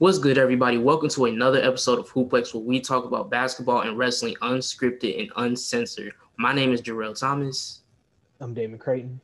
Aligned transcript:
What's 0.00 0.16
good, 0.16 0.38
everybody? 0.38 0.78
Welcome 0.78 1.10
to 1.10 1.26
another 1.26 1.60
episode 1.60 1.98
of 1.98 2.08
Hooplex, 2.08 2.54
where 2.54 2.62
we 2.62 2.80
talk 2.80 3.04
about 3.04 3.30
basketball 3.30 3.82
and 3.82 3.98
wrestling 3.98 4.34
unscripted 4.40 5.20
and 5.20 5.30
uncensored. 5.36 6.14
My 6.38 6.54
name 6.54 6.72
is 6.72 6.80
Jarrell 6.80 7.14
Thomas. 7.14 7.82
I'm 8.40 8.54
Damon 8.54 8.78
Creighton. 8.78 9.20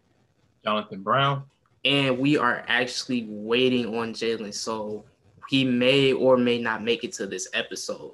Jonathan 0.62 1.02
Brown. 1.02 1.44
And 1.86 2.18
we 2.18 2.36
are 2.36 2.62
actually 2.68 3.24
waiting 3.26 3.98
on 3.98 4.12
Jalen, 4.12 4.52
so 4.52 5.06
he 5.48 5.64
may 5.64 6.12
or 6.12 6.36
may 6.36 6.58
not 6.58 6.84
make 6.84 7.04
it 7.04 7.14
to 7.14 7.26
this 7.26 7.48
episode. 7.54 8.12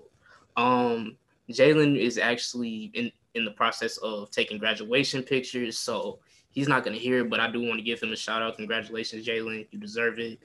Um, 0.57 1.17
Jalen 1.51 1.99
is 1.99 2.17
actually 2.17 2.93
in, 2.95 3.11
in 3.35 3.45
the 3.45 3.51
process 3.51 3.97
of 3.97 4.31
taking 4.31 4.59
graduation 4.59 5.25
pictures, 5.25 5.77
so 5.79 6.21
he's 6.51 6.69
not 6.69 6.85
going 6.85 6.95
to 6.95 7.03
hear 7.03 7.23
it, 7.23 7.29
but 7.29 7.41
I 7.41 7.51
do 7.51 7.61
want 7.61 7.79
to 7.79 7.85
give 7.85 8.01
him 8.01 8.13
a 8.13 8.17
shout 8.17 8.41
out. 8.41 8.57
Congratulations, 8.57 9.27
Jalen. 9.27 9.67
You 9.73 9.81
deserve 9.81 10.21
it. 10.21 10.39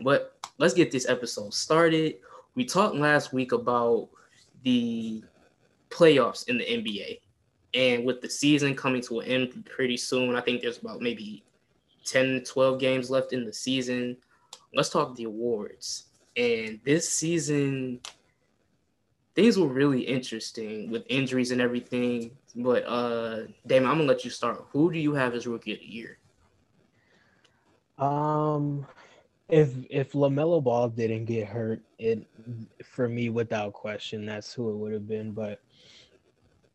But 0.00 0.36
let's 0.58 0.74
get 0.74 0.90
this 0.90 1.08
episode 1.08 1.54
started. 1.54 2.16
We 2.54 2.64
talked 2.64 2.96
last 2.96 3.32
week 3.32 3.52
about 3.52 4.08
the 4.64 5.22
playoffs 5.90 6.48
in 6.48 6.58
the 6.58 6.64
NBA. 6.64 7.20
And 7.74 8.04
with 8.04 8.20
the 8.20 8.30
season 8.30 8.74
coming 8.74 9.02
to 9.02 9.20
an 9.20 9.26
end 9.26 9.66
pretty 9.66 9.96
soon, 9.96 10.34
I 10.34 10.40
think 10.40 10.62
there's 10.62 10.78
about 10.78 11.00
maybe 11.00 11.44
10, 12.04 12.44
12 12.44 12.80
games 12.80 13.10
left 13.10 13.32
in 13.32 13.44
the 13.44 13.52
season. 13.52 14.16
Let's 14.74 14.88
talk 14.88 15.14
the 15.14 15.24
awards. 15.24 16.04
And 16.36 16.80
this 16.84 17.08
season, 17.08 18.00
things 19.34 19.58
were 19.58 19.68
really 19.68 20.00
interesting 20.00 20.90
with 20.90 21.04
injuries 21.08 21.50
and 21.50 21.60
everything. 21.60 22.30
But 22.56 22.84
uh 22.86 23.42
Damon, 23.66 23.90
I'm 23.90 23.98
gonna 23.98 24.08
let 24.08 24.24
you 24.24 24.30
start. 24.30 24.64
Who 24.70 24.92
do 24.92 24.98
you 24.98 25.14
have 25.14 25.34
as 25.34 25.46
rookie 25.46 25.74
of 25.74 25.80
the 25.80 25.86
year? 25.86 26.18
Um 27.98 28.86
if 29.48 29.74
if 29.88 30.12
LaMelo 30.12 30.62
Ball 30.62 30.88
didn't 30.88 31.24
get 31.24 31.48
hurt, 31.48 31.80
it 31.98 32.26
for 32.84 33.08
me 33.08 33.30
without 33.30 33.72
question 33.72 34.26
that's 34.26 34.52
who 34.52 34.70
it 34.70 34.76
would 34.76 34.92
have 34.92 35.08
been. 35.08 35.32
But 35.32 35.60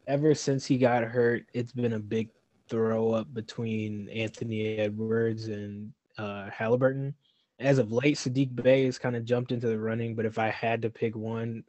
ever 0.08 0.34
since 0.34 0.66
he 0.66 0.78
got 0.78 1.04
hurt, 1.04 1.46
it's 1.54 1.72
been 1.72 1.94
a 1.94 2.00
big 2.00 2.30
throw 2.70 3.12
up 3.12 3.32
between 3.34 4.10
Anthony 4.10 4.78
Edwards 4.78 5.48
and 5.48 5.94
uh, 6.18 6.50
Haliburton. 6.50 7.14
As 7.60 7.78
of 7.78 7.92
late, 7.92 8.18
Saddiq 8.18 8.56
Bey 8.56 8.86
has 8.86 8.98
kind 8.98 9.16
of 9.16 9.26
jumped 9.26 9.52
into 9.52 9.68
the 9.68 9.80
running, 9.80 10.16
but 10.16 10.26
if 10.26 10.40
I 10.40 10.50
had 10.50 10.82
to 10.82 10.90
pick 10.90 11.16
one 11.16 11.64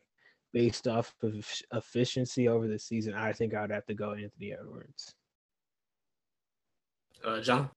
based 0.52 0.88
off 0.88 1.14
of 1.22 1.46
efficiency 1.72 2.48
over 2.48 2.66
the 2.66 2.78
season, 2.78 3.12
I 3.12 3.32
think 3.32 3.54
I'd 3.54 3.70
have 3.70 3.86
to 3.86 3.94
go 3.94 4.12
Anthony 4.12 4.54
Edwards. 4.54 5.14
Uh, 7.22 7.40
John. 7.40 7.70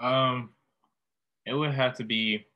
Um, 0.00 0.50
it 1.46 1.54
would 1.54 1.72
have 1.72 1.96
to 1.96 2.04
be 2.04 2.46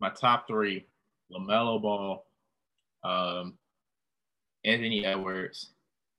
my 0.00 0.10
top 0.10 0.46
three: 0.46 0.86
LaMelo 1.32 1.80
Ball, 1.80 2.26
um, 3.02 3.54
Anthony 4.64 5.04
Edwards, 5.04 5.70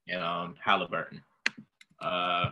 and 0.08 0.22
um, 0.22 0.54
Haliburton. 0.64 1.20
Uh, 2.00 2.50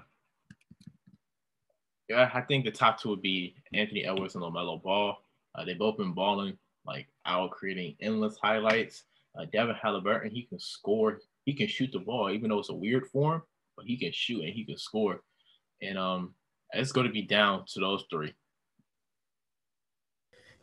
yeah, 2.08 2.30
I 2.34 2.40
think 2.42 2.64
the 2.64 2.70
top 2.70 3.00
two 3.00 3.10
would 3.10 3.22
be 3.22 3.54
Anthony 3.72 4.04
Edwards 4.04 4.34
and 4.34 4.44
LaMelo 4.44 4.82
Ball. 4.82 5.16
Uh, 5.54 5.64
they've 5.64 5.78
both 5.78 5.96
been 5.96 6.12
balling 6.12 6.58
like 6.86 7.06
out, 7.26 7.50
creating 7.50 7.96
endless 8.00 8.36
highlights. 8.36 9.04
Uh, 9.38 9.46
Devin 9.52 9.76
Haliburton, 9.82 10.30
he 10.30 10.42
can 10.42 10.58
score. 10.58 11.20
He 11.44 11.54
can 11.54 11.66
shoot 11.66 11.90
the 11.92 11.98
ball, 11.98 12.30
even 12.30 12.50
though 12.50 12.58
it's 12.58 12.70
a 12.70 12.74
weird 12.74 13.06
form, 13.08 13.42
but 13.76 13.86
he 13.86 13.96
can 13.96 14.12
shoot 14.12 14.42
and 14.42 14.52
he 14.52 14.64
can 14.64 14.78
score. 14.78 15.22
And 15.82 15.98
um, 15.98 16.34
it's 16.72 16.92
going 16.92 17.06
to 17.06 17.12
be 17.12 17.22
down 17.22 17.64
to 17.68 17.80
those 17.80 18.04
three. 18.10 18.34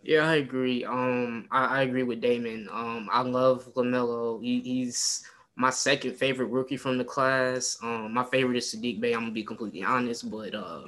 Yeah, 0.03 0.27
I 0.27 0.35
agree. 0.35 0.83
Um, 0.83 1.47
I, 1.51 1.65
I 1.65 1.81
agree 1.83 2.03
with 2.03 2.21
Damon. 2.21 2.67
Um, 2.71 3.07
I 3.11 3.21
love 3.21 3.71
LaMelo. 3.75 4.41
He, 4.43 4.59
he's 4.61 5.23
my 5.55 5.69
second 5.69 6.15
favorite 6.15 6.47
rookie 6.47 6.77
from 6.77 6.97
the 6.97 7.03
class. 7.05 7.77
Um, 7.83 8.13
my 8.13 8.23
favorite 8.23 8.57
is 8.57 8.73
Saddiq 8.73 8.99
Bey. 8.99 9.13
I'm 9.13 9.21
gonna 9.21 9.31
be 9.31 9.43
completely 9.43 9.83
honest, 9.83 10.29
but 10.31 10.55
uh, 10.55 10.85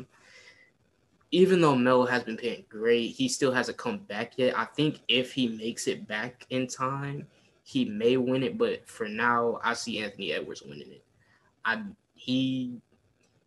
even 1.31 1.61
though 1.61 1.75
Melo 1.75 2.05
has 2.05 2.23
been 2.23 2.38
playing 2.38 2.65
great, 2.69 3.07
he 3.09 3.27
still 3.27 3.51
hasn't 3.51 3.77
come 3.77 3.99
back 3.99 4.33
yet. 4.38 4.57
I 4.57 4.65
think 4.65 4.99
if 5.07 5.31
he 5.33 5.47
makes 5.47 5.88
it 5.88 6.07
back 6.07 6.45
in 6.49 6.67
time, 6.67 7.27
he 7.63 7.85
may 7.85 8.17
win 8.17 8.43
it. 8.43 8.57
But 8.57 8.88
for 8.88 9.07
now, 9.07 9.59
I 9.63 9.73
see 9.73 9.99
Anthony 9.99 10.31
Edwards 10.31 10.63
winning 10.63 10.91
it. 10.91 11.03
I 11.65 11.83
he 12.15 12.81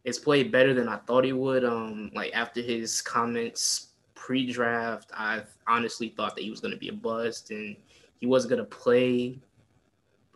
has 0.05 0.19
played 0.19 0.53
better 0.53 0.75
than 0.75 0.89
I 0.89 0.99
thought 0.99 1.25
he 1.25 1.33
would. 1.33 1.65
Um, 1.65 2.11
like 2.15 2.33
after 2.35 2.61
his 2.63 3.03
comments 3.03 3.89
pre-draft, 4.27 5.13
I 5.15 5.43
honestly 5.69 6.09
thought 6.09 6.35
that 6.35 6.43
he 6.43 6.51
was 6.51 6.59
going 6.59 6.73
to 6.75 6.81
be 6.81 6.89
a 6.89 6.93
bust 6.93 7.53
and 7.53 7.77
he 8.19 8.27
wasn't 8.27 8.51
going 8.51 8.65
to 8.69 8.77
play 8.77 9.39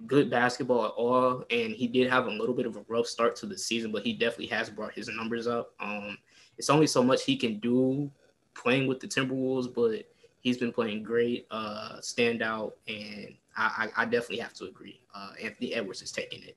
good 0.07 0.31
basketball 0.31 0.85
at 0.85 0.93
all. 0.93 1.45
And 1.51 1.73
he 1.73 1.89
did 1.89 2.09
have 2.09 2.27
a 2.27 2.31
little 2.31 2.55
bit 2.55 2.67
of 2.67 2.77
a 2.77 2.85
rough 2.87 3.09
start 3.09 3.35
to 3.37 3.47
the 3.47 3.59
season, 3.59 3.91
but 3.91 4.05
he 4.05 4.13
definitely 4.13 4.47
has 4.47 4.71
brought 4.71 4.95
his 4.95 5.09
numbers 5.09 5.49
up. 5.49 5.73
Um, 5.81 6.17
it's 6.57 6.71
only 6.71 6.87
so 6.87 7.03
much 7.03 7.25
he 7.25 7.37
can 7.37 7.59
do 7.59 8.09
playing 8.55 8.87
with 8.87 9.01
the 9.01 9.09
Timberwolves, 9.09 9.75
but 9.75 10.09
he's 10.41 10.57
been 10.57 10.73
playing 10.73 11.03
great, 11.03 11.49
uh, 11.51 11.97
standout, 12.01 12.73
and 12.87 13.35
I, 13.57 13.89
I, 13.97 14.03
I 14.03 14.05
definitely 14.05 14.39
have 14.39 14.55
to 14.55 14.67
agree. 14.67 15.01
Uh, 15.13 15.33
Anthony 15.43 15.75
Edwards 15.75 16.01
is 16.01 16.13
taking 16.13 16.45
it, 16.45 16.57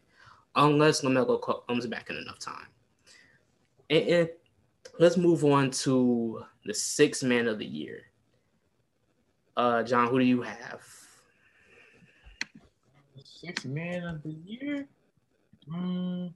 unless 0.56 1.02
LaMelo 1.02 1.68
comes 1.68 1.88
back 1.88 2.12
in 2.12 2.18
enough 2.18 2.38
time. 2.38 2.68
And, 3.90 4.08
and 4.08 4.30
let's 5.00 5.18
move 5.18 5.44
on 5.46 5.72
to 5.72 6.44
the 6.66 6.74
sixth 6.74 7.24
man 7.24 7.48
of 7.48 7.60
the 7.60 7.66
year. 7.66 8.04
Uh, 9.56 9.84
John, 9.84 10.08
who 10.08 10.20
do 10.20 10.26
you 10.26 10.42
have? 10.42 10.82
Sixth 13.24 13.66
man 13.66 14.04
of 14.04 14.24
the 14.24 14.36
year. 14.46 14.88
Mm. 15.70 16.34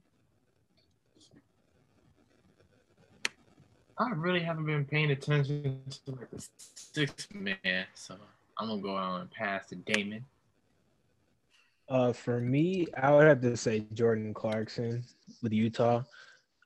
I 4.00 4.10
really 4.10 4.40
haven't 4.40 4.66
been 4.66 4.84
paying 4.84 5.10
attention 5.10 5.80
to 6.06 6.12
like 6.12 6.30
the 6.30 6.46
sixth 6.56 7.34
man, 7.34 7.86
so 7.94 8.16
I'm 8.58 8.68
gonna 8.68 8.80
go 8.80 8.94
on 8.94 9.22
and 9.22 9.30
pass 9.30 9.66
to 9.66 9.76
Damon. 9.76 10.24
Uh, 11.88 12.12
for 12.12 12.40
me, 12.40 12.86
I 12.96 13.12
would 13.12 13.26
have 13.26 13.40
to 13.40 13.56
say 13.56 13.86
Jordan 13.94 14.34
Clarkson 14.34 15.02
with 15.42 15.52
Utah. 15.52 16.02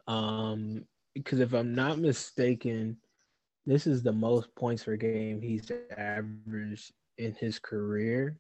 Um, 0.09 0.85
because 1.15 1.41
if 1.41 1.53
I'm 1.53 1.75
not 1.75 1.99
mistaken, 1.99 2.97
this 3.67 3.87
is 3.87 4.03
the 4.03 4.13
most 4.13 4.55
points 4.55 4.85
per 4.85 4.97
game 4.97 5.41
he's 5.41 5.71
averaged 5.97 6.93
in 7.19 7.35
his 7.35 7.59
career. 7.59 8.39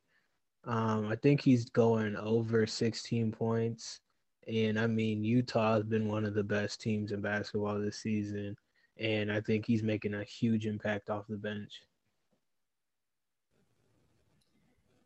Um, 0.64 1.08
I 1.08 1.16
think 1.16 1.40
he's 1.40 1.68
going 1.70 2.16
over 2.16 2.66
16 2.66 3.32
points. 3.32 4.00
And 4.48 4.78
I 4.78 4.86
mean, 4.86 5.24
Utah 5.24 5.74
has 5.74 5.84
been 5.84 6.08
one 6.08 6.24
of 6.24 6.34
the 6.34 6.42
best 6.42 6.80
teams 6.80 7.12
in 7.12 7.20
basketball 7.20 7.78
this 7.78 7.98
season. 7.98 8.56
And 8.98 9.30
I 9.30 9.40
think 9.40 9.66
he's 9.66 9.82
making 9.82 10.14
a 10.14 10.24
huge 10.24 10.66
impact 10.66 11.10
off 11.10 11.26
the 11.28 11.36
bench. 11.36 11.82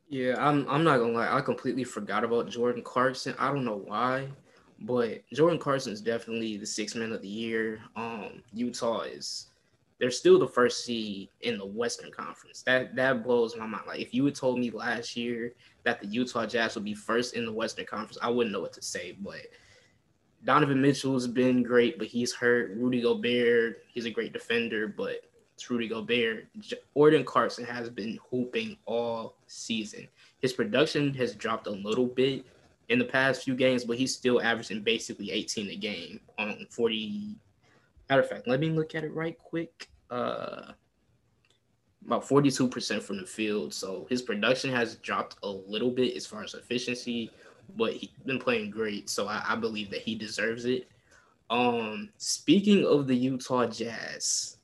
Yeah, 0.09 0.37
I'm 0.39 0.69
I'm 0.69 0.85
not 0.85 0.99
gonna 0.99 1.13
lie, 1.13 1.37
I 1.37 1.41
completely 1.41 1.83
forgot 1.83 2.23
about 2.23 2.49
Jordan 2.49 2.83
Clarkson. 2.83 3.35
I 3.39 3.49
don't 3.49 3.65
know 3.65 3.83
why. 3.85 4.29
But 4.81 5.23
Jordan 5.33 5.59
Clarkson 5.59 5.93
is 5.93 6.01
definitely 6.01 6.57
the 6.57 6.67
sixth 6.67 6.97
man 6.97 7.13
of 7.13 7.23
the 7.23 7.29
year. 7.29 7.81
Um, 7.97 8.43
Utah 8.53 9.01
is 9.01 9.47
they're 9.99 10.11
still 10.11 10.39
the 10.39 10.49
first 10.49 10.85
seed 10.85 11.31
in 11.41 11.57
the 11.57 11.65
Western 11.65 12.11
Conference. 12.11 12.63
That 12.63 12.95
that 12.97 13.25
blows 13.25 13.57
my 13.57 13.67
mind. 13.67 13.85
Like 13.87 14.01
if 14.01 14.13
you 14.13 14.25
had 14.25 14.35
told 14.35 14.59
me 14.59 14.71
last 14.71 15.17
year 15.17 15.55
that 15.85 16.01
the 16.01 16.07
Utah 16.07 16.47
Jazz 16.47 16.75
would 16.75 16.85
be 16.85 16.95
first 16.95 17.35
in 17.35 17.47
the 17.47 17.53
Western 17.53 17.87
Conference, 17.87 18.19
I 18.21 18.29
wouldn't 18.29 18.53
know 18.53 18.61
what 18.61 18.75
to 18.75 18.83
say. 18.83 19.17
But 19.19 19.47
Donovan 20.45 20.81
Mitchell's 20.81 21.27
been 21.27 21.63
great, 21.63 21.99
but 21.99 22.07
he's 22.07 22.35
hurt. 22.35 22.73
Rudy 22.77 23.01
Gobert, 23.01 23.85
he's 23.89 24.05
a 24.05 24.11
great 24.11 24.33
defender, 24.33 24.87
but 24.87 25.23
it's 25.55 25.71
Rudy 25.71 25.89
Gobert. 25.89 26.49
Jordan 26.95 27.25
Clarkson 27.25 27.65
has 27.65 27.89
been 27.89 28.19
hooping 28.31 28.77
all 28.85 29.37
season. 29.47 30.07
His 30.41 30.53
production 30.53 31.15
has 31.15 31.35
dropped 31.35 31.67
a 31.67 31.71
little 31.71 32.07
bit, 32.07 32.45
in 32.89 32.99
the 32.99 33.05
past 33.05 33.45
few 33.45 33.55
games, 33.55 33.85
but 33.85 33.97
he's 33.97 34.15
still 34.15 34.41
averaging 34.41 34.83
basically 34.83 35.31
18 35.31 35.71
a 35.71 35.77
game 35.77 36.21
on 36.39 36.67
40. 36.71 37.37
Matter 38.09 38.23
of 38.23 38.29
fact, 38.29 38.47
let 38.47 38.61
me 38.61 38.71
look 38.71 38.95
at 38.95 39.05
it 39.05 39.13
right 39.13 39.37
quick. 39.39 39.89
Uh, 40.11 40.73
about 42.05 42.25
42% 42.25 43.03
from 43.03 43.19
the 43.19 43.27
field. 43.27 43.75
So 43.75 44.07
his 44.09 44.23
production 44.23 44.71
has 44.71 44.97
dropped 44.97 45.37
a 45.43 45.49
little 45.49 45.91
bit 45.91 46.17
as 46.17 46.25
far 46.25 46.45
as 46.45 46.55
efficiency, 46.55 47.31
but 47.77 47.95
he's 47.95 48.11
been 48.25 48.39
playing 48.39 48.71
great. 48.71 49.11
So 49.11 49.27
I, 49.27 49.43
I 49.47 49.57
believe 49.57 49.91
that 49.91 50.03
he 50.03 50.15
deserves 50.15 50.65
it. 50.65 50.89
Um, 51.51 52.11
speaking 52.17 52.85
of 52.87 53.07
the 53.07 53.17
Utah 53.17 53.67
Jazz, 53.67 54.59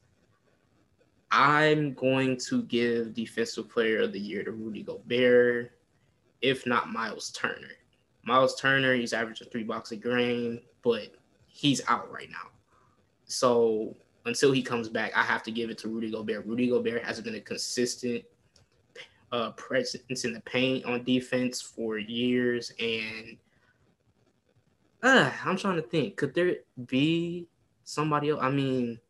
I'm 1.30 1.94
going 1.94 2.36
to 2.48 2.62
give 2.64 3.14
Defensive 3.14 3.68
Player 3.70 4.02
of 4.02 4.12
the 4.12 4.20
Year 4.20 4.44
to 4.44 4.52
Rudy 4.52 4.82
Gobert, 4.82 5.72
if 6.42 6.66
not 6.66 6.92
Miles 6.92 7.30
Turner. 7.30 7.72
Miles 8.24 8.54
Turner, 8.60 8.94
he's 8.94 9.12
averaging 9.12 9.48
three 9.50 9.64
blocks 9.64 9.92
a 9.92 9.96
game, 9.96 10.60
but 10.82 11.14
he's 11.46 11.80
out 11.88 12.10
right 12.12 12.30
now. 12.30 12.50
So 13.24 13.96
until 14.26 14.52
he 14.52 14.62
comes 14.62 14.88
back, 14.88 15.16
I 15.16 15.22
have 15.22 15.42
to 15.44 15.50
give 15.50 15.70
it 15.70 15.78
to 15.78 15.88
Rudy 15.88 16.10
Gobert. 16.10 16.46
Rudy 16.46 16.68
Gobert 16.68 17.04
has 17.04 17.20
been 17.20 17.34
a 17.34 17.40
consistent 17.40 18.24
uh, 19.32 19.50
presence 19.52 20.24
in 20.24 20.32
the 20.32 20.40
paint 20.40 20.84
on 20.84 21.02
defense 21.04 21.60
for 21.60 21.98
years, 21.98 22.72
and 22.78 23.36
uh, 25.02 25.30
I'm 25.44 25.56
trying 25.56 25.76
to 25.76 25.82
think. 25.82 26.16
Could 26.16 26.34
there 26.34 26.56
be 26.86 27.48
somebody 27.84 28.30
else? 28.30 28.40
I 28.42 28.50
mean, 28.50 29.00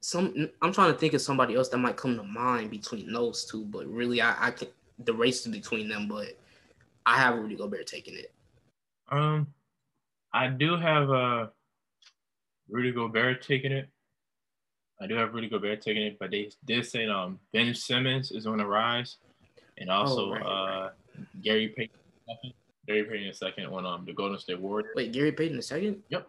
some. 0.00 0.48
I'm 0.62 0.72
trying 0.72 0.92
to 0.92 0.98
think 0.98 1.14
of 1.14 1.20
somebody 1.20 1.56
else 1.56 1.68
that 1.70 1.78
might 1.78 1.96
come 1.96 2.16
to 2.16 2.22
mind 2.22 2.70
between 2.70 3.12
those 3.12 3.44
two, 3.44 3.64
but 3.64 3.86
really, 3.86 4.22
I, 4.22 4.48
I 4.48 4.50
can 4.52 4.68
the 5.04 5.12
race 5.12 5.44
is 5.46 5.52
between 5.52 5.88
them. 5.88 6.08
But 6.08 6.38
I 7.04 7.16
have 7.16 7.36
Rudy 7.36 7.56
Gobert 7.56 7.86
taking 7.86 8.14
it. 8.14 8.32
Um, 9.10 9.48
I 10.32 10.48
do 10.48 10.76
have 10.76 11.10
uh 11.10 11.46
Rudy 12.68 12.92
Gobert 12.92 13.42
taking 13.42 13.72
it. 13.72 13.88
I 15.00 15.06
do 15.06 15.14
have 15.16 15.34
Rudy 15.34 15.48
Gobert 15.48 15.82
taking 15.82 16.02
it, 16.02 16.18
but 16.18 16.30
they 16.30 16.50
did 16.64 16.86
say 16.86 17.06
um 17.06 17.38
Ben 17.52 17.74
Simmons 17.74 18.30
is 18.30 18.46
on 18.46 18.58
the 18.58 18.66
rise, 18.66 19.16
and 19.78 19.90
also 19.90 20.26
oh, 20.26 20.32
right, 20.32 20.42
uh 20.42 20.80
right. 20.80 21.42
Gary 21.42 21.68
Payton. 21.68 21.96
Gary 22.86 23.04
Payton 23.04 23.28
the 23.28 23.34
second 23.34 23.66
on 23.66 23.84
um 23.84 24.04
the 24.06 24.12
Golden 24.12 24.38
State 24.38 24.60
Warriors. 24.60 24.92
Wait, 24.96 25.12
Gary 25.12 25.32
Payton 25.32 25.56
the 25.56 25.62
second? 25.62 26.02
Yep. 26.08 26.28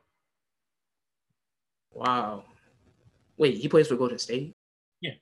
Wow. 1.93 2.43
Wait, 3.37 3.57
he 3.57 3.67
plays 3.67 3.87
for 3.87 3.95
Golden 3.95 4.17
State? 4.17 4.53
Yeah. 5.01 5.13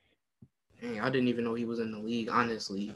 Dang, 0.82 1.00
I 1.00 1.10
didn't 1.10 1.28
even 1.28 1.44
know 1.44 1.54
he 1.54 1.66
was 1.66 1.80
in 1.80 1.92
the 1.92 2.00
league, 2.00 2.30
honestly. 2.30 2.94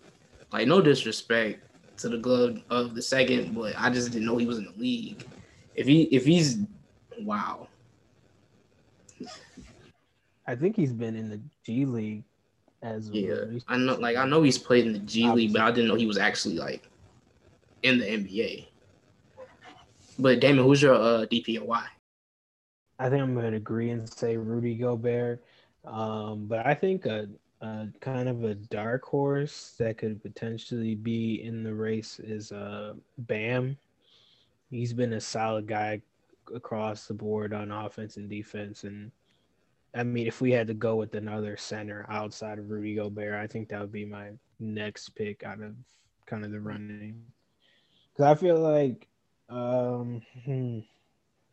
Like, 0.52 0.68
no 0.68 0.82
disrespect 0.82 1.64
to 1.98 2.10
the 2.10 2.18
glove 2.18 2.62
of 2.70 2.96
the 2.96 3.02
second, 3.02 3.56
but 3.56 3.74
I 3.78 3.90
just 3.90 4.12
didn't 4.12 4.26
know 4.26 4.38
he 4.38 4.46
was 4.46 4.58
in 4.58 4.66
the 4.66 4.74
league. 4.78 5.26
If 5.76 5.88
he 5.88 6.04
if 6.04 6.26
he's 6.26 6.60
wow. 7.20 7.68
I 10.48 10.56
think 10.56 10.76
he's 10.76 10.94
been 10.94 11.16
in 11.16 11.30
the 11.30 11.40
G 11.66 11.86
League 11.86 12.24
as 12.82 13.10
yeah. 13.10 13.34
Well. 13.34 13.60
I 13.68 13.78
know 13.78 13.96
like 13.96 14.18
I 14.18 14.26
know 14.26 14.44
he's 14.44 14.58
played 14.58 14.86
in 14.86 14.94
the 14.94 15.00
G 15.00 15.30
League, 15.30 15.54
but 15.54 15.62
I 15.62 15.72
didn't 15.72 15.88
know 15.88 15.96
he 15.96 16.06
was 16.06 16.18
actually 16.18 16.58
like 16.58 16.84
in 17.84 18.00
the 18.00 18.06
NBA. 18.06 18.68
But 20.18 20.40
Damon, 20.40 20.66
who's 20.66 20.82
your 20.82 20.96
uh, 20.96 21.26
DPOY? 21.26 21.84
I 22.98 23.10
think 23.10 23.22
I'm 23.22 23.34
going 23.34 23.52
to 23.52 23.58
agree 23.58 23.90
and 23.90 24.08
say 24.08 24.38
Rudy 24.38 24.76
Gobert. 24.76 25.44
Um, 25.84 26.46
but 26.46 26.66
I 26.66 26.74
think 26.74 27.06
a, 27.06 27.28
kind 28.00 28.28
of 28.28 28.44
a 28.44 28.56
dark 28.56 29.04
horse 29.04 29.76
that 29.80 29.98
could 29.98 30.22
potentially 30.22 30.96
be 30.96 31.42
in 31.44 31.64
the 31.64 31.74
race 31.74 32.20
is 32.20 32.52
uh, 32.52 32.94
Bam. 33.18 33.78
He's 34.70 34.94
been 34.94 35.14
a 35.14 35.22
solid 35.22 35.68
guy 35.68 36.02
across 36.54 37.08
the 37.08 37.14
board 37.14 37.54
on 37.54 37.72
offense 37.72 38.18
and 38.18 38.30
defense. 38.30 38.84
And 38.84 39.12
I 39.96 40.04
mean, 40.04 40.28
if 40.28 40.42
we 40.42 40.52
had 40.52 40.68
to 40.68 40.74
go 40.74 40.96
with 40.96 41.16
another 41.16 41.58
center 41.58 42.06
outside 42.10 42.60
of 42.60 42.70
Rudy 42.70 42.96
Gobert, 42.96 43.36
I 43.36 43.48
think 43.48 43.70
that 43.70 43.82
would 43.82 43.92
be 43.92 44.06
my 44.06 44.32
next 44.60 45.10
pick 45.10 45.44
out 45.44 45.62
of 45.62 45.76
kind 46.26 46.44
of 46.44 46.52
the 46.52 46.60
running. 46.60 47.24
Because 48.12 48.26
I 48.26 48.40
feel 48.40 48.60
like 48.60 49.08
um, 49.50 50.22
hmm, 50.44 50.80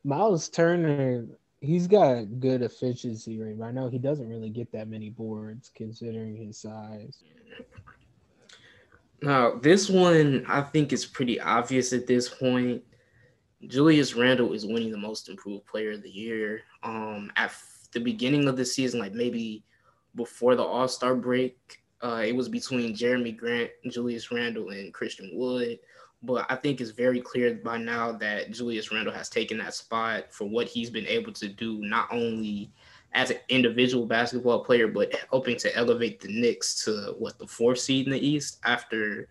Miles 0.05 0.49
Turner, 0.49 1.27
he's 1.63 1.87
got 1.87 2.41
good 2.41 2.61
efficiency 2.61 3.39
rate. 3.39 3.63
I 3.63 3.71
know 3.71 3.89
he 3.89 3.99
doesn't 3.99 4.29
really 4.29 4.51
get 4.51 4.73
that 4.73 4.89
many 4.89 5.11
boards 5.11 5.71
considering 5.75 6.37
his 6.37 6.59
size. 6.59 7.23
Now, 9.23 9.55
this 9.55 9.89
one 9.89 10.45
I 10.49 10.61
think 10.61 10.93
is 10.93 11.07
pretty 11.07 11.41
obvious 11.41 11.93
at 11.93 12.09
this 12.09 12.29
point. 12.29 12.83
Julius 13.69 14.17
Randle 14.17 14.53
is 14.53 14.67
winning 14.67 14.91
the 14.91 14.99
most 14.99 15.29
improved 15.29 15.65
player 15.67 15.93
of 15.93 16.03
the 16.03 16.11
year. 16.11 16.63
Um, 16.83 17.31
at 17.37 17.55
the 17.93 18.01
beginning 18.01 18.49
of 18.49 18.57
the 18.57 18.65
season, 18.65 18.99
like 18.99 19.13
maybe 19.13 19.63
before 20.17 20.57
the 20.57 20.65
All 20.65 20.89
Star 20.89 21.15
break, 21.15 21.81
uh, 22.03 22.25
it 22.27 22.35
was 22.35 22.49
between 22.49 22.97
Jerami 22.97 23.37
Grant, 23.37 23.71
Julius 23.89 24.33
Randle, 24.33 24.71
and 24.71 24.93
Christian 24.93 25.31
Wood. 25.35 25.79
But 26.23 26.47
I 26.49 26.57
think 26.57 26.81
it's 26.81 26.91
very 26.91 27.21
clear 27.21 27.55
by 27.55 27.79
now 27.79 28.13
that 28.13 28.53
Julius 28.53 28.93
Randle 28.93 29.13
has 29.13 29.29
taken 29.29 29.59
that 29.59 29.75
spot 29.75 30.33
for 30.33 30.49
what 30.49 30.69
he's 30.69 30.91
been 30.91 31.07
able 31.07 31.33
to 31.33 31.49
do, 31.49 31.79
not 31.83 32.07
only 32.13 32.71
as 33.15 33.31
an 33.31 33.39
individual 33.49 34.07
basketball 34.07 34.65
player, 34.65 34.89
but 34.89 35.13
hoping 35.31 35.57
to 35.59 35.77
elevate 35.77 36.21
the 36.21 36.29
Knicks 36.29 36.85
to 36.85 37.15
what 37.19 37.39
the 37.39 37.47
fourth 37.47 37.81
seed 37.81 38.07
in 38.07 38.13
the 38.13 38.27
East 38.27 38.61
after 38.65 39.29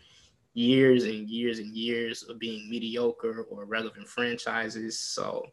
years 0.54 1.06
and 1.06 1.30
years 1.30 1.60
and 1.60 1.74
years 1.74 2.24
of 2.24 2.38
being 2.38 2.70
mediocre 2.70 3.46
or 3.50 3.66
relevant 3.66 4.08
franchises. 4.08 5.00
So 5.00 5.48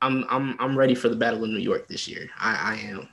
I'm 0.00 0.24
I'm 0.28 0.56
I'm 0.60 0.76
ready 0.76 0.94
for 0.94 1.08
the 1.08 1.16
Battle 1.16 1.44
of 1.44 1.50
New 1.50 1.58
York 1.58 1.88
this 1.88 2.06
year. 2.06 2.28
I, 2.38 2.74
I 2.74 2.88
am. 2.88 3.08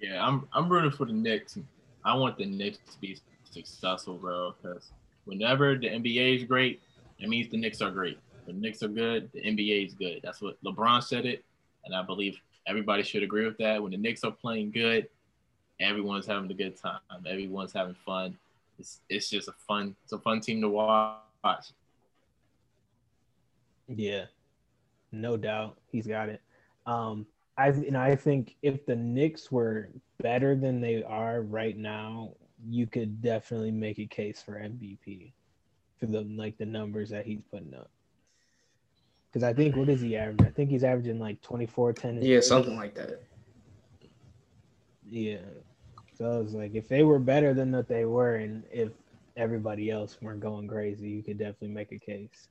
Yeah, 0.00 0.26
I'm 0.26 0.48
I'm 0.52 0.68
rooting 0.70 0.90
for 0.90 1.04
the 1.04 1.12
Knicks. 1.12 1.58
I 2.04 2.14
want 2.16 2.38
the 2.38 2.46
Knicks 2.46 2.78
to 2.92 2.98
be 2.98 3.18
successful, 3.50 4.14
bro. 4.14 4.54
Because 4.60 4.90
whenever 5.24 5.76
the 5.76 5.88
NBA 5.88 6.36
is 6.36 6.44
great, 6.44 6.82
it 7.18 7.28
means 7.28 7.50
the 7.50 7.56
Knicks 7.56 7.80
are 7.80 7.90
great. 7.90 8.18
The 8.46 8.52
Knicks 8.52 8.82
are 8.82 8.88
good, 8.88 9.30
the 9.32 9.40
NBA 9.40 9.86
is 9.86 9.94
good. 9.94 10.20
That's 10.22 10.40
what 10.40 10.62
LeBron 10.64 11.02
said 11.02 11.26
it, 11.26 11.44
and 11.84 11.94
I 11.94 12.02
believe 12.02 12.38
everybody 12.66 13.02
should 13.02 13.22
agree 13.22 13.44
with 13.44 13.58
that. 13.58 13.82
When 13.82 13.92
the 13.92 13.98
Knicks 13.98 14.24
are 14.24 14.30
playing 14.30 14.72
good, 14.72 15.08
everyone's 15.80 16.26
having 16.26 16.50
a 16.50 16.54
good 16.54 16.76
time. 16.76 17.00
Everyone's 17.26 17.72
having 17.72 17.94
fun. 17.94 18.36
It's 18.78 19.00
it's 19.08 19.28
just 19.28 19.48
a 19.48 19.52
fun 19.68 19.94
it's 20.04 20.12
a 20.12 20.18
fun 20.18 20.40
team 20.40 20.60
to 20.62 20.68
watch. 20.68 21.72
Yeah, 23.88 24.26
no 25.12 25.36
doubt, 25.36 25.78
he's 25.90 26.06
got 26.06 26.28
it. 26.28 26.40
Um, 26.86 27.26
I 27.58 27.68
and 27.68 27.96
I 27.96 28.16
think 28.16 28.56
if 28.62 28.86
the 28.86 28.96
Knicks 28.96 29.52
were 29.52 29.90
better 30.22 30.54
than 30.54 30.80
they 30.80 31.02
are 31.02 31.42
right 31.42 31.76
now, 31.76 32.32
you 32.68 32.86
could 32.86 33.22
definitely 33.22 33.70
make 33.70 33.98
a 33.98 34.06
case 34.06 34.42
for 34.42 34.52
MVP 34.52 35.32
for 35.98 36.06
the 36.06 36.22
like 36.22 36.56
the 36.58 36.66
numbers 36.66 37.10
that 37.10 37.26
he's 37.26 37.42
putting 37.50 37.74
up. 37.74 37.90
Because 39.30 39.44
I 39.44 39.52
think 39.52 39.76
what 39.76 39.88
is 39.88 40.00
he 40.00 40.16
averaging? 40.16 40.46
I 40.46 40.50
think 40.50 40.70
he's 40.70 40.82
averaging 40.82 41.20
like 41.20 41.40
24, 41.42 41.92
10. 41.92 42.22
Yeah, 42.22 42.40
something 42.40 42.76
like 42.76 42.94
that. 42.94 43.22
Yeah. 45.08 45.38
So 46.16 46.40
it's 46.40 46.52
like 46.52 46.74
if 46.74 46.88
they 46.88 47.04
were 47.04 47.18
better 47.18 47.54
than 47.54 47.70
what 47.72 47.88
they 47.88 48.04
were, 48.04 48.36
and 48.36 48.64
if 48.72 48.90
everybody 49.36 49.90
else 49.90 50.18
weren't 50.20 50.40
going 50.40 50.66
crazy, 50.66 51.08
you 51.08 51.22
could 51.22 51.38
definitely 51.38 51.68
make 51.68 51.92
a 51.92 51.98
case. 51.98 52.48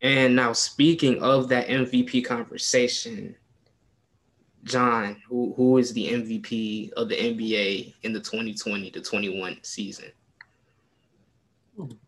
And 0.00 0.34
now, 0.34 0.52
speaking 0.52 1.22
of 1.22 1.48
that 1.48 1.68
MVP 1.68 2.24
conversation, 2.24 3.36
John, 4.64 5.22
who 5.28 5.52
who 5.56 5.76
is 5.78 5.92
the 5.92 6.10
MVP 6.10 6.92
of 6.94 7.08
the 7.08 7.16
NBA 7.16 7.94
in 8.02 8.12
the 8.12 8.20
2020 8.20 8.90
to 8.90 9.00
21 9.00 9.58
season? 9.62 10.10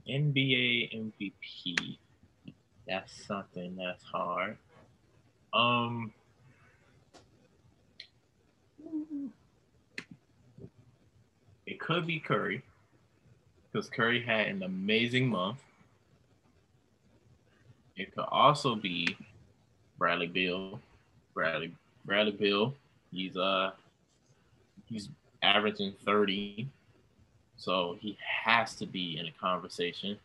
NBA 0.08 0.94
MVP. 0.94 1.98
That's 2.88 3.26
something 3.26 3.76
that's 3.76 4.02
hard. 4.04 4.56
Um 5.52 6.12
it 11.66 11.78
could 11.78 12.06
be 12.06 12.20
Curry 12.20 12.62
because 13.70 13.90
Curry 13.90 14.22
had 14.22 14.46
an 14.46 14.62
amazing 14.62 15.28
month. 15.28 15.58
It 17.96 18.14
could 18.14 18.26
also 18.28 18.76
be 18.76 19.16
Bradley 19.98 20.28
Beal. 20.28 20.80
Bradley 21.34 21.74
Bradley 22.06 22.32
Beal. 22.32 22.74
He's 23.12 23.36
uh 23.36 23.72
he's 24.86 25.10
averaging 25.42 25.92
30. 26.04 26.68
So 27.56 27.96
he 28.00 28.16
has 28.44 28.74
to 28.76 28.86
be 28.86 29.18
in 29.18 29.26
a 29.26 29.32
conversation. 29.32 30.18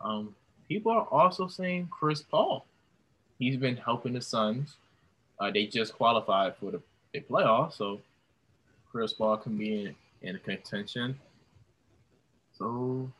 Um, 0.00 0.34
people 0.68 0.92
are 0.92 1.06
also 1.10 1.48
saying 1.48 1.88
Chris 1.90 2.22
Paul. 2.22 2.66
He's 3.38 3.56
been 3.56 3.76
helping 3.76 4.12
the 4.12 4.20
Suns. 4.20 4.76
Uh, 5.38 5.50
they 5.50 5.66
just 5.66 5.94
qualified 5.94 6.56
for 6.56 6.70
the, 6.70 6.80
the 7.12 7.20
playoffs, 7.20 7.76
so 7.76 8.00
Chris 8.90 9.12
Paul 9.12 9.36
can 9.36 9.56
be 9.56 9.84
in, 9.84 9.94
in 10.28 10.38
contention. 10.38 11.18
So, 12.58 13.10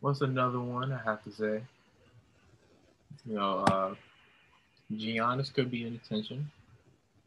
what's 0.00 0.20
another 0.20 0.60
one 0.60 0.92
I 0.92 1.00
have 1.02 1.24
to 1.24 1.32
say? 1.32 1.62
You 3.26 3.34
know, 3.34 3.58
uh, 3.58 3.94
Giannis 4.96 5.52
could 5.52 5.70
be 5.70 5.86
in 5.86 5.94
attention. 5.94 6.50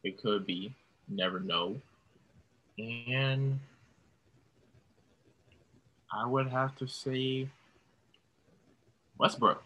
It 0.02 0.20
could 0.20 0.46
be. 0.46 0.72
Never 1.08 1.40
know. 1.40 1.76
And 2.78 3.58
I 6.12 6.26
would 6.26 6.48
have 6.48 6.76
to 6.76 6.86
say 6.86 7.48
Westbrook. 9.18 9.62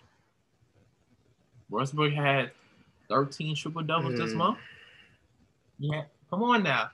Westbrook 1.69 2.13
had 2.13 2.51
13 3.09 3.57
triple 3.57 3.83
doubles 3.83 4.15
mm. 4.15 4.19
this 4.19 4.33
hmm. 4.33 4.39
month. 4.39 4.59
Yeah, 5.79 6.03
come 6.29 6.43
on 6.43 6.63
now. 6.63 6.91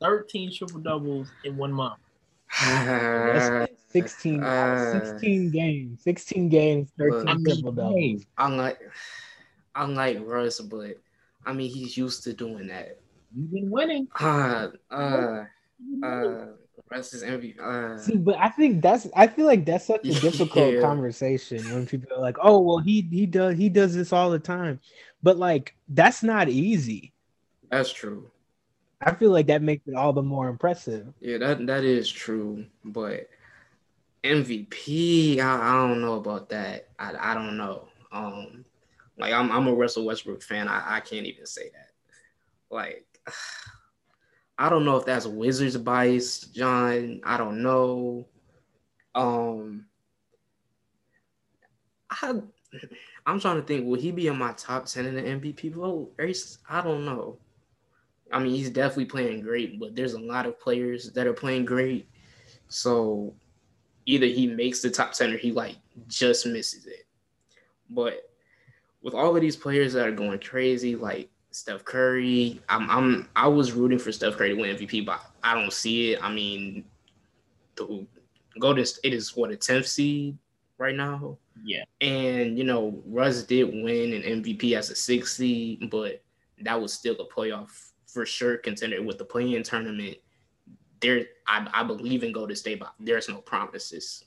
13 0.00 0.52
triple 0.52 0.80
doubles 0.80 1.28
in 1.44 1.56
one 1.56 1.72
month. 1.72 1.98
16, 3.88 4.42
uh, 4.42 5.10
16 5.10 5.50
games. 5.50 6.02
16 6.02 6.48
games, 6.48 6.90
13 6.98 7.44
triple 7.44 7.72
doubles. 7.72 8.24
I'm 8.38 8.56
like 8.56 8.80
unlike 9.74 10.18
Russ, 10.22 10.60
but 10.60 10.96
I 11.44 11.52
mean 11.52 11.70
he's 11.70 11.96
used 11.96 12.24
to 12.24 12.32
doing 12.32 12.68
that. 12.68 13.00
You've 13.34 13.52
been 13.52 13.70
winning. 13.70 14.08
Uh, 14.18 14.68
uh, 14.90 15.44
uh, 16.02 16.46
Russ 16.90 17.14
is 17.14 17.22
MVP. 17.22 17.60
Uh, 17.62 17.96
See, 17.96 18.16
but 18.16 18.36
I 18.38 18.48
think 18.48 18.82
that's 18.82 19.06
I 19.14 19.26
feel 19.26 19.46
like 19.46 19.66
that's 19.66 19.86
such 19.86 20.08
a 20.08 20.14
difficult 20.14 20.76
Yeah. 20.76 20.78
conversation 20.78 21.70
when 21.70 21.86
people 21.86 22.08
are 22.16 22.20
like, 22.20 22.36
"Oh, 22.40 22.60
well, 22.60 22.78
he 22.78 23.02
he 23.02 23.26
does 23.26 23.58
he 23.58 23.68
does 23.68 23.94
this 23.94 24.12
all 24.12 24.30
the 24.30 24.38
time," 24.38 24.80
but 25.22 25.36
like 25.36 25.74
that's 25.88 26.22
not 26.22 26.48
easy. 26.48 27.12
that's 27.70 27.92
true. 27.92 28.30
I 29.02 29.14
feel 29.14 29.30
like 29.30 29.46
that 29.48 29.62
makes 29.62 29.86
it 29.86 29.94
all 29.94 30.12
the 30.14 30.22
more 30.22 30.48
impressive. 30.48 31.12
Yeah, 31.20 31.38
that 31.38 31.66
that 31.66 31.84
is 31.84 32.10
true. 32.10 32.66
But 32.84 33.28
MVP, 34.24 35.40
I, 35.40 35.70
I 35.70 35.88
don't 35.88 36.00
know 36.02 36.14
about 36.16 36.50
that. 36.50 36.88
I, 36.98 37.32
I 37.32 37.34
don't 37.34 37.56
know. 37.58 37.88
Um, 38.12 38.64
like 39.20 39.32
I'm 39.32 39.50
I'm 39.50 39.66
a 39.66 39.74
Russell 39.74 40.04
Westbrook 40.04 40.42
fan. 40.42 40.68
I, 40.68 40.96
I 40.96 41.00
can't 41.00 41.26
even 41.26 41.46
say 41.46 41.70
that. 41.70 41.90
Like 42.70 43.06
I 44.58 44.68
don't 44.68 44.84
know 44.84 44.96
if 44.96 45.06
that's 45.06 45.26
Wizards 45.26 45.76
bias, 45.76 46.40
John. 46.40 47.20
I 47.24 47.36
don't 47.36 47.62
know. 47.62 48.26
Um, 49.14 49.86
I 52.10 52.40
I'm 53.26 53.40
trying 53.40 53.56
to 53.56 53.62
think. 53.62 53.86
Will 53.86 54.00
he 54.00 54.10
be 54.10 54.26
in 54.26 54.38
my 54.38 54.52
top 54.52 54.86
ten 54.86 55.06
in 55.06 55.14
the 55.14 55.22
MVP 55.22 55.72
vote? 55.74 56.12
I 56.68 56.80
don't 56.82 57.04
know. 57.04 57.38
I 58.32 58.38
mean, 58.38 58.54
he's 58.54 58.70
definitely 58.70 59.06
playing 59.06 59.40
great, 59.40 59.80
but 59.80 59.96
there's 59.96 60.14
a 60.14 60.20
lot 60.20 60.46
of 60.46 60.60
players 60.60 61.10
that 61.12 61.26
are 61.26 61.32
playing 61.32 61.64
great. 61.64 62.08
So 62.68 63.34
either 64.06 64.26
he 64.26 64.46
makes 64.46 64.80
the 64.80 64.90
top 64.90 65.12
10 65.12 65.32
or 65.32 65.36
he 65.36 65.52
like 65.52 65.76
just 66.06 66.46
misses 66.46 66.86
it. 66.86 67.06
But 67.88 68.29
with 69.02 69.14
all 69.14 69.34
of 69.34 69.40
these 69.40 69.56
players 69.56 69.92
that 69.94 70.06
are 70.06 70.12
going 70.12 70.38
crazy, 70.38 70.96
like 70.96 71.30
Steph 71.50 71.84
Curry, 71.84 72.60
I'm 72.68 72.90
I'm 72.90 73.28
I 73.34 73.48
was 73.48 73.72
rooting 73.72 73.98
for 73.98 74.12
Steph 74.12 74.36
Curry 74.36 74.50
to 74.50 74.60
win 74.60 74.76
MVP, 74.76 75.04
but 75.04 75.20
I 75.42 75.54
don't 75.54 75.72
see 75.72 76.12
it. 76.12 76.22
I 76.22 76.32
mean, 76.32 76.84
the 77.76 78.06
go 78.58 78.74
to 78.74 78.80
it 78.80 79.14
is 79.14 79.36
what 79.36 79.52
a 79.52 79.56
10th 79.56 79.86
seed 79.86 80.36
right 80.78 80.94
now. 80.94 81.38
Yeah. 81.62 81.84
And 82.00 82.56
you 82.58 82.64
know, 82.64 83.02
Russ 83.06 83.42
did 83.42 83.64
win 83.64 84.12
an 84.12 84.42
MVP 84.42 84.76
as 84.76 84.90
a 84.90 84.94
six 84.94 85.36
seed, 85.36 85.90
but 85.90 86.22
that 86.62 86.80
was 86.80 86.92
still 86.92 87.16
a 87.20 87.26
playoff 87.26 87.90
for 88.06 88.26
sure 88.26 88.56
contender 88.56 89.02
with 89.02 89.18
the 89.18 89.24
play-in 89.24 89.62
tournament. 89.62 90.16
There, 91.00 91.24
I, 91.46 91.66
I 91.72 91.82
believe 91.82 92.22
in 92.22 92.32
Golden 92.32 92.56
State, 92.56 92.80
but 92.80 92.92
there's 92.98 93.28
no 93.28 93.38
promises. 93.38 94.24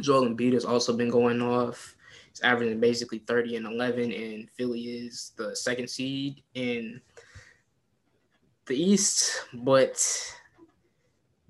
Joel 0.00 0.26
Embiid 0.26 0.52
has 0.54 0.64
also 0.64 0.96
been 0.96 1.10
going 1.10 1.40
off. 1.40 1.95
Averaging 2.42 2.80
basically 2.80 3.18
30 3.18 3.56
and 3.56 3.66
11, 3.66 4.12
and 4.12 4.50
Philly 4.50 4.80
is 4.80 5.32
the 5.36 5.54
second 5.54 5.88
seed 5.88 6.42
in 6.54 7.00
the 8.66 8.76
East. 8.76 9.44
But 9.54 9.98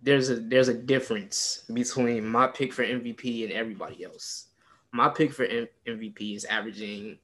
there's 0.03 0.31
a 0.31 0.37
there's 0.37 0.69
a 0.69 0.75
difference 0.75 1.65
between 1.73 2.27
my 2.27 2.47
pick 2.47 2.73
for 2.73 2.85
MVP 2.85 3.45
and 3.45 3.53
everybody 3.53 4.05
else. 4.05 4.47
My 4.93 5.09
pick 5.09 5.33
for 5.33 5.45
M- 5.45 5.69
MVP 5.87 6.37
is 6.37 6.45
averaging 6.45 7.19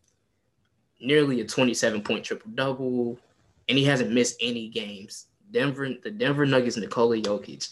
nearly 1.00 1.40
a 1.40 1.45
27 1.47 2.02
point 2.02 2.25
triple 2.25 2.50
double, 2.54 3.19
and 3.69 3.78
he 3.78 3.85
hasn't 3.85 4.12
missed 4.12 4.37
any 4.40 4.69
games. 4.69 5.26
Denver, 5.52 5.90
the 6.02 6.11
Denver 6.11 6.47
Nuggets, 6.47 6.76
Nikola 6.76 7.19
Jokic. 7.19 7.71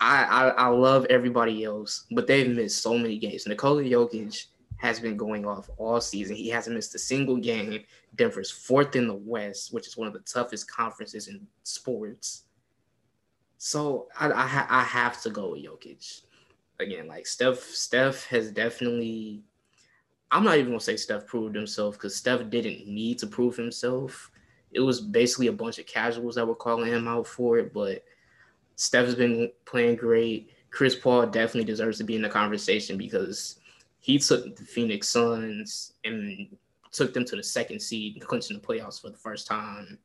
I, 0.00 0.24
I 0.24 0.48
I 0.48 0.66
love 0.68 1.06
everybody 1.10 1.64
else, 1.64 2.06
but 2.10 2.26
they've 2.26 2.48
missed 2.48 2.82
so 2.82 2.96
many 2.96 3.18
games. 3.18 3.46
Nikola 3.46 3.82
Jokic 3.82 4.46
has 4.80 4.98
been 4.98 5.16
going 5.16 5.44
off 5.44 5.68
all 5.76 6.00
season. 6.00 6.34
He 6.34 6.48
hasn't 6.48 6.74
missed 6.74 6.94
a 6.94 6.98
single 6.98 7.36
game. 7.36 7.84
Denver's 8.14 8.50
fourth 8.50 8.96
in 8.96 9.06
the 9.06 9.14
West, 9.14 9.74
which 9.74 9.86
is 9.86 9.96
one 9.96 10.08
of 10.08 10.14
the 10.14 10.20
toughest 10.20 10.70
conferences 10.70 11.28
in 11.28 11.46
sports. 11.64 12.44
So 13.58 14.08
I 14.18 14.30
I, 14.32 14.46
ha- 14.46 14.66
I 14.70 14.82
have 14.82 15.20
to 15.22 15.30
go 15.30 15.50
with 15.50 15.64
Jokic 15.64 16.22
again. 16.80 17.06
Like 17.06 17.26
Steph, 17.26 17.60
Steph 17.60 18.24
has 18.26 18.50
definitely. 18.50 19.42
I'm 20.30 20.44
not 20.44 20.56
even 20.56 20.70
gonna 20.70 20.80
say 20.80 20.96
Steph 20.96 21.26
proved 21.26 21.54
himself 21.54 21.96
because 21.96 22.16
Steph 22.16 22.48
didn't 22.48 22.86
need 22.86 23.18
to 23.18 23.26
prove 23.26 23.56
himself. 23.56 24.30
It 24.72 24.80
was 24.80 25.00
basically 25.00 25.48
a 25.48 25.52
bunch 25.52 25.78
of 25.78 25.86
casuals 25.86 26.36
that 26.36 26.46
were 26.46 26.54
calling 26.54 26.90
him 26.90 27.06
out 27.06 27.26
for 27.26 27.58
it, 27.58 27.74
but 27.74 28.02
Steph 28.76 29.06
has 29.06 29.14
been 29.16 29.50
playing 29.66 29.96
great. 29.96 30.52
Chris 30.70 30.94
Paul 30.94 31.26
definitely 31.26 31.64
deserves 31.64 31.98
to 31.98 32.04
be 32.04 32.14
in 32.14 32.22
the 32.22 32.28
conversation 32.28 32.96
because 32.96 33.59
he 34.00 34.18
took 34.18 34.56
the 34.56 34.64
Phoenix 34.64 35.08
Suns 35.08 35.92
and 36.04 36.48
took 36.90 37.14
them 37.14 37.24
to 37.26 37.36
the 37.36 37.42
second 37.42 37.80
seed, 37.80 38.20
clinching 38.20 38.58
the 38.58 38.66
playoffs 38.66 39.00
for 39.00 39.10
the 39.10 39.16
first 39.16 39.46
time 39.46 39.98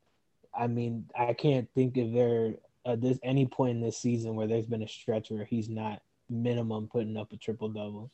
I 0.53 0.67
mean, 0.67 1.05
I 1.17 1.34
can't 1.34 1.69
think 1.74 1.98
of 1.98 2.12
there 2.12 2.55
uh, 2.86 2.96
there's 2.96 3.19
any 3.24 3.46
point 3.46 3.77
in 3.77 3.81
this 3.81 3.98
season 3.98 4.36
where 4.36 4.48
there's 4.48 4.65
been 4.65 4.84
a 4.84 4.88
stretch 4.88 5.29
where 5.29 5.46
he's 5.46 5.69
not 5.69 6.01
minimum 6.29 6.88
putting 6.91 7.17
up 7.17 7.31
a 7.31 7.38
triple 7.38 7.69
double. 7.69 8.10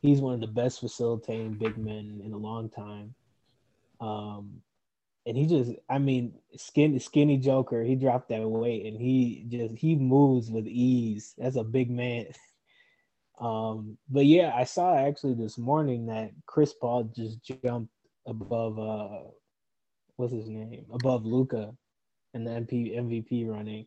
He's 0.00 0.20
one 0.20 0.34
of 0.34 0.40
the 0.40 0.46
best 0.46 0.80
facilitating 0.80 1.54
big 1.54 1.76
men 1.76 2.20
in 2.24 2.32
a 2.32 2.36
long 2.36 2.68
time. 2.68 3.14
Um, 4.00 4.62
and 5.26 5.36
he 5.36 5.46
just, 5.46 5.72
I 5.88 5.98
mean, 5.98 6.34
skinny, 6.56 6.98
skinny 6.98 7.36
Joker. 7.36 7.82
He 7.82 7.94
dropped 7.96 8.28
that 8.30 8.48
weight, 8.48 8.86
and 8.86 9.00
he 9.00 9.44
just 9.48 9.74
he 9.74 9.96
moves 9.96 10.50
with 10.50 10.66
ease. 10.66 11.34
That's 11.36 11.56
a 11.56 11.64
big 11.64 11.90
man. 11.90 12.26
um, 13.40 13.96
but 14.08 14.26
yeah, 14.26 14.52
I 14.54 14.64
saw 14.64 14.96
actually 14.96 15.34
this 15.34 15.58
morning 15.58 16.06
that 16.06 16.30
Chris 16.46 16.74
Paul 16.74 17.04
just 17.14 17.38
jumped 17.42 17.92
above 18.26 18.78
uh, 18.78 19.30
what's 20.16 20.32
his 20.32 20.48
name? 20.48 20.84
Above 20.92 21.24
Luka 21.24 21.74
in 22.34 22.44
the 22.44 22.50
MP 22.50 22.96
MVP 22.96 23.48
running. 23.48 23.86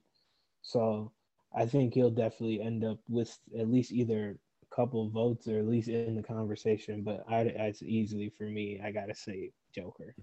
So 0.62 1.12
I 1.55 1.65
think 1.65 1.93
he'll 1.93 2.10
definitely 2.10 2.62
end 2.62 2.84
up 2.84 3.00
with 3.10 3.38
at 3.58 3.70
least 3.70 3.91
either 3.91 4.38
a 4.63 4.75
couple 4.75 5.10
votes 5.10 5.48
or 5.48 5.60
at 5.60 5.67
least 5.67 5.89
in 5.89 6.15
the 6.15 6.24
conversation. 6.24 7.03
But 7.03 7.25
I, 7.29 7.41
it's 7.41 7.84
easily 7.84 8.29
for 8.38 8.43
me. 8.43 8.79
I 8.84 8.91
gotta 8.91 9.15
say 9.15 9.51
Joker. 9.75 10.15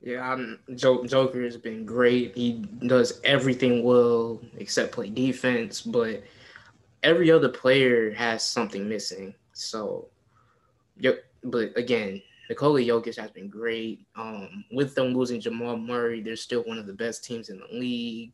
Yeah, 0.00 0.30
I'm, 0.30 0.60
Joker 0.76 1.42
has 1.42 1.56
been 1.56 1.84
great. 1.84 2.36
He 2.36 2.64
does 2.86 3.20
everything 3.24 3.82
well 3.82 4.40
except 4.58 4.92
play 4.92 5.10
defense, 5.10 5.82
but 5.82 6.22
every 7.02 7.30
other 7.30 7.48
player 7.48 8.12
has 8.12 8.42
something 8.42 8.88
missing. 8.88 9.34
So, 9.52 10.08
yo, 10.98 11.14
but 11.44 11.76
again, 11.76 12.22
Nikola 12.48 12.80
Jokic 12.80 13.16
has 13.18 13.30
been 13.30 13.48
great. 13.48 14.06
Um, 14.16 14.64
with 14.72 14.94
them 14.94 15.14
losing 15.14 15.40
Jamal 15.40 15.76
Murray, 15.76 16.22
they're 16.22 16.36
still 16.36 16.62
one 16.62 16.78
of 16.78 16.86
the 16.86 16.92
best 16.92 17.24
teams 17.24 17.50
in 17.50 17.60
the 17.60 17.78
league, 17.78 18.32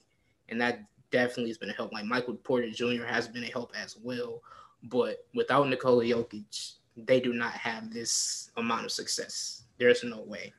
and 0.49 0.61
that 0.61 0.81
definitely 1.11 1.49
has 1.49 1.59
been 1.59 1.71
a 1.71 1.75
help. 1.75 1.93
Like 1.93 2.05
Michael 2.05 2.35
Porter 2.35 2.71
Jr. 2.71 3.05
has 3.05 3.29
been 3.29 3.45
a 3.45 3.49
help 3.49 3.73
as 3.77 3.97
well, 3.97 4.43
but 4.85 5.27
without 5.35 5.69
Nikola 5.69 6.05
Jokic, 6.05 6.75
they 6.97 7.21
do 7.21 7.33
not 7.33 7.53
have 7.53 7.93
this 7.93 8.51
amount 8.57 8.85
of 8.85 8.93
success. 8.93 9.65
There's 9.79 10.05
no 10.05 10.23
way. 10.23 10.53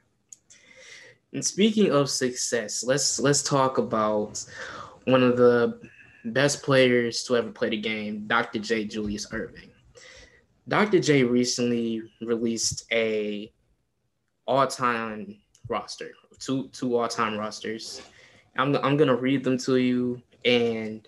And 1.33 1.45
speaking 1.45 1.91
of 1.91 2.09
success, 2.09 2.83
let's 2.83 3.19
let's 3.19 3.43
talk 3.43 3.77
about 3.77 4.45
one 5.05 5.23
of 5.23 5.37
the 5.37 5.79
best 6.25 6.63
players 6.63 7.23
to 7.23 7.37
ever 7.37 7.51
play 7.51 7.69
the 7.69 7.77
game, 7.77 8.27
Dr. 8.27 8.59
J. 8.59 8.85
Julius 8.85 9.27
Erving. 9.27 9.69
Dr. 10.67 10.99
J 10.99 11.23
recently 11.23 12.01
released 12.21 12.85
a 12.91 13.51
all-time 14.47 15.37
roster, 15.67 16.11
two 16.39 16.69
two 16.69 16.97
all-time 16.97 17.37
rosters. 17.37 18.01
I'm 18.57 18.75
I'm 18.77 18.97
gonna 18.97 19.15
read 19.15 19.43
them 19.43 19.57
to 19.59 19.77
you, 19.77 20.21
and 20.43 21.07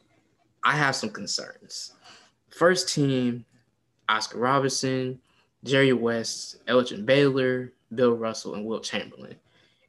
I 0.63 0.75
have 0.75 0.95
some 0.95 1.09
concerns. 1.09 1.93
First 2.49 2.93
team, 2.93 3.45
Oscar 4.09 4.37
Robertson, 4.37 5.19
Jerry 5.63 5.93
West, 5.93 6.57
Elgin 6.67 7.05
Baylor, 7.05 7.73
Bill 7.93 8.11
Russell, 8.13 8.55
and 8.55 8.65
Wilt 8.65 8.83
Chamberlain. 8.83 9.35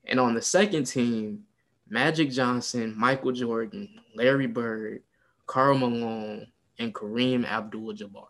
And 0.06 0.18
on 0.18 0.34
the 0.34 0.42
second 0.42 0.84
team, 0.84 1.44
Magic 1.90 2.30
Johnson, 2.30 2.94
Michael 2.96 3.32
Jordan, 3.32 4.00
Larry 4.14 4.46
Bird, 4.46 5.02
Karl 5.48 5.78
Malone, 5.78 6.46
and 6.78 6.94
Kareem 6.94 7.44
Abdul-Jabbar. 7.44 8.28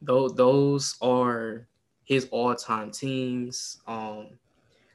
Those, 0.00 0.34
those 0.34 0.96
are 1.02 1.66
his 2.04 2.28
all-time 2.30 2.92
teams. 2.92 3.82
Um, 3.86 4.28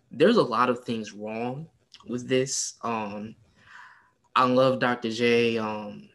there's 0.09 0.37
a 0.37 0.43
lot 0.43 0.69
of 0.69 0.79
things 0.79 1.13
wrong 1.13 1.67
with 2.07 2.27
this. 2.27 2.75
Um, 2.81 3.35
I 4.35 4.45
love 4.45 4.79
Dr. 4.79 5.11
J. 5.11 5.57
Um, 5.57 6.09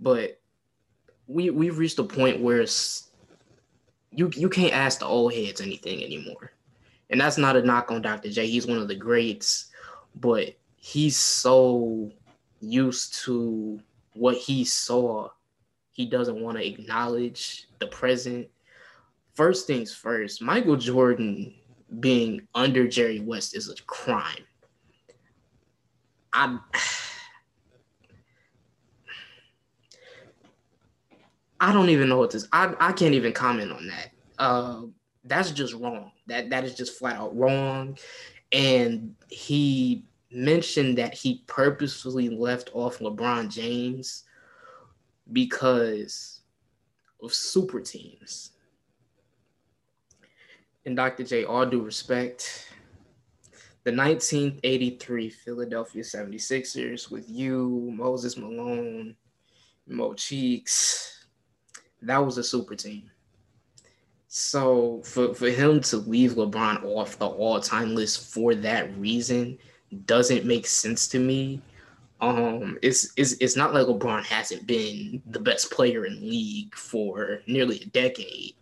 but 0.00 0.40
we 1.26 1.50
we've 1.50 1.78
reached 1.78 1.98
a 1.98 2.04
point 2.04 2.40
where 2.40 2.64
you 4.12 4.30
you 4.34 4.48
can't 4.48 4.72
ask 4.72 4.98
the 4.98 5.06
old 5.06 5.34
heads 5.34 5.60
anything 5.60 6.02
anymore, 6.02 6.52
and 7.10 7.20
that's 7.20 7.38
not 7.38 7.56
a 7.56 7.62
knock 7.62 7.92
on 7.92 8.02
Dr. 8.02 8.30
J. 8.30 8.46
He's 8.46 8.66
one 8.66 8.78
of 8.78 8.88
the 8.88 8.96
greats, 8.96 9.66
but 10.16 10.56
he's 10.76 11.16
so 11.16 12.10
used 12.60 13.14
to 13.24 13.80
what 14.14 14.36
he 14.36 14.64
saw, 14.64 15.28
he 15.92 16.06
doesn't 16.06 16.40
want 16.40 16.58
to 16.58 16.66
acknowledge 16.66 17.66
the 17.78 17.86
present. 17.86 18.48
First 19.34 19.66
things 19.66 19.94
first, 19.94 20.42
Michael 20.42 20.76
Jordan 20.76 21.54
being 21.98 22.46
under 22.54 22.86
Jerry 22.86 23.20
West 23.20 23.56
is 23.56 23.68
a 23.68 23.74
crime. 23.84 24.44
I 26.32 26.58
I 31.62 31.72
don't 31.72 31.90
even 31.90 32.08
know 32.08 32.16
what 32.18 32.30
this. 32.30 32.48
I 32.52 32.74
I 32.80 32.92
can't 32.92 33.14
even 33.14 33.32
comment 33.32 33.72
on 33.72 33.86
that. 33.88 34.12
Uh, 34.38 34.82
that's 35.24 35.50
just 35.50 35.74
wrong. 35.74 36.12
That 36.26 36.48
that 36.50 36.64
is 36.64 36.74
just 36.74 36.98
flat 36.98 37.16
out 37.16 37.36
wrong. 37.36 37.98
And 38.52 39.14
he 39.28 40.04
mentioned 40.30 40.98
that 40.98 41.14
he 41.14 41.42
purposefully 41.46 42.28
left 42.28 42.70
off 42.72 42.98
LeBron 42.98 43.50
James 43.50 44.24
because 45.32 46.40
of 47.22 47.34
super 47.34 47.80
teams. 47.80 48.52
And 50.86 50.96
Dr. 50.96 51.24
J, 51.24 51.44
all 51.44 51.66
due 51.66 51.82
respect, 51.82 52.68
the 53.84 53.94
1983 53.94 55.30
Philadelphia 55.30 56.02
76ers 56.02 57.10
with 57.10 57.28
you, 57.28 57.90
Moses 57.94 58.36
Malone, 58.36 59.16
Mo 59.86 60.14
Cheeks, 60.14 61.26
that 62.02 62.18
was 62.18 62.38
a 62.38 62.44
super 62.44 62.74
team. 62.74 63.10
So 64.28 65.02
for, 65.04 65.34
for 65.34 65.50
him 65.50 65.80
to 65.82 65.96
leave 65.96 66.32
LeBron 66.32 66.84
off 66.84 67.18
the 67.18 67.26
all-time 67.26 67.94
list 67.94 68.32
for 68.32 68.54
that 68.54 68.96
reason 68.96 69.58
doesn't 70.06 70.44
make 70.44 70.66
sense 70.66 71.08
to 71.08 71.18
me. 71.18 71.60
Um, 72.20 72.78
it's, 72.82 73.12
it's 73.16 73.32
it's 73.40 73.56
not 73.56 73.72
like 73.72 73.86
LeBron 73.86 74.24
hasn't 74.24 74.66
been 74.66 75.22
the 75.26 75.40
best 75.40 75.70
player 75.70 76.04
in 76.04 76.20
league 76.20 76.74
for 76.74 77.40
nearly 77.46 77.80
a 77.80 77.86
decade. 77.86 78.54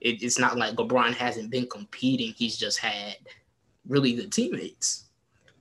It, 0.00 0.22
it's 0.22 0.38
not 0.38 0.56
like 0.56 0.76
LeBron 0.76 1.14
hasn't 1.14 1.50
been 1.50 1.66
competing. 1.66 2.32
He's 2.32 2.56
just 2.56 2.78
had 2.78 3.16
really 3.88 4.14
good 4.14 4.32
teammates. 4.32 5.06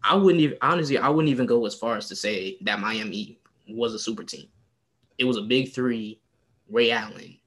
I 0.04 0.16
wouldn't 0.16 0.42
even 0.42 0.58
honestly, 0.62 0.98
I 0.98 1.10
wouldn't 1.10 1.30
even 1.30 1.46
go 1.46 1.66
as 1.66 1.76
far 1.76 1.98
as 1.98 2.08
to 2.10 2.16
say 2.16 2.58
that 2.62 2.80
Miami 2.80 3.40
was 3.68 3.94
a 3.94 4.00
super 4.00 4.24
team. 4.24 4.48
It 5.18 5.26
was 5.26 5.38
a 5.38 5.42
big 5.42 5.74
three, 5.74 6.22
Ray 6.70 6.92
Allen 6.92 7.38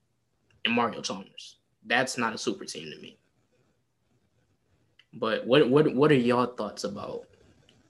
and 0.64 0.74
Mario 0.74 1.00
Chalmers. 1.00 1.56
That's 1.86 2.18
not 2.18 2.34
a 2.34 2.38
super 2.38 2.64
team 2.64 2.90
to 2.90 3.00
me. 3.00 3.18
But 5.14 5.46
what 5.46 5.68
what 5.68 5.94
what 5.94 6.10
are 6.10 6.16
y'all 6.16 6.46
thoughts 6.46 6.84
about 6.84 7.26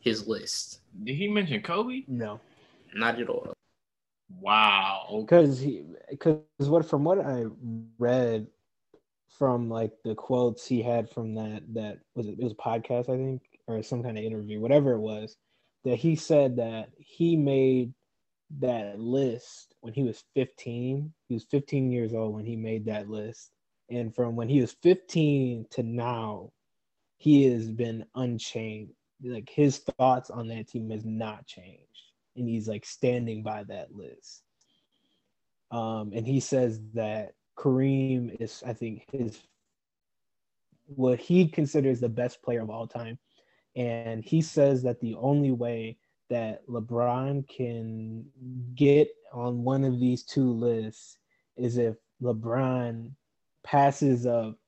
his 0.03 0.27
list? 0.27 0.81
Did 1.05 1.15
he 1.17 1.29
mention 1.29 1.63
Kobe? 1.63 2.03
No, 2.09 2.41
not 2.95 3.19
at 3.21 3.29
all. 3.29 3.55
Wow. 4.41 5.25
Because 5.27 5.61
he 5.61 5.85
because 6.11 6.41
what 6.59 6.85
from 6.85 7.05
what 7.05 7.25
I 7.25 7.45
read 7.99 8.47
from 9.39 9.71
like 9.71 9.93
the 10.05 10.15
quotes 10.15 10.67
he 10.67 10.83
had 10.83 11.09
from 11.09 11.35
that 11.35 11.63
that 11.75 11.99
was 12.15 12.27
it, 12.27 12.39
it 12.39 12.43
was 12.43 12.53
a 12.53 12.57
podcast 12.57 13.09
I 13.09 13.17
think 13.17 13.43
or 13.67 13.83
some 13.83 14.03
kind 14.03 14.19
of 14.19 14.25
interview 14.25 14.61
whatever 14.61 14.93
it 14.93 15.01
was 15.01 15.37
that 15.85 15.97
he 15.97 16.17
said 16.17 16.57
that 16.57 16.91
he 16.99 17.37
made 17.37 17.93
that 18.61 18.99
list 18.99 19.75
when 19.81 19.95
he 19.95 20.03
was 20.03 20.25
15 20.35 21.13
he 21.29 21.35
was 21.35 21.45
15 21.45 21.91
years 21.91 22.13
old 22.13 22.35
when 22.35 22.45
he 22.45 22.57
made 22.57 22.85
that 22.87 23.09
list 23.09 23.53
and 23.89 24.15
from 24.15 24.37
when 24.37 24.49
he 24.49 24.61
was 24.61 24.77
15 24.83 25.67
to 25.71 25.83
now 25.83 26.51
he 27.17 27.45
has 27.45 27.71
been 27.71 28.05
unchanged 28.15 28.93
like 29.25 29.49
his 29.49 29.79
thoughts 29.79 30.31
on 30.31 30.49
that 30.49 30.69
team 30.69 30.91
has 30.91 31.05
not 31.05 31.47
changed 31.47 32.13
and 32.37 32.49
he's 32.49 32.69
like 32.69 32.85
standing 32.85 33.43
by 33.43 33.63
that 33.65 33.95
list 33.95 34.43
um 35.71 36.13
and 36.15 36.27
he 36.27 36.41
says 36.41 36.81
that 36.95 37.35
Kareem 37.57 38.41
is, 38.41 38.63
I 38.67 38.73
think, 38.73 39.05
his 39.13 39.41
what 40.87 41.21
he 41.21 41.49
considers 41.49 42.01
the 42.01 42.09
best 42.09 42.43
player 42.43 42.61
of 42.61 42.71
all 42.71 42.87
time. 42.87 43.19
And 43.77 44.23
he 44.23 44.43
says 44.43 44.83
that 44.83 45.01
the 45.01 45.15
only 45.15 45.53
way 45.53 45.97
that 46.29 46.67
LeBron 46.67 47.49
can 47.49 48.25
get 48.75 49.09
on 49.33 49.65
one 49.65 49.85
of 49.85 49.99
these 50.01 50.25
two 50.25 50.51
lists 50.51 51.19
is 51.57 51.79
if 51.79 51.97
LeBron 52.23 53.13
passes 53.63 54.27
up 54.27 54.59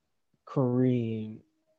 Kareem 0.46 1.38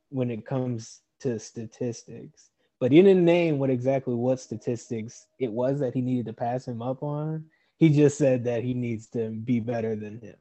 when 0.10 0.30
it 0.30 0.46
comes 0.46 1.02
to 1.22 1.40
statistics. 1.40 2.50
But 2.80 2.92
he 2.92 3.02
didn't 3.02 3.26
name 3.26 3.58
what 3.58 3.70
exactly 3.70 4.14
what 4.14 4.40
statistics 4.40 5.28
it 5.40 5.52
was 5.52 5.80
that 5.80 5.94
he 5.94 6.02
needed 6.02 6.26
to 6.28 6.34
pass 6.34 6.68
him 6.68 6.82
up 6.82 7.04
on. 7.04 7.46
He 7.78 7.90
just 7.90 8.18
said 8.18 8.44
that 8.46 8.64
he 8.64 8.74
needs 8.74 9.08
to 9.08 9.30
be 9.30 9.60
better 9.60 9.96
than 9.96 10.20
him. 10.20 10.36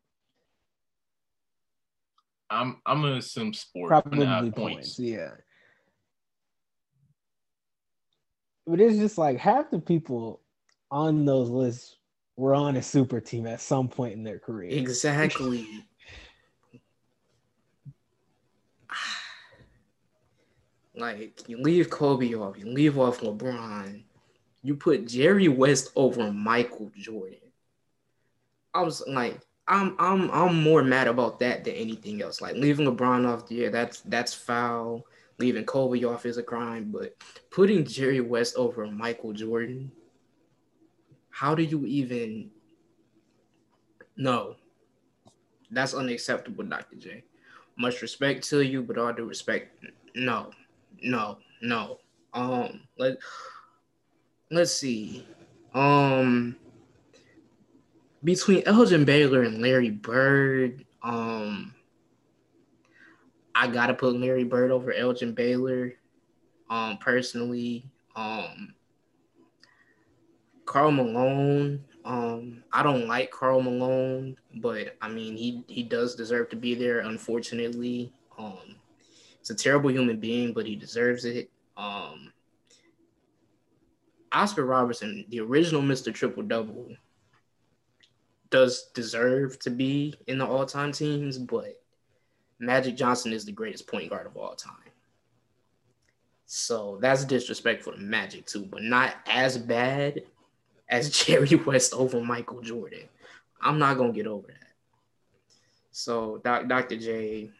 I'm 2.50 2.80
I'm 2.86 3.02
gonna 3.02 3.16
assume 3.16 3.52
sport. 3.54 3.88
Probably 3.88 4.50
points. 4.50 4.56
points. 4.56 4.98
Yeah. 4.98 5.30
But 8.66 8.80
it's 8.80 8.98
just 8.98 9.18
like 9.18 9.38
half 9.38 9.70
the 9.70 9.78
people 9.78 10.40
on 10.90 11.24
those 11.24 11.50
lists 11.50 11.96
were 12.36 12.54
on 12.54 12.76
a 12.76 12.82
super 12.82 13.20
team 13.20 13.46
at 13.46 13.60
some 13.60 13.88
point 13.88 14.14
in 14.14 14.24
their 14.24 14.38
career. 14.38 14.70
Exactly. 14.70 15.66
Like 20.96 21.48
you 21.48 21.60
leave 21.60 21.90
Kobe 21.90 22.34
off, 22.34 22.58
you 22.58 22.66
leave 22.66 22.98
off 22.98 23.20
LeBron, 23.20 24.02
you 24.62 24.76
put 24.76 25.06
Jerry 25.06 25.48
West 25.48 25.90
over 25.96 26.32
Michael 26.32 26.90
Jordan. 26.96 27.38
I 28.72 28.82
was 28.82 29.02
like, 29.06 29.40
I'm 29.66 29.96
I'm 29.98 30.30
I'm 30.30 30.62
more 30.62 30.82
mad 30.82 31.08
about 31.08 31.38
that 31.40 31.64
than 31.64 31.74
anything 31.74 32.22
else. 32.22 32.40
Like 32.40 32.56
leaving 32.56 32.86
LeBron 32.86 33.26
off, 33.26 33.50
yeah, 33.50 33.70
that's 33.70 34.00
that's 34.02 34.34
foul. 34.34 35.04
Leaving 35.38 35.64
Kobe 35.64 36.04
off 36.04 36.26
is 36.26 36.36
a 36.36 36.44
crime, 36.44 36.92
but 36.92 37.16
putting 37.50 37.84
Jerry 37.84 38.20
West 38.20 38.54
over 38.56 38.86
Michael 38.86 39.32
Jordan, 39.32 39.90
how 41.30 41.56
do 41.56 41.62
you 41.62 41.84
even? 41.86 42.50
No, 44.16 44.54
that's 45.72 45.92
unacceptable, 45.92 46.64
Dr. 46.64 46.96
J. 46.96 47.24
Much 47.76 48.00
respect 48.00 48.48
to 48.50 48.60
you, 48.60 48.82
but 48.82 48.96
all 48.96 49.12
due 49.12 49.24
respect, 49.24 49.84
no, 50.14 50.50
no, 51.04 51.38
no. 51.62 51.98
Um, 52.32 52.80
let 52.98 53.18
let's 54.50 54.72
see. 54.72 55.26
Um, 55.72 56.56
between 58.22 58.62
Elgin 58.66 59.04
Baylor 59.04 59.42
and 59.42 59.60
Larry 59.60 59.90
Bird, 59.90 60.84
um, 61.02 61.74
I 63.54 63.68
gotta 63.68 63.94
put 63.94 64.18
Larry 64.18 64.44
Bird 64.44 64.70
over 64.70 64.92
Elgin 64.92 65.32
Baylor. 65.32 65.94
Um, 66.70 66.96
personally, 66.98 67.84
um, 68.16 68.74
Karl 70.64 70.90
Malone. 70.90 71.84
Um, 72.04 72.64
I 72.72 72.82
don't 72.82 73.06
like 73.06 73.30
Karl 73.30 73.62
Malone, 73.62 74.36
but 74.56 74.96
I 75.00 75.08
mean 75.08 75.36
he 75.36 75.64
he 75.68 75.82
does 75.82 76.14
deserve 76.14 76.50
to 76.50 76.56
be 76.56 76.74
there. 76.74 77.00
Unfortunately, 77.00 78.12
um, 78.38 78.76
it's 79.44 79.50
a 79.50 79.54
terrible 79.54 79.90
human 79.90 80.18
being, 80.18 80.54
but 80.54 80.64
he 80.64 80.74
deserves 80.74 81.26
it. 81.26 81.50
Um, 81.76 82.32
Oscar 84.32 84.64
Robertson, 84.64 85.26
the 85.28 85.40
original 85.40 85.82
Mr. 85.82 86.14
Triple 86.14 86.44
Double, 86.44 86.88
does 88.48 88.84
deserve 88.94 89.58
to 89.58 89.68
be 89.68 90.14
in 90.28 90.38
the 90.38 90.46
all 90.46 90.64
time 90.64 90.92
teams, 90.92 91.36
but 91.36 91.78
Magic 92.58 92.96
Johnson 92.96 93.34
is 93.34 93.44
the 93.44 93.52
greatest 93.52 93.86
point 93.86 94.08
guard 94.08 94.26
of 94.26 94.34
all 94.34 94.54
time. 94.54 94.72
So 96.46 96.96
that's 97.02 97.26
disrespectful 97.26 97.92
to 97.92 97.98
Magic 97.98 98.46
too, 98.46 98.64
but 98.64 98.80
not 98.80 99.14
as 99.26 99.58
bad 99.58 100.22
as 100.88 101.10
Jerry 101.22 101.54
West 101.56 101.92
over 101.92 102.18
Michael 102.18 102.62
Jordan. 102.62 103.10
I'm 103.60 103.78
not 103.78 103.98
gonna 103.98 104.14
get 104.14 104.26
over 104.26 104.46
that. 104.46 104.72
So 105.90 106.40
Doc, 106.42 106.66
Dr. 106.66 106.96
J, 106.96 107.50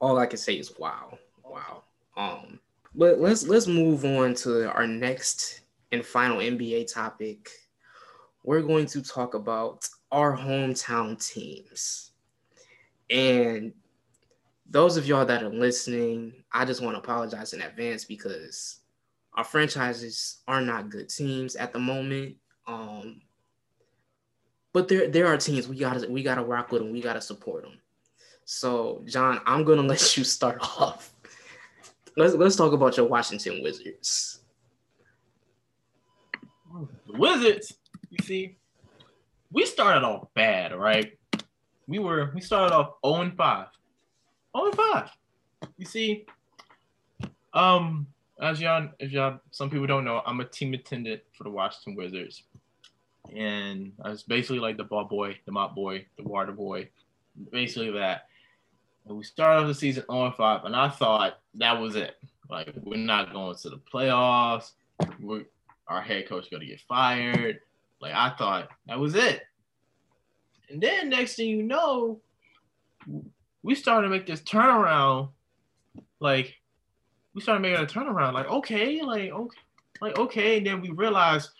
all 0.00 0.18
I 0.18 0.26
can 0.26 0.38
say 0.38 0.54
is 0.54 0.78
wow, 0.78 1.18
wow. 1.44 1.82
Um, 2.16 2.60
but 2.94 3.20
let's 3.20 3.46
let's 3.46 3.66
move 3.66 4.04
on 4.04 4.34
to 4.36 4.70
our 4.70 4.86
next 4.86 5.60
and 5.92 6.04
final 6.04 6.38
NBA 6.38 6.92
topic 6.92 7.50
we're 8.46 8.62
going 8.62 8.86
to 8.86 9.02
talk 9.02 9.34
about 9.34 9.86
our 10.12 10.34
hometown 10.34 11.22
teams. 11.22 12.12
And 13.10 13.74
those 14.70 14.96
of 14.96 15.06
y'all 15.06 15.26
that 15.26 15.42
are 15.42 15.50
listening, 15.50 16.32
I 16.52 16.64
just 16.64 16.80
want 16.80 16.94
to 16.94 17.00
apologize 17.00 17.52
in 17.52 17.60
advance 17.60 18.04
because 18.04 18.80
our 19.34 19.44
franchises 19.44 20.42
are 20.46 20.60
not 20.60 20.90
good 20.90 21.08
teams 21.08 21.56
at 21.56 21.72
the 21.72 21.80
moment. 21.80 22.36
Um, 22.68 23.20
but 24.72 24.88
there 24.88 25.08
there 25.08 25.26
are 25.26 25.36
teams 25.36 25.66
we 25.66 25.78
gotta 25.78 26.08
we 26.08 26.22
gotta 26.22 26.44
rock 26.44 26.70
with 26.70 26.82
them. 26.82 26.92
We 26.92 27.00
gotta 27.00 27.20
support 27.20 27.64
them. 27.64 27.78
So 28.46 29.02
John, 29.06 29.40
I'm 29.44 29.64
gonna 29.64 29.82
let 29.82 30.16
you 30.16 30.22
start 30.22 30.58
off. 30.80 31.12
Let's 32.16 32.34
let's 32.34 32.56
talk 32.56 32.72
about 32.72 32.96
your 32.96 33.06
Washington 33.06 33.60
Wizards. 33.62 34.40
The 36.72 37.18
Wizards, 37.18 37.74
you 38.08 38.24
see, 38.24 38.56
we 39.50 39.66
started 39.66 40.06
off 40.06 40.28
bad, 40.34 40.74
right? 40.74 41.18
We 41.88 41.98
were 41.98 42.30
we 42.34 42.40
started 42.40 42.72
off 42.72 42.94
0 43.04 43.22
and 43.22 43.36
5. 43.36 43.66
0 44.56 44.66
and 44.66 44.74
5. 44.74 45.10
You 45.76 45.86
see, 45.86 46.26
um, 47.52 48.06
as 48.40 48.60
y'all, 48.60 48.90
if 49.00 49.10
y'all, 49.10 49.40
some 49.50 49.70
people 49.70 49.88
don't 49.88 50.04
know, 50.04 50.22
I'm 50.24 50.38
a 50.38 50.44
team 50.44 50.72
attendant 50.72 51.22
for 51.36 51.42
the 51.44 51.50
Washington 51.50 51.96
Wizards, 51.96 52.44
and 53.34 53.92
I 54.04 54.10
was 54.10 54.22
basically 54.22 54.60
like 54.60 54.76
the 54.76 54.84
ball 54.84 55.04
boy, 55.04 55.36
the 55.46 55.52
mop 55.52 55.74
boy, 55.74 56.06
the 56.16 56.22
water 56.22 56.52
boy, 56.52 56.88
basically 57.50 57.90
that. 57.90 58.28
We 59.08 59.22
started 59.24 59.62
off 59.62 59.68
the 59.68 59.74
season 59.74 60.04
0 60.10 60.34
5, 60.36 60.64
and 60.64 60.74
I 60.74 60.88
thought 60.88 61.38
that 61.54 61.80
was 61.80 61.94
it. 61.94 62.16
Like 62.50 62.72
we're 62.82 62.96
not 62.96 63.32
going 63.32 63.56
to 63.56 63.70
the 63.70 63.80
playoffs. 63.92 64.72
We're, 65.20 65.44
our 65.88 66.02
head 66.02 66.28
coach 66.28 66.50
going 66.50 66.60
to 66.60 66.66
get 66.66 66.80
fired. 66.80 67.60
Like 68.00 68.14
I 68.14 68.30
thought 68.36 68.68
that 68.86 68.98
was 68.98 69.14
it. 69.14 69.42
And 70.68 70.80
then 70.80 71.08
next 71.08 71.36
thing 71.36 71.48
you 71.48 71.62
know, 71.62 72.20
we 73.62 73.74
started 73.74 74.08
to 74.08 74.10
make 74.10 74.26
this 74.26 74.40
turnaround. 74.40 75.30
Like 76.20 76.56
we 77.34 77.40
started 77.40 77.60
making 77.60 77.82
a 77.82 77.86
turnaround. 77.86 78.32
Like 78.32 78.48
okay, 78.48 79.02
like 79.02 79.30
okay, 79.30 79.58
like 80.00 80.18
okay. 80.18 80.58
And 80.58 80.66
then 80.66 80.80
we 80.80 80.90
realized 80.90 81.50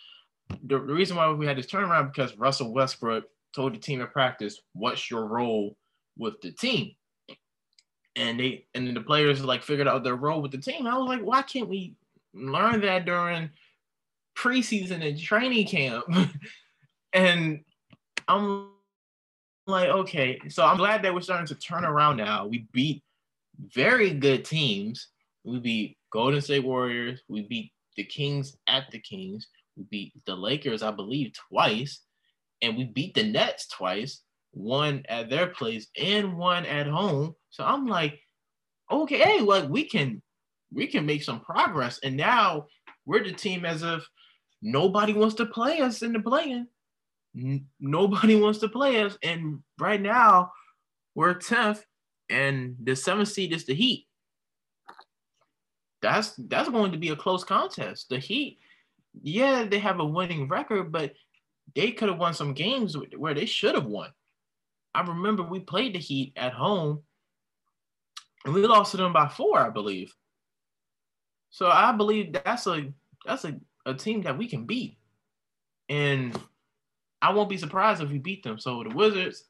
the, 0.63 0.79
the 0.79 0.93
reason 0.93 1.15
why 1.15 1.31
we 1.31 1.45
had 1.45 1.57
this 1.57 1.67
turnaround 1.67 2.13
because 2.13 2.37
Russell 2.37 2.73
Westbrook 2.73 3.25
told 3.53 3.73
the 3.73 3.79
team 3.79 4.01
in 4.01 4.07
practice, 4.07 4.61
"What's 4.73 5.09
your 5.09 5.25
role 5.25 5.77
with 6.17 6.41
the 6.41 6.51
team?" 6.51 6.91
And 8.17 8.39
they 8.39 8.65
and 8.73 8.95
the 8.95 9.01
players 9.01 9.43
like 9.43 9.63
figured 9.63 9.87
out 9.87 10.03
their 10.03 10.15
role 10.15 10.41
with 10.41 10.51
the 10.51 10.57
team. 10.57 10.87
I 10.87 10.97
was 10.97 11.07
like, 11.07 11.21
why 11.21 11.43
can't 11.43 11.69
we 11.69 11.95
learn 12.33 12.81
that 12.81 13.05
during 13.05 13.49
preseason 14.35 15.07
and 15.07 15.19
training 15.19 15.67
camp? 15.67 16.05
and 17.13 17.63
I'm 18.27 18.69
like, 19.67 19.89
okay, 19.89 20.39
so 20.49 20.65
I'm 20.65 20.77
glad 20.77 21.03
that 21.03 21.13
we're 21.13 21.21
starting 21.21 21.47
to 21.47 21.55
turn 21.55 21.85
around 21.85 22.17
now. 22.17 22.47
We 22.47 22.67
beat 22.71 23.03
very 23.59 24.11
good 24.11 24.45
teams. 24.45 25.09
We 25.43 25.59
beat 25.59 25.97
Golden 26.11 26.41
State 26.41 26.63
Warriors. 26.63 27.21
We 27.27 27.43
beat 27.43 27.71
the 27.95 28.03
Kings 28.03 28.55
at 28.67 28.89
the 28.91 28.99
Kings. 28.99 29.47
We 29.75 29.83
beat 29.89 30.13
the 30.25 30.35
Lakers, 30.35 30.83
I 30.83 30.91
believe, 30.91 31.33
twice. 31.49 32.01
And 32.61 32.77
we 32.77 32.85
beat 32.85 33.13
the 33.13 33.23
Nets 33.23 33.67
twice, 33.67 34.21
one 34.51 35.03
at 35.09 35.29
their 35.29 35.47
place 35.47 35.87
and 35.99 36.37
one 36.37 36.65
at 36.65 36.87
home. 36.87 37.35
So 37.49 37.63
I'm 37.63 37.85
like, 37.85 38.19
okay, 38.91 39.41
like 39.41 39.69
we 39.69 39.85
can 39.85 40.21
we 40.71 40.87
can 40.87 41.05
make 41.05 41.23
some 41.23 41.39
progress. 41.39 41.99
And 42.03 42.17
now 42.17 42.67
we're 43.05 43.23
the 43.23 43.31
team 43.31 43.65
as 43.65 43.83
if 43.83 44.05
nobody 44.61 45.13
wants 45.13 45.35
to 45.35 45.45
play 45.45 45.79
us 45.79 46.01
in 46.01 46.13
the 46.13 46.19
playing 46.19 46.67
n- 47.37 47.65
nobody 47.79 48.35
wants 48.41 48.59
to 48.59 48.69
play 48.69 49.01
us. 49.01 49.17
And 49.23 49.59
right 49.79 50.01
now, 50.01 50.51
we're 51.15 51.35
10th, 51.35 51.81
and 52.29 52.75
the 52.81 52.95
seventh 52.95 53.29
seed 53.29 53.53
is 53.53 53.65
the 53.65 53.73
Heat. 53.73 54.07
That's 56.01 56.33
that's 56.37 56.69
going 56.69 56.91
to 56.91 56.97
be 56.97 57.09
a 57.09 57.15
close 57.15 57.43
contest. 57.43 58.09
The 58.09 58.19
Heat, 58.19 58.59
yeah, 59.21 59.65
they 59.65 59.79
have 59.79 59.99
a 59.99 60.05
winning 60.05 60.47
record, 60.47 60.91
but 60.91 61.13
they 61.75 61.91
could 61.91 62.09
have 62.09 62.19
won 62.19 62.33
some 62.33 62.53
games 62.53 62.95
where 63.17 63.33
they 63.33 63.45
should 63.45 63.75
have 63.75 63.85
won. 63.85 64.09
I 64.93 65.01
remember 65.01 65.43
we 65.43 65.59
played 65.59 65.95
the 65.95 65.99
Heat 65.99 66.33
at 66.35 66.53
home, 66.53 67.03
and 68.47 68.55
we 68.55 68.65
lost 68.65 68.91
to 68.91 68.97
them 68.97 69.11
by 69.11 69.27
four, 69.27 69.59
I 69.59 69.69
believe. 69.69 70.15
So 71.49 71.67
I 71.67 71.91
believe 71.91 72.31
that's 72.31 72.65
a 72.65 72.93
that's 73.25 73.43
a, 73.43 73.59
a 73.85 73.93
team 73.93 74.21
that 74.21 74.37
we 74.37 74.47
can 74.47 74.65
beat. 74.65 74.97
And 75.89 76.33
I 77.21 77.33
won't 77.33 77.49
be 77.49 77.57
surprised 77.57 78.01
if 78.01 78.09
we 78.09 78.19
beat 78.19 78.43
them. 78.43 78.57
So 78.57 78.85
the 78.87 78.95
Wizards, 78.95 79.43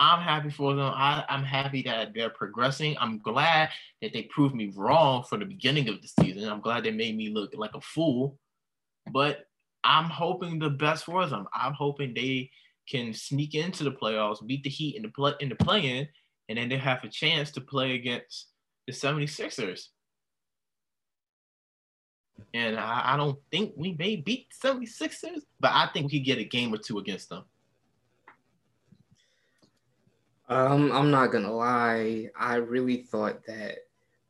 I'm 0.00 0.20
happy 0.20 0.50
for 0.50 0.74
them. 0.74 0.92
I, 0.92 1.24
am 1.28 1.44
happy 1.44 1.82
that 1.82 2.14
they're 2.14 2.30
progressing. 2.30 2.96
I'm 2.98 3.18
glad 3.18 3.68
that 4.00 4.12
they 4.12 4.22
proved 4.22 4.56
me 4.56 4.72
wrong 4.74 5.22
from 5.22 5.38
the 5.38 5.46
beginning 5.46 5.88
of 5.88 6.02
the 6.02 6.08
season. 6.08 6.48
I'm 6.48 6.60
glad 6.60 6.82
they 6.82 6.90
made 6.90 7.16
me 7.16 7.30
look 7.30 7.52
like 7.54 7.74
a 7.74 7.80
fool. 7.80 8.40
But 9.12 9.46
I'm 9.84 10.06
hoping 10.06 10.58
the 10.58 10.70
best 10.70 11.04
for 11.04 11.24
them. 11.26 11.46
I'm 11.54 11.74
hoping 11.74 12.12
they 12.12 12.50
can 12.88 13.14
sneak 13.14 13.54
into 13.54 13.84
the 13.84 13.92
playoffs, 13.92 14.44
beat 14.44 14.64
the 14.64 14.70
Heat 14.70 14.96
in 14.96 15.02
the 15.02 15.10
play 15.10 15.34
in 15.38 15.48
the 15.48 15.54
play-in, 15.54 16.08
and 16.52 16.58
then 16.58 16.68
they 16.68 16.76
have 16.76 17.02
a 17.02 17.08
chance 17.08 17.50
to 17.50 17.62
play 17.62 17.94
against 17.94 18.48
the 18.86 18.92
76ers. 18.92 19.86
And 22.52 22.78
I, 22.78 23.14
I 23.14 23.16
don't 23.16 23.38
think 23.50 23.72
we 23.74 23.94
may 23.94 24.16
beat 24.16 24.48
76ers, 24.62 25.44
but 25.60 25.70
I 25.72 25.88
think 25.94 26.12
we 26.12 26.18
could 26.18 26.26
get 26.26 26.36
a 26.36 26.44
game 26.44 26.74
or 26.74 26.76
two 26.76 26.98
against 26.98 27.30
them. 27.30 27.44
Um, 30.50 30.92
I'm 30.92 31.10
not 31.10 31.32
gonna 31.32 31.50
lie. 31.50 32.28
I 32.38 32.56
really 32.56 32.98
thought 32.98 33.46
that 33.46 33.78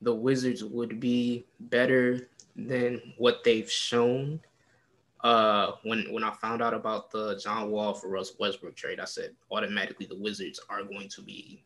the 0.01 0.15
Wizards 0.15 0.63
would 0.63 1.01
be 1.01 1.45
better 1.59 2.29
than 2.55 3.03
what 3.19 3.43
they've 3.43 3.71
shown. 3.71 4.39
Uh, 5.25 5.73
when 5.83 6.13
when 6.13 6.23
I 6.23 6.31
found 6.35 6.63
out 6.63 6.75
about 6.75 7.11
the 7.11 7.37
John 7.43 7.73
Wall 7.73 7.95
for 7.95 8.07
Russ 8.07 8.35
Westbrook 8.39 8.77
trade, 8.77 9.01
I 9.01 9.07
said 9.07 9.35
automatically 9.51 10.07
the 10.07 10.15
Wizards 10.15 10.61
are 10.71 10.85
going 10.85 11.09
to 11.09 11.23
be. 11.23 11.65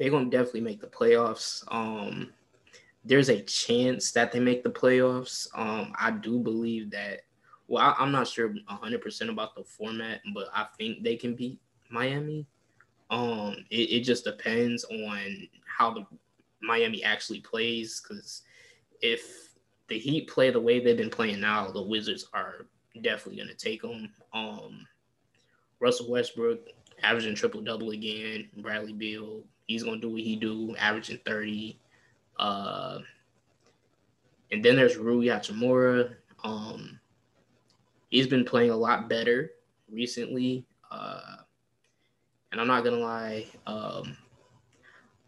They're 0.00 0.10
to 0.10 0.30
definitely 0.30 0.62
make 0.62 0.80
the 0.80 0.86
playoffs. 0.86 1.62
Um, 1.68 2.32
there's 3.04 3.28
a 3.28 3.42
chance 3.42 4.12
that 4.12 4.32
they 4.32 4.40
make 4.40 4.64
the 4.64 4.70
playoffs. 4.70 5.46
Um, 5.54 5.92
I 5.94 6.10
do 6.10 6.38
believe 6.38 6.90
that. 6.92 7.20
Well, 7.68 7.94
I, 7.98 8.02
am 8.02 8.10
not 8.10 8.26
sure 8.26 8.48
100% 8.48 9.28
about 9.28 9.54
the 9.54 9.62
format, 9.62 10.22
but 10.32 10.46
I 10.54 10.68
think 10.78 11.02
they 11.02 11.16
can 11.16 11.34
beat 11.34 11.60
Miami. 11.90 12.46
Um, 13.10 13.56
it, 13.68 13.90
it 13.90 14.00
just 14.00 14.24
depends 14.24 14.84
on 14.84 15.46
how 15.66 15.92
the 15.92 16.06
Miami 16.62 17.04
actually 17.04 17.40
plays. 17.40 18.00
Because 18.00 18.40
if 19.02 19.50
the 19.88 19.98
Heat 19.98 20.30
play 20.30 20.50
the 20.50 20.58
way 20.58 20.80
they've 20.80 20.96
been 20.96 21.10
playing 21.10 21.40
now, 21.40 21.70
the 21.70 21.82
Wizards 21.82 22.26
are 22.32 22.66
definitely 23.02 23.36
to 23.48 23.54
take 23.54 23.82
them. 23.82 24.10
Um, 24.32 24.86
Russell 25.78 26.10
Westbrook 26.10 26.60
averaging 27.02 27.34
triple 27.34 27.60
double 27.60 27.90
again. 27.90 28.48
Bradley 28.56 28.94
Beal, 28.94 29.42
he's 29.70 29.84
to 29.84 29.96
do 29.96 30.08
what 30.08 30.20
he 30.20 30.34
do, 30.34 30.74
averaging 30.76 31.20
30. 31.24 31.78
Uh, 32.40 32.98
and 34.50 34.64
then 34.64 34.74
there's 34.74 34.96
Rui 34.96 35.26
Hachimura. 35.26 36.16
Um, 36.42 36.98
he's 38.08 38.26
been 38.26 38.44
playing 38.44 38.70
a 38.70 38.76
lot 38.76 39.08
better 39.08 39.52
recently. 39.88 40.66
Uh, 40.90 41.36
and 42.50 42.60
I'm 42.60 42.66
not 42.66 42.82
gonna 42.82 42.96
lie, 42.96 43.46
um, 43.68 44.16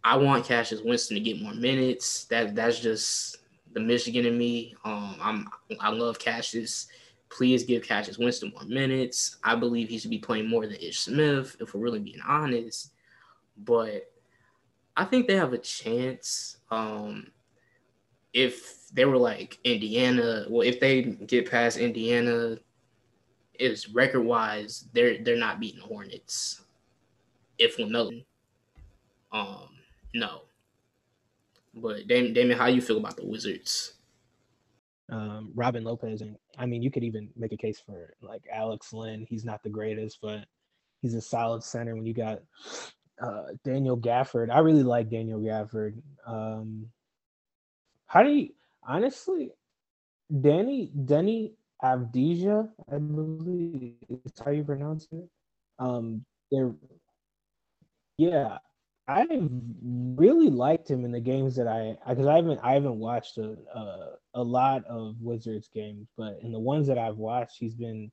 I 0.02 0.16
want 0.16 0.44
Cassius 0.44 0.80
Winston 0.82 1.14
to 1.14 1.20
get 1.20 1.40
more 1.40 1.54
minutes. 1.54 2.24
That 2.24 2.56
that's 2.56 2.80
just 2.80 3.36
the 3.74 3.78
Michigan 3.80 4.26
in 4.26 4.36
me. 4.36 4.74
Um, 4.84 5.16
I'm 5.20 5.48
I 5.78 5.90
love 5.90 6.18
Cassius. 6.18 6.88
Please 7.28 7.62
give 7.62 7.84
Cassius 7.84 8.18
Winston 8.18 8.52
more 8.52 8.64
minutes. 8.64 9.36
I 9.44 9.54
believe 9.54 9.88
he 9.88 9.98
should 9.98 10.10
be 10.10 10.18
playing 10.18 10.48
more 10.48 10.66
than 10.66 10.74
Ish 10.74 10.98
Smith, 10.98 11.56
if 11.60 11.72
we're 11.72 11.80
really 11.80 12.00
being 12.00 12.20
honest. 12.26 12.90
But 13.56 14.11
I 14.96 15.04
think 15.04 15.26
they 15.26 15.36
have 15.36 15.52
a 15.52 15.58
chance. 15.58 16.58
Um, 16.70 17.28
if 18.32 18.88
they 18.92 19.04
were 19.04 19.16
like 19.16 19.58
Indiana, 19.64 20.46
well, 20.48 20.66
if 20.66 20.80
they 20.80 21.02
get 21.02 21.50
past 21.50 21.78
Indiana, 21.78 22.56
is 23.58 23.88
record 23.90 24.22
wise, 24.22 24.88
they're 24.92 25.22
they're 25.22 25.36
not 25.36 25.60
beating 25.60 25.80
the 25.80 25.86
Hornets. 25.86 26.62
If 27.58 27.76
LaMelo, 27.76 28.24
um, 29.30 29.68
no. 30.14 30.42
But 31.74 32.06
Damon, 32.06 32.32
Damon, 32.32 32.58
how 32.58 32.66
you 32.66 32.82
feel 32.82 32.98
about 32.98 33.16
the 33.16 33.26
Wizards? 33.26 33.94
Um, 35.10 35.52
Robin 35.54 35.84
Lopez, 35.84 36.20
and 36.22 36.36
I 36.58 36.66
mean, 36.66 36.82
you 36.82 36.90
could 36.90 37.04
even 37.04 37.28
make 37.36 37.52
a 37.52 37.56
case 37.56 37.80
for 37.84 38.14
like 38.22 38.42
Alex 38.52 38.92
Len. 38.92 39.26
He's 39.28 39.44
not 39.44 39.62
the 39.62 39.70
greatest, 39.70 40.18
but 40.20 40.46
he's 41.00 41.14
a 41.14 41.20
solid 41.20 41.62
center. 41.62 41.94
When 41.94 42.06
you 42.06 42.14
got 42.14 42.40
uh, 43.20 43.44
Daniel 43.64 43.96
Gafford. 43.98 44.50
I 44.50 44.58
really 44.60 44.82
like 44.82 45.10
Daniel 45.10 45.40
Gafford. 45.40 46.00
Um, 46.26 46.86
how 48.06 48.22
do 48.22 48.30
you 48.30 48.50
honestly, 48.86 49.50
Danny 50.40 50.90
Deni 50.96 51.52
Avdija, 51.82 52.68
I 52.92 52.98
believe 52.98 53.94
is 54.08 54.32
how 54.44 54.50
you 54.50 54.64
pronounce 54.64 55.08
it. 55.12 55.28
Um, 55.78 56.24
yeah, 58.18 58.58
I 59.08 59.26
really 60.16 60.50
liked 60.50 60.90
him 60.90 61.04
in 61.04 61.12
the 61.12 61.20
games 61.20 61.56
that 61.56 61.66
I 61.66 61.96
because 62.08 62.26
I 62.26 62.36
haven't 62.36 62.60
I 62.62 62.72
haven't 62.72 62.98
watched 62.98 63.38
a, 63.38 63.56
a 63.74 64.10
a 64.34 64.42
lot 64.42 64.84
of 64.86 65.16
Wizards 65.20 65.68
games, 65.72 66.08
but 66.16 66.38
in 66.42 66.52
the 66.52 66.60
ones 66.60 66.86
that 66.86 66.98
I've 66.98 67.16
watched, 67.16 67.56
he's 67.58 67.74
been 67.74 68.12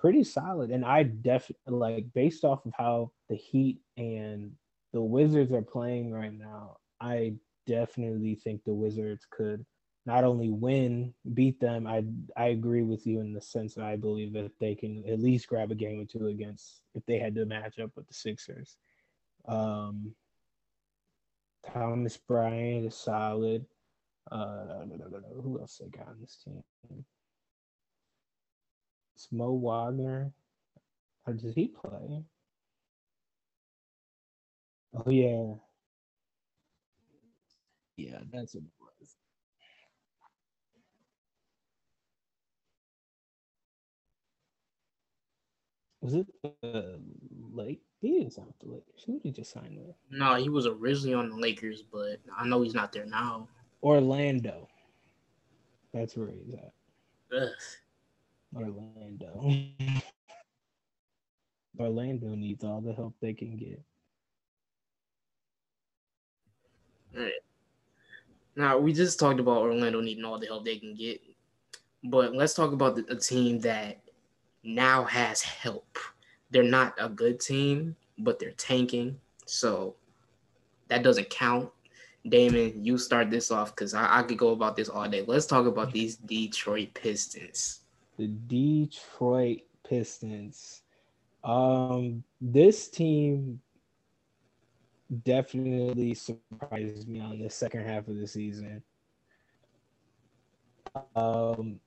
pretty 0.00 0.24
solid. 0.24 0.70
And 0.70 0.84
I 0.84 1.02
definitely 1.02 1.74
like 1.74 2.06
based 2.14 2.44
off 2.44 2.64
of 2.64 2.72
how 2.76 3.12
the 3.28 3.36
Heat 3.36 3.80
and 3.96 4.52
the 4.92 5.02
Wizards 5.02 5.52
are 5.52 5.62
playing 5.62 6.10
right 6.10 6.32
now, 6.32 6.78
I 7.00 7.34
definitely 7.66 8.34
think 8.34 8.64
the 8.64 8.74
Wizards 8.74 9.26
could 9.30 9.64
not 10.06 10.24
only 10.24 10.48
win, 10.48 11.12
beat 11.34 11.60
them. 11.60 11.86
I 11.86 12.04
I 12.34 12.46
agree 12.46 12.82
with 12.82 13.06
you 13.06 13.20
in 13.20 13.34
the 13.34 13.40
sense 13.40 13.74
that 13.74 13.84
I 13.84 13.96
believe 13.96 14.32
that 14.32 14.50
they 14.58 14.74
can 14.74 15.04
at 15.06 15.20
least 15.20 15.46
grab 15.46 15.70
a 15.70 15.74
game 15.74 16.00
or 16.00 16.06
two 16.06 16.28
against 16.28 16.80
if 16.94 17.04
they 17.04 17.18
had 17.18 17.34
to 17.34 17.44
match 17.44 17.78
up 17.78 17.90
with 17.94 18.08
the 18.08 18.14
Sixers. 18.14 18.76
Um, 19.46 20.14
Thomas 21.72 22.16
Bryant 22.16 22.86
is 22.86 22.96
solid. 22.96 23.66
Uh, 24.32 24.84
who 25.42 25.58
else 25.60 25.80
they 25.80 25.88
got 25.88 26.08
on 26.08 26.16
this 26.20 26.38
team? 26.42 26.62
Mo 29.30 29.52
Wagner. 29.52 30.32
Or 31.26 31.34
does 31.34 31.54
he 31.54 31.68
play? 31.68 32.24
Oh 34.94 35.10
yeah. 35.10 35.54
Yeah, 37.96 38.20
that's 38.32 38.54
what 38.54 38.64
it 38.64 38.70
was. 38.80 39.16
Was 46.00 46.14
it 46.14 46.26
uh, 46.64 46.98
Lake? 47.52 47.82
He 48.00 48.12
didn't 48.12 48.32
sign 48.32 48.46
with 48.46 48.58
the 48.58 48.68
Lakers. 48.68 49.02
Who 49.06 49.12
did 49.14 49.22
he 49.22 49.30
just 49.32 49.52
sign 49.52 49.76
with? 49.78 49.94
No, 50.10 50.36
he 50.36 50.48
was 50.48 50.66
originally 50.66 51.14
on 51.14 51.28
the 51.28 51.36
Lakers, 51.36 51.82
but 51.82 52.18
I 52.36 52.46
know 52.46 52.62
he's 52.62 52.74
not 52.74 52.92
there 52.92 53.04
now. 53.04 53.48
Orlando. 53.82 54.68
That's 55.92 56.16
where 56.16 56.28
he's 56.28 56.54
at. 56.54 56.72
Ugh. 57.36 57.48
Orlando. 58.54 59.52
Orlando 61.78 62.34
needs 62.34 62.64
all 62.64 62.80
the 62.80 62.92
help 62.92 63.14
they 63.20 63.32
can 63.32 63.56
get. 63.56 63.82
All 67.16 67.22
right. 67.22 67.32
Now 68.56 68.78
we 68.78 68.92
just 68.92 69.18
talked 69.18 69.40
about 69.40 69.62
Orlando 69.62 70.00
needing 70.00 70.24
all 70.24 70.38
the 70.38 70.46
help 70.46 70.64
they 70.64 70.76
can 70.76 70.94
get, 70.94 71.20
but 72.04 72.34
let's 72.34 72.54
talk 72.54 72.72
about 72.72 72.96
the, 72.96 73.04
a 73.08 73.16
team 73.16 73.60
that 73.60 74.00
now 74.62 75.04
has 75.04 75.40
help. 75.40 75.98
They're 76.50 76.62
not 76.62 76.94
a 76.98 77.08
good 77.08 77.40
team, 77.40 77.96
but 78.18 78.38
they're 78.38 78.50
tanking, 78.52 79.18
so 79.46 79.94
that 80.88 81.02
doesn't 81.02 81.30
count. 81.30 81.70
Damon, 82.28 82.84
you 82.84 82.98
start 82.98 83.30
this 83.30 83.50
off 83.50 83.74
because 83.74 83.94
I, 83.94 84.18
I 84.18 84.22
could 84.24 84.36
go 84.36 84.50
about 84.50 84.76
this 84.76 84.90
all 84.90 85.08
day. 85.08 85.24
Let's 85.26 85.46
talk 85.46 85.66
about 85.66 85.92
these 85.92 86.16
Detroit 86.16 86.92
Pistons. 86.92 87.79
The 88.20 88.26
Detroit 88.26 89.60
Pistons. 89.82 90.82
Um, 91.42 92.22
this 92.38 92.88
team 92.88 93.62
definitely 95.24 96.12
surprised 96.12 97.08
me 97.08 97.20
on 97.20 97.38
the 97.38 97.48
second 97.48 97.86
half 97.86 98.08
of 98.08 98.18
the 98.18 98.26
season. 98.26 98.82
Um, 101.16 101.80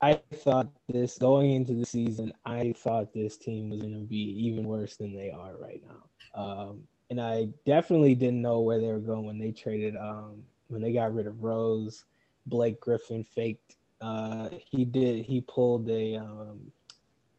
I 0.00 0.20
thought 0.32 0.68
this 0.88 1.18
going 1.18 1.54
into 1.54 1.74
the 1.74 1.84
season, 1.84 2.34
I 2.46 2.72
thought 2.76 3.12
this 3.12 3.36
team 3.36 3.68
was 3.70 3.80
going 3.80 3.94
to 3.94 4.06
be 4.06 4.46
even 4.46 4.68
worse 4.68 4.96
than 4.96 5.12
they 5.12 5.32
are 5.32 5.56
right 5.56 5.82
now. 5.84 6.40
Um, 6.40 6.84
and 7.10 7.20
I 7.20 7.48
definitely 7.66 8.14
didn't 8.14 8.42
know 8.42 8.60
where 8.60 8.80
they 8.80 8.86
were 8.86 9.00
going 9.00 9.26
when 9.26 9.40
they 9.40 9.50
traded 9.50 9.96
um 9.96 10.44
when 10.68 10.82
they 10.82 10.92
got 10.92 11.12
rid 11.12 11.26
of 11.26 11.42
Rose. 11.42 12.04
Blake 12.46 12.80
Griffin 12.80 13.24
faked 13.24 13.74
uh 14.00 14.48
he 14.70 14.84
did 14.84 15.24
he 15.24 15.40
pulled 15.42 15.88
a 15.90 16.16
um 16.16 16.72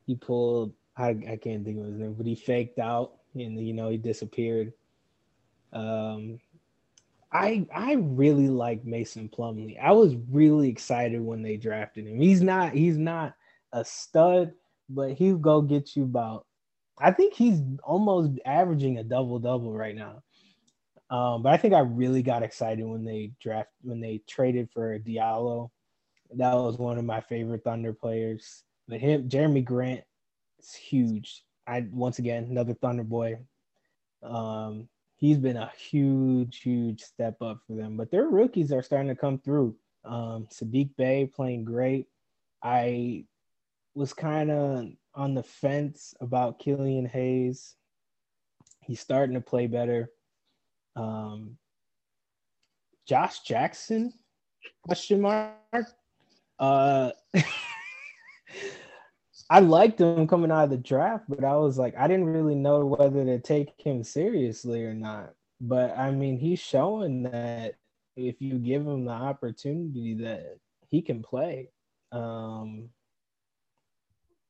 he 0.05 0.15
pulled 0.15 0.73
I, 0.97 1.09
I 1.09 1.39
can't 1.41 1.63
think 1.65 1.79
of 1.79 1.85
his 1.85 1.95
name, 1.95 2.13
but 2.13 2.25
he 2.25 2.35
faked 2.35 2.77
out 2.79 3.13
and 3.33 3.59
you 3.65 3.73
know 3.73 3.89
he 3.89 3.97
disappeared. 3.97 4.73
Um 5.73 6.39
I 7.31 7.65
I 7.73 7.93
really 7.93 8.49
like 8.49 8.85
Mason 8.85 9.29
Plumlee. 9.29 9.79
I 9.81 9.91
was 9.93 10.15
really 10.29 10.69
excited 10.69 11.21
when 11.21 11.41
they 11.41 11.57
drafted 11.57 12.07
him. 12.07 12.19
He's 12.19 12.41
not 12.41 12.73
he's 12.73 12.97
not 12.97 13.35
a 13.73 13.85
stud, 13.85 14.51
but 14.89 15.13
he'll 15.13 15.37
go 15.37 15.61
get 15.61 15.95
you 15.95 16.03
about 16.03 16.45
I 16.99 17.11
think 17.11 17.33
he's 17.33 17.61
almost 17.83 18.31
averaging 18.45 18.97
a 18.97 19.03
double 19.03 19.39
double 19.39 19.73
right 19.73 19.95
now. 19.95 20.21
Um, 21.09 21.41
but 21.43 21.51
I 21.53 21.57
think 21.57 21.73
I 21.73 21.79
really 21.79 22.21
got 22.21 22.43
excited 22.43 22.85
when 22.85 23.03
they 23.03 23.31
draft 23.41 23.69
when 23.81 23.99
they 23.99 24.21
traded 24.27 24.69
for 24.71 24.97
Diallo. 24.99 25.69
That 26.35 26.55
was 26.55 26.77
one 26.77 26.97
of 26.97 27.05
my 27.05 27.21
favorite 27.21 27.63
Thunder 27.63 27.93
players. 27.93 28.63
But 28.87 28.99
him, 28.99 29.29
Jerami 29.29 29.63
Grant, 29.63 30.03
is 30.59 30.73
huge. 30.73 31.43
I 31.67 31.85
once 31.91 32.19
again 32.19 32.47
another 32.49 32.73
Thunder 32.73 33.03
boy. 33.03 33.39
Um, 34.23 34.87
he's 35.17 35.37
been 35.37 35.57
a 35.57 35.71
huge, 35.77 36.61
huge 36.61 37.01
step 37.01 37.41
up 37.41 37.59
for 37.67 37.75
them. 37.75 37.97
But 37.97 38.11
their 38.11 38.27
rookies 38.27 38.71
are 38.71 38.83
starting 38.83 39.09
to 39.09 39.15
come 39.15 39.39
through. 39.39 39.75
Um, 40.03 40.47
Saddiq 40.51 40.95
Bey 40.97 41.29
playing 41.33 41.65
great. 41.65 42.07
I 42.63 43.25
was 43.93 44.13
kind 44.13 44.51
of 44.51 44.87
on 45.13 45.35
the 45.35 45.43
fence 45.43 46.13
about 46.21 46.59
Killian 46.59 47.05
Hayes. 47.05 47.75
He's 48.83 48.99
starting 48.99 49.35
to 49.35 49.41
play 49.41 49.67
better. 49.67 50.09
Um, 50.95 51.57
Josh 53.07 53.41
Jackson? 53.41 54.13
Question 54.83 55.21
mark. 55.21 55.87
Uh, 56.61 57.11
I 59.49 59.59
liked 59.59 59.99
him 59.99 60.27
coming 60.27 60.51
out 60.51 60.65
of 60.65 60.69
the 60.69 60.77
draft, 60.77 61.25
but 61.27 61.43
I 61.43 61.57
was 61.57 61.77
like, 61.77 61.93
I 61.97 62.07
didn't 62.07 62.27
really 62.27 62.55
know 62.55 62.85
whether 62.85 63.25
to 63.25 63.39
take 63.39 63.73
him 63.77 64.03
seriously 64.03 64.85
or 64.85 64.93
not. 64.93 65.33
But 65.59 65.97
I 65.97 66.11
mean, 66.11 66.37
he's 66.37 66.59
showing 66.59 67.23
that 67.23 67.73
if 68.15 68.41
you 68.41 68.59
give 68.59 68.87
him 68.87 69.05
the 69.05 69.11
opportunity, 69.11 70.13
that 70.21 70.57
he 70.87 71.01
can 71.01 71.21
play. 71.21 71.69
Um, 72.11 72.89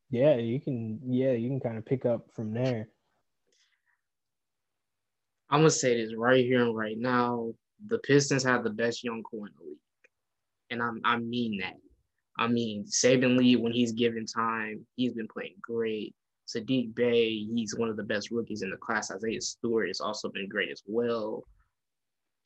yeah, 0.09 0.35
you 0.35 0.59
can. 0.59 0.99
Yeah, 1.07 1.31
you 1.31 1.49
can 1.49 1.59
kind 1.59 1.77
of 1.77 1.85
pick 1.85 2.05
up 2.05 2.27
from 2.35 2.53
there. 2.53 2.89
I'm 5.49 5.61
gonna 5.61 5.69
say 5.71 5.95
this 5.95 6.15
right 6.15 6.45
here 6.45 6.61
and 6.63 6.75
right 6.75 6.97
now. 6.97 7.53
The 7.87 7.97
Pistons 7.99 8.43
have 8.43 8.63
the 8.63 8.69
best 8.69 9.03
young 9.03 9.23
core 9.23 9.47
in 9.47 9.53
the 9.57 9.65
league, 9.65 9.77
and 10.69 10.83
I 10.83 11.15
I 11.15 11.17
mean 11.17 11.59
that. 11.59 11.75
I 12.37 12.47
mean 12.47 12.85
Saben 12.85 13.37
Lee 13.37 13.55
when 13.55 13.71
he's 13.71 13.91
given 13.91 14.25
time, 14.25 14.85
he's 14.95 15.13
been 15.13 15.27
playing 15.27 15.55
great. 15.61 16.15
Saddiq 16.47 16.93
Bey, 16.95 17.45
he's 17.53 17.75
one 17.75 17.89
of 17.89 17.97
the 17.97 18.03
best 18.03 18.31
rookies 18.31 18.61
in 18.61 18.69
the 18.69 18.77
class. 18.77 19.11
Isaiah 19.11 19.41
Stewart 19.41 19.87
has 19.87 20.01
also 20.01 20.29
been 20.29 20.49
great 20.49 20.69
as 20.69 20.83
well. 20.85 21.43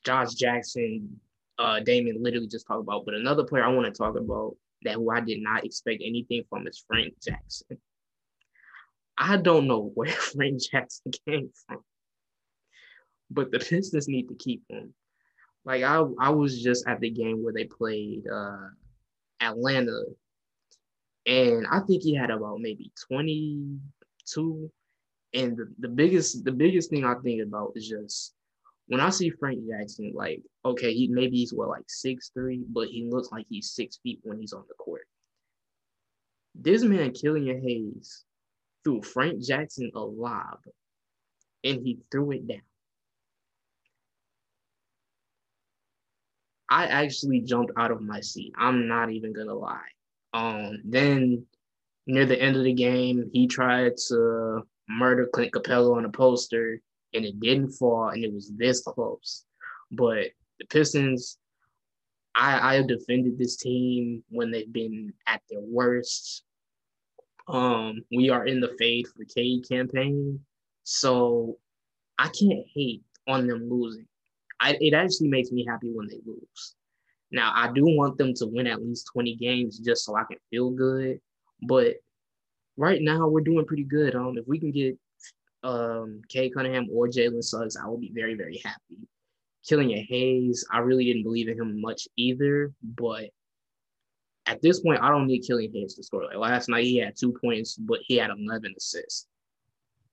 Josh 0.05 0.33
Jackson, 0.35 1.19
uh, 1.57 1.79
Damon 1.79 2.21
literally 2.21 2.47
just 2.47 2.67
talked 2.67 2.81
about, 2.81 3.05
but 3.05 3.15
another 3.15 3.43
player 3.43 3.63
I 3.63 3.69
want 3.69 3.85
to 3.85 3.97
talk 3.97 4.15
about 4.15 4.55
that 4.83 4.95
who 4.95 5.09
I 5.09 5.19
did 5.19 5.41
not 5.41 5.65
expect 5.65 6.03
anything 6.05 6.43
from 6.49 6.67
is 6.67 6.83
Frank 6.87 7.15
Jackson. 7.23 7.77
I 9.17 9.37
don't 9.37 9.67
know 9.67 9.91
where 9.95 10.11
Frank 10.11 10.61
Jackson 10.61 11.11
came 11.27 11.49
from, 11.65 11.79
but 13.31 13.51
the 13.51 13.59
Pistons 13.59 14.07
need 14.07 14.27
to 14.29 14.35
keep 14.35 14.63
him. 14.69 14.93
Like 15.63 15.81
I, 15.83 16.03
I 16.19 16.29
was 16.29 16.61
just 16.61 16.87
at 16.87 16.99
the 16.99 17.09
game 17.09 17.43
where 17.43 17.53
they 17.53 17.63
played 17.63 18.27
uh, 18.31 18.67
Atlanta, 19.39 20.03
and 21.25 21.65
I 21.71 21.79
think 21.81 22.03
he 22.03 22.15
had 22.15 22.29
about 22.31 22.59
maybe 22.59 22.91
twenty 23.07 23.79
two. 24.25 24.71
And 25.33 25.57
the, 25.57 25.67
the 25.79 25.89
biggest, 25.89 26.45
the 26.45 26.51
biggest 26.51 26.89
thing 26.89 27.03
I 27.03 27.15
think 27.15 27.41
about 27.41 27.73
is 27.75 27.89
just 27.89 28.33
when 28.87 29.01
I 29.01 29.09
see 29.09 29.29
Frank 29.31 29.59
Jackson, 29.67 30.13
like, 30.15 30.41
okay, 30.63 30.93
he 30.93 31.07
maybe 31.09 31.37
he's 31.37 31.53
what 31.53 31.67
like 31.67 31.83
six 31.87 32.31
three, 32.33 32.63
but 32.69 32.87
he 32.87 33.09
looks 33.09 33.31
like 33.31 33.45
he's 33.49 33.71
six 33.71 33.99
feet 34.01 34.19
when 34.23 34.39
he's 34.39 34.53
on 34.53 34.63
the 34.69 34.75
court. 34.75 35.07
This 36.53 36.83
man, 36.83 37.11
Killian 37.11 37.61
Hayes, 37.61 38.23
threw 38.85 39.01
Frank 39.01 39.43
Jackson 39.43 39.91
a 39.93 39.99
lob, 39.99 40.59
and 41.65 41.81
he 41.85 41.99
threw 42.11 42.31
it 42.31 42.47
down. 42.47 42.61
I 46.69 46.85
actually 46.87 47.41
jumped 47.41 47.73
out 47.77 47.91
of 47.91 48.01
my 48.01 48.21
seat. 48.21 48.53
I'm 48.57 48.87
not 48.87 49.11
even 49.11 49.33
gonna 49.33 49.53
lie. 49.53 49.79
Um, 50.33 50.81
then 50.83 51.45
near 52.07 52.25
the 52.25 52.41
end 52.41 52.55
of 52.55 52.63
the 52.63 52.73
game, 52.73 53.29
he 53.33 53.47
tried 53.47 53.97
to 54.09 54.61
murder 54.87 55.27
Clint 55.31 55.53
Capela 55.53 55.95
on 55.95 56.05
a 56.05 56.09
poster 56.09 56.81
and 57.13 57.25
it 57.25 57.39
didn't 57.39 57.71
fall 57.71 58.09
and 58.09 58.23
it 58.23 58.33
was 58.33 58.51
this 58.55 58.81
close. 58.81 59.45
But 59.91 60.31
the 60.59 60.65
Pistons, 60.69 61.37
I, 62.35 62.71
I 62.71 62.75
have 62.75 62.87
defended 62.87 63.37
this 63.37 63.55
team 63.57 64.23
when 64.29 64.51
they've 64.51 64.71
been 64.71 65.13
at 65.27 65.41
their 65.49 65.61
worst. 65.61 66.43
Um, 67.47 68.01
we 68.11 68.29
are 68.29 68.45
in 68.45 68.59
the 68.59 68.75
fade 68.77 69.07
for 69.07 69.23
Cade 69.25 69.67
campaign. 69.67 70.39
So 70.83 71.57
I 72.17 72.25
can't 72.25 72.65
hate 72.73 73.03
on 73.27 73.47
them 73.47 73.69
losing. 73.69 74.07
I, 74.59 74.77
it 74.79 74.93
actually 74.93 75.27
makes 75.27 75.51
me 75.51 75.65
happy 75.65 75.91
when 75.91 76.07
they 76.07 76.19
lose. 76.25 76.75
Now, 77.31 77.51
I 77.53 77.71
do 77.71 77.83
want 77.85 78.17
them 78.17 78.33
to 78.35 78.47
win 78.47 78.67
at 78.67 78.81
least 78.81 79.09
20 79.13 79.35
games 79.35 79.79
just 79.79 80.05
so 80.05 80.15
I 80.15 80.23
can 80.23 80.37
feel 80.49 80.69
good. 80.69 81.19
But 81.61 81.95
right 82.77 83.01
now, 83.01 83.27
we're 83.27 83.41
doing 83.41 83.65
pretty 83.65 83.83
good. 83.83 84.15
Um, 84.15 84.37
if 84.37 84.47
we 84.47 84.59
can 84.59 84.71
get 84.71 84.97
um, 85.63 86.21
Cade 86.29 86.53
Cunningham 86.53 86.87
or 86.91 87.07
Jalen 87.07 87.43
Suggs, 87.43 87.75
I 87.75 87.87
will 87.87 87.97
be 87.97 88.11
very, 88.13 88.35
very 88.35 88.61
happy. 88.63 89.07
Killian 89.67 90.05
Hayes, 90.07 90.65
I 90.71 90.79
really 90.79 91.05
didn't 91.05 91.23
believe 91.23 91.49
in 91.49 91.59
him 91.59 91.81
much 91.81 92.07
either. 92.15 92.71
But 92.83 93.31
at 94.45 94.61
this 94.61 94.79
point, 94.79 95.01
I 95.01 95.09
don't 95.09 95.27
need 95.27 95.45
Killian 95.45 95.73
Hayes 95.73 95.95
to 95.95 96.03
score. 96.03 96.25
Like 96.25 96.37
last 96.37 96.69
night, 96.69 96.85
he 96.85 96.97
had 96.97 97.17
two 97.17 97.33
points, 97.33 97.75
but 97.75 97.99
he 98.03 98.17
had 98.17 98.29
11 98.29 98.75
assists. 98.77 99.27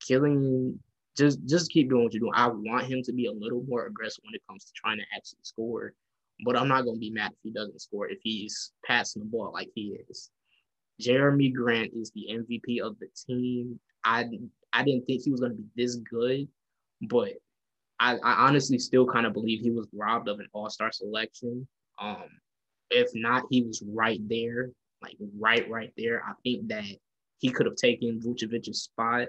Killian 0.00 0.80
just 1.16 1.44
just 1.46 1.70
keep 1.70 1.90
doing 1.90 2.04
what 2.04 2.12
you're 2.12 2.20
doing. 2.20 2.32
I 2.34 2.48
want 2.48 2.86
him 2.86 3.02
to 3.02 3.12
be 3.12 3.26
a 3.26 3.32
little 3.32 3.62
more 3.68 3.86
aggressive 3.86 4.22
when 4.24 4.34
it 4.34 4.42
comes 4.48 4.64
to 4.64 4.72
trying 4.74 4.98
to 4.98 5.04
actually 5.14 5.40
score, 5.42 5.92
but 6.44 6.56
I'm 6.56 6.68
not 6.68 6.84
gonna 6.84 6.98
be 6.98 7.10
mad 7.10 7.32
if 7.32 7.38
he 7.42 7.50
doesn't 7.50 7.80
score 7.80 8.08
if 8.08 8.18
he's 8.22 8.72
passing 8.84 9.20
the 9.20 9.28
ball 9.28 9.52
like 9.52 9.68
he 9.74 9.98
is. 10.08 10.30
Jerami 11.00 11.52
Grant 11.52 11.92
is 11.94 12.12
the 12.12 12.28
MVP 12.30 12.80
of 12.80 12.96
the 12.98 13.08
team. 13.26 13.78
I 14.04 14.28
I 14.72 14.84
didn't 14.84 15.04
think 15.06 15.22
he 15.22 15.30
was 15.30 15.40
gonna 15.40 15.54
be 15.54 15.66
this 15.76 15.96
good, 15.96 16.48
but 17.02 17.32
I, 18.00 18.16
I 18.16 18.46
honestly 18.46 18.78
still 18.78 19.06
kind 19.06 19.26
of 19.26 19.32
believe 19.32 19.60
he 19.60 19.70
was 19.70 19.86
robbed 19.92 20.28
of 20.28 20.40
an 20.40 20.48
All 20.52 20.70
Star 20.70 20.90
selection. 20.90 21.68
Um, 22.00 22.24
if 22.90 23.10
not, 23.14 23.44
he 23.50 23.62
was 23.62 23.82
right 23.86 24.20
there, 24.28 24.70
like 25.02 25.16
right 25.38 25.68
right 25.68 25.92
there. 25.96 26.22
I 26.26 26.32
think 26.42 26.68
that 26.68 26.84
he 27.38 27.50
could 27.50 27.66
have 27.66 27.76
taken 27.76 28.20
Vucevic's 28.20 28.82
spot 28.82 29.28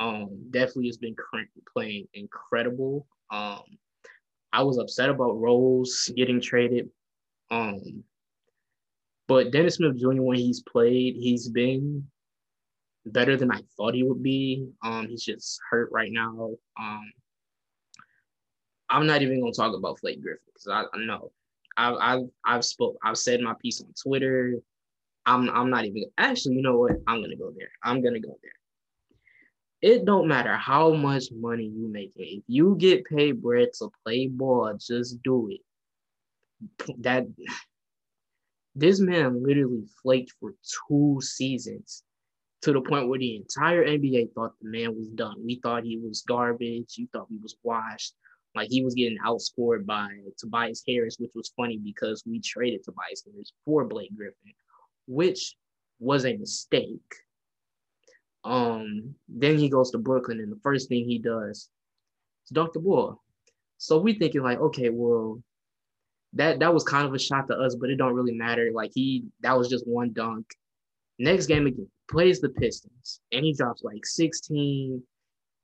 um, 0.00 0.28
definitely 0.50 0.86
has 0.86 0.96
been 0.96 1.16
playing 1.72 2.08
incredible. 2.14 3.06
Um, 3.30 3.62
I 4.52 4.62
was 4.62 4.78
upset 4.78 5.10
about 5.10 5.40
Rose 5.40 6.10
getting 6.16 6.40
traded. 6.40 6.88
Um, 7.50 8.04
but 9.26 9.52
Dennis 9.52 9.76
Smith 9.76 9.98
Jr. 9.98 10.22
when 10.22 10.36
he's 10.36 10.62
played, 10.62 11.16
he's 11.16 11.48
been 11.48 12.06
better 13.06 13.36
than 13.36 13.50
I 13.50 13.60
thought 13.76 13.94
he 13.94 14.02
would 14.02 14.22
be. 14.22 14.68
Um, 14.82 15.08
he's 15.08 15.24
just 15.24 15.60
hurt 15.70 15.90
right 15.92 16.10
now. 16.12 16.50
Um, 16.78 17.12
I'm 18.90 19.06
not 19.06 19.22
even 19.22 19.40
gonna 19.40 19.52
talk 19.52 19.74
about 19.76 20.00
Blake 20.02 20.22
Griffin 20.22 20.40
because 20.46 20.68
I, 20.68 20.96
I 20.96 21.04
know 21.04 21.32
I've 21.76 21.96
I've 22.00 22.28
I've 22.44 22.64
spoke 22.64 22.96
I've 23.02 23.18
said 23.18 23.40
my 23.40 23.54
piece 23.60 23.80
on 23.80 23.92
Twitter. 24.00 24.56
I'm 25.26 25.48
I'm 25.50 25.70
not 25.70 25.86
even 25.86 26.04
actually. 26.18 26.56
You 26.56 26.62
know 26.62 26.78
what? 26.78 26.92
I'm 27.06 27.22
gonna 27.22 27.36
go 27.36 27.52
there. 27.56 27.70
I'm 27.82 28.02
gonna 28.02 28.20
go 28.20 28.36
there 28.42 28.52
it 29.84 30.06
don't 30.06 30.26
matter 30.26 30.56
how 30.56 30.94
much 30.94 31.24
money 31.30 31.64
you 31.64 31.88
make. 31.88 32.10
If 32.16 32.42
you 32.46 32.74
get 32.78 33.04
paid 33.04 33.42
bread 33.42 33.68
to 33.78 33.90
play 34.02 34.28
ball, 34.28 34.74
just 34.80 35.22
do 35.22 35.50
it. 35.50 35.60
That 37.02 37.26
this 38.74 38.98
man 38.98 39.42
literally 39.44 39.84
flaked 40.02 40.32
for 40.40 40.54
two 40.88 41.18
seasons 41.20 42.02
to 42.62 42.72
the 42.72 42.80
point 42.80 43.10
where 43.10 43.18
the 43.18 43.36
entire 43.36 43.84
NBA 43.84 44.32
thought 44.32 44.52
the 44.62 44.70
man 44.70 44.96
was 44.96 45.08
done. 45.08 45.36
We 45.44 45.60
thought 45.62 45.84
he 45.84 45.98
was 45.98 46.24
garbage. 46.26 46.94
You 46.96 47.06
thought 47.12 47.26
he 47.28 47.36
was 47.42 47.56
washed. 47.62 48.14
Like 48.54 48.68
he 48.70 48.82
was 48.82 48.94
getting 48.94 49.18
outscored 49.18 49.84
by 49.84 50.08
Tobias 50.38 50.82
Harris, 50.88 51.18
which 51.18 51.32
was 51.34 51.52
funny 51.58 51.76
because 51.76 52.22
we 52.24 52.40
traded 52.40 52.84
Tobias 52.84 53.22
Harris 53.26 53.52
for 53.66 53.84
Blake 53.84 54.16
Griffin, 54.16 54.54
which 55.06 55.56
was 55.98 56.24
a 56.24 56.38
mistake 56.38 57.02
um, 58.44 59.14
then 59.28 59.58
he 59.58 59.68
goes 59.68 59.90
to 59.90 59.98
Brooklyn, 59.98 60.40
and 60.40 60.52
the 60.52 60.60
first 60.62 60.88
thing 60.88 61.04
he 61.04 61.18
does 61.18 61.70
is 62.44 62.50
dunk 62.52 62.72
the 62.74 62.80
ball. 62.80 63.22
So 63.78 63.98
we 63.98 64.18
thinking 64.18 64.42
like, 64.42 64.60
okay, 64.60 64.90
well, 64.90 65.42
that 66.34 66.58
that 66.60 66.74
was 66.74 66.84
kind 66.84 67.06
of 67.06 67.14
a 67.14 67.18
shot 67.18 67.48
to 67.48 67.56
us, 67.56 67.74
but 67.74 67.90
it 67.90 67.96
don't 67.96 68.14
really 68.14 68.34
matter. 68.34 68.70
Like 68.72 68.90
he, 68.94 69.24
that 69.40 69.56
was 69.56 69.68
just 69.68 69.86
one 69.86 70.12
dunk. 70.12 70.46
Next 71.18 71.46
game 71.46 71.66
again, 71.66 71.88
plays 72.10 72.40
the 72.40 72.50
Pistons, 72.50 73.20
and 73.32 73.44
he 73.44 73.54
drops 73.54 73.82
like 73.82 74.04
16. 74.04 75.02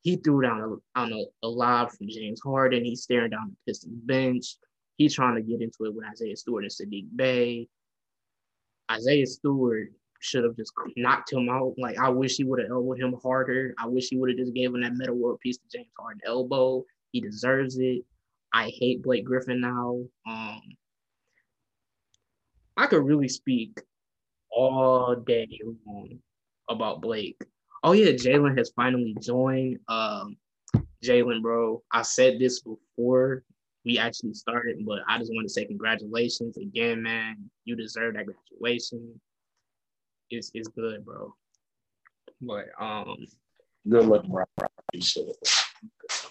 He 0.02 0.16
threw 0.16 0.40
down 0.40 0.60
a, 0.60 0.98
on 0.98 1.12
a, 1.12 1.24
a 1.42 1.48
lob 1.48 1.90
from 1.90 2.08
James 2.08 2.40
Harden. 2.42 2.84
He's 2.84 3.02
staring 3.02 3.30
down 3.30 3.50
the 3.50 3.70
Pistons 3.70 4.00
bench. 4.04 4.56
He's 4.96 5.14
trying 5.14 5.34
to 5.34 5.42
get 5.42 5.60
into 5.60 5.84
it 5.84 5.94
with 5.94 6.06
Isaiah 6.06 6.36
Stewart 6.36 6.64
and 6.64 6.72
Saddiq 6.72 7.06
Bey. 7.14 7.68
Isaiah 8.90 9.26
Stewart 9.26 9.88
should 10.20 10.44
have 10.44 10.56
just 10.56 10.72
knocked 10.96 11.32
him 11.32 11.48
out. 11.48 11.74
Like 11.76 11.98
I 11.98 12.08
wish 12.08 12.36
he 12.36 12.44
would 12.44 12.60
have 12.60 12.70
elbowed 12.70 13.00
him 13.00 13.16
harder. 13.22 13.74
I 13.78 13.86
wish 13.86 14.08
he 14.08 14.16
would 14.16 14.30
have 14.30 14.38
just 14.38 14.54
gave 14.54 14.74
him 14.74 14.82
that 14.82 14.94
Metta 14.94 15.12
World 15.12 15.40
Peace 15.40 15.58
to 15.58 15.64
James 15.72 15.90
Harden 15.98 16.20
elbow. 16.24 16.84
He 17.10 17.20
deserves 17.20 17.78
it. 17.78 18.04
I 18.52 18.70
hate 18.78 19.02
Blake 19.02 19.24
Griffin 19.24 19.60
now. 19.60 20.02
Um, 20.28 20.60
I 22.76 22.86
could 22.86 23.04
really 23.04 23.28
speak 23.28 23.80
all 24.50 25.14
day 25.14 25.48
long 25.86 26.18
about 26.68 27.00
Blake. 27.00 27.42
Oh 27.82 27.92
yeah, 27.92 28.12
Jalen 28.12 28.58
has 28.58 28.72
finally 28.76 29.16
joined. 29.20 29.78
Um, 29.88 30.36
Jalen, 31.02 31.40
bro, 31.40 31.82
I 31.92 32.02
said 32.02 32.38
this 32.38 32.60
before 32.60 33.42
we 33.84 33.98
actually 33.98 34.34
started, 34.34 34.84
but 34.84 34.98
I 35.08 35.18
just 35.18 35.32
want 35.32 35.46
to 35.46 35.52
say 35.52 35.64
congratulations 35.64 36.58
again, 36.58 37.02
man. 37.02 37.50
You 37.64 37.74
deserve 37.74 38.14
that 38.14 38.26
graduation 38.26 39.18
is 40.30 40.50
is 40.54 40.68
good, 40.68 41.04
bro. 41.04 41.34
But 42.40 42.66
um, 42.78 43.26
good 43.88 44.06
luck, 44.06 44.26
bro. 44.26 44.44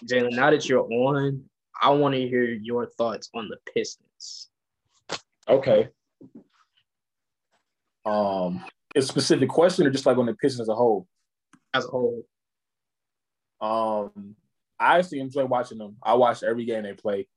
Jalen. 0.04 0.32
Now 0.32 0.50
that 0.50 0.68
you're 0.68 0.86
on, 0.90 1.44
I 1.80 1.90
want 1.90 2.14
to 2.14 2.28
hear 2.28 2.44
your 2.44 2.86
thoughts 2.86 3.30
on 3.34 3.48
the 3.48 3.56
Pistons. 3.72 4.48
Okay. 5.48 5.88
Um, 8.04 8.64
a 8.94 9.02
specific 9.02 9.48
question 9.48 9.86
or 9.86 9.90
just 9.90 10.06
like 10.06 10.16
on 10.16 10.26
the 10.26 10.34
Pistons 10.34 10.62
as 10.62 10.68
a 10.68 10.74
whole? 10.74 11.06
As 11.74 11.84
a 11.84 11.88
whole. 11.88 12.24
Um, 13.60 14.36
I 14.78 14.98
actually 14.98 15.20
enjoy 15.20 15.44
watching 15.44 15.78
them. 15.78 15.96
I 16.02 16.14
watch 16.14 16.42
every 16.42 16.64
game 16.64 16.82
they 16.82 16.94
play. 16.94 17.28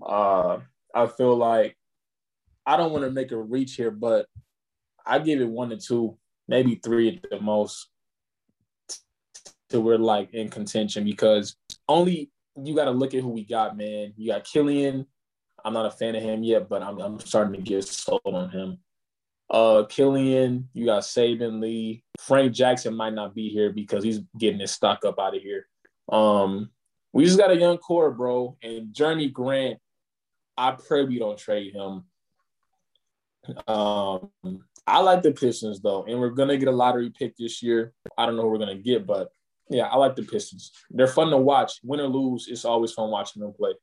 Uh, 0.00 0.58
I 0.94 1.06
feel 1.06 1.36
like 1.36 1.76
I 2.64 2.76
don't 2.76 2.92
want 2.92 3.04
to 3.04 3.10
make 3.10 3.32
a 3.32 3.36
reach 3.36 3.74
here, 3.74 3.90
but 3.90 4.26
I 5.08 5.18
give 5.18 5.40
it 5.40 5.48
one 5.48 5.70
to 5.70 5.76
two, 5.78 6.18
maybe 6.46 6.80
three 6.84 7.20
at 7.24 7.30
the 7.30 7.40
most, 7.40 7.88
till 9.70 9.82
we're 9.82 9.96
like 9.96 10.34
in 10.34 10.50
contention 10.50 11.04
because 11.04 11.56
only 11.88 12.30
you 12.56 12.74
got 12.74 12.86
to 12.86 12.90
look 12.90 13.14
at 13.14 13.22
who 13.22 13.30
we 13.30 13.44
got, 13.44 13.76
man. 13.76 14.12
You 14.16 14.32
got 14.32 14.44
Killian. 14.44 15.06
I'm 15.64 15.72
not 15.72 15.86
a 15.86 15.90
fan 15.90 16.14
of 16.14 16.22
him 16.22 16.42
yet, 16.42 16.68
but 16.68 16.82
I'm, 16.82 16.98
I'm 16.98 17.18
starting 17.20 17.54
to 17.54 17.60
get 17.62 17.84
sold 17.84 18.20
on 18.24 18.50
him. 18.50 18.78
Uh, 19.50 19.84
Killian, 19.88 20.68
you 20.74 20.86
got 20.86 21.02
Saben 21.02 21.60
Lee. 21.60 22.04
Frank 22.20 22.52
Jackson 22.52 22.94
might 22.94 23.14
not 23.14 23.34
be 23.34 23.48
here 23.48 23.72
because 23.72 24.04
he's 24.04 24.20
getting 24.38 24.60
his 24.60 24.70
stock 24.70 25.04
up 25.04 25.18
out 25.18 25.36
of 25.36 25.42
here. 25.42 25.66
Um, 26.10 26.70
we 27.12 27.24
just 27.24 27.38
got 27.38 27.50
a 27.50 27.56
young 27.56 27.78
core, 27.78 28.10
bro. 28.10 28.56
And 28.62 28.94
Jerami 28.94 29.32
Grant, 29.32 29.78
I 30.56 30.72
pray 30.72 31.04
we 31.04 31.18
don't 31.18 31.38
trade 31.38 31.74
him. 31.74 32.04
Um, 33.66 34.30
I 34.88 35.00
like 35.00 35.22
the 35.22 35.32
Pistons 35.32 35.80
though, 35.80 36.04
and 36.04 36.18
we're 36.18 36.30
gonna 36.30 36.56
get 36.56 36.68
a 36.68 36.72
lottery 36.72 37.10
pick 37.10 37.36
this 37.36 37.62
year. 37.62 37.92
I 38.16 38.26
don't 38.26 38.36
know 38.36 38.42
who 38.42 38.48
we're 38.48 38.58
gonna 38.58 38.74
get, 38.74 39.06
but 39.06 39.30
yeah, 39.70 39.86
I 39.86 39.96
like 39.96 40.16
the 40.16 40.22
Pistons. 40.22 40.72
They're 40.90 41.06
fun 41.06 41.30
to 41.30 41.36
watch. 41.36 41.80
Win 41.82 42.00
or 42.00 42.06
lose, 42.06 42.48
it's 42.48 42.64
always 42.64 42.92
fun 42.92 43.10
watching 43.10 43.42
them 43.42 43.52
play. 43.52 43.74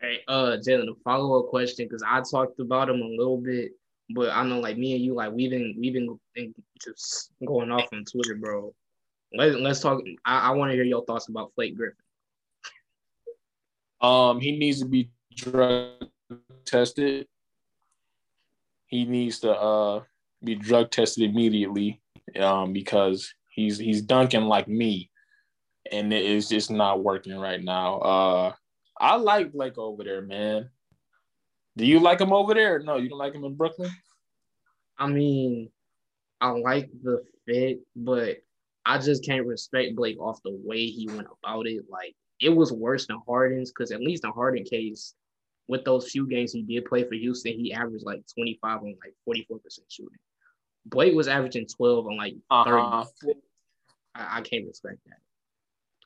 Hey, 0.00 0.20
uh, 0.28 0.56
Jalen, 0.58 0.88
a 0.88 0.94
follow 1.04 1.40
up 1.40 1.50
question 1.50 1.86
because 1.86 2.04
I 2.06 2.22
talked 2.28 2.60
about 2.60 2.88
him 2.88 3.00
a 3.00 3.08
little 3.08 3.38
bit, 3.38 3.72
but 4.10 4.30
I 4.30 4.44
know 4.44 4.60
like 4.60 4.78
me 4.78 4.94
and 4.94 5.04
you, 5.04 5.14
like 5.14 5.32
we've 5.32 5.50
been 5.50 5.74
we've 5.78 5.92
been 5.92 6.18
just 6.82 7.32
going 7.44 7.70
off 7.70 7.88
on 7.92 8.04
Twitter, 8.04 8.36
bro. 8.36 8.74
Let's 9.32 9.56
let's 9.56 9.80
talk. 9.80 10.02
I, 10.24 10.38
I 10.38 10.50
want 10.50 10.70
to 10.70 10.74
hear 10.74 10.84
your 10.84 11.04
thoughts 11.04 11.28
about 11.28 11.52
Blake 11.56 11.76
Griffin. 11.76 11.96
Um, 14.00 14.40
he 14.40 14.56
needs 14.56 14.80
to 14.80 14.86
be 14.86 15.10
drug 15.34 15.90
tested 16.64 17.26
he 18.88 19.04
needs 19.04 19.40
to 19.40 19.52
uh, 19.52 20.02
be 20.42 20.56
drug 20.56 20.90
tested 20.90 21.30
immediately 21.30 22.00
um, 22.40 22.72
because 22.72 23.32
he's 23.48 23.78
he's 23.78 24.02
dunking 24.02 24.44
like 24.44 24.66
me, 24.66 25.10
and 25.92 26.12
it 26.12 26.24
is 26.24 26.48
just 26.48 26.70
not 26.70 27.04
working 27.04 27.38
right 27.38 27.62
now. 27.62 27.98
Uh, 27.98 28.52
I 28.98 29.16
like 29.16 29.52
Blake 29.52 29.78
over 29.78 30.02
there, 30.02 30.22
man. 30.22 30.70
Do 31.76 31.86
you 31.86 32.00
like 32.00 32.20
him 32.20 32.32
over 32.32 32.54
there? 32.54 32.80
No, 32.80 32.96
you 32.96 33.08
don't 33.08 33.18
like 33.18 33.34
him 33.34 33.44
in 33.44 33.54
Brooklyn. 33.54 33.90
I 34.98 35.06
mean, 35.06 35.70
I 36.40 36.48
like 36.50 36.90
the 37.02 37.22
fit, 37.46 37.80
but 37.94 38.38
I 38.84 38.98
just 38.98 39.24
can't 39.24 39.46
respect 39.46 39.94
Blake 39.94 40.18
off 40.18 40.42
the 40.42 40.58
way 40.64 40.86
he 40.86 41.06
went 41.06 41.28
about 41.42 41.66
it. 41.66 41.84
Like 41.88 42.16
it 42.40 42.48
was 42.48 42.72
worse 42.72 43.06
than 43.06 43.20
Harden's 43.26 43.70
because 43.70 43.92
at 43.92 44.00
least 44.00 44.24
in 44.24 44.30
Harden 44.30 44.64
case, 44.64 45.14
with 45.68 45.84
those 45.84 46.10
few 46.10 46.26
games 46.26 46.52
he 46.52 46.62
did 46.62 46.86
play 46.86 47.04
for 47.04 47.14
Houston, 47.14 47.52
he 47.52 47.72
averaged 47.72 48.04
like 48.04 48.22
25 48.34 48.78
on 48.78 48.96
like 49.04 49.14
44% 49.28 49.60
shooting. 49.88 50.18
Blake 50.86 51.14
was 51.14 51.28
averaging 51.28 51.66
12 51.66 52.06
on 52.06 52.16
like 52.16 52.34
30. 52.50 52.70
Uh-huh. 52.70 53.04
I, 54.14 54.38
I, 54.38 54.40
can't 54.40 54.66
respect 54.66 54.98
that. 55.06 55.18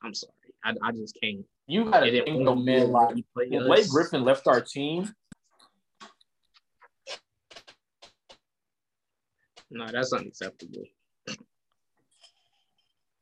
I'm 0.02 0.12
sorry. 0.12 0.32
I, 0.64 0.74
I 0.82 0.92
just 0.92 1.16
can't. 1.22 1.44
You 1.68 1.90
gotta 1.90 2.10
think 2.10 2.44
though, 2.44 2.56
man. 2.56 2.90
Like 2.90 3.14
when 3.34 3.64
Blake 3.64 3.88
Griffin 3.88 4.24
left 4.24 4.48
our 4.48 4.60
team. 4.60 5.08
No, 9.70 9.86
that's 9.90 10.12
unacceptable. 10.12 10.82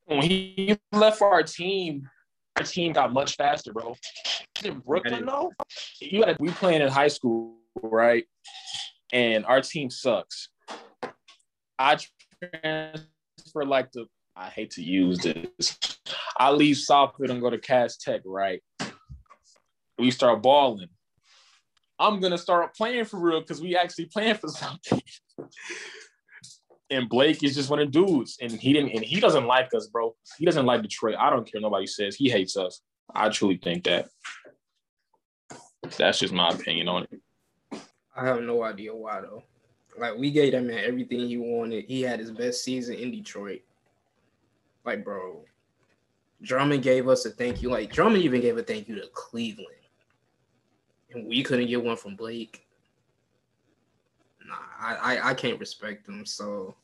When 0.06 0.22
he 0.22 0.76
left 0.90 1.18
for 1.18 1.28
our 1.28 1.44
team, 1.44 2.08
our 2.56 2.64
team 2.64 2.92
got 2.92 3.12
much 3.12 3.36
faster, 3.36 3.72
bro. 3.72 3.94
In 4.64 4.80
Brooklyn, 4.80 5.26
though, 5.26 5.52
you 6.00 6.20
gotta 6.20 6.36
we 6.38 6.50
playing 6.50 6.82
in 6.82 6.88
high 6.88 7.08
school, 7.08 7.56
right? 7.82 8.24
And 9.12 9.44
our 9.46 9.60
team 9.60 9.90
sucks. 9.90 10.48
I 11.78 11.98
transfer 12.42 13.64
like 13.64 13.90
the 13.92 14.06
I 14.36 14.48
hate 14.48 14.70
to 14.72 14.82
use 14.82 15.18
this. 15.18 15.78
I 16.38 16.50
leave 16.50 16.76
Southfield 16.76 17.30
and 17.30 17.40
go 17.40 17.50
to 17.50 17.58
Cass 17.58 17.96
Tech, 17.96 18.22
right? 18.24 18.62
We 19.98 20.10
start 20.10 20.42
balling. 20.42 20.88
I'm 21.98 22.20
gonna 22.20 22.38
start 22.38 22.74
playing 22.74 23.04
for 23.04 23.18
real 23.18 23.40
because 23.40 23.60
we 23.60 23.76
actually 23.76 24.06
playing 24.06 24.36
for 24.36 24.48
something. 24.48 25.02
and 26.90 27.08
Blake 27.08 27.42
is 27.42 27.54
just 27.54 27.70
one 27.70 27.78
of 27.78 27.92
the 27.92 28.04
dudes, 28.04 28.38
and 28.40 28.52
he 28.52 28.72
didn't, 28.72 28.92
and 28.92 29.04
he 29.04 29.20
doesn't 29.20 29.46
like 29.46 29.68
us, 29.74 29.86
bro. 29.86 30.14
He 30.38 30.44
doesn't 30.44 30.66
like 30.66 30.82
Detroit. 30.82 31.16
I 31.18 31.30
don't 31.30 31.50
care. 31.50 31.60
Nobody 31.60 31.86
says 31.86 32.16
he 32.16 32.30
hates 32.30 32.56
us. 32.56 32.80
I 33.14 33.28
truly 33.28 33.58
think 33.62 33.84
that. 33.84 34.08
That's 35.96 36.18
just 36.18 36.32
my 36.32 36.50
opinion 36.50 36.88
on 36.88 37.06
it. 37.10 37.80
I 38.16 38.24
have 38.24 38.42
no 38.42 38.62
idea 38.62 38.94
why 38.94 39.20
though. 39.20 39.42
Like 39.98 40.16
we 40.16 40.30
gave 40.30 40.52
that 40.52 40.62
man 40.62 40.84
everything 40.84 41.28
he 41.28 41.36
wanted. 41.36 41.84
He 41.86 42.02
had 42.02 42.20
his 42.20 42.30
best 42.30 42.64
season 42.64 42.96
in 42.96 43.10
Detroit. 43.10 43.62
Like, 44.84 45.04
bro, 45.04 45.44
Drummond 46.42 46.82
gave 46.82 47.08
us 47.08 47.26
a 47.26 47.30
thank 47.30 47.62
you. 47.62 47.70
Like 47.70 47.92
Drummond 47.92 48.22
even 48.22 48.40
gave 48.40 48.56
a 48.56 48.62
thank 48.62 48.88
you 48.88 48.94
to 48.96 49.08
Cleveland, 49.12 49.68
and 51.12 51.26
we 51.26 51.42
couldn't 51.42 51.68
get 51.68 51.82
one 51.82 51.96
from 51.96 52.16
Blake. 52.16 52.66
Nah, 54.46 54.54
I 54.80 54.94
I, 55.16 55.30
I 55.30 55.34
can't 55.34 55.60
respect 55.60 56.06
them. 56.06 56.24
So 56.24 56.74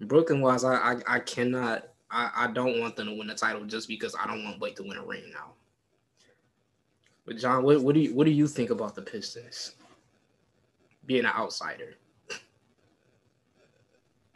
Brooklyn 0.00 0.40
wise, 0.40 0.64
I, 0.64 0.74
I 0.74 0.96
I 1.08 1.18
cannot. 1.20 1.88
I, 2.08 2.30
I 2.36 2.46
don't 2.52 2.78
want 2.78 2.94
them 2.94 3.08
to 3.08 3.14
win 3.14 3.26
the 3.26 3.34
title 3.34 3.64
just 3.64 3.88
because 3.88 4.14
I 4.14 4.28
don't 4.28 4.44
want 4.44 4.60
Blake 4.60 4.76
to 4.76 4.84
win 4.84 4.96
a 4.96 5.04
ring 5.04 5.24
now. 5.32 5.54
But 7.26 7.38
John, 7.38 7.64
what, 7.64 7.82
what 7.82 7.94
do 7.94 8.00
you 8.00 8.14
what 8.14 8.24
do 8.24 8.30
you 8.30 8.46
think 8.46 8.70
about 8.70 8.94
the 8.94 9.02
Pistons 9.02 9.74
being 11.04 11.24
an 11.24 11.32
outsider? 11.36 11.96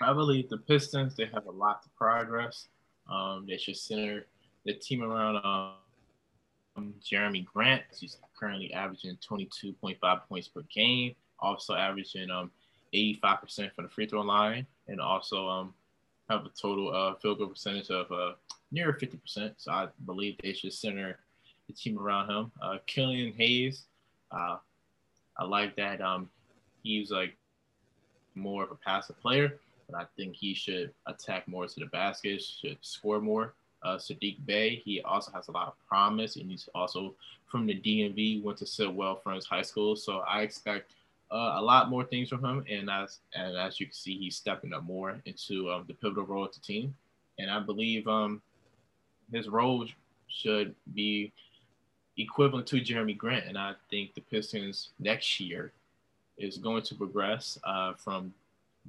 I 0.03 0.13
believe 0.13 0.49
the 0.49 0.59
Pistons 0.59 1.15
they 1.15 1.27
have 1.33 1.47
a 1.47 1.51
lot 1.51 1.83
to 1.85 1.89
progress. 1.97 2.69
Um, 3.09 3.47
they 3.49 3.57
should 3.57 3.77
center 3.77 4.27
the 4.65 4.75
team 4.75 5.03
around 5.03 5.37
um, 5.45 6.95
Jerami 7.01 7.45
Grant. 7.45 7.83
He's 7.99 8.19
currently 8.39 8.73
averaging 8.73 9.19
22.5 9.29 10.21
points 10.29 10.49
per 10.49 10.63
game, 10.75 11.15
also 11.39 11.75
averaging 11.75 12.31
um, 12.31 12.51
85% 12.95 13.73
from 13.75 13.85
the 13.85 13.91
free 13.91 14.07
throw 14.07 14.23
line, 14.23 14.67
and 14.89 15.01
also 15.01 15.49
um, 15.49 15.75
have 16.29 16.45
a 16.45 16.51
total 16.61 16.95
uh, 16.95 17.15
field 17.17 17.39
goal 17.39 17.49
percentage 17.49 17.91
of 17.91 18.11
uh, 18.11 18.33
near 18.73 18.93
50%. 18.93 19.55
So 19.57 19.71
I 19.71 19.89
believe 20.07 20.37
they 20.43 20.53
should 20.53 20.73
center 20.73 21.19
the 21.71 21.77
team 21.77 21.99
around 21.99 22.31
him. 22.31 22.53
Uh, 22.61 22.79
Killian 22.87 23.33
Hayes, 23.35 23.85
uh, 24.31 24.57
I 25.37 25.45
like 25.45 25.77
that 25.77 26.01
um, 26.01 26.29
he's 26.83 27.11
like 27.11 27.37
more 28.35 28.65
of 28.65 28.71
a 28.71 28.77
passive 28.77 29.21
player 29.21 29.59
but 29.91 30.01
I 30.01 30.07
think 30.17 30.37
he 30.37 30.55
should 30.55 30.93
attack 31.07 31.49
more 31.49 31.67
to 31.67 31.81
the 31.81 31.87
basket, 31.87 32.43
should 32.43 32.79
score 32.81 33.21
more. 33.21 33.55
Uh, 33.83 33.97
Saddiq 33.97 34.45
Bey, 34.45 34.83
he 34.85 35.01
also 35.03 35.33
has 35.33 35.49
a 35.49 35.53
lot 35.53 35.69
of 35.69 35.75
promise, 35.89 36.37
and 36.37 36.51
he's 36.51 36.69
also 36.75 37.15
from 37.47 37.67
the 37.67 37.75
DMV, 37.75 38.43
went 38.43 38.59
to 38.59 38.67
Sidwell 38.67 39.17
Friends 39.17 39.47
High 39.47 39.63
School. 39.63 39.97
So 39.97 40.19
I 40.19 40.43
expect 40.43 40.93
uh, 41.33 41.55
a 41.57 41.63
lot 41.63 41.89
more 41.89 42.05
things 42.05 42.29
from 42.29 42.45
him, 42.45 42.65
and 42.69 42.91
as 42.91 43.19
and 43.35 43.57
as 43.57 43.81
you 43.81 43.87
can 43.87 43.95
see, 43.95 44.19
he's 44.19 44.37
stepping 44.37 44.75
up 44.75 44.85
more 44.85 45.21
into 45.25 45.71
um, 45.71 45.85
the 45.87 45.95
pivotal 45.95 46.27
role 46.27 46.45
of 46.45 46.53
the 46.53 46.61
team. 46.61 46.95
And 47.39 47.51
I 47.51 47.59
believe 47.61 48.07
um, 48.07 48.43
his 49.33 49.49
role 49.49 49.87
should 50.29 50.75
be 50.95 51.33
equivalent 52.23 52.67
to 52.69 52.81
Jerami 52.81 53.17
Grant, 53.17 53.47
and 53.47 53.59
I 53.59 53.75
think 53.91 54.15
the 54.15 54.21
Pistons 54.21 54.91
next 54.99 55.41
year 55.41 55.73
is 56.39 56.59
going 56.59 56.83
to 56.83 56.95
progress 56.95 57.59
uh, 57.65 57.93
from 57.95 58.33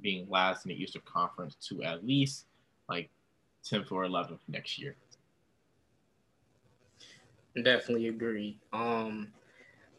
being 0.00 0.26
last 0.28 0.64
in 0.64 0.70
the 0.70 0.82
Eastern 0.82 1.02
Conference 1.04 1.54
to 1.68 1.82
at 1.82 2.06
least 2.06 2.46
like 2.88 3.10
10th 3.64 3.92
or 3.92 4.04
11th 4.04 4.38
next 4.48 4.78
year. 4.78 4.96
Definitely 7.54 8.08
agree. 8.08 8.58
Um, 8.72 9.28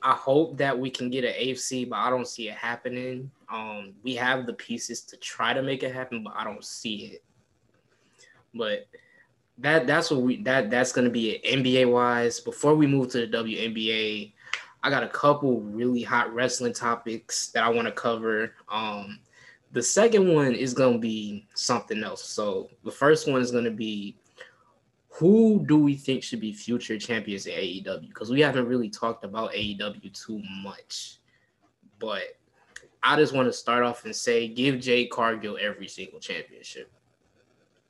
I 0.01 0.13
hope 0.13 0.57
that 0.57 0.77
we 0.77 0.89
can 0.89 1.09
get 1.09 1.23
an 1.23 1.34
AFC, 1.34 1.88
but 1.88 1.97
I 1.97 2.09
don't 2.09 2.27
see 2.27 2.49
it 2.49 2.55
happening. 2.55 3.31
Um, 3.49 3.93
we 4.03 4.15
have 4.15 4.45
the 4.45 4.53
pieces 4.53 5.01
to 5.01 5.17
try 5.17 5.53
to 5.53 5.61
make 5.61 5.84
it 5.84 5.93
happen, 5.93 6.23
but 6.23 6.34
I 6.36 6.43
don't 6.43 6.63
see 6.63 7.13
it. 7.13 7.23
But 8.53 8.88
that 9.60 9.86
that's 9.88 10.10
what 10.10 10.22
we 10.22 10.41
that 10.43 10.70
that's 10.70 10.91
gonna 10.91 11.10
be 11.10 11.32
it 11.32 11.60
NBA 11.60 11.91
wise. 11.91 12.39
Before 12.39 12.76
we 12.76 12.88
move 12.88 13.10
to 13.12 13.26
the 13.26 13.38
WNBA, 13.38 14.34
I 14.82 14.89
got 14.89 15.04
a 15.04 15.10
couple 15.10 15.62
really 15.62 16.01
hot 16.01 16.34
wrestling 16.34 16.74
topics 16.74 17.49
that 17.49 17.64
I 17.64 17.70
want 17.70 17.88
to 17.88 17.91
cover. 17.91 18.54
Um, 18.70 19.20
the 19.72 19.82
second 19.82 20.34
one 20.34 20.54
is 20.54 20.74
to 20.74 20.97
be 20.99 21.47
something 21.56 22.04
else. 22.04 22.24
So 22.24 22.70
the 22.84 22.91
first 22.91 23.28
one 23.28 23.41
is 23.41 23.51
to 23.66 23.72
be 23.72 24.18
who 25.10 25.64
do 25.68 25.78
we 25.78 25.95
think 25.95 26.24
should 26.24 26.41
be 26.41 26.51
future 26.51 26.97
champions 26.97 27.45
in 27.45 27.54
AEW? 27.54 28.08
Because 28.08 28.32
we 28.32 28.41
haven't 28.41 28.68
really 28.68 28.89
talked 28.89 29.24
about 29.24 29.54
AEW 29.54 30.12
too 30.14 30.41
much. 30.64 31.20
But 31.99 32.24
I 33.04 33.16
just 33.16 33.34
want 33.34 33.47
to 33.47 33.54
start 33.54 33.84
off 33.84 34.06
and 34.06 34.16
say 34.16 34.47
give 34.47 34.80
Jade 34.80 35.12
Cargill 35.12 35.58
every 35.62 35.88
single 35.88 36.20
championship. 36.20 36.91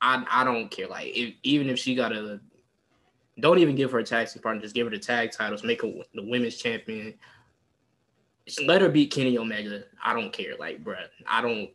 I 0.04 0.24
I 0.30 0.44
don't 0.44 0.70
care. 0.70 0.88
Like 0.88 1.08
if, 1.08 1.34
even 1.42 1.70
if 1.70 1.80
she 1.80 1.96
got 1.96 2.12
a 2.12 2.40
don't 3.40 3.58
even 3.58 3.76
give 3.76 3.92
her 3.92 4.00
a 4.00 4.04
tag 4.04 4.28
team 4.28 4.44
partner, 4.44 4.62
just 4.62 4.76
give 4.76 4.86
her 4.86 4.92
the 4.92 5.00
tag 5.00 5.32
titles, 5.32 5.64
make 5.64 5.82
her 5.82 5.92
the 6.14 6.30
women's 6.30 6.58
champion, 6.58 7.16
let 8.66 8.82
her 8.82 8.90
beat 8.90 9.12
Kenny 9.12 9.38
Omega. 9.40 9.86
I 10.04 10.14
don't 10.14 10.32
care. 10.32 10.56
Like, 10.60 10.84
bro, 10.84 10.96
I 11.26 11.42
don't. 11.42 11.70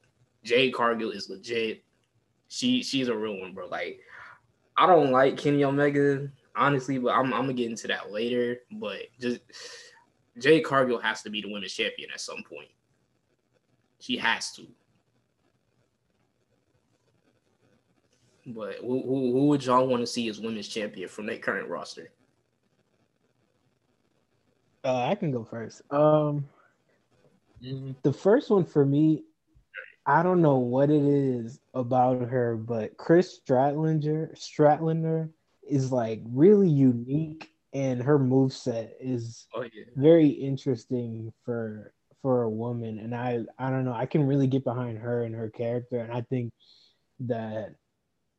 Jade 0.44 0.72
Cargill 0.72 1.10
is 1.10 1.28
legit. 1.28 1.82
She 2.48 2.82
she's 2.82 3.08
a 3.08 3.16
real 3.16 3.40
one, 3.40 3.54
bro. 3.54 3.66
Like, 3.66 4.00
I 4.76 4.86
don't 4.86 5.10
like 5.10 5.36
Kenny 5.36 5.64
Omega 5.64 6.30
honestly, 6.58 6.98
but 6.98 7.14
I'm 7.14 7.32
I'm 7.32 7.42
gonna 7.42 7.54
get 7.54 7.70
into 7.70 7.88
that 7.88 8.12
later. 8.12 8.60
But 8.72 9.02
just 9.20 9.40
Jade 10.38 10.64
Cargill 10.64 11.00
has 11.00 11.22
to 11.22 11.30
be 11.30 11.40
the 11.40 11.50
women's 11.50 11.72
champion 11.72 12.10
at 12.12 12.20
some 12.20 12.42
point. 12.48 12.68
She 14.00 14.18
has 14.18 14.52
to. 14.52 14.66
But 18.48 18.76
who, 18.76 19.02
who, 19.02 19.32
who 19.32 19.46
would 19.48 19.64
y'all 19.64 19.86
want 19.86 20.02
to 20.02 20.06
see 20.06 20.28
as 20.28 20.40
women's 20.40 20.68
champion 20.68 21.08
from 21.08 21.26
their 21.26 21.38
current 21.38 21.68
roster? 21.68 22.10
Uh, 24.84 25.06
I 25.06 25.14
can 25.14 25.30
go 25.30 25.44
first. 25.44 25.82
Um, 25.90 26.44
Mm-hmm. 27.62 27.92
The 28.02 28.12
first 28.12 28.50
one 28.50 28.64
for 28.64 28.84
me, 28.84 29.24
I 30.06 30.22
don't 30.22 30.40
know 30.40 30.58
what 30.58 30.90
it 30.90 31.02
is 31.02 31.60
about 31.74 32.28
her, 32.28 32.56
but 32.56 32.96
Kris 32.96 33.40
Statlander, 33.40 34.36
Statlander 34.38 35.30
is 35.68 35.92
like 35.92 36.22
really 36.24 36.68
unique, 36.68 37.50
and 37.74 38.02
her 38.02 38.18
move 38.18 38.52
set 38.52 38.96
is 39.00 39.46
oh, 39.54 39.62
yeah. 39.62 39.84
very 39.96 40.28
interesting 40.28 41.32
for 41.44 41.92
for 42.22 42.42
a 42.42 42.50
woman. 42.50 42.98
And 42.98 43.14
I 43.14 43.40
I 43.58 43.70
don't 43.70 43.84
know, 43.84 43.92
I 43.92 44.06
can 44.06 44.26
really 44.26 44.46
get 44.46 44.64
behind 44.64 44.98
her 44.98 45.24
and 45.24 45.34
her 45.34 45.50
character, 45.50 45.98
and 45.98 46.12
I 46.12 46.22
think 46.22 46.52
that 47.20 47.74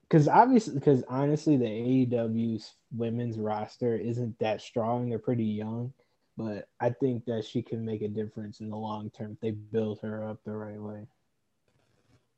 because 0.10 0.28
obviously, 0.28 0.74
because 0.76 1.04
honestly, 1.08 1.58
the 1.58 1.66
AEW's 1.66 2.74
women's 2.96 3.38
roster 3.38 3.96
isn't 3.96 4.40
that 4.40 4.62
strong. 4.62 5.10
They're 5.10 5.20
pretty 5.20 5.46
young 5.46 5.94
but 6.40 6.70
I 6.80 6.92
think 6.92 7.26
that 7.26 7.44
she 7.44 7.62
can 7.62 7.84
make 7.84 8.02
a 8.02 8.08
difference 8.08 8.62
in 8.62 8.70
the 8.70 8.78
long 8.78 9.10
term 9.10 9.34
if 9.34 9.42
they 9.42 9.52
build 9.52 10.00
her 10.00 10.26
up 10.26 10.40
the 10.46 10.54
right 10.54 10.82
way. 10.82 11.06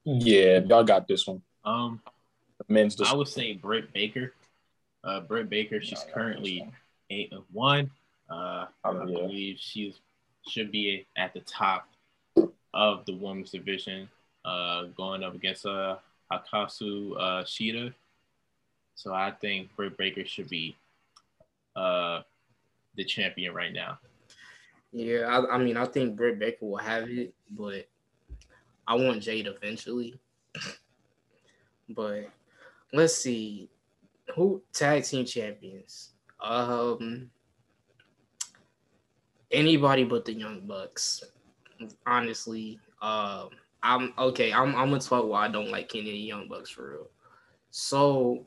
Yeah, 0.03 0.57
y'all 0.65 0.83
got 0.83 1.07
this 1.07 1.27
one. 1.27 1.43
Um, 1.63 2.01
men's. 2.67 2.99
I 2.99 3.13
would 3.13 3.27
say 3.27 3.53
Britt 3.53 3.93
Baker. 3.93 4.33
Uh, 5.03 5.19
Britt 5.19 5.51
Baker. 5.51 5.79
She's 5.81 6.03
currently 6.11 6.67
eight 7.11 7.31
of 7.31 7.43
one. 7.51 7.91
Uh, 8.27 8.65
I 8.83 8.91
yeah. 8.91 9.03
believe 9.05 9.59
she 9.59 9.95
should 10.47 10.71
be 10.71 11.05
at 11.15 11.35
the 11.35 11.41
top 11.41 11.87
of 12.73 13.05
the 13.05 13.13
women's 13.15 13.51
division, 13.51 14.09
uh, 14.43 14.85
going 14.97 15.21
up 15.23 15.35
against 15.35 15.67
uh, 15.67 15.97
Hikaru 16.31 17.13
uh, 17.17 17.43
Shida. 17.43 17.93
So 18.95 19.13
I 19.13 19.31
think 19.31 19.75
Britt 19.75 19.97
Baker 19.97 20.25
should 20.25 20.49
be 20.49 20.75
uh, 21.75 22.21
the 22.95 23.03
champion 23.03 23.53
right 23.53 23.73
now. 23.73 23.99
Yeah, 24.91 25.21
I, 25.21 25.55
I 25.55 25.57
mean, 25.57 25.77
I 25.77 25.85
think 25.85 26.15
Britt 26.15 26.37
Baker 26.37 26.65
will 26.65 26.77
have 26.77 27.09
it, 27.09 27.33
but 27.49 27.87
I 28.87 28.95
want 28.95 29.23
Jade 29.23 29.47
eventually. 29.47 30.19
but 31.89 32.25
let's 32.91 33.15
see. 33.15 33.69
who 34.35 34.61
tag 34.73 35.03
team 35.03 35.25
champions? 35.25 36.11
Um, 36.43 37.29
anybody 39.49 40.03
but 40.03 40.25
the 40.25 40.33
Young 40.33 40.61
Bucks. 40.67 41.23
Honestly, 42.05 42.79
um, 43.01 43.49
I'm 43.83 44.13
okay. 44.17 44.53
I'm 44.53 44.75
I'm 44.75 44.89
gonna 44.89 44.99
talk 44.99 45.25
why 45.25 45.45
I 45.45 45.47
don't 45.47 45.71
like 45.71 45.95
any 45.95 46.15
Young 46.17 46.47
Bucks 46.47 46.69
for 46.69 46.91
real. 46.91 47.09
So 47.71 48.45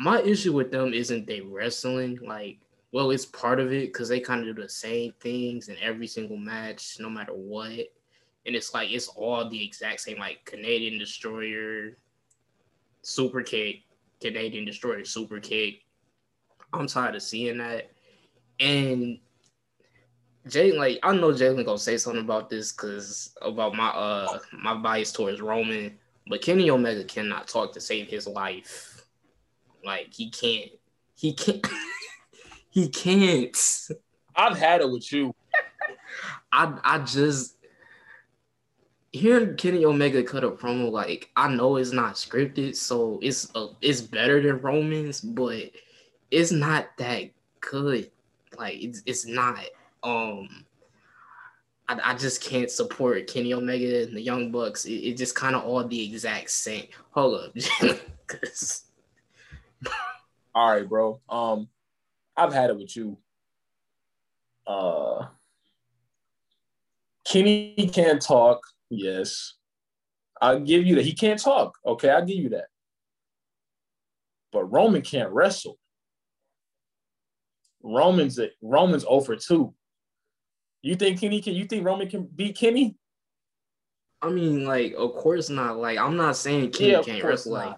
my 0.00 0.20
issue 0.22 0.54
with 0.54 0.70
them 0.70 0.94
isn't 0.94 1.26
they 1.26 1.42
wrestling 1.42 2.18
like 2.22 2.58
well 2.90 3.10
it's 3.10 3.26
part 3.26 3.60
of 3.60 3.70
it 3.70 3.92
because 3.92 4.08
they 4.08 4.18
kind 4.18 4.40
of 4.40 4.56
do 4.56 4.62
the 4.62 4.68
same 4.68 5.12
things 5.20 5.68
in 5.68 5.76
every 5.82 6.06
single 6.06 6.38
match 6.38 6.96
no 6.98 7.10
matter 7.10 7.34
what 7.34 7.86
and 8.46 8.56
it's 8.56 8.72
like 8.72 8.90
it's 8.90 9.08
all 9.08 9.46
the 9.50 9.62
exact 9.62 10.00
same 10.00 10.18
like 10.18 10.42
canadian 10.46 10.98
destroyer 10.98 11.98
super 13.02 13.42
kick 13.42 13.82
canadian 14.22 14.64
destroyer 14.64 15.04
super 15.04 15.38
kick 15.38 15.82
i'm 16.72 16.86
tired 16.86 17.14
of 17.14 17.22
seeing 17.22 17.58
that 17.58 17.90
and 18.58 19.18
Jay, 20.46 20.72
like 20.72 20.98
I 21.02 21.14
know 21.14 21.32
Jalen 21.32 21.64
gonna 21.64 21.78
say 21.78 21.96
something 21.96 22.22
about 22.22 22.48
this 22.48 22.72
because 22.72 23.34
about 23.42 23.74
my 23.74 23.88
uh 23.88 24.38
my 24.52 24.74
bias 24.74 25.12
towards 25.12 25.40
Roman, 25.40 25.98
but 26.26 26.42
Kenny 26.42 26.70
Omega 26.70 27.04
cannot 27.04 27.48
talk 27.48 27.72
to 27.74 27.80
save 27.80 28.08
his 28.08 28.26
life. 28.26 29.04
Like 29.84 30.12
he 30.12 30.30
can't. 30.30 30.70
He 31.14 31.34
can't. 31.34 31.66
he 32.70 32.88
can't. 32.88 33.56
I've 34.34 34.58
had 34.58 34.80
it 34.80 34.90
with 34.90 35.12
you. 35.12 35.34
I 36.52 36.78
I 36.82 36.98
just 37.00 37.56
hearing 39.12 39.56
Kenny 39.56 39.84
Omega 39.84 40.22
cut 40.22 40.44
a 40.44 40.50
promo 40.50 40.90
like 40.90 41.30
I 41.36 41.48
know 41.48 41.76
it's 41.76 41.92
not 41.92 42.14
scripted, 42.14 42.76
so 42.76 43.18
it's 43.22 43.54
uh, 43.54 43.68
it's 43.82 44.00
better 44.00 44.40
than 44.40 44.60
Roman's, 44.62 45.20
but 45.20 45.70
it's 46.30 46.52
not 46.52 46.96
that 46.98 47.30
good. 47.60 48.10
Like 48.56 48.82
it's 48.82 49.02
it's 49.06 49.26
not. 49.26 49.58
Um, 50.02 50.64
I, 51.88 52.12
I 52.12 52.14
just 52.14 52.42
can't 52.42 52.70
support 52.70 53.26
Kenny 53.26 53.52
Omega 53.52 54.04
and 54.04 54.16
the 54.16 54.20
Young 54.20 54.52
Bucks. 54.52 54.84
It, 54.84 54.92
it 54.92 55.16
just 55.16 55.34
kind 55.34 55.56
of 55.56 55.64
all 55.64 55.86
the 55.86 56.04
exact 56.04 56.50
same. 56.50 56.86
Hold 57.10 57.40
up, 57.40 57.52
all 60.54 60.72
right, 60.72 60.88
bro. 60.88 61.20
Um, 61.28 61.68
I've 62.36 62.52
had 62.52 62.70
it 62.70 62.76
with 62.76 62.96
you. 62.96 63.18
Uh, 64.66 65.26
Kenny 67.24 67.90
can't 67.92 68.22
talk. 68.22 68.60
Yes, 68.88 69.54
I'll 70.40 70.60
give 70.60 70.86
you 70.86 70.96
that. 70.96 71.04
He 71.04 71.12
can't 71.12 71.40
talk. 71.40 71.76
Okay, 71.84 72.08
I'll 72.08 72.24
give 72.24 72.38
you 72.38 72.50
that. 72.50 72.66
But 74.52 74.64
Roman 74.64 75.02
can't 75.02 75.30
wrestle. 75.30 75.78
Roman's 77.82 78.38
a, 78.38 78.50
Roman's 78.62 79.04
over 79.08 79.36
2. 79.36 79.74
You 80.82 80.96
think 80.96 81.20
Kenny 81.20 81.40
can? 81.40 81.54
You 81.54 81.66
think 81.66 81.84
Roman 81.84 82.08
can 82.08 82.24
beat 82.24 82.56
Kenny? 82.56 82.96
I 84.22 84.30
mean, 84.30 84.64
like, 84.64 84.94
of 84.96 85.14
course 85.14 85.50
not. 85.50 85.78
Like, 85.78 85.98
I'm 85.98 86.16
not 86.16 86.36
saying 86.36 86.72
Kenny 86.72 86.92
yeah, 86.92 87.02
can't 87.02 87.24
wrestle. 87.24 87.52
Like, 87.52 87.76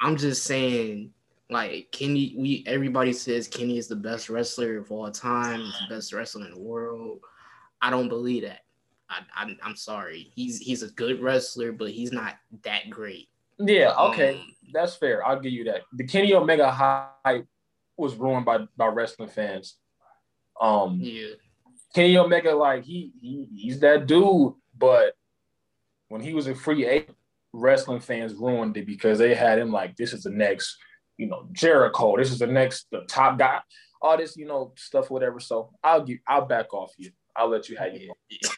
I'm 0.00 0.16
just 0.16 0.44
saying, 0.44 1.12
like, 1.50 1.88
Kenny. 1.92 2.34
We 2.36 2.64
everybody 2.66 3.12
says 3.12 3.48
Kenny 3.48 3.76
is 3.76 3.86
the 3.86 3.96
best 3.96 4.30
wrestler 4.30 4.78
of 4.78 4.90
all 4.90 5.10
time. 5.10 5.60
The 5.60 5.94
best 5.94 6.12
wrestler 6.12 6.46
in 6.46 6.54
the 6.54 6.60
world. 6.60 7.20
I 7.82 7.90
don't 7.90 8.08
believe 8.08 8.44
that. 8.44 8.60
I, 9.10 9.20
I 9.34 9.56
am 9.68 9.76
sorry. 9.76 10.30
He's 10.34 10.58
he's 10.58 10.82
a 10.82 10.90
good 10.92 11.20
wrestler, 11.20 11.72
but 11.72 11.90
he's 11.90 12.12
not 12.12 12.36
that 12.64 12.88
great. 12.88 13.28
Yeah. 13.58 13.92
Okay, 13.98 14.36
um, 14.36 14.54
that's 14.72 14.94
fair. 14.94 15.26
I'll 15.26 15.40
give 15.40 15.52
you 15.52 15.64
that. 15.64 15.82
The 15.92 16.06
Kenny 16.06 16.32
Omega 16.32 16.70
hype 16.70 17.46
was 17.98 18.14
ruined 18.14 18.46
by 18.46 18.60
by 18.78 18.86
wrestling 18.86 19.28
fans. 19.28 19.76
Um. 20.58 20.98
Yeah 21.02 21.34
Kenny 21.94 22.16
Omega, 22.16 22.54
like 22.54 22.84
he, 22.84 23.12
he 23.20 23.46
he's 23.54 23.80
that 23.80 24.06
dude, 24.06 24.54
but 24.76 25.14
when 26.08 26.20
he 26.20 26.34
was 26.34 26.46
a 26.46 26.54
free 26.54 26.86
agent, 26.86 27.16
wrestling 27.52 28.00
fans 28.00 28.34
ruined 28.34 28.76
it 28.76 28.86
because 28.86 29.18
they 29.18 29.34
had 29.34 29.58
him 29.58 29.72
like 29.72 29.96
this 29.96 30.12
is 30.12 30.22
the 30.22 30.30
next, 30.30 30.76
you 31.16 31.26
know, 31.26 31.48
Jericho. 31.52 32.16
This 32.16 32.30
is 32.30 32.38
the 32.38 32.46
next 32.46 32.86
the 32.90 33.00
top 33.08 33.38
guy. 33.38 33.60
All 34.02 34.16
this, 34.16 34.36
you 34.36 34.46
know, 34.46 34.72
stuff, 34.76 35.10
whatever. 35.10 35.40
So 35.40 35.70
I'll 35.82 36.04
give 36.04 36.18
I'll 36.26 36.46
back 36.46 36.72
off 36.72 36.92
you. 36.96 37.10
I'll 37.34 37.48
let 37.48 37.68
you 37.68 37.76
have. 37.76 37.92
Yeah. 37.94 38.50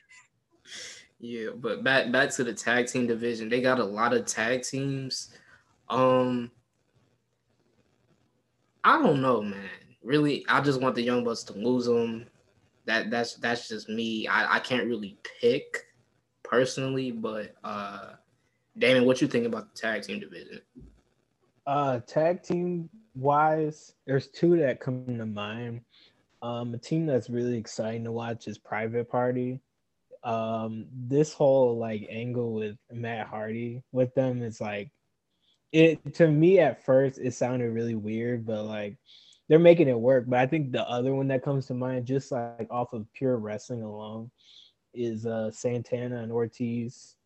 yeah, 1.20 1.50
but 1.54 1.82
back 1.82 2.12
back 2.12 2.30
to 2.30 2.44
the 2.44 2.52
tag 2.52 2.86
team 2.86 3.06
division. 3.06 3.48
They 3.48 3.60
got 3.60 3.80
a 3.80 3.84
lot 3.84 4.14
of 4.14 4.26
tag 4.26 4.62
teams. 4.62 5.32
Um 5.88 6.50
I 8.84 9.00
don't 9.00 9.22
know, 9.22 9.42
man. 9.42 9.70
Really, 10.02 10.44
I 10.48 10.60
just 10.60 10.80
want 10.80 10.96
the 10.96 11.02
Young 11.02 11.22
Bucks 11.22 11.44
to 11.44 11.52
lose 11.52 11.86
them 11.86 12.26
that 12.86 13.10
that's 13.10 13.34
that's 13.34 13.68
just 13.68 13.88
me. 13.88 14.26
I, 14.26 14.56
I 14.56 14.58
can't 14.60 14.86
really 14.86 15.18
pick 15.40 15.86
personally, 16.42 17.10
but 17.10 17.54
uh 17.64 18.10
Damon, 18.76 19.04
what 19.04 19.20
you 19.20 19.28
think 19.28 19.46
about 19.46 19.72
the 19.74 19.80
tag 19.80 20.02
team 20.02 20.20
division? 20.20 20.60
Uh 21.66 22.00
tag 22.00 22.42
team 22.42 22.88
wise, 23.14 23.94
there's 24.06 24.28
two 24.28 24.58
that 24.58 24.80
come 24.80 25.06
to 25.06 25.26
mind. 25.26 25.82
Um 26.42 26.74
a 26.74 26.78
team 26.78 27.06
that's 27.06 27.30
really 27.30 27.56
exciting 27.56 28.04
to 28.04 28.12
watch 28.12 28.48
is 28.48 28.58
Private 28.58 29.08
Party. 29.08 29.60
Um 30.24 30.86
this 30.92 31.32
whole 31.32 31.78
like 31.78 32.06
angle 32.10 32.52
with 32.52 32.76
Matt 32.90 33.28
Hardy 33.28 33.82
with 33.92 34.14
them 34.14 34.42
is 34.42 34.60
like 34.60 34.90
it 35.72 36.14
to 36.14 36.28
me 36.28 36.58
at 36.58 36.84
first 36.84 37.18
it 37.18 37.34
sounded 37.34 37.72
really 37.72 37.94
weird, 37.94 38.44
but 38.44 38.64
like 38.64 38.98
they're 39.52 39.58
making 39.58 39.86
it 39.86 40.00
work. 40.00 40.24
But 40.26 40.38
I 40.38 40.46
think 40.46 40.72
the 40.72 40.88
other 40.88 41.14
one 41.14 41.28
that 41.28 41.42
comes 41.42 41.66
to 41.66 41.74
mind, 41.74 42.06
just 42.06 42.32
like 42.32 42.68
off 42.70 42.94
of 42.94 43.04
pure 43.12 43.36
wrestling 43.36 43.82
alone, 43.82 44.30
is 44.94 45.26
uh 45.26 45.50
Santana 45.50 46.22
and 46.22 46.32
Ortiz 46.32 47.16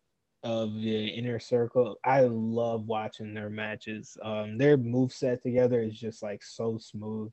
of 0.43 0.73
the 0.73 1.07
inner 1.07 1.39
circle. 1.39 1.95
I 2.03 2.23
love 2.23 2.85
watching 2.85 3.33
their 3.33 3.49
matches. 3.49 4.17
Um 4.21 4.57
their 4.57 4.75
move 4.75 5.13
set 5.13 5.41
together 5.41 5.81
is 5.81 5.97
just 5.97 6.21
like 6.21 6.43
so 6.43 6.77
smooth. 6.77 7.31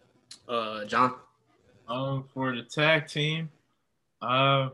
Uh 0.48 0.84
John. 0.84 1.16
Um 1.88 2.26
for 2.32 2.54
the 2.54 2.62
tag 2.62 3.08
team, 3.08 3.50
uh 4.22 4.68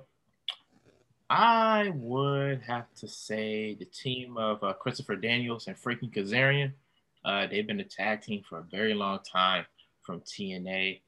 I 1.31 1.93
would 1.95 2.61
have 2.61 2.93
to 2.97 3.09
say 3.09 3.75
the 3.75 3.87
team 3.87 4.37
of 4.37 4.63
uh, 4.63 4.75
Christopher 4.75 5.17
Daniels 5.17 5.67
and 5.67 5.79
Frankie 5.79 6.09
Kazarian. 6.09 6.73
Uh, 7.25 7.47
they've 7.47 7.67
been 7.67 7.81
a 7.81 7.85
tag 7.85 8.21
team 8.21 8.43
for 8.47 8.59
a 8.59 8.65
very 8.71 8.93
long 8.93 9.21
time 9.23 9.65
from 10.11 10.21
TNA. 10.23 11.01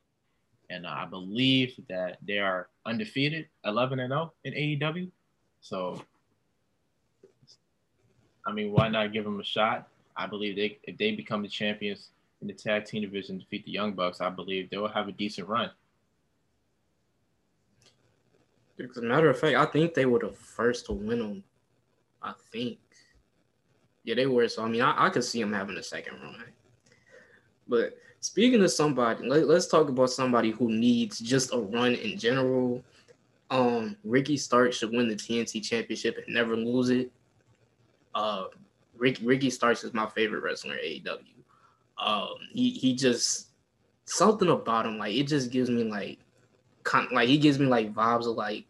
And 0.70 0.86
I 0.86 1.05
believe 1.05 1.78
that 1.88 2.18
they 2.26 2.38
are 2.38 2.68
undefeated, 2.86 3.48
11 3.64 4.00
and 4.00 4.11
0 4.11 4.32
in 4.44 4.55
AEW. 4.55 5.11
So, 5.61 6.03
I 8.46 8.53
mean, 8.53 8.72
why 8.72 8.88
not 8.88 9.12
give 9.12 9.24
them 9.24 9.40
a 9.40 9.44
shot? 9.44 9.88
I 10.16 10.26
believe 10.26 10.57
they 10.57 10.78
if 10.84 10.96
they 10.98 11.12
become 11.12 11.42
the 11.42 11.48
champions 11.48 12.11
in 12.40 12.48
the 12.48 12.55
tag 12.55 12.84
team 12.84 13.03
division, 13.03 13.38
defeat 13.38 13.64
the 13.64 13.72
Young 13.72 13.92
Bucks, 13.92 14.20
I 14.20 14.30
believe 14.30 14.70
they 14.70 14.76
will 14.76 14.88
have 14.88 15.09
a 15.09 15.12
decent 15.12 15.48
run. 15.48 15.70
As 18.78 18.96
a 18.96 19.03
matter 19.03 19.30
of 19.30 19.38
fact, 19.38 19.57
I 19.57 19.66
think 19.66 19.94
they 19.94 20.07
were 20.07 20.18
the 20.18 20.30
first 20.30 20.86
to 20.86 20.92
win 20.92 21.18
them. 21.18 21.44
I 22.22 22.32
think. 22.50 22.78
Yeah, 24.05 24.14
they 24.14 24.26
were. 24.26 24.48
So 24.48 24.64
I 24.64 24.68
mean, 24.68 24.82
I, 24.82 25.07
I 25.07 25.11
could 25.11 25.24
see 25.24 25.40
them 25.40 25.53
having 25.53 25.76
a 25.76 25.82
second 25.82 26.20
run. 26.20 26.44
But 27.68 27.96
Speaking 28.23 28.62
of 28.62 28.70
somebody, 28.70 29.29
let, 29.29 29.43
us 29.51 29.66
talk 29.66 29.89
about 29.89 30.11
somebody 30.11 30.53
who 30.53 30.70
needs 30.70 31.18
just 31.18 31.53
a 31.53 31.59
run 31.59 31.97
in 31.97 32.16
general. 32.16 32.81
Um, 33.51 33.97
Ricky 34.05 34.37
Starks 34.37 34.77
should 34.77 34.93
win 34.93 35.09
the 35.09 35.16
TNT 35.16 35.61
Championship 35.61 36.23
and 36.25 36.33
never 36.33 36.57
lose 36.57 36.91
it. 36.91 37.11
Uh, 38.14 38.45
Rick, 38.97 39.18
Ricky 39.25 39.51
Starks 39.51 39.83
is 39.83 39.93
my 39.93 40.07
favorite 40.07 40.45
wrestler 40.45 40.77
in 40.77 41.03
AEW. 41.03 41.18
Um, 41.99 42.35
he 42.53 42.70
he 42.70 42.95
just 42.95 43.49
something 44.05 44.49
about 44.49 44.87
him 44.87 44.99
like 44.99 45.14
it 45.14 45.27
just 45.27 45.51
gives 45.51 45.68
me 45.68 45.83
like, 45.83 46.20
con- 46.85 47.09
like 47.12 47.29
he 47.29 47.39
gives 47.39 47.59
me 47.59 47.66
like 47.66 47.93
vibes 47.93 48.29
of 48.29 48.37
like 48.37 48.66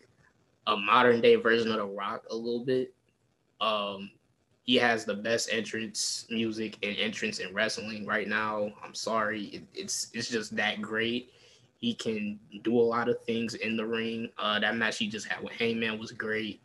a 0.66 0.76
modern 0.78 1.20
day 1.20 1.36
version 1.36 1.70
of 1.70 1.76
The 1.76 1.84
Rock 1.84 2.24
a 2.30 2.34
little 2.34 2.64
bit. 2.64 2.94
Um, 3.60 4.12
he 4.72 4.78
has 4.78 5.04
the 5.04 5.12
best 5.12 5.50
entrance 5.52 6.26
music 6.30 6.78
and 6.82 6.96
entrance 6.96 7.40
in 7.40 7.52
wrestling 7.52 8.06
right 8.06 8.26
now. 8.26 8.72
I'm 8.82 8.94
sorry, 8.94 9.44
it, 9.56 9.62
it's 9.74 10.08
it's 10.14 10.30
just 10.30 10.56
that 10.56 10.80
great. 10.80 11.30
He 11.76 11.92
can 11.92 12.40
do 12.62 12.80
a 12.80 12.80
lot 12.80 13.10
of 13.10 13.22
things 13.24 13.52
in 13.52 13.76
the 13.76 13.84
ring. 13.84 14.30
Uh, 14.38 14.58
that 14.60 14.74
match 14.78 14.96
he 14.96 15.08
just 15.08 15.28
had 15.28 15.44
with 15.44 15.52
Hangman 15.52 15.98
was 15.98 16.10
great. 16.10 16.62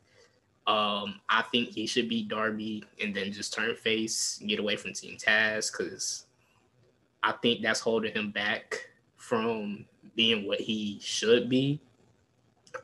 Um, 0.68 1.20
I 1.28 1.42
think 1.52 1.68
he 1.68 1.86
should 1.86 2.08
be 2.08 2.24
Darby 2.24 2.86
and 3.04 3.14
then 3.14 3.34
just 3.34 3.54
turn 3.54 3.76
face, 3.76 4.42
get 4.48 4.60
away 4.60 4.78
from 4.78 4.94
Team 4.94 5.18
Taz, 5.18 5.70
because 5.70 6.28
I 7.24 7.34
think 7.34 7.62
that's 7.62 7.82
holding 7.82 8.14
him 8.14 8.32
back 8.32 8.88
from 9.18 9.84
being 10.16 10.48
what 10.48 10.62
he 10.62 10.98
should 11.02 11.50
be. 11.50 11.82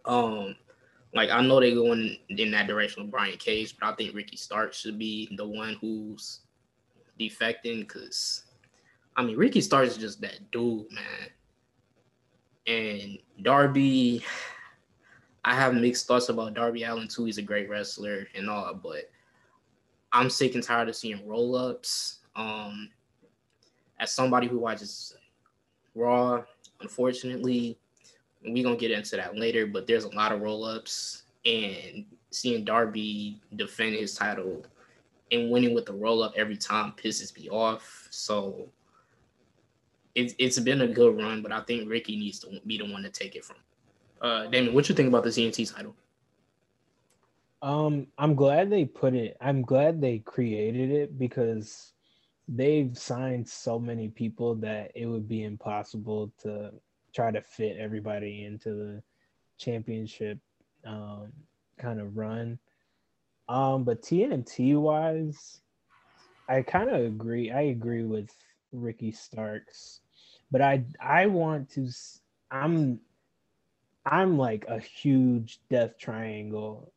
Um, 0.04 0.58
like 1.14 1.30
I 1.30 1.42
know 1.42 1.60
they're 1.60 1.76
going 1.76 2.18
in 2.30 2.52
that 2.52 2.68
direction 2.68 3.04
with 3.04 3.12
Brian 3.12 3.38
Cage, 3.38 3.78
but 3.80 3.88
I 3.88 3.96
think 3.96 4.16
Ricky 4.16 4.38
Stark 4.38 4.74
should 4.74 4.98
be 4.98 5.30
the 5.38 5.48
one 5.48 5.78
who's 5.80 6.42
defecting 7.20 7.82
because 7.82 8.44
I 9.16 9.24
mean, 9.24 9.38
Ricky 9.38 9.62
Starks 9.62 9.92
is 9.92 9.98
just 9.98 10.22
that 10.22 10.52
dude, 10.52 10.92
man. 10.92 11.30
And 12.66 13.18
Darby, 13.44 14.24
I 15.46 15.54
have 15.54 15.76
mixed 15.76 16.08
thoughts 16.08 16.30
about 16.30 16.56
Darby 16.56 16.84
Allin 16.84 17.08
too. 17.08 17.26
He's 17.26 17.38
a 17.38 17.44
great 17.44 17.70
wrestler 17.70 18.28
and 18.36 18.50
all, 18.50 18.74
but 18.74 19.12
I'm 20.12 20.30
sick 20.30 20.56
and 20.56 20.64
tired 20.64 20.90
of 20.90 20.96
seeing 20.96 21.28
roll 21.28 21.56
ups. 21.56 22.20
Um, 22.36 22.90
as 24.00 24.12
somebody 24.12 24.48
who 24.48 24.60
watches 24.60 25.16
Raw, 25.96 26.44
unfortunately, 26.82 27.78
we're 28.46 28.64
gonna 28.64 28.76
get 28.76 28.92
into 28.92 29.16
that 29.16 29.36
later, 29.36 29.66
but 29.68 29.88
there's 29.88 30.04
a 30.04 30.16
lot 30.16 30.32
of 30.32 30.42
roll 30.42 30.66
ups 30.66 31.24
and 31.46 32.06
seeing 32.32 32.64
Darby 32.64 33.40
defend 33.56 33.96
his 33.96 34.16
title 34.16 34.66
and 35.32 35.52
winning 35.52 35.74
with 35.74 35.86
the 35.86 35.94
roll 35.94 36.24
up 36.24 36.34
every 36.36 36.58
time 36.58 36.94
pisses 36.98 37.36
me 37.38 37.50
off. 37.50 38.08
So 38.10 38.70
it's 40.16 40.36
it's 40.38 40.60
been 40.60 40.82
a 40.82 40.88
good 40.88 41.18
run, 41.18 41.42
but 41.42 41.52
I 41.52 41.62
think 41.62 41.90
Ricky 41.90 42.16
needs 42.16 42.40
to 42.40 42.60
be 42.66 42.78
the 42.78 42.86
one 42.86 43.04
to 43.04 43.10
take 43.10 43.36
it 43.36 43.46
from. 43.46 43.58
Uh, 44.22 44.46
Damon, 44.48 44.74
what 44.74 44.88
you 44.88 44.96
think 44.96 45.10
about 45.10 45.24
the 45.24 45.30
TNT 45.30 45.74
title? 45.74 45.96
Um, 47.62 48.08
I'm 48.18 48.36
glad 48.36 48.70
they 48.70 48.86
put 48.86 49.14
it. 49.14 49.38
I'm 49.40 49.62
glad 49.62 50.02
they 50.02 50.20
created 50.20 50.92
it 50.92 51.18
because 51.18 51.94
they've 52.48 52.98
signed 52.98 53.48
so 53.48 53.80
many 53.80 54.10
people 54.10 54.56
that 54.56 54.92
it 54.96 55.06
would 55.06 55.28
be 55.28 55.44
impossible 55.44 56.32
to 56.42 56.72
try 57.14 57.32
to 57.32 57.42
fit 57.42 57.78
everybody 57.78 58.46
into 58.46 58.70
the 58.74 59.04
championship 59.58 60.40
um, 60.86 61.32
kind 61.78 62.00
of 62.00 62.18
run. 62.18 62.60
Um, 63.50 63.84
but 63.84 64.02
TNT 64.02 64.80
wise, 64.80 65.62
I 66.50 66.62
kind 66.62 66.90
of 66.90 67.02
agree. 67.02 67.52
I 67.52 67.62
agree 67.62 68.04
with 68.04 68.34
Ricky 68.72 69.12
Starks, 69.12 70.02
but 70.52 70.62
I 70.62 70.84
I 71.02 71.28
want 71.28 71.70
to. 71.72 71.90
I'm 72.52 73.00
I'm 74.06 74.38
like 74.38 74.66
a 74.68 74.80
huge 74.80 75.60
Death 75.70 75.98
Triangle 75.98 76.92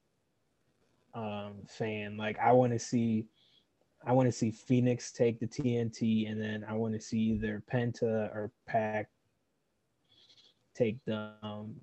um, 1.14 1.54
fan. 1.68 2.16
Like 2.16 2.38
I 2.38 2.52
want 2.52 2.72
to 2.72 2.78
see 2.78 3.26
I 4.04 4.12
want 4.12 4.28
to 4.28 4.32
see 4.32 4.52
Fenix 4.52 5.10
take 5.10 5.40
the 5.40 5.46
TNT, 5.46 6.30
and 6.30 6.40
then 6.40 6.64
I 6.68 6.74
want 6.74 6.94
to 6.94 7.00
see 7.00 7.18
either 7.18 7.62
Penta 7.70 8.32
or 8.34 8.52
Pac 8.66 9.08
take 10.76 10.98
the 11.06 11.32
um, 11.42 11.74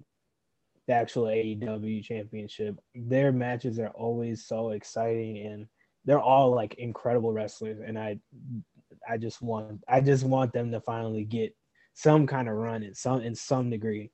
the 0.87 0.93
actual 0.93 1.25
AEW 1.25 2.03
championship. 2.03 2.79
Their 2.93 3.31
matches 3.31 3.79
are 3.79 3.89
always 3.89 4.45
so 4.45 4.71
exciting 4.71 5.45
and 5.45 5.67
they're 6.05 6.19
all 6.19 6.51
like 6.53 6.75
incredible 6.75 7.31
wrestlers 7.31 7.79
and 7.85 7.97
I 7.97 8.19
I 9.07 9.17
just 9.17 9.41
want 9.41 9.83
I 9.87 10.01
just 10.01 10.23
want 10.23 10.53
them 10.53 10.71
to 10.71 10.81
finally 10.81 11.23
get 11.23 11.55
some 11.93 12.27
kind 12.27 12.49
of 12.49 12.55
run 12.55 12.83
in 12.83 12.93
some 12.93 13.21
in 13.21 13.35
some 13.35 13.69
degree. 13.69 14.11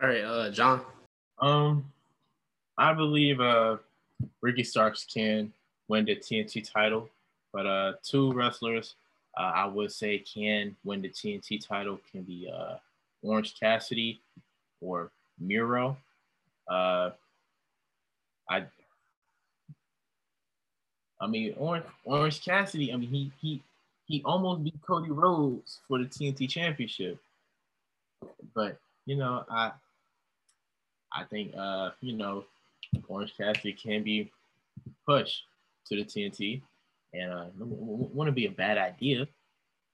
All 0.00 0.08
right, 0.08 0.22
uh 0.22 0.50
John. 0.50 0.82
Um 1.40 1.84
I 2.78 2.92
believe 2.94 3.40
uh 3.40 3.78
Ricky 4.40 4.62
Starks 4.62 5.04
can 5.04 5.52
win 5.88 6.04
the 6.04 6.16
TNT 6.16 6.70
title, 6.70 7.08
but 7.52 7.66
uh 7.66 7.94
two 8.02 8.32
wrestlers 8.32 8.94
uh, 9.36 9.52
I 9.54 9.66
would 9.66 9.90
say 9.90 10.18
can 10.18 10.76
win 10.84 11.02
the 11.02 11.08
TNT 11.08 11.66
title 11.66 11.98
can 12.10 12.22
be 12.22 12.48
uh 12.52 12.76
Orange 13.22 13.58
Cassidy 13.58 14.20
or 14.80 15.10
Miro. 15.38 15.96
Uh, 16.68 17.10
I 18.48 18.64
I 21.20 21.26
mean 21.26 21.54
Orange 21.56 21.84
Orange 22.04 22.44
Cassidy. 22.44 22.92
I 22.92 22.96
mean 22.96 23.08
he 23.08 23.32
he 23.40 23.62
he 24.06 24.22
almost 24.24 24.64
beat 24.64 24.80
Cody 24.82 25.10
Rhodes 25.10 25.80
for 25.86 25.98
the 25.98 26.04
TNT 26.04 26.48
Championship, 26.48 27.18
but 28.54 28.78
you 29.06 29.16
know 29.16 29.44
I 29.48 29.72
I 31.12 31.24
think 31.24 31.52
uh 31.56 31.90
you 32.00 32.16
know 32.16 32.44
Orange 33.08 33.34
Cassidy 33.36 33.72
can 33.72 34.02
be 34.02 34.30
pushed 35.06 35.44
to 35.86 35.96
the 35.96 36.04
TNT, 36.04 36.60
and 37.14 37.32
uh, 37.32 37.44
wouldn't 37.58 38.36
be 38.36 38.46
a 38.46 38.50
bad 38.50 38.78
idea. 38.78 39.26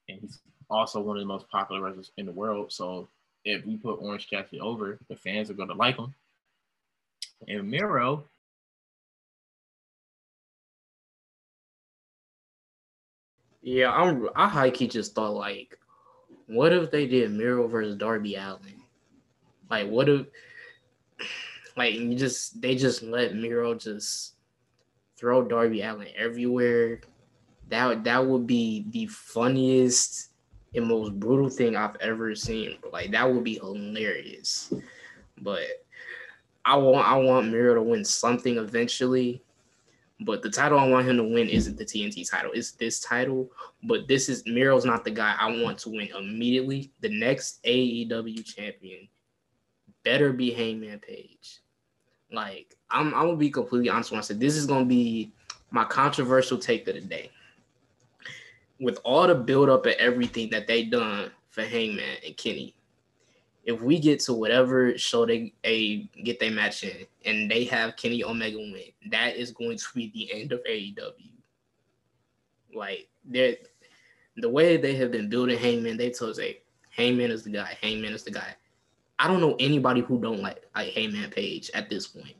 And 0.07 0.19
he's 0.21 0.39
also 0.69 0.99
one 0.99 1.17
of 1.17 1.21
the 1.21 1.27
most 1.27 1.49
popular 1.49 1.81
wrestlers 1.81 2.11
in 2.17 2.25
the 2.25 2.31
world, 2.31 2.71
so 2.71 3.07
if 3.49 3.65
we 3.65 3.77
put 3.77 3.99
Orange 4.01 4.29
Cassidy 4.29 4.59
over, 4.59 4.99
the 5.09 5.15
fans 5.15 5.49
are 5.49 5.55
going 5.55 5.69
to 5.69 5.75
like 5.75 5.97
him. 5.97 6.13
And 7.47 7.69
Miro, 7.69 8.25
yeah, 13.61 13.91
I'm. 13.91 14.29
I 14.35 14.47
high 14.47 14.69
key 14.69 14.87
just 14.87 15.15
thought 15.15 15.33
like, 15.33 15.77
what 16.47 16.73
if 16.73 16.91
they 16.91 17.07
did 17.07 17.31
Miro 17.31 17.67
versus 17.67 17.95
Darby 17.95 18.35
Allin? 18.35 18.81
Like, 19.69 19.87
what 19.87 20.09
if, 20.09 20.25
like, 21.77 21.93
you 21.93 22.15
just 22.15 22.61
they 22.61 22.75
just 22.75 23.03
let 23.03 23.35
Miro 23.35 23.73
just 23.73 24.33
throw 25.17 25.43
Darby 25.43 25.81
Allin 25.81 26.09
everywhere? 26.15 27.01
That 27.69 28.03
that 28.03 28.25
would 28.25 28.47
be 28.47 28.85
the 28.89 29.05
funniest 29.07 30.28
and 30.75 30.87
most 30.87 31.19
brutal 31.19 31.49
thing 31.49 31.75
I've 31.75 31.95
ever 31.97 32.35
seen. 32.35 32.77
Like 32.91 33.11
that 33.11 33.31
would 33.31 33.43
be 33.43 33.55
hilarious. 33.55 34.73
But 35.41 35.65
I 36.65 36.75
want 36.75 37.07
I 37.07 37.17
want 37.17 37.49
Miro 37.49 37.75
to 37.75 37.81
win 37.81 38.05
something 38.05 38.57
eventually. 38.57 39.41
But 40.21 40.41
the 40.41 40.49
title 40.49 40.77
I 40.77 40.87
want 40.87 41.07
him 41.07 41.15
to 41.17 41.23
win 41.23 41.47
isn't 41.47 41.77
the 41.77 41.85
TNT 41.85 42.29
title. 42.29 42.51
It's 42.53 42.71
this 42.71 42.99
title. 42.99 43.49
But 43.83 44.07
this 44.07 44.27
is 44.27 44.45
Miro's 44.45 44.85
not 44.85 45.05
the 45.05 45.11
guy 45.11 45.35
I 45.39 45.61
want 45.61 45.77
to 45.79 45.89
win 45.89 46.09
immediately. 46.17 46.91
The 46.99 47.09
next 47.09 47.63
AEW 47.63 48.43
champion 48.43 49.07
better 50.03 50.33
be 50.33 50.51
Hangman 50.51 50.99
Page. 50.99 51.61
Like 52.31 52.75
I'm 52.91 53.13
I'm 53.13 53.27
gonna 53.27 53.37
be 53.37 53.49
completely 53.49 53.89
honest 53.89 54.11
when 54.11 54.19
I 54.19 54.23
said 54.23 54.39
this 54.39 54.55
is 54.55 54.65
gonna 54.65 54.85
be 54.85 55.31
my 55.71 55.85
controversial 55.85 56.57
take 56.57 56.87
of 56.87 56.95
the 56.95 57.01
day 57.01 57.31
with 58.79 58.99
all 59.03 59.27
the 59.27 59.35
build 59.35 59.69
up 59.69 59.85
and 59.85 59.95
everything 59.95 60.49
that 60.51 60.67
they 60.67 60.83
done 60.83 61.31
for 61.49 61.63
Hangman 61.63 62.17
and 62.25 62.37
Kenny, 62.37 62.75
if 63.65 63.81
we 63.81 63.99
get 63.99 64.19
to 64.21 64.33
whatever 64.33 64.97
show 64.97 65.25
they 65.25 65.53
a 65.63 66.03
get 66.23 66.39
their 66.39 66.51
match 66.51 66.83
in 66.83 67.05
and 67.25 67.51
they 67.51 67.65
have 67.65 67.97
Kenny 67.97 68.23
Omega 68.23 68.57
win, 68.57 68.81
that 69.11 69.35
is 69.35 69.51
going 69.51 69.77
to 69.77 69.85
be 69.93 70.11
the 70.13 70.33
end 70.33 70.51
of 70.51 70.63
AEW. 70.63 71.31
Like 72.73 73.07
they 73.29 73.59
the 74.37 74.49
way 74.49 74.77
they 74.77 74.95
have 74.95 75.11
been 75.11 75.29
building 75.29 75.57
Hangman, 75.57 75.97
they 75.97 76.09
told 76.09 76.31
us, 76.31 76.39
hey, 76.39 76.61
Hangman 76.89 77.31
is 77.31 77.43
the 77.43 77.51
guy, 77.51 77.77
Hangman 77.81 78.13
is 78.13 78.23
the 78.23 78.31
guy. 78.31 78.55
I 79.19 79.27
don't 79.27 79.41
know 79.41 79.55
anybody 79.59 80.01
who 80.01 80.19
don't 80.19 80.41
like 80.41 80.63
like 80.75 80.93
Hangman 80.93 81.29
Page 81.29 81.69
at 81.73 81.89
this 81.89 82.07
point. 82.07 82.35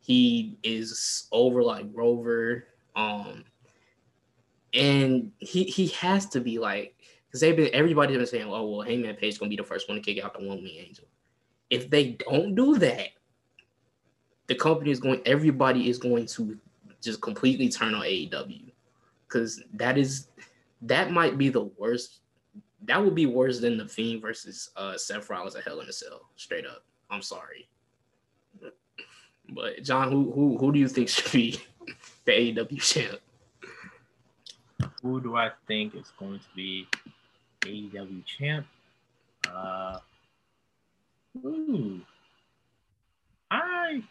He 0.00 0.56
is 0.62 1.26
over 1.32 1.62
like 1.62 1.86
Rover. 1.92 2.68
Um, 2.94 3.44
and 4.74 5.30
he 5.38 5.64
he 5.64 5.88
has 5.88 6.26
to 6.26 6.40
be 6.40 6.58
like 6.58 6.96
because 7.26 7.40
they've 7.40 7.56
been 7.56 7.70
everybody's 7.72 8.16
been 8.16 8.26
saying, 8.26 8.48
oh 8.48 8.66
well, 8.66 8.82
Hangman 8.82 9.16
Page 9.16 9.38
gonna 9.38 9.50
be 9.50 9.56
the 9.56 9.64
first 9.64 9.88
one 9.88 9.96
to 9.96 10.02
kick 10.02 10.22
out 10.22 10.38
the 10.38 10.46
one 10.46 10.62
wing 10.62 10.76
angel. 10.78 11.06
If 11.70 11.88
they 11.90 12.18
don't 12.28 12.54
do 12.54 12.78
that, 12.78 13.08
the 14.46 14.54
company 14.54 14.90
is 14.90 15.00
going. 15.00 15.20
Everybody 15.26 15.88
is 15.88 15.98
going 15.98 16.26
to 16.26 16.58
just 17.00 17.20
completely 17.20 17.68
turn 17.68 17.94
on 17.94 18.02
AEW 18.02 18.72
because 19.26 19.62
that 19.74 19.98
is 19.98 20.28
that 20.82 21.10
might 21.10 21.38
be 21.38 21.48
the 21.48 21.64
worst. 21.78 22.20
That 22.84 23.02
would 23.02 23.14
be 23.14 23.26
worse 23.26 23.60
than 23.60 23.78
the 23.78 23.86
Fiend 23.86 24.20
versus 24.20 24.70
uh, 24.76 24.98
Seth 24.98 25.30
Rollins 25.30 25.54
at 25.54 25.64
Hell 25.64 25.80
in 25.80 25.88
a 25.88 25.92
Cell. 25.92 26.28
Straight 26.36 26.66
up, 26.66 26.84
I'm 27.10 27.22
sorry. 27.22 27.68
But 29.48 29.82
John, 29.82 30.10
who 30.10 30.32
who 30.32 30.58
who 30.58 30.72
do 30.72 30.78
you 30.78 30.88
think 30.88 31.08
should 31.08 31.30
be 31.32 31.60
the 32.24 32.32
AEW 32.32 32.80
champ? 32.80 33.20
Who 35.02 35.20
do 35.20 35.36
I 35.36 35.50
think 35.66 35.94
is 35.94 36.12
going 36.18 36.38
to 36.38 36.54
be 36.54 36.86
AEW 37.62 38.24
champ? 38.24 38.66
Uh, 39.48 39.98
ooh, 41.44 42.00
I 43.50 44.02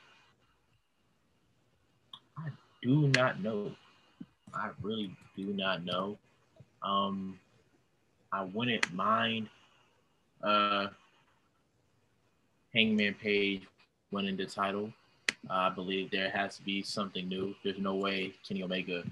I 2.37 2.49
do 2.81 3.07
not 3.15 3.41
know. 3.41 3.71
I 4.53 4.69
really 4.81 5.15
do 5.35 5.53
not 5.53 5.83
know. 5.83 6.17
Um, 6.83 7.39
I 8.31 8.43
wouldn't 8.43 8.93
mind 8.93 9.49
uh 10.43 10.87
Hangman 12.73 13.13
Page 13.15 13.63
winning 14.11 14.37
the 14.37 14.45
title. 14.45 14.91
Uh, 15.49 15.53
I 15.53 15.69
believe 15.69 16.11
there 16.11 16.29
has 16.29 16.57
to 16.57 16.63
be 16.63 16.83
something 16.83 17.27
new. 17.27 17.55
There's 17.63 17.79
no 17.79 17.95
way 17.95 18.33
Kenny 18.47 18.63
Omega 18.63 19.03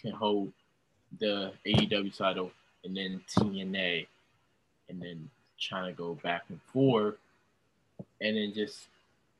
can 0.00 0.12
hold 0.12 0.52
the 1.18 1.52
AEW 1.66 2.16
title 2.16 2.50
and 2.84 2.96
then 2.96 3.20
TNA, 3.36 4.06
and 4.88 5.02
then 5.02 5.28
trying 5.58 5.92
to 5.92 5.96
go 5.96 6.14
back 6.22 6.44
and 6.48 6.60
forth, 6.72 7.16
and 8.20 8.36
then 8.36 8.52
just 8.54 8.86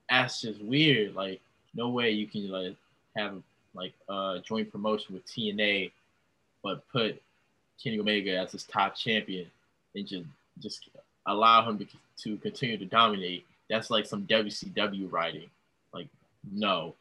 that's 0.08 0.40
just 0.40 0.60
weird. 0.62 1.14
Like 1.14 1.40
no 1.74 1.88
way 1.88 2.10
you 2.10 2.26
can 2.26 2.50
like 2.50 2.76
have 3.16 3.42
like 3.74 3.92
a 4.08 4.40
joint 4.42 4.70
promotion 4.72 5.14
with 5.14 5.26
TNA, 5.26 5.92
but 6.62 6.86
put 6.88 7.20
Kenny 7.82 8.00
Omega 8.00 8.38
as 8.38 8.52
his 8.52 8.64
top 8.64 8.96
champion 8.96 9.46
and 9.94 10.06
just 10.06 10.26
just 10.60 10.88
allow 11.26 11.68
him 11.68 11.78
to, 11.78 11.86
to 12.22 12.36
continue 12.38 12.78
to 12.78 12.86
dominate. 12.86 13.44
That's 13.68 13.90
like 13.90 14.06
some 14.06 14.26
WCW 14.26 15.10
writing. 15.10 15.50
Like, 15.92 16.08
no. 16.50 16.94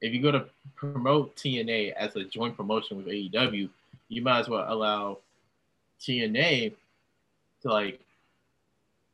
If 0.00 0.14
you're 0.14 0.32
gonna 0.32 0.46
promote 0.76 1.36
TNA 1.36 1.92
as 1.92 2.16
a 2.16 2.24
joint 2.24 2.56
promotion 2.56 2.96
with 2.96 3.06
AEW, 3.06 3.68
you 4.10 4.20
might 4.20 4.40
as 4.40 4.48
well 4.48 4.66
allow 4.68 5.18
TNA 6.00 6.74
to 7.62 7.68
like 7.68 8.00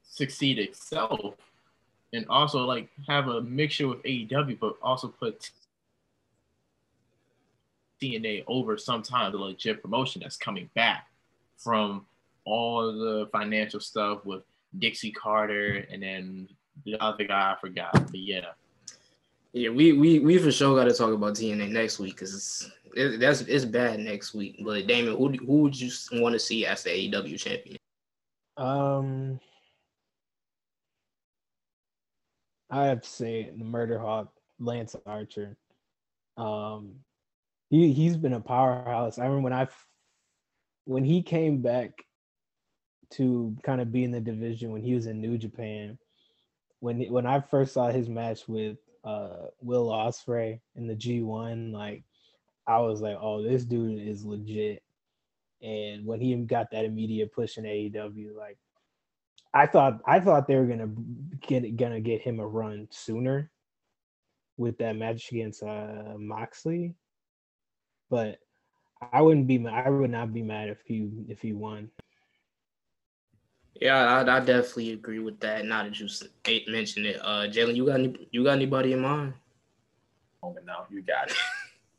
succeed 0.02 0.58
itself 0.58 1.34
and 2.12 2.26
also 2.28 2.64
like 2.64 2.88
have 3.06 3.28
a 3.28 3.42
mixture 3.42 3.88
with 3.88 4.02
AEW, 4.02 4.58
but 4.58 4.76
also 4.82 5.08
put 5.08 5.50
TNA 8.02 8.44
over 8.46 8.78
sometimes 8.78 9.32
the 9.32 9.38
legit 9.38 9.82
promotion 9.82 10.22
that's 10.22 10.36
coming 10.36 10.70
back 10.74 11.08
from 11.58 12.06
all 12.44 12.92
the 12.92 13.28
financial 13.32 13.80
stuff 13.80 14.24
with 14.24 14.42
Dixie 14.78 15.12
Carter 15.12 15.86
and 15.90 16.02
then 16.02 16.48
the 16.84 16.96
other 17.02 17.24
guy 17.24 17.52
I 17.52 17.60
forgot. 17.60 17.92
But 17.92 18.18
yeah. 18.18 18.52
Yeah, 19.56 19.70
we 19.70 19.94
we 19.94 20.18
we 20.18 20.36
for 20.36 20.52
sure 20.52 20.76
got 20.76 20.84
to 20.84 20.92
talk 20.94 21.14
about 21.14 21.32
TNA 21.32 21.70
next 21.70 21.98
week 21.98 22.14
because 22.14 22.34
it's 22.34 22.70
it, 22.94 23.18
that's 23.18 23.40
it's 23.40 23.64
bad 23.64 24.00
next 24.00 24.34
week. 24.34 24.60
But 24.62 24.86
Damon, 24.86 25.16
who 25.16 25.32
who 25.32 25.62
would 25.62 25.80
you 25.80 25.90
want 26.12 26.34
to 26.34 26.38
see 26.38 26.66
as 26.66 26.82
the 26.82 26.90
AEW 26.90 27.40
champion? 27.40 27.78
Um, 28.58 29.40
I 32.68 32.84
have 32.84 33.00
to 33.00 33.08
say 33.08 33.50
the 33.56 33.64
Murder 33.64 33.98
Hawk, 33.98 34.30
Lance 34.60 34.94
Archer. 35.06 35.56
Um, 36.36 36.96
he 37.70 37.94
he's 37.94 38.18
been 38.18 38.34
a 38.34 38.40
powerhouse. 38.40 39.18
I 39.18 39.22
remember 39.22 39.44
when 39.44 39.52
I 39.54 39.68
when 40.84 41.02
he 41.02 41.22
came 41.22 41.62
back 41.62 42.04
to 43.12 43.56
kind 43.62 43.80
of 43.80 43.90
be 43.90 44.04
in 44.04 44.10
the 44.10 44.20
division 44.20 44.70
when 44.72 44.82
he 44.82 44.94
was 44.94 45.06
in 45.06 45.22
New 45.22 45.38
Japan. 45.38 45.96
When 46.80 47.00
when 47.04 47.24
I 47.24 47.40
first 47.40 47.72
saw 47.72 47.88
his 47.88 48.10
match 48.10 48.46
with 48.46 48.76
uh, 49.06 49.46
Will 49.60 49.88
Ospreay 49.88 50.60
in 50.74 50.86
the 50.86 50.94
G1, 50.94 51.72
like 51.72 52.02
I 52.66 52.78
was 52.80 53.00
like, 53.00 53.16
oh, 53.20 53.42
this 53.42 53.64
dude 53.64 54.06
is 54.06 54.24
legit. 54.24 54.82
And 55.62 56.04
when 56.04 56.20
he 56.20 56.34
got 56.34 56.70
that 56.72 56.84
immediate 56.84 57.32
push 57.32 57.56
in 57.56 57.64
AEW, 57.64 58.36
like 58.36 58.58
I 59.54 59.66
thought 59.66 60.00
I 60.06 60.20
thought 60.20 60.46
they 60.46 60.56
were 60.56 60.66
gonna 60.66 60.90
get 61.40 61.76
gonna 61.76 62.00
get 62.00 62.20
him 62.20 62.40
a 62.40 62.46
run 62.46 62.88
sooner 62.90 63.50
with 64.58 64.76
that 64.78 64.96
match 64.96 65.30
against 65.30 65.62
uh, 65.62 66.14
Moxley, 66.18 66.94
but 68.10 68.38
I 69.12 69.22
wouldn't 69.22 69.46
be 69.46 69.66
I 69.66 69.88
would 69.88 70.10
not 70.10 70.34
be 70.34 70.42
mad 70.42 70.68
if 70.68 70.82
he 70.84 71.08
if 71.28 71.40
he 71.40 71.52
won. 71.52 71.90
Yeah, 73.80 73.96
I, 73.96 74.20
I 74.20 74.40
definitely 74.40 74.92
agree 74.92 75.18
with 75.18 75.40
that. 75.40 75.64
Now 75.64 75.82
that 75.84 75.98
you 75.98 76.08
mentioned 76.68 77.06
it, 77.06 77.20
uh, 77.22 77.46
Jalen, 77.48 77.76
you 77.76 77.86
got 77.86 78.00
any, 78.00 78.28
you 78.30 78.44
got 78.44 78.52
anybody 78.52 78.92
in 78.92 79.00
mind? 79.00 79.34
Oh 80.42 80.56
no, 80.64 80.84
you 80.90 81.02
got 81.02 81.30
it. 81.30 81.36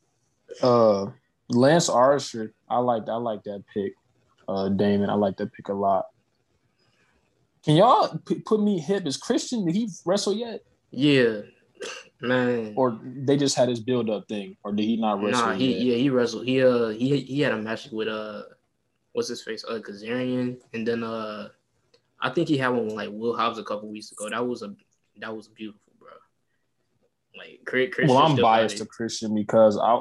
uh, 0.62 1.06
Lance 1.50 1.88
Archer, 1.88 2.52
I 2.68 2.78
like 2.78 3.08
I 3.08 3.16
like 3.16 3.42
that 3.44 3.64
pick. 3.72 3.92
Uh, 4.48 4.68
Damon, 4.70 5.10
I 5.10 5.14
like 5.14 5.36
that 5.36 5.52
pick 5.52 5.68
a 5.68 5.74
lot. 5.74 6.06
Can 7.64 7.76
y'all 7.76 8.18
p- 8.26 8.40
put 8.40 8.60
me 8.60 8.78
hip? 8.78 9.06
Is 9.06 9.16
Christian? 9.16 9.66
Did 9.66 9.74
he 9.74 9.88
wrestle 10.06 10.34
yet? 10.34 10.60
Yeah, 10.90 11.42
man. 12.20 12.72
Or 12.76 12.98
they 13.04 13.36
just 13.36 13.56
had 13.56 13.68
his 13.68 13.80
build 13.80 14.08
up 14.08 14.26
thing, 14.28 14.56
or 14.64 14.72
did 14.72 14.84
he 14.84 14.96
not 14.96 15.22
wrestle? 15.22 15.48
Nah, 15.48 15.54
he 15.54 15.72
yet? 15.72 15.80
yeah 15.80 15.96
he 15.96 16.10
wrestled. 16.10 16.46
He 16.46 16.62
uh 16.62 16.88
he 16.88 17.20
he 17.20 17.40
had 17.40 17.52
a 17.52 17.58
match 17.58 17.90
with 17.90 18.08
uh 18.08 18.42
what's 19.12 19.28
his 19.28 19.42
face 19.42 19.64
uh 19.68 19.80
Kazarian, 19.80 20.58
and 20.72 20.86
then 20.86 21.02
uh 21.02 21.48
I 22.20 22.30
think 22.30 22.48
he 22.48 22.58
had 22.58 22.68
one 22.68 22.86
with 22.86 22.94
like 22.94 23.10
Will 23.12 23.36
Hobbs 23.36 23.58
a 23.58 23.64
couple 23.64 23.88
weeks 23.88 24.12
ago. 24.12 24.28
That 24.28 24.46
was 24.46 24.62
a 24.62 24.74
that 25.20 25.36
was 25.36 25.48
beautiful, 25.48 25.92
bro. 25.98 26.08
Like 27.36 27.60
Christian. 27.64 28.08
Well, 28.08 28.18
I'm 28.18 28.36
biased 28.36 28.78
to 28.78 28.86
Christian 28.86 29.34
because 29.34 29.78
I 29.78 30.00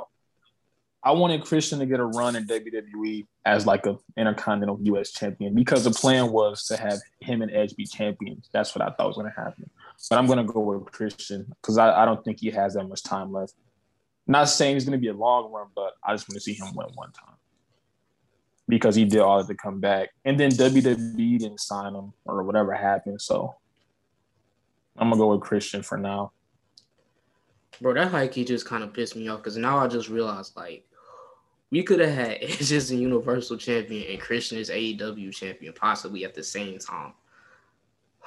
I 1.03 1.11
wanted 1.11 1.43
Christian 1.43 1.79
to 1.79 1.85
get 1.85 1.99
a 1.99 2.05
run 2.05 2.35
in 2.35 2.47
WWE 2.47 3.27
as 3.45 3.65
like 3.65 3.85
a 3.85 3.97
intercontinental 4.17 4.79
US 4.81 5.11
champion 5.11 5.53
because 5.53 5.83
the 5.83 5.91
plan 5.91 6.31
was 6.31 6.65
to 6.65 6.77
have 6.77 6.99
him 7.21 7.41
and 7.41 7.51
Edge 7.51 7.75
be 7.75 7.85
champions. 7.85 8.49
That's 8.51 8.75
what 8.75 8.81
I 8.81 8.91
thought 8.91 9.07
was 9.07 9.15
going 9.15 9.31
to 9.31 9.39
happen. 9.39 9.69
But 10.09 10.19
I'm 10.19 10.25
going 10.25 10.39
to 10.39 10.43
go 10.43 10.59
with 10.59 10.91
Christian 10.91 11.45
because 11.61 11.77
I, 11.77 12.01
I 12.01 12.05
don't 12.05 12.23
think 12.25 12.39
he 12.39 12.51
has 12.51 12.73
that 12.73 12.83
much 12.83 13.03
time 13.03 13.31
left. 13.31 13.53
Not 14.25 14.49
saying 14.49 14.75
he's 14.75 14.83
going 14.83 14.99
to 14.99 15.01
be 15.01 15.07
a 15.07 15.13
long 15.13 15.51
run, 15.51 15.67
but 15.75 15.93
I 16.03 16.13
just 16.13 16.27
want 16.27 16.35
to 16.35 16.41
see 16.41 16.53
him 16.53 16.75
win 16.75 16.87
one 16.95 17.11
time 17.13 17.36
because 18.67 18.95
he 18.95 19.05
did 19.05 19.19
all 19.19 19.39
of 19.39 19.47
to 19.47 19.55
come 19.55 19.79
back. 19.79 20.09
And 20.25 20.39
then 20.39 20.51
WWE 20.51 21.39
didn't 21.39 21.59
sign 21.59 21.95
him 21.95 22.13
or 22.25 22.43
whatever 22.43 22.73
happened. 22.73 23.21
So 23.21 23.55
I'm 24.97 25.09
going 25.09 25.17
to 25.17 25.23
go 25.23 25.31
with 25.33 25.41
Christian 25.41 25.83
for 25.83 25.97
now. 25.97 26.31
Bro, 27.79 27.93
that 27.93 28.09
hike 28.09 28.33
he 28.33 28.43
just 28.43 28.65
kind 28.65 28.83
of 28.83 28.93
pissed 28.93 29.15
me 29.15 29.27
off 29.27 29.39
because 29.39 29.57
now 29.57 29.77
I 29.77 29.87
just 29.87 30.09
realized 30.09 30.55
like 30.55 30.83
we 31.69 31.83
could 31.83 31.99
have 31.99 32.13
had 32.13 32.37
Edge 32.41 32.71
as 32.71 32.91
a 32.91 32.95
Universal 32.95 33.57
Champion 33.57 34.11
and 34.11 34.19
Christian 34.19 34.57
is 34.57 34.69
AEW 34.69 35.33
Champion 35.33 35.73
possibly 35.73 36.25
at 36.25 36.33
the 36.33 36.43
same 36.43 36.79
time. 36.79 37.13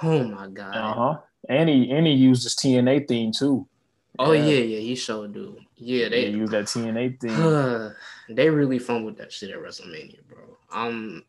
Oh 0.02 0.24
my 0.24 0.46
god. 0.46 0.76
Uh 0.76 0.94
huh. 0.94 1.18
And 1.48 1.68
he 1.68 1.90
and 1.90 2.06
he 2.06 2.12
used 2.12 2.44
his 2.44 2.54
TNA 2.54 3.08
theme 3.08 3.32
too. 3.32 3.66
Oh 4.18 4.32
yeah, 4.32 4.44
yeah, 4.44 4.60
yeah 4.60 4.78
he 4.80 4.94
sure 4.94 5.26
do. 5.26 5.58
Yeah, 5.76 6.08
they 6.10 6.26
yeah, 6.26 6.36
use 6.36 6.50
that 6.50 6.66
TNA 6.66 7.20
theme. 7.20 7.92
they 8.36 8.48
really 8.48 8.78
fumbled 8.78 9.16
that 9.18 9.32
shit 9.32 9.50
at 9.50 9.58
WrestleMania, 9.58 10.20
bro. 10.28 10.56
Um, 10.72 11.24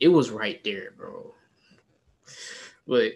it 0.00 0.08
was 0.08 0.30
right 0.30 0.62
there, 0.64 0.92
bro. 0.96 1.34
But 2.86 3.12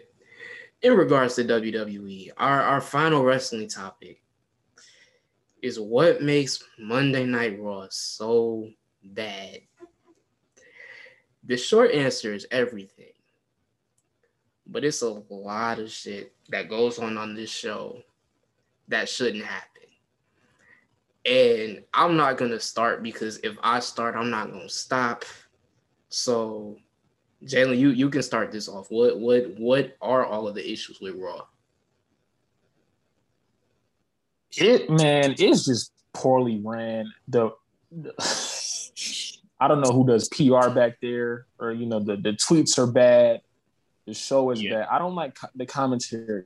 in 0.82 0.92
regards 0.94 1.34
to 1.36 1.44
WWE, 1.44 2.30
our, 2.36 2.62
our 2.62 2.80
final 2.80 3.24
wrestling 3.24 3.68
topic 3.68 4.22
is 5.62 5.80
what 5.80 6.22
makes 6.22 6.62
Monday 6.78 7.24
Night 7.24 7.58
Raw 7.58 7.86
so 7.90 8.68
bad. 9.02 9.60
The 11.44 11.56
short 11.56 11.90
answer 11.92 12.34
is 12.34 12.46
everything. 12.50 13.12
But 14.66 14.84
it's 14.84 15.02
a 15.02 15.22
lot 15.30 15.78
of 15.78 15.90
shit 15.90 16.32
that 16.50 16.68
goes 16.68 16.98
on 16.98 17.18
on 17.18 17.34
this 17.34 17.50
show 17.50 18.02
that 18.88 19.08
shouldn't 19.08 19.44
happen. 19.44 19.73
And 21.26 21.82
I'm 21.94 22.16
not 22.16 22.36
going 22.36 22.50
to 22.50 22.60
start 22.60 23.02
because 23.02 23.38
if 23.38 23.56
I 23.62 23.80
start, 23.80 24.14
I'm 24.14 24.30
not 24.30 24.50
going 24.50 24.68
to 24.68 24.74
stop. 24.74 25.24
So 26.10 26.76
Jalen, 27.44 27.78
you 27.78 27.90
you 27.90 28.08
can 28.10 28.22
start 28.22 28.52
this 28.52 28.68
off. 28.68 28.86
What 28.90 29.18
what 29.18 29.54
what 29.58 29.96
are 30.00 30.24
all 30.24 30.48
of 30.48 30.54
the 30.54 30.70
issues 30.70 31.00
with 31.00 31.14
Raw? 31.16 31.42
It 34.56 34.88
man, 34.88 35.34
it's 35.38 35.64
just 35.64 35.92
poorly 36.12 36.60
ran. 36.64 37.12
The, 37.28 37.50
the 37.90 38.14
I 39.60 39.68
don't 39.68 39.80
know 39.80 39.92
who 39.92 40.06
does 40.06 40.28
PR 40.28 40.70
back 40.70 40.98
there, 41.00 41.46
or 41.58 41.72
you 41.72 41.86
know 41.86 42.00
the 42.00 42.16
the 42.16 42.32
tweets 42.32 42.78
are 42.78 42.86
bad. 42.86 43.40
The 44.06 44.14
show 44.14 44.50
is 44.50 44.62
yeah. 44.62 44.74
bad. 44.74 44.88
I 44.90 44.98
don't 44.98 45.14
like 45.14 45.36
the 45.54 45.66
commentary. 45.66 46.44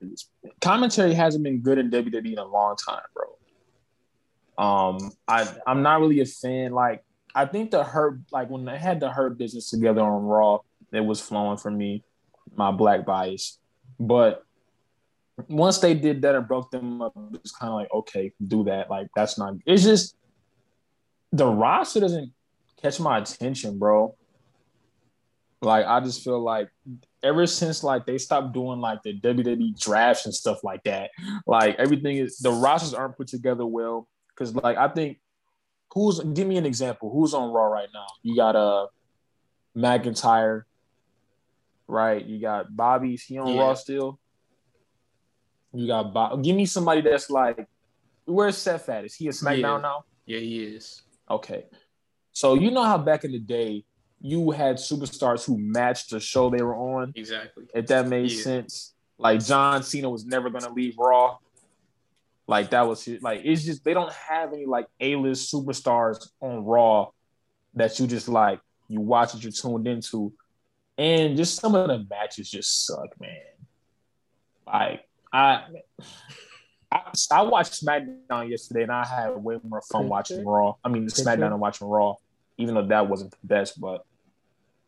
Commentary 0.60 1.14
hasn't 1.14 1.42
been 1.42 1.60
good 1.60 1.78
in 1.78 1.90
WWE 1.90 2.32
in 2.32 2.38
a 2.38 2.44
long 2.44 2.76
time, 2.76 3.02
bro. 3.14 3.37
Um, 4.58 5.12
I 5.28 5.48
I'm 5.66 5.82
not 5.82 6.00
really 6.00 6.20
a 6.20 6.26
fan. 6.26 6.72
Like 6.72 7.04
I 7.34 7.46
think 7.46 7.70
the 7.70 7.84
hurt, 7.84 8.18
like 8.32 8.50
when 8.50 8.64
they 8.64 8.76
had 8.76 9.00
the 9.00 9.10
hurt 9.10 9.38
business 9.38 9.70
together 9.70 10.00
on 10.00 10.24
Raw, 10.24 10.58
it 10.92 11.00
was 11.00 11.20
flowing 11.20 11.56
for 11.56 11.70
me, 11.70 12.02
my 12.56 12.72
black 12.72 13.06
bias. 13.06 13.58
But 14.00 14.44
once 15.46 15.78
they 15.78 15.94
did 15.94 16.22
that 16.22 16.34
and 16.34 16.48
broke 16.48 16.72
them 16.72 17.00
up, 17.00 17.12
it's 17.34 17.52
kind 17.52 17.70
of 17.70 17.76
like, 17.76 17.92
okay, 17.92 18.32
do 18.44 18.64
that. 18.64 18.90
Like 18.90 19.06
that's 19.14 19.38
not. 19.38 19.54
It's 19.64 19.84
just 19.84 20.16
the 21.32 21.46
roster 21.46 22.00
doesn't 22.00 22.32
catch 22.82 22.98
my 22.98 23.18
attention, 23.18 23.78
bro. 23.78 24.16
Like 25.60 25.86
I 25.86 26.00
just 26.00 26.22
feel 26.22 26.40
like 26.40 26.68
ever 27.22 27.46
since 27.46 27.82
like 27.82 28.06
they 28.06 28.18
stopped 28.18 28.52
doing 28.52 28.80
like 28.80 29.02
the 29.02 29.18
WWE 29.20 29.78
drafts 29.80 30.24
and 30.24 30.34
stuff 30.34 30.62
like 30.64 30.82
that, 30.84 31.10
like 31.46 31.76
everything 31.78 32.16
is 32.16 32.38
the 32.38 32.50
rosters 32.50 32.94
aren't 32.94 33.16
put 33.16 33.28
together 33.28 33.66
well. 33.66 34.08
Cause 34.38 34.54
like 34.54 34.76
I 34.76 34.86
think 34.88 35.18
who's 35.92 36.20
give 36.20 36.46
me 36.46 36.56
an 36.58 36.66
example. 36.66 37.10
Who's 37.10 37.34
on 37.34 37.50
Raw 37.50 37.64
right 37.64 37.88
now? 37.92 38.06
You 38.22 38.36
got 38.36 38.54
a 38.54 38.58
uh, 38.58 38.86
McIntyre, 39.76 40.62
right? 41.88 42.24
You 42.24 42.40
got 42.40 42.74
Bobby's 42.74 43.24
he 43.24 43.36
on 43.38 43.54
yeah. 43.54 43.60
Raw 43.60 43.74
still. 43.74 44.20
You 45.72 45.88
got 45.88 46.14
Bob. 46.14 46.44
Give 46.44 46.54
me 46.54 46.66
somebody 46.66 47.00
that's 47.00 47.30
like, 47.30 47.66
where's 48.26 48.56
Seth 48.56 48.88
at? 48.88 49.04
Is 49.04 49.14
he 49.14 49.26
a 49.26 49.32
SmackDown 49.32 49.60
yeah. 49.60 49.78
now? 49.78 50.04
Yeah, 50.24 50.38
he 50.38 50.62
is. 50.62 51.02
Okay. 51.28 51.64
So 52.32 52.54
you 52.54 52.70
know 52.70 52.84
how 52.84 52.96
back 52.96 53.24
in 53.24 53.32
the 53.32 53.40
day 53.40 53.84
you 54.20 54.52
had 54.52 54.76
superstars 54.76 55.44
who 55.44 55.58
matched 55.58 56.10
the 56.10 56.20
show 56.20 56.48
they 56.48 56.62
were 56.62 56.76
on. 56.76 57.12
Exactly. 57.16 57.64
If 57.74 57.88
that 57.88 58.06
made 58.06 58.30
yeah. 58.30 58.42
sense. 58.42 58.94
Like 59.18 59.44
John 59.44 59.82
Cena 59.82 60.08
was 60.08 60.24
never 60.24 60.48
gonna 60.48 60.72
leave 60.72 60.96
Raw. 60.96 61.38
Like 62.48 62.70
that 62.70 62.88
was 62.88 63.04
his, 63.04 63.22
like 63.22 63.42
it's 63.44 63.62
just 63.62 63.84
they 63.84 63.92
don't 63.92 64.12
have 64.12 64.54
any 64.54 64.64
like 64.64 64.86
A-list 65.00 65.52
superstars 65.52 66.30
on 66.40 66.64
Raw 66.64 67.10
that 67.74 68.00
you 68.00 68.06
just 68.06 68.26
like 68.26 68.58
you 68.88 69.02
watch 69.02 69.34
it, 69.34 69.42
you're 69.42 69.52
tuned 69.52 69.86
into, 69.86 70.32
and 70.96 71.36
just 71.36 71.60
some 71.60 71.74
of 71.74 71.88
the 71.88 72.06
matches 72.08 72.50
just 72.50 72.86
suck, 72.86 73.20
man. 73.20 73.36
Like 74.66 75.06
I, 75.30 75.64
I, 76.90 77.12
I 77.30 77.42
watched 77.42 77.84
SmackDown 77.84 78.48
yesterday, 78.48 78.84
and 78.84 78.92
I 78.92 79.04
had 79.04 79.36
way 79.36 79.58
more 79.62 79.82
fun 79.82 80.08
watching 80.08 80.42
Raw. 80.42 80.76
I 80.82 80.88
mean, 80.88 81.06
SmackDown 81.06 81.48
and 81.48 81.60
watching 81.60 81.86
Raw, 81.86 82.14
even 82.56 82.74
though 82.74 82.86
that 82.86 83.10
wasn't 83.10 83.32
the 83.32 83.46
best, 83.46 83.78
but 83.78 84.06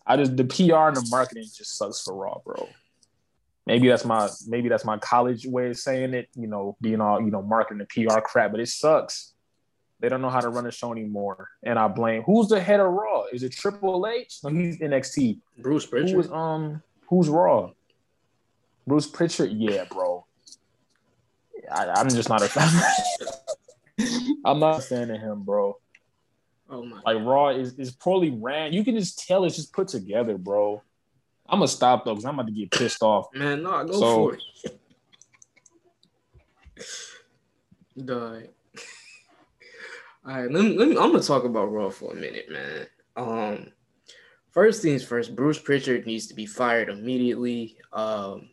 I 0.06 0.16
just 0.16 0.34
the 0.34 0.44
PR 0.44 0.88
and 0.88 0.96
the 0.96 1.06
marketing 1.10 1.44
just 1.44 1.76
sucks 1.76 2.02
for 2.02 2.14
Raw, 2.14 2.38
bro. 2.42 2.68
Maybe 3.70 3.88
that's 3.88 4.04
my 4.04 4.28
maybe 4.48 4.68
that's 4.68 4.84
my 4.84 4.98
college 4.98 5.46
way 5.46 5.70
of 5.70 5.78
saying 5.78 6.12
it, 6.12 6.28
you 6.34 6.48
know, 6.48 6.76
being 6.80 7.00
all 7.00 7.20
you 7.20 7.30
know 7.30 7.40
marketing 7.40 7.80
and 7.80 7.88
PR 7.88 8.20
crap, 8.20 8.50
but 8.50 8.60
it 8.60 8.68
sucks. 8.68 9.34
They 10.00 10.08
don't 10.08 10.22
know 10.22 10.30
how 10.30 10.40
to 10.40 10.48
run 10.48 10.66
a 10.66 10.72
show 10.72 10.90
anymore, 10.90 11.48
and 11.62 11.78
I 11.78 11.86
blame 11.86 12.22
who's 12.22 12.48
the 12.48 12.60
head 12.60 12.80
of 12.80 12.90
Raw? 12.92 13.24
Is 13.32 13.42
it 13.42 13.52
Triple 13.52 14.06
H? 14.06 14.38
No, 14.42 14.50
he's 14.50 14.78
NXT. 14.78 15.38
Bruce 15.58 15.86
Pritchard. 15.86 16.10
Who 16.10 16.20
is 16.20 16.30
um 16.32 16.82
who's 17.08 17.28
Raw? 17.28 17.70
Bruce 18.86 19.06
Pritchard, 19.06 19.52
yeah, 19.52 19.84
bro. 19.84 20.24
I, 21.70 22.00
am 22.00 22.08
just 22.08 22.28
not 22.28 22.42
a 22.42 22.48
fan. 22.48 22.68
I'm 24.44 24.58
not 24.58 24.80
a 24.80 24.82
fan 24.82 25.10
of 25.10 25.20
him, 25.20 25.42
bro. 25.42 25.78
Oh 26.68 26.84
my! 26.84 27.00
Like 27.04 27.24
Raw 27.24 27.50
is, 27.50 27.78
is 27.78 27.92
poorly 27.92 28.30
ran. 28.30 28.72
You 28.72 28.82
can 28.82 28.98
just 28.98 29.24
tell 29.26 29.44
it's 29.44 29.54
just 29.54 29.72
put 29.72 29.86
together, 29.86 30.36
bro. 30.38 30.82
I'm 31.50 31.58
gonna 31.58 31.68
stop 31.68 32.04
though, 32.04 32.12
because 32.12 32.24
I'm 32.24 32.34
about 32.34 32.46
to 32.46 32.52
get 32.52 32.70
pissed 32.70 33.02
off. 33.02 33.26
Man, 33.34 33.62
no, 33.64 33.84
go 33.84 33.92
so, 33.92 34.14
for 34.14 34.34
it. 34.34 34.78
Die. 38.06 38.48
All 40.26 40.36
right, 40.36 40.50
let 40.50 40.64
me, 40.64 40.78
let 40.78 40.88
me, 40.88 40.96
I'm 40.96 41.10
gonna 41.10 41.22
talk 41.22 41.44
about 41.44 41.72
Raw 41.72 41.90
for 41.90 42.12
a 42.12 42.14
minute, 42.14 42.46
man. 42.50 42.86
Um, 43.16 43.72
first 44.52 44.80
things 44.80 45.02
first, 45.02 45.34
Bruce 45.34 45.58
Pritchard 45.58 46.06
needs 46.06 46.28
to 46.28 46.34
be 46.34 46.46
fired 46.46 46.88
immediately. 46.88 47.76
Um, 47.92 48.50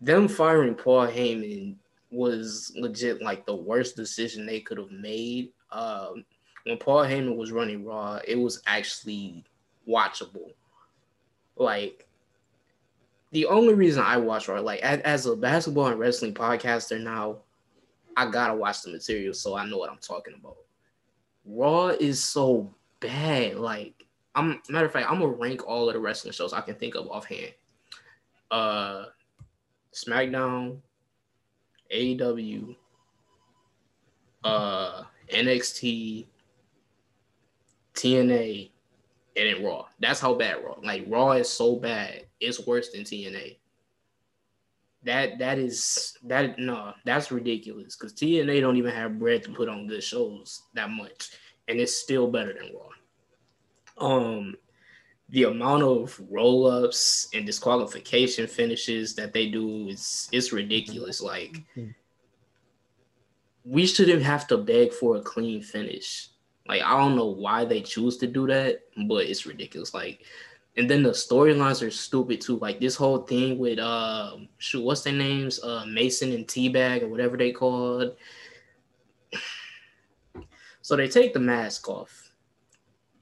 them 0.00 0.28
firing 0.28 0.74
Paul 0.74 1.08
Heyman 1.08 1.76
was 2.10 2.72
legit 2.76 3.22
like 3.22 3.44
the 3.44 3.56
worst 3.56 3.96
decision 3.96 4.46
they 4.46 4.60
could 4.60 4.78
have 4.78 4.92
made. 4.92 5.52
Um, 5.72 6.24
when 6.64 6.78
Paul 6.78 7.04
Heyman 7.04 7.36
was 7.36 7.50
running 7.50 7.84
Raw, 7.84 8.20
it 8.26 8.36
was 8.36 8.62
actually 8.66 9.44
watchable. 9.88 10.52
Like 11.56 12.06
the 13.32 13.46
only 13.46 13.74
reason 13.74 14.02
I 14.02 14.16
watch 14.16 14.48
Raw, 14.48 14.60
like 14.60 14.80
as, 14.80 15.26
a 15.26 15.36
basketball 15.36 15.88
and 15.88 15.98
wrestling 15.98 16.34
podcaster 16.34 17.00
now, 17.00 17.38
I 18.16 18.30
gotta 18.30 18.54
watch 18.54 18.82
the 18.82 18.90
material 18.90 19.34
so 19.34 19.56
I 19.56 19.66
know 19.66 19.78
what 19.78 19.90
I'm 19.90 19.98
talking 19.98 20.34
about. 20.34 20.56
Raw 21.44 21.88
is 21.88 22.22
so 22.22 22.72
bad. 23.00 23.56
Like 23.56 24.06
I'm 24.34 24.60
matter 24.68 24.86
of 24.86 24.92
fact, 24.92 25.10
I'm 25.10 25.20
gonna 25.20 25.32
rank 25.32 25.66
all 25.66 25.88
of 25.88 25.94
the 25.94 26.00
wrestling 26.00 26.32
shows 26.32 26.52
I 26.52 26.60
can 26.60 26.76
think 26.76 26.94
of 26.94 27.08
offhand. 27.08 27.52
Uh 28.50 29.06
SmackDown, 29.92 30.78
AEW, 31.92 32.76
uh 34.44 35.02
NXT, 35.32 36.26
TNA, 37.94 38.70
and 39.36 39.48
then 39.48 39.64
Raw. 39.64 39.86
That's 40.00 40.20
how 40.20 40.34
bad 40.34 40.64
Raw. 40.64 40.76
Like 40.82 41.04
Raw 41.08 41.32
is 41.32 41.48
so 41.48 41.76
bad, 41.76 42.26
it's 42.40 42.66
worse 42.66 42.90
than 42.90 43.02
TNA. 43.02 43.56
That 45.04 45.38
that 45.38 45.58
is 45.58 46.16
that 46.24 46.58
no, 46.58 46.94
that's 47.04 47.30
ridiculous 47.30 47.96
because 47.96 48.14
TNA 48.14 48.60
don't 48.60 48.76
even 48.76 48.94
have 48.94 49.18
bread 49.18 49.42
to 49.44 49.52
put 49.52 49.68
on 49.68 49.86
good 49.86 50.02
shows 50.02 50.62
that 50.74 50.90
much, 50.90 51.30
and 51.68 51.78
it's 51.78 51.96
still 51.96 52.30
better 52.30 52.54
than 52.54 52.72
Raw. 52.74 52.88
Um, 53.96 54.56
the 55.28 55.44
amount 55.44 55.82
of 55.82 56.20
roll 56.30 56.66
ups 56.66 57.28
and 57.34 57.44
disqualification 57.44 58.46
finishes 58.46 59.14
that 59.14 59.32
they 59.32 59.48
do 59.48 59.88
is 59.88 60.28
it's 60.32 60.52
ridiculous. 60.52 61.20
Like 61.20 61.62
we 63.64 63.86
shouldn't 63.86 64.22
have 64.22 64.46
to 64.48 64.58
beg 64.58 64.92
for 64.92 65.16
a 65.16 65.22
clean 65.22 65.62
finish. 65.62 66.28
Like 66.66 66.82
I 66.82 66.98
don't 66.98 67.16
know 67.16 67.26
why 67.26 67.64
they 67.64 67.82
choose 67.82 68.16
to 68.18 68.26
do 68.26 68.46
that, 68.46 68.80
but 69.06 69.26
it's 69.26 69.46
ridiculous. 69.46 69.92
Like, 69.92 70.24
and 70.76 70.88
then 70.88 71.02
the 71.02 71.10
storylines 71.10 71.86
are 71.86 71.90
stupid 71.90 72.40
too. 72.40 72.56
Like 72.56 72.80
this 72.80 72.96
whole 72.96 73.18
thing 73.18 73.58
with 73.58 73.78
uh, 73.78 74.36
shoot, 74.58 74.82
what's 74.82 75.02
their 75.02 75.12
names? 75.12 75.62
Uh, 75.62 75.84
Mason 75.86 76.32
and 76.32 76.46
Teabag 76.46 77.02
or 77.02 77.08
whatever 77.08 77.36
they 77.36 77.52
called. 77.52 78.16
So 80.82 80.96
they 80.96 81.08
take 81.08 81.32
the 81.32 81.40
mask 81.40 81.88
off, 81.88 82.30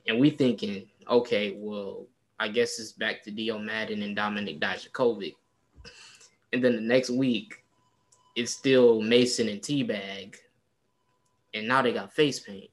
and 0.09 0.19
we 0.19 0.31
thinking, 0.31 0.89
okay, 1.09 1.55
well, 1.57 2.09
I 2.41 2.49
guess 2.49 2.81
it's 2.81 2.91
back 2.91 3.23
to 3.23 3.31
Dio 3.31 3.57
Maddin 3.57 4.03
and 4.03 4.17
Dominik 4.17 4.59
Dijakovic. 4.59 5.37
And 6.53 6.65
then 6.65 6.75
the 6.75 6.83
next 6.83 7.11
week, 7.11 7.63
it's 8.35 8.51
still 8.51 9.01
Mason 9.01 9.49
and 9.49 9.61
Teabag, 9.61 10.35
and 11.55 11.69
now 11.69 11.83
they 11.83 11.93
got 11.93 12.13
face 12.13 12.41
paint 12.41 12.72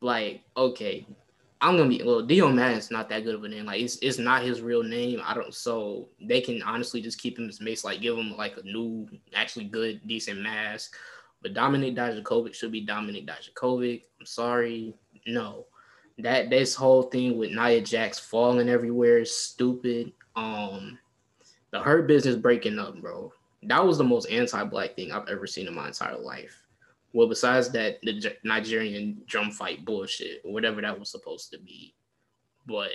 like, 0.00 0.42
okay, 0.56 1.06
I'm 1.60 1.76
gonna 1.76 1.88
be 1.88 2.02
well, 2.02 2.22
Dio 2.22 2.50
Maddin's 2.50 2.90
not 2.90 3.08
that 3.08 3.24
good 3.24 3.34
of 3.34 3.44
a 3.44 3.48
name. 3.48 3.64
Like 3.64 3.80
it's 3.80 3.96
it's 4.02 4.18
not 4.18 4.42
his 4.42 4.60
real 4.60 4.82
name. 4.82 5.22
I 5.24 5.34
don't 5.34 5.54
so 5.54 6.08
they 6.20 6.40
can 6.40 6.62
honestly 6.62 7.00
just 7.00 7.18
keep 7.18 7.38
him 7.38 7.48
as 7.48 7.60
Mace, 7.60 7.84
like 7.84 8.00
give 8.00 8.16
him 8.16 8.36
like 8.36 8.56
a 8.58 8.62
new, 8.62 9.08
actually 9.34 9.64
good, 9.64 10.00
decent 10.06 10.40
mask. 10.40 10.94
But 11.42 11.54
Dominik 11.54 11.96
Dijakovic 11.96 12.54
should 12.54 12.72
be 12.72 12.84
Dominik 12.84 13.26
Dijakovic. 13.26 14.02
I'm 14.20 14.26
sorry. 14.26 14.94
No. 15.26 15.66
That 16.18 16.50
this 16.50 16.74
whole 16.74 17.04
thing 17.04 17.38
with 17.38 17.50
Nia 17.50 17.80
Jax 17.80 18.18
falling 18.18 18.68
everywhere 18.68 19.18
is 19.18 19.34
stupid. 19.34 20.12
Um 20.34 20.98
the 21.70 21.80
hurt 21.80 22.06
business 22.06 22.36
breaking 22.36 22.78
up, 22.78 23.00
bro. 23.00 23.32
That 23.62 23.84
was 23.84 23.98
the 23.98 24.04
most 24.04 24.26
anti-black 24.26 24.94
thing 24.94 25.10
I've 25.10 25.28
ever 25.28 25.46
seen 25.46 25.66
in 25.66 25.74
my 25.74 25.88
entire 25.88 26.18
life. 26.18 26.65
Well, 27.12 27.28
besides 27.28 27.70
that, 27.70 28.00
the 28.02 28.36
Nigerian 28.44 29.22
drum 29.26 29.50
fight 29.50 29.84
bullshit, 29.84 30.40
whatever 30.44 30.80
that 30.82 30.98
was 30.98 31.10
supposed 31.10 31.50
to 31.52 31.58
be. 31.58 31.94
But 32.66 32.90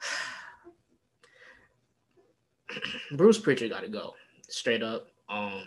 Bruce 3.12 3.38
Pritchard 3.38 3.70
got 3.70 3.82
to 3.82 3.88
go 3.88 4.14
straight 4.48 4.82
up. 4.82 5.08
Um, 5.28 5.64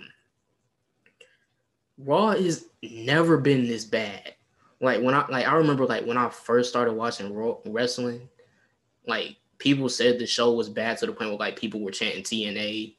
Raw 1.97 2.31
has 2.31 2.65
never 2.83 3.37
been 3.37 3.67
this 3.67 3.85
bad. 3.85 4.35
Like 4.79 5.01
when 5.01 5.15
I 5.15 5.25
like 5.27 5.47
I 5.47 5.55
remember 5.55 5.85
like 5.85 6.05
when 6.05 6.17
I 6.17 6.29
first 6.29 6.69
started 6.69 6.93
watching 6.93 7.33
Raw 7.33 7.57
wrestling, 7.65 8.29
like 9.07 9.37
people 9.57 9.89
said 9.89 10.19
the 10.19 10.27
show 10.27 10.53
was 10.53 10.69
bad 10.69 10.99
to 10.99 11.07
the 11.07 11.13
point 11.13 11.31
where 11.31 11.39
like 11.39 11.59
people 11.59 11.81
were 11.81 11.91
chanting 11.91 12.23
TNA 12.23 12.95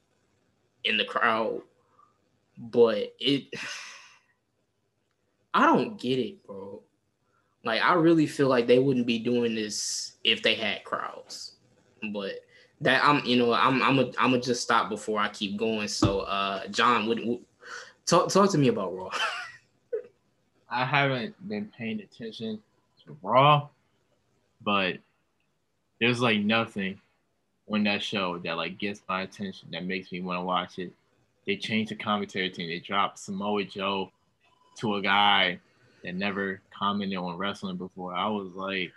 in 0.85 0.97
the 0.97 1.05
crowd, 1.05 1.63
but 2.57 3.15
it 3.21 3.45
I 5.55 5.67
don't 5.67 5.99
get 5.99 6.19
it, 6.19 6.47
bro. 6.47 6.83
Like 7.65 7.83
I 7.83 7.95
really 7.95 8.27
feel 8.27 8.49
like 8.49 8.67
they 8.67 8.79
wouldn't 8.79 9.07
be 9.07 9.19
doing 9.19 9.55
this 9.55 10.13
if 10.25 10.43
they 10.43 10.55
had 10.55 10.85
crowds. 10.85 11.57
But 12.13 12.41
that 12.81 13.05
I'm, 13.05 13.25
you 13.25 13.37
know, 13.37 13.53
I'm 13.53 13.83
I'm 13.83 13.99
a, 13.99 14.07
I'm 14.19 14.31
gonna 14.31 14.41
just 14.41 14.63
stop 14.63 14.89
before 14.89 15.21
I 15.21 15.29
keep 15.29 15.57
going. 15.57 15.89
So, 15.89 16.21
uh, 16.21 16.67
John, 16.69 17.09
would, 17.09 17.21
would 17.25 17.41
talk 18.07 18.31
talk 18.31 18.51
to 18.53 18.59
me 18.59 18.69
about 18.69 18.95
Raw. 18.95 19.11
I 20.71 20.85
haven't 20.85 21.49
been 21.49 21.71
paying 21.77 22.01
attention 22.01 22.61
to 23.05 23.17
Raw, 23.23 23.69
but 24.63 24.99
there's 26.01 26.21
like 26.21 26.41
nothing 26.41 27.01
on 27.71 27.85
that 27.85 28.03
show 28.03 28.39
that 28.39 28.57
like 28.57 28.79
gets 28.79 29.03
my 29.09 29.23
attention 29.23 29.69
that 29.73 29.85
makes 29.85 30.13
me 30.13 30.21
want 30.21 30.39
to 30.39 30.45
watch 30.45 30.79
it. 30.79 30.93
They 31.47 31.57
changed 31.57 31.91
the 31.91 31.97
commentary 31.97 32.51
team. 32.51 32.69
They 32.69 32.79
dropped 32.79 33.19
Samoa 33.19 33.65
Joe 33.65 34.13
to 34.79 34.97
a 34.97 35.03
guy 35.03 35.61
that 36.05 36.15
never 36.15 36.61
commented 36.77 37.19
on 37.19 37.37
wrestling 37.37 37.77
before. 37.77 38.15
I 38.15 38.29
was 38.29 38.53
like, 38.55 38.93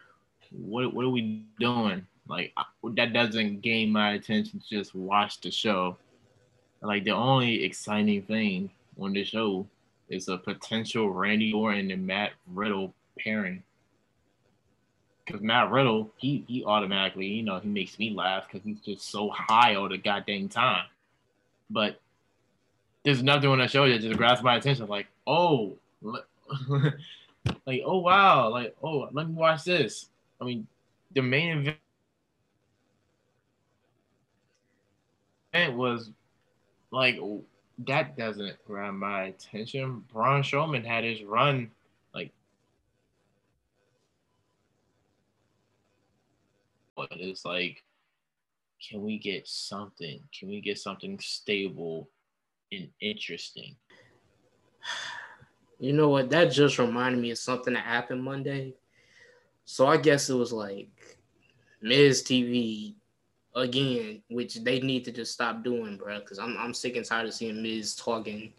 what 0.51 0.93
what 0.93 1.05
are 1.05 1.09
we 1.09 1.43
doing? 1.59 2.05
Like 2.27 2.53
that 2.95 3.13
doesn't 3.13 3.61
gain 3.61 3.91
my 3.91 4.13
attention. 4.13 4.59
to 4.59 4.69
Just 4.69 4.95
watch 4.95 5.41
the 5.41 5.51
show. 5.51 5.97
Like 6.81 7.03
the 7.03 7.11
only 7.11 7.63
exciting 7.63 8.23
thing 8.23 8.69
on 8.99 9.13
the 9.13 9.23
show 9.23 9.67
is 10.09 10.27
a 10.27 10.37
potential 10.37 11.09
Randy 11.09 11.53
Orton 11.53 11.91
and 11.91 12.05
Matt 12.05 12.31
Riddle 12.47 12.93
pairing. 13.19 13.63
Because 15.25 15.41
Matt 15.41 15.71
Riddle, 15.71 16.11
he 16.17 16.43
he 16.47 16.63
automatically, 16.65 17.27
you 17.27 17.43
know, 17.43 17.59
he 17.59 17.69
makes 17.69 17.97
me 17.97 18.13
laugh 18.13 18.47
because 18.47 18.65
he's 18.65 18.79
just 18.81 19.09
so 19.09 19.29
high 19.29 19.75
all 19.75 19.87
the 19.87 19.97
goddamn 19.97 20.49
time. 20.49 20.85
But 21.69 22.01
there's 23.03 23.23
nothing 23.23 23.49
on 23.49 23.59
the 23.59 23.67
show 23.67 23.87
that 23.87 24.01
just 24.01 24.17
grabs 24.17 24.43
my 24.43 24.57
attention. 24.57 24.87
Like, 24.87 25.07
oh, 25.31 25.77
like 27.65 27.81
oh 27.85 27.99
wow, 27.99 28.49
like 28.49 28.75
oh 28.83 29.07
let 29.13 29.27
me 29.27 29.33
watch 29.33 29.63
this. 29.63 30.09
I 30.41 30.43
mean, 30.45 30.67
the 31.13 31.21
main 31.21 31.73
event 35.53 35.77
was 35.77 36.11
like 36.91 37.17
that 37.87 38.17
doesn't 38.17 38.57
grab 38.67 38.93
my 38.93 39.23
attention. 39.23 40.03
Braun 40.11 40.43
Strowman 40.43 40.85
had 40.85 41.05
his 41.05 41.23
run 41.23 41.71
like 42.13 42.31
but 46.95 47.07
it's 47.11 47.45
like 47.45 47.83
can 48.89 49.03
we 49.03 49.17
get 49.19 49.47
something? 49.47 50.19
Can 50.37 50.49
we 50.49 50.59
get 50.59 50.77
something 50.79 51.19
stable 51.19 52.09
and 52.71 52.89
interesting? 52.99 53.75
You 55.81 55.93
know 55.93 56.09
what? 56.09 56.29
That 56.29 56.51
just 56.51 56.77
reminded 56.77 57.19
me 57.19 57.31
of 57.31 57.39
something 57.39 57.73
that 57.73 57.83
happened 57.83 58.23
Monday. 58.23 58.75
So 59.65 59.87
I 59.87 59.97
guess 59.97 60.29
it 60.29 60.35
was 60.35 60.53
like 60.53 60.89
Miz 61.81 62.21
TV 62.21 62.93
again, 63.55 64.21
which 64.29 64.63
they 64.63 64.79
need 64.79 65.03
to 65.05 65.11
just 65.11 65.33
stop 65.33 65.63
doing, 65.63 65.97
bro. 65.97 66.19
Because 66.19 66.37
I'm 66.37 66.55
I'm 66.55 66.75
sick 66.75 66.97
and 66.97 67.05
tired 67.05 67.27
of 67.27 67.33
seeing 67.33 67.63
Miz 67.63 67.95
talking. 67.95 68.53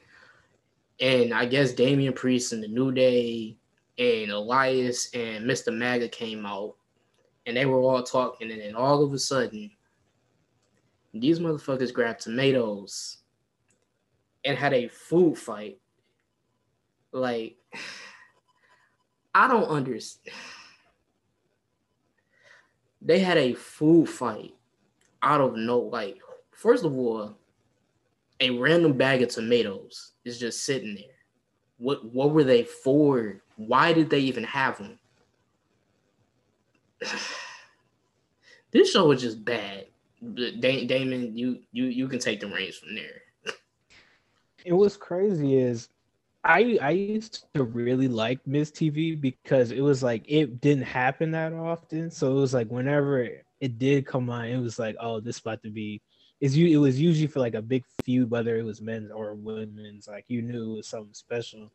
And 0.99 1.33
I 1.33 1.47
guess 1.47 1.70
Damian 1.73 2.12
Priest 2.12 2.55
and 2.55 2.62
the 2.62 2.66
New 2.66 2.91
Day 2.91 3.57
and 3.99 4.33
Elias 4.33 5.09
and 5.14 5.49
Mr. 5.49 5.73
Maga 5.73 6.09
came 6.09 6.45
out 6.45 6.75
and 7.47 7.57
they 7.57 7.66
were 7.66 7.79
all 7.79 8.03
talking, 8.03 8.51
and 8.51 8.61
then 8.61 8.75
all 8.75 9.05
of 9.05 9.12
a 9.12 9.18
sudden, 9.18 9.70
these 11.14 11.39
motherfuckers 11.39 11.95
grabbed 11.95 12.23
tomatoes 12.23 13.18
and 14.45 14.59
had 14.59 14.73
a 14.73 14.89
food 14.89 15.39
fight. 15.39 15.79
Like, 17.13 17.57
I 19.35 19.49
don't 19.49 19.69
understand. 19.69 20.35
They 23.01 23.19
had 23.19 23.37
a 23.37 23.55
food 23.55 24.09
fight 24.09 24.55
out 25.23 25.41
of 25.41 25.57
no 25.57 25.79
like. 25.79 26.19
First 26.53 26.85
of 26.85 26.97
all, 26.97 27.37
a 28.41 28.51
random 28.51 28.93
bag 28.95 29.23
of 29.23 29.29
tomatoes 29.29 30.13
is 30.25 30.39
just 30.39 30.65
sitting 30.65 30.95
there. 30.95 31.05
What 31.79 32.05
what 32.13 32.31
were 32.33 32.45
they 32.45 32.65
for? 32.65 33.41
Why 33.57 33.93
did 33.93 34.09
they 34.09 34.21
even 34.21 34.45
have 34.45 34.79
them? 34.79 34.99
this 38.71 38.93
show 38.93 39.07
was 39.07 39.21
just 39.21 39.45
bad. 39.45 39.87
Damon, 40.35 41.37
you 41.37 41.61
you 41.73 41.87
you 41.87 42.09
can 42.09 42.21
take 42.21 42.41
the 42.41 42.47
reins 42.47 42.79
from 42.79 42.95
there. 42.95 43.23
It 44.65 44.73
was 44.73 44.97
crazy 44.97 45.57
is 45.57 45.89
I 46.45 46.78
I 46.82 46.90
used 46.90 47.47
to 47.55 47.62
really 47.64 48.09
like 48.09 48.45
Miz 48.47 48.72
TV 48.72 49.20
because 49.20 49.70
it 49.70 49.80
was 49.80 50.03
like 50.03 50.24
it 50.26 50.61
didn't 50.61 50.84
happen 50.84 51.30
that 51.32 51.53
often. 51.53 52.11
So 52.11 52.32
it 52.32 52.40
was 52.40 52.53
like 52.55 52.68
whenever 52.68 53.28
it 53.61 53.78
did 53.78 54.07
come 54.07 54.28
on, 54.30 54.47
it 54.47 54.59
was 54.59 54.78
like, 54.78 54.97
oh, 55.01 55.20
this 55.20 55.38
about 55.38 55.62
to 55.62 55.70
be 55.70 56.03
is 56.40 56.57
you 56.57 56.66
it 56.66 56.82
was 56.82 57.01
usually 57.01 57.28
for 57.28 57.38
like 57.38 57.55
a 57.55 57.62
big 57.62 57.84
feud, 58.05 58.30
whether 58.30 58.57
it 58.57 58.64
was 58.64 58.80
men's 58.80 59.12
or 59.12 59.34
women's, 59.34 60.09
like 60.09 60.24
you 60.28 60.43
knew 60.43 60.72
it 60.72 60.76
was 60.78 60.88
something 60.88 61.14
special. 61.14 61.70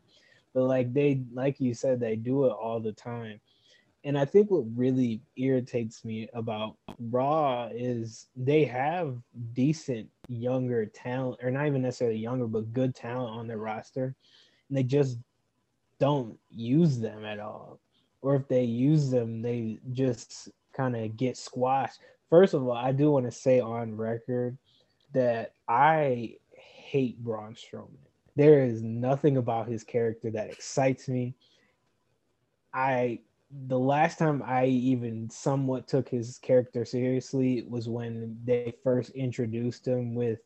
But 0.54 0.64
like 0.64 0.94
they 0.94 1.22
like 1.34 1.60
you 1.62 1.74
said, 1.74 2.00
they 2.00 2.18
do 2.18 2.46
it 2.46 2.50
all 2.52 2.82
the 2.82 2.92
time. 2.92 3.40
And 4.04 4.18
I 4.18 4.26
think 4.26 4.52
what 4.52 4.66
really 4.76 5.22
irritates 5.38 6.06
me 6.06 6.30
about 6.34 6.78
Raw 7.00 7.70
is 7.74 8.28
they 8.36 8.66
have 8.66 9.18
decent 9.54 10.10
younger 10.30 10.86
talent, 10.86 11.40
or 11.42 11.52
not 11.52 11.68
even 11.68 11.82
necessarily 11.82 12.18
younger, 12.18 12.48
but 12.48 12.74
good 12.74 12.96
talent 12.96 13.36
on 13.38 13.48
their 13.48 13.58
roster. 13.58 14.16
They 14.70 14.84
just 14.84 15.18
don't 16.00 16.38
use 16.50 17.00
them 17.00 17.26
at 17.26 17.40
all. 17.40 17.80
Or 18.22 18.36
if 18.36 18.48
they 18.48 18.64
use 18.64 19.10
them, 19.10 19.42
they 19.42 19.80
just 19.94 20.50
kind 20.74 20.96
of 20.96 21.18
get 21.18 21.38
squashed. 21.38 22.00
First 22.30 22.54
of 22.54 22.64
all, 22.64 22.74
I 22.74 22.92
do 22.92 23.12
want 23.12 23.26
to 23.26 23.32
say 23.32 23.60
on 23.60 23.96
record 23.96 24.58
that 25.14 25.54
I 25.68 26.36
hate 26.52 27.24
Braun 27.24 27.56
Strowman. 27.56 27.98
There 28.36 28.64
is 28.64 28.84
nothing 28.84 29.38
about 29.38 29.68
his 29.68 29.84
character 29.84 30.30
that 30.32 30.50
excites 30.50 31.08
me. 31.08 31.36
I 32.74 33.22
the 33.68 33.80
last 33.80 34.20
time 34.20 34.44
I 34.46 34.66
even 34.66 35.30
somewhat 35.30 35.88
took 35.88 36.10
his 36.10 36.38
character 36.38 36.84
seriously 36.84 37.66
was 37.68 37.88
when 37.88 38.38
they 38.44 38.74
first 38.84 39.12
introduced 39.12 39.88
him 39.88 40.16
with 40.16 40.40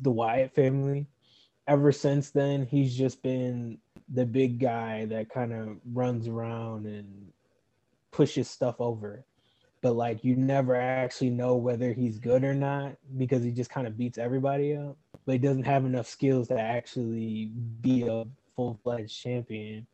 the 0.00 0.10
Wyatt 0.10 0.54
family. 0.54 1.06
Ever 1.68 1.92
since 1.92 2.30
then, 2.30 2.66
he's 2.66 2.96
just 2.96 3.22
been 3.22 3.78
the 4.08 4.24
big 4.24 4.60
guy 4.60 5.04
that 5.06 5.30
kind 5.30 5.52
of 5.52 5.78
runs 5.92 6.28
around 6.28 6.86
and 6.86 7.32
pushes 8.12 8.48
stuff 8.48 8.76
over. 8.80 9.24
But 9.82 9.94
like 9.94 10.24
you 10.24 10.36
never 10.36 10.74
actually 10.76 11.30
know 11.30 11.56
whether 11.56 11.92
he's 11.92 12.18
good 12.18 12.44
or 12.44 12.54
not 12.54 12.96
because 13.16 13.42
he 13.42 13.50
just 13.50 13.70
kind 13.70 13.86
of 13.86 13.98
beats 13.98 14.18
everybody 14.18 14.76
up. 14.76 14.96
But 15.24 15.32
he 15.32 15.38
doesn't 15.38 15.64
have 15.64 15.84
enough 15.84 16.06
skills 16.06 16.48
to 16.48 16.58
actually 16.58 17.46
be 17.80 18.06
a 18.06 18.24
full 18.54 18.78
fledged 18.82 19.20
champion 19.20 19.86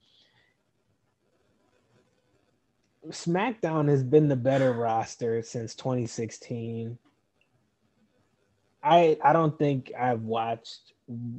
SmackDown 3.09 3.89
has 3.89 4.05
been 4.05 4.29
the 4.29 4.37
better 4.37 4.73
roster 4.73 5.43
since 5.43 5.75
2016. 5.75 6.99
I 8.83 9.19
I 9.23 9.33
don't 9.33 9.59
think 9.59 9.93
I've 9.99 10.23
watched. 10.23 10.93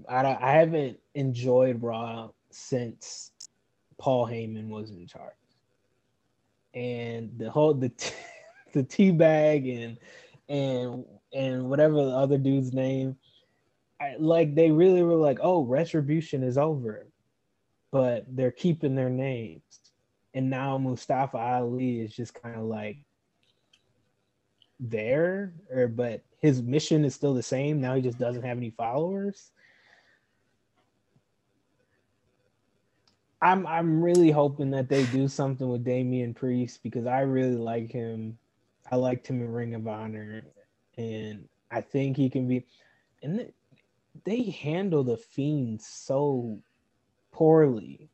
I 0.07 0.25
I 0.25 0.51
haven't 0.51 0.99
enjoyed 1.15 1.81
Raw 1.81 2.29
since 2.51 3.31
Paul 3.97 4.27
Heyman 4.27 4.69
was 4.69 4.91
in 4.91 5.07
charge, 5.07 5.33
and 6.73 7.31
the 7.37 7.49
whole 7.49 7.73
the 7.73 7.91
the 8.73 8.83
tea 8.83 9.11
bag 9.11 9.67
and 9.67 9.97
and 10.49 11.05
and 11.33 11.69
whatever 11.69 11.95
the 11.95 12.11
other 12.11 12.37
dude's 12.37 12.73
name, 12.73 13.17
I, 13.99 14.15
like 14.19 14.55
they 14.55 14.71
really 14.71 15.03
were 15.03 15.15
like, 15.15 15.39
oh, 15.41 15.63
retribution 15.63 16.43
is 16.43 16.57
over, 16.57 17.07
but 17.91 18.25
they're 18.27 18.51
keeping 18.51 18.95
their 18.95 19.09
names 19.09 19.61
and 20.33 20.49
now 20.49 20.77
Mustafa 20.77 21.37
Ali 21.37 22.01
is 22.01 22.13
just 22.13 22.33
kind 22.33 22.55
of 22.55 22.63
like 22.63 22.97
there, 24.79 25.53
or 25.71 25.87
but 25.87 26.23
his 26.43 26.61
mission 26.61 27.05
is 27.05 27.15
still 27.15 27.33
the 27.33 27.41
same. 27.41 27.79
Now 27.79 27.95
he 27.95 28.01
just 28.01 28.19
doesn't 28.19 28.43
have 28.43 28.57
any 28.57 28.69
followers. 28.69 29.51
I'm 33.41 33.65
I'm 33.65 34.03
really 34.03 34.29
hoping 34.29 34.69
that 34.71 34.89
they 34.89 35.05
do 35.05 35.29
something 35.29 35.67
with 35.69 35.85
Damian 35.85 36.33
Priest 36.33 36.83
because 36.83 37.07
I 37.07 37.21
really 37.21 37.55
like 37.55 37.91
him. 37.91 38.37
I 38.91 38.97
liked 38.97 39.25
him 39.25 39.41
in 39.41 39.51
Ring 39.51 39.73
of 39.73 39.87
Honor, 39.87 40.43
and 40.97 41.47
I 41.71 41.79
think 41.79 42.17
he 42.17 42.29
can 42.29 42.47
be. 42.47 42.65
And 43.21 43.51
they 44.25 44.43
handle 44.43 45.03
the 45.03 45.17
Fiend 45.17 45.81
so 45.81 46.59
poorly 47.31 48.09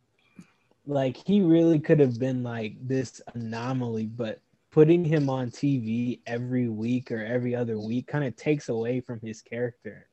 like 0.85 1.17
he 1.17 1.41
really 1.41 1.79
could 1.79 1.99
have 1.99 2.19
been 2.19 2.43
like 2.43 2.75
this 2.79 3.21
anomaly, 3.33 4.05
but 4.05 4.39
putting 4.71 5.03
him 5.03 5.29
on 5.29 5.49
TV 5.49 6.19
every 6.25 6.69
week 6.69 7.11
or 7.11 7.23
every 7.23 7.55
other 7.55 7.79
week 7.79 8.07
kind 8.07 8.23
of 8.23 8.35
takes 8.35 8.69
away 8.69 9.01
from 9.01 9.19
his 9.21 9.41
character. 9.41 10.07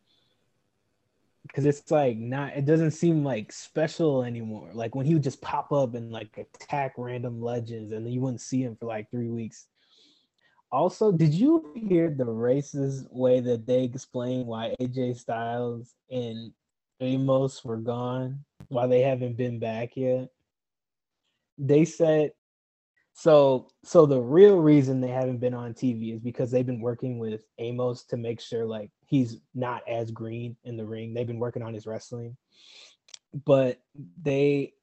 Cause 1.55 1.65
it's 1.65 1.93
like 1.93 2.17
not 2.19 2.57
it 2.57 2.65
doesn't 2.65 2.91
seem 2.91 3.25
like 3.25 3.53
special 3.53 4.25
anymore. 4.25 4.71
Like 4.73 4.97
when 4.97 5.07
he 5.07 5.15
would 5.15 5.23
just 5.23 5.41
pop 5.41 5.71
up 5.73 5.95
and 5.95 6.11
like 6.11 6.37
attack 6.37 6.95
random 6.99 7.41
legends 7.41 7.93
and 7.93 8.05
then 8.05 8.13
you 8.13 8.21
wouldn't 8.21 8.41
see 8.41 8.63
him 8.63 8.77
for 8.77 8.87
like 8.87 9.11
three 9.11 9.31
weeks. 9.31 9.69
Also, 10.73 11.13
did 11.13 11.33
you 11.33 11.73
hear 11.77 12.11
the 12.11 12.27
racist 12.27 13.07
way 13.13 13.39
that 13.39 13.65
they 13.65 13.85
explain 13.85 14.47
why 14.47 14.75
AJ 14.81 15.19
Styles 15.19 15.95
and 16.11 16.53
Omos 17.01 17.65
were 17.65 17.77
gone, 17.77 18.45
why 18.67 18.89
they 18.89 19.03
haven't 19.03 19.37
been 19.37 19.61
back 19.61 19.97
yet? 19.97 20.29
they 21.59 21.85
said 21.85 22.33
so 23.19 23.69
so 23.83 24.05
the 24.05 24.21
real 24.21 24.59
reason 24.59 25.01
they 25.01 25.09
haven't 25.09 25.39
been 25.39 25.55
on 25.55 25.73
TV 25.73 26.15
is 26.15 26.21
because 26.21 26.51
they've 26.51 26.67
been 26.67 26.83
working 26.83 27.19
with 27.19 27.41
Omos 27.59 28.07
to 28.09 28.19
make 28.19 28.43
sure 28.43 28.67
like 28.67 28.91
he's 29.07 29.39
not 29.55 29.83
as 29.89 30.11
green 30.11 30.55
in 30.65 30.77
the 30.77 30.85
ring. 30.85 31.15
They've 31.15 31.27
been 31.27 31.39
working 31.39 31.63
on 31.63 31.73
his 31.73 31.87
wrestling. 31.87 32.37
But 33.47 33.81
they 34.23 34.75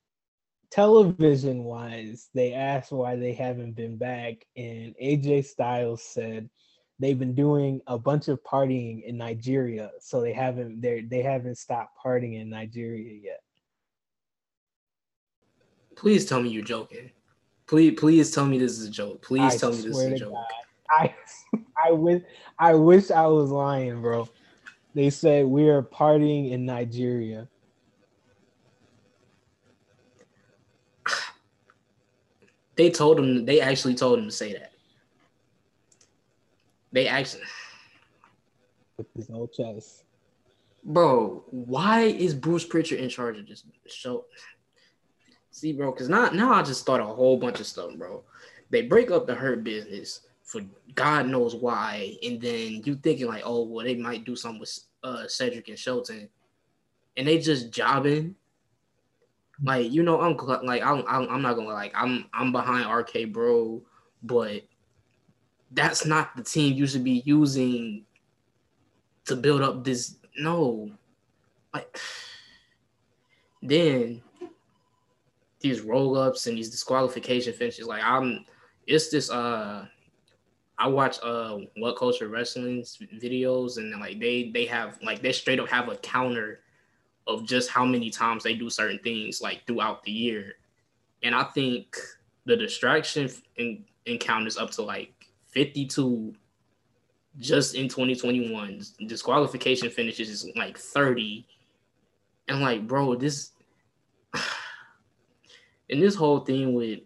television 0.72 1.64
wise, 1.64 2.30
they 2.34 2.54
asked 2.54 2.92
why 2.92 3.18
they 3.18 3.34
haven't 3.34 3.74
been 3.74 3.98
back 3.98 4.48
and 4.58 4.96
AJ 5.00 5.46
Styles 5.46 6.02
said 6.02 6.50
they've 6.98 7.20
been 7.20 7.36
doing 7.36 7.82
a 7.86 8.00
bunch 8.00 8.30
of 8.30 8.44
partying 8.44 9.04
in 9.04 9.16
Nigeria, 9.16 9.92
so 10.00 10.22
they 10.22 10.34
haven't 10.34 10.82
they 10.82 11.02
they 11.02 11.22
haven't 11.22 11.60
stopped 11.60 12.00
partying 12.04 12.42
in 12.42 12.50
Nigeria 12.50 13.14
yet. 13.14 13.42
Please 15.96 16.26
tell 16.26 16.42
me 16.42 16.50
you're 16.50 16.64
joking. 16.64 17.12
Please, 17.68 17.94
please 18.00 18.32
tell 18.32 18.46
me 18.46 18.58
this 18.58 18.78
is 18.80 18.88
a 18.88 18.92
joke. 18.92 19.22
Please 19.22 19.56
I 19.56 19.58
tell 19.58 19.72
me 19.72 19.78
this 19.78 19.98
is 19.98 20.00
a 20.00 20.16
joke. 20.16 20.34
God. 20.34 20.46
I, 20.92 21.16
I 21.88 21.92
wish, 21.92 22.22
I 22.60 22.74
wish 22.74 23.12
I 23.12 23.26
was 23.28 23.50
lying, 23.50 24.02
bro. 24.02 24.28
They 24.94 25.10
said 25.10 25.46
we 25.46 25.70
are 25.70 25.82
partying 25.82 26.52
in 26.52 26.66
Nigeria. 26.66 27.48
They 32.76 32.90
told 32.90 33.20
him. 33.20 33.46
They 33.46 33.62
actually 33.62 33.94
told 33.94 34.18
him 34.18 34.26
to 34.26 34.32
say 34.32 34.54
that. 34.54 34.72
They 36.92 37.08
actually. 37.08 37.44
With 38.98 39.08
his 39.16 39.30
old 39.30 39.54
chest. 39.54 40.04
Bro, 40.84 41.46
why 41.52 42.02
is 42.02 42.34
Bruce 42.34 42.66
Pritchard 42.66 43.00
in 43.00 43.10
charge 43.10 43.38
of 43.38 43.48
this 43.48 43.64
show? 43.88 44.26
See, 45.54 45.72
bro, 45.72 45.92
because 45.92 46.10
now 46.10 46.30
now 46.32 46.52
I 46.52 46.64
just 46.64 46.84
thought 46.84 47.00
a 47.00 47.06
whole 47.06 47.38
bunch 47.38 47.60
of 47.60 47.68
stuff, 47.68 47.96
bro. 47.96 48.24
They 48.72 48.82
break 48.82 49.12
up 49.12 49.28
the 49.28 49.36
hurt 49.36 49.64
business. 49.64 50.22
for 50.42 50.62
God 50.96 51.28
knows 51.28 51.56
why, 51.56 52.18
and 52.24 52.42
then 52.42 52.82
you 52.84 52.96
thinking 52.96 53.28
like, 53.28 53.44
oh, 53.46 53.64
well, 53.64 53.86
they 53.86 53.94
might 53.96 54.26
do 54.26 54.36
something 54.36 54.60
with 54.60 54.80
uh, 55.04 55.28
Cedric 55.28 55.70
and 55.70 55.78
Shelton, 55.78 56.28
and 57.16 57.28
they 57.28 57.38
just 57.38 57.72
jobbing. 57.72 58.36
Like 59.64 59.92
you 59.92 60.02
know, 60.02 60.20
I'm 60.22 60.36
like 60.66 60.82
I'm 60.82 61.04
I'm, 61.08 61.30
I'm 61.30 61.42
not 61.44 61.54
gonna 61.54 61.68
like 61.68 61.94
I'm 61.96 62.26
I'm 62.34 62.52
behind 62.52 62.92
RK 62.92 63.32
Bro, 63.32 63.84
but 64.24 64.64
that's 65.70 66.04
not 66.04 66.36
the 66.36 66.44
team 66.44 66.74
you 66.74 66.88
should 66.88 67.04
be 67.04 67.22
using 67.26 68.06
to 69.26 69.36
build 69.36 69.62
up 69.62 69.84
this. 69.84 70.16
No, 70.36 70.90
like 71.76 72.00
then 73.62 74.24
these 75.64 75.82
roll 75.82 76.16
ups 76.18 76.46
and 76.46 76.58
these 76.58 76.70
disqualification 76.70 77.54
finishes. 77.54 77.88
Like 77.88 78.04
I'm, 78.04 78.46
it's 78.86 79.10
this. 79.10 79.32
Uh, 79.32 79.86
I 80.78 80.88
watch 80.88 81.18
uh 81.24 81.58
WhatCulture 81.78 82.30
wrestling's 82.30 82.98
videos 83.22 83.78
and 83.78 83.92
like 84.00 84.20
they 84.20 84.52
they 84.54 84.66
have 84.66 85.00
like 85.04 85.22
they 85.22 85.32
straight 85.32 85.60
up 85.60 85.70
have 85.70 85.88
a 85.88 85.96
counter 85.98 86.62
of 87.26 87.46
just 87.46 87.70
how 87.70 87.86
many 87.86 88.10
times 88.10 88.44
they 88.44 88.56
do 88.56 88.70
certain 88.70 89.00
things 89.00 89.42
like 89.42 89.66
throughout 89.66 90.04
the 90.04 90.12
year, 90.12 90.54
and 91.24 91.34
I 91.34 91.44
think 91.44 91.96
the 92.46 92.58
distraction 92.58 93.30
in, 93.56 93.86
encounters 94.06 94.58
up 94.58 94.72
to 94.72 94.82
like 94.82 95.14
52 95.48 96.36
just 97.40 97.76
in 97.76 97.88
2021. 97.88 98.82
Disqualification 99.08 99.90
finishes 99.90 100.30
is 100.30 100.52
like 100.56 100.78
30. 100.78 101.46
And 102.50 102.62
like, 102.62 102.86
bro, 102.88 103.16
this 103.16 103.52
and 105.90 106.02
this 106.02 106.16
whole 106.16 106.40
thing 106.40 106.74
with 106.74 107.00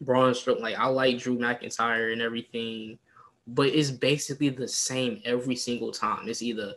Braun 0.00 0.32
Strowman, 0.32 0.60
like 0.60 0.76
I 0.76 0.86
like 0.86 1.18
Drew 1.18 1.38
McIntyre 1.38 2.12
and 2.12 2.20
everything, 2.22 2.98
but 3.46 3.68
it's 3.68 3.90
basically 3.90 4.48
the 4.48 4.68
same 4.68 5.20
every 5.24 5.56
single 5.56 5.92
time. 5.92 6.28
It's 6.28 6.42
either 6.42 6.74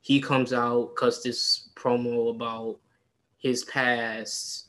he 0.00 0.20
comes 0.20 0.52
out, 0.52 0.94
cuts 0.96 1.22
this 1.22 1.68
promo 1.74 2.30
about 2.34 2.78
his 3.38 3.64
past, 3.64 4.68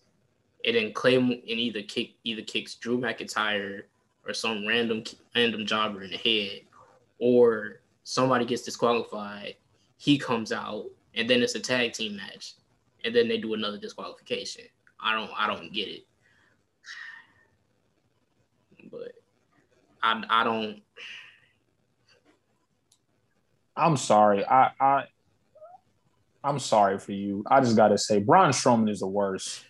and 0.65 0.75
then 0.75 0.93
claim 0.93 1.31
and 1.31 1.43
either 1.45 1.81
kick 1.83 2.11
either 2.23 2.41
kicks 2.41 2.75
Drew 2.75 2.99
McIntyre 2.99 3.83
or 4.27 4.33
some 4.33 4.67
random 4.67 5.03
random 5.35 5.65
jobber 5.65 6.03
in 6.03 6.11
the 6.11 6.17
head, 6.17 6.61
or 7.19 7.81
somebody 8.03 8.45
gets 8.45 8.63
disqualified, 8.63 9.55
he 9.97 10.17
comes 10.17 10.51
out, 10.51 10.85
and 11.15 11.29
then 11.29 11.41
it's 11.41 11.55
a 11.55 11.59
tag 11.59 11.93
team 11.93 12.15
match, 12.15 12.55
and 13.05 13.15
then 13.15 13.27
they 13.27 13.37
do 13.37 13.53
another 13.53 13.77
disqualification. 13.77 14.65
I 15.01 15.13
don't 15.13 15.31
I 15.37 15.47
don't 15.47 15.73
get 15.73 15.87
it. 15.87 16.05
But 18.91 19.13
I 20.01 20.23
I 20.29 20.43
don't 20.43 20.81
I'm 23.75 23.97
sorry. 23.97 24.45
I 24.45 24.71
I 24.79 25.03
I'm 26.43 26.59
sorry 26.59 26.99
for 26.99 27.11
you. 27.11 27.43
I 27.49 27.61
just 27.61 27.75
gotta 27.75 27.97
say, 27.97 28.19
Braun 28.19 28.51
Strowman 28.51 28.89
is 28.89 28.99
the 28.99 29.07
worst. 29.07 29.65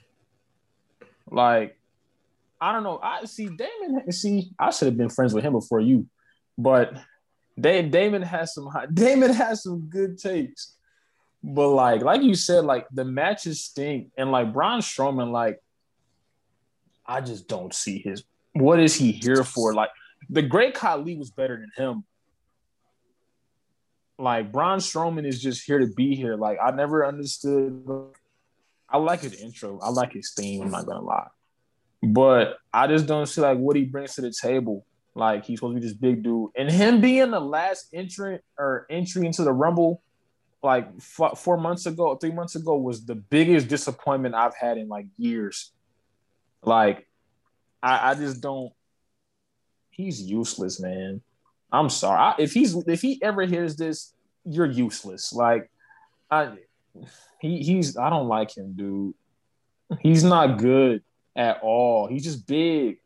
Like, 1.30 1.77
I 2.61 2.71
don't 2.71 2.84
know. 2.84 2.99
I 3.01 3.25
see 3.25 3.47
Damon. 3.47 4.11
See, 4.11 4.51
I 4.59 4.71
should 4.71 4.88
have 4.88 4.97
been 4.97 5.09
friends 5.09 5.34
with 5.34 5.43
him 5.43 5.53
before 5.53 5.80
you, 5.80 6.07
but 6.57 6.93
Damon 7.59 8.21
has 8.21 8.53
some. 8.53 8.69
Damon 8.93 9.34
has 9.34 9.63
some 9.63 9.82
good 9.89 10.17
takes. 10.17 10.75
But 11.42 11.70
like, 11.70 12.02
like 12.02 12.22
you 12.22 12.36
said, 12.36 12.66
like 12.66 12.88
the 12.92 13.06
matches 13.06 13.64
stink, 13.64 14.12
and 14.18 14.32
like 14.32 14.52
Braun 14.52 14.82
Strowman, 14.82 15.32
like 15.32 15.60
I 17.06 17.22
just 17.22 17.48
don't 17.48 17.74
see 17.74 18.00
his. 18.00 18.24
What 18.54 18.80
is 18.80 18.96
he 18.96 19.12
here 19.12 19.44
for? 19.44 19.74
Like 19.74 19.90
the 20.30 20.42
Great 20.42 20.74
Khali 20.74 21.16
was 21.16 21.32
better 21.32 21.58
than 21.58 21.72
him. 21.78 22.04
Like 24.18 24.52
Braun 24.52 24.80
Strowman 24.80 25.26
is 25.26 25.42
just 25.42 25.66
here 25.66 25.80
to 25.80 25.88
be 25.88 26.16
here. 26.16 26.36
Like 26.36 26.58
I 26.62 26.72
never 26.72 27.06
understood. 27.06 27.86
I 28.90 28.98
like 28.98 29.22
his 29.22 29.40
intro. 29.42 29.80
I 29.80 29.90
like 29.90 30.12
his 30.12 30.34
theme. 30.36 30.62
I'm 30.62 30.72
not 30.72 30.86
gonna 30.86 31.02
lie, 31.02 31.28
but 32.04 32.58
I 32.74 32.88
just 32.88 33.06
don't 33.06 33.28
see 33.28 33.40
like 33.40 33.58
what 33.58 33.78
he 33.78 33.86
brings 33.86 34.16
to 34.16 34.22
the 34.22 34.34
table. 34.34 34.86
Like 35.16 35.46
he's 35.46 35.60
supposed 35.60 35.78
to 35.78 35.82
be 35.82 35.88
this 35.88 35.96
big 35.96 36.22
dude, 36.22 36.52
and 36.58 36.70
him 36.70 37.00
being 37.00 37.32
the 37.32 37.40
last 37.40 37.88
entrant 37.94 38.42
or 38.58 38.86
entry 38.90 39.26
into 39.26 39.44
the 39.44 39.54
Rumble 39.54 40.02
like 40.62 40.88
f- 40.97 41.38
four 41.38 41.57
months 41.57 41.86
ago, 41.86 42.16
three 42.16 42.32
months 42.32 42.55
ago, 42.55 42.78
was 42.78 43.05
the 43.05 43.16
biggest 43.16 43.68
disappointment 43.68 44.36
I've 44.36 44.55
had 44.55 44.78
in 44.78 44.88
like 44.88 45.05
years. 45.18 45.72
Like, 46.64 47.07
I, 47.82 48.12
I 48.12 48.16
just 48.16 48.41
don't. 48.41 48.72
He's 49.89 50.22
useless, 50.22 50.80
man. 50.80 51.22
I'm 51.72 51.89
sorry. 51.89 52.20
I, 52.20 52.36
if 52.39 52.53
he's 52.53 52.76
if 52.88 53.01
he 53.01 53.22
ever 53.22 53.45
hears 53.45 53.76
this, 53.76 54.14
you're 54.43 54.66
useless. 54.66 55.34
Like, 55.34 55.70
I 56.30 56.53
he 57.39 57.64
he's 57.64 57.97
I 57.97 58.10
don't 58.10 58.28
like 58.28 58.55
him, 58.55 58.74
dude. 58.76 59.14
He's 60.01 60.24
not 60.24 60.60
good 60.60 61.01
at 61.36 61.62
all. 61.62 62.07
He's 62.07 62.24
just 62.24 62.45
big. 62.45 62.97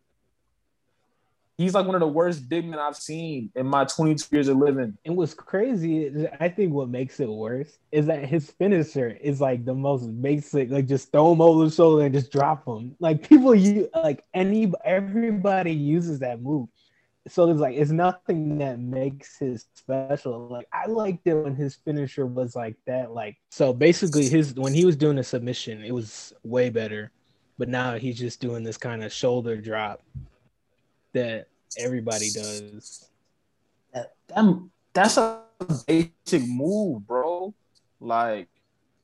He's 1.64 1.74
like 1.74 1.86
one 1.86 1.96
of 1.96 2.02
the 2.02 2.08
worst 2.08 2.48
big 2.50 2.66
men 2.66 2.80
I've 2.80 2.96
seen 2.96 3.50
in 3.56 3.66
my 3.66 3.86
22 3.86 4.36
years 4.36 4.48
of 4.48 4.58
living. 4.58 4.98
And 5.06 5.16
what's 5.16 5.34
crazy 5.34 6.06
is 6.06 6.28
I 6.40 6.50
think 6.50 6.74
what 6.74 6.90
makes 6.90 7.20
it 7.20 7.30
worse 7.30 7.78
is 7.92 8.06
that 8.08 8.26
his 8.26 8.52
finisher 8.52 9.18
is 9.22 9.40
like 9.40 9.64
the 9.64 9.74
most 9.74 10.08
basic, 10.22 10.70
like 10.70 10.88
just 10.88 11.12
throw 11.12 11.32
him 11.32 11.42
over 11.42 11.66
the 11.66 11.72
shoulder 11.72 12.06
and 12.06 12.14
just 12.14 12.32
drop 12.32 12.68
him. 12.68 12.96
Like 13.00 13.28
people 13.28 13.56
you 13.56 13.90
like 13.96 14.24
any 14.34 14.72
everybody 14.84 15.72
uses 15.72 16.20
that 16.20 16.42
move. 16.42 16.68
So 17.28 17.50
it's 17.50 17.62
like 17.62 17.78
it's 17.78 17.92
nothing 17.92 18.58
that 18.58 18.80
makes 18.80 19.38
his 19.38 19.66
special. 19.74 20.50
Like 20.50 20.68
I 20.74 20.88
liked 20.88 21.26
it 21.26 21.36
when 21.36 21.56
his 21.56 21.76
finisher 21.76 22.26
was 22.26 22.56
like 22.56 22.76
that. 22.86 23.14
Like 23.14 23.38
so 23.50 23.72
basically 23.72 24.28
his 24.28 24.54
when 24.56 24.74
he 24.74 24.84
was 24.84 24.98
doing 24.98 25.18
a 25.18 25.24
submission, 25.24 25.84
it 25.84 25.94
was 25.94 26.34
way 26.44 26.70
better. 26.70 27.12
But 27.58 27.70
now 27.70 27.98
he's 27.98 28.20
just 28.20 28.42
doing 28.42 28.64
this 28.64 28.78
kind 28.78 29.04
of 29.04 29.14
shoulder 29.14 29.56
drop 29.56 30.02
that 31.14 31.48
everybody 31.78 32.30
does. 32.32 33.10
That, 33.94 34.14
that 34.28 34.70
that's 34.94 35.18
a 35.18 35.42
basic 35.88 36.48
move, 36.48 37.06
bro. 37.08 37.54
Like, 38.00 38.48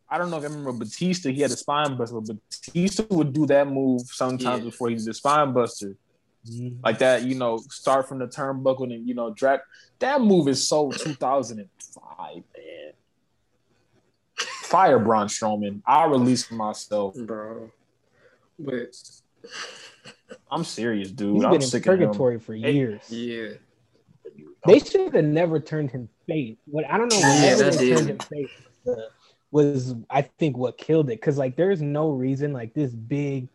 I 0.09 0.17
don't 0.17 0.30
know 0.30 0.38
if 0.38 0.43
I 0.43 0.47
remember 0.47 0.72
Batista. 0.74 1.30
He 1.30 1.41
had 1.41 1.51
a 1.51 1.57
spine 1.57 1.95
buster, 1.95 2.20
but 2.20 2.38
Batista 2.49 3.03
would 3.09 3.34
do 3.34 3.45
that 3.47 3.67
move 3.67 4.01
sometimes 4.01 4.59
yeah. 4.59 4.70
before 4.70 4.89
he 4.89 4.96
did 4.96 5.05
the 5.05 5.13
spine 5.13 5.54
buster. 5.54 5.96
Mm-hmm. 6.50 6.79
Like 6.83 7.00
that, 7.00 7.24
you 7.24 7.36
know, 7.36 7.58
start 7.70 8.08
from 8.08 8.20
the 8.20 8.28
turnbuckle 8.28 8.93
and 8.93 9.08
you 9.08 9.13
know, 9.13 9.32
drag. 9.32 9.59
That 10.00 10.21
move 10.21 10.47
is 10.47 10.67
so 10.67 10.91
2005, 10.91 12.36
man. 12.36 12.43
Fire 14.37 15.00
Braun 15.00 15.28
Strowman. 15.28 15.82
I'll 15.86 16.09
release 16.09 16.50
myself, 16.51 17.16
bro. 17.16 17.71
But 18.58 18.96
I'm 20.51 20.63
serious, 20.63 21.12
dude. 21.12 21.36
He's 21.36 21.43
I'm 21.43 21.51
been 21.51 21.62
in 21.62 21.82
purgatory 21.82 22.39
for 22.39 22.55
years. 22.55 23.01
Yeah. 23.09 23.50
They 24.66 24.80
should 24.80 25.13
have 25.13 25.24
never 25.26 25.59
turned 25.59 25.92
him 25.92 26.09
face. 26.28 26.58
What 26.66 26.86
I 26.89 26.97
don't 26.97 27.12
know. 27.12 27.20
Yeah, 27.20 27.55
they 27.55 27.96
turned 27.96 28.09
him 28.09 28.17
face 28.20 28.50
uh, 28.88 28.96
was, 29.51 29.96
I 30.09 30.21
think 30.21 30.58
what 30.58 30.78
killed 30.78 31.09
it. 31.09 31.20
Because 31.20 31.38
like, 31.38 31.55
there's 31.55 31.82
no 31.82 32.09
reason 32.09 32.51
like 32.54 32.74
this 32.74 32.92
big 32.92 33.47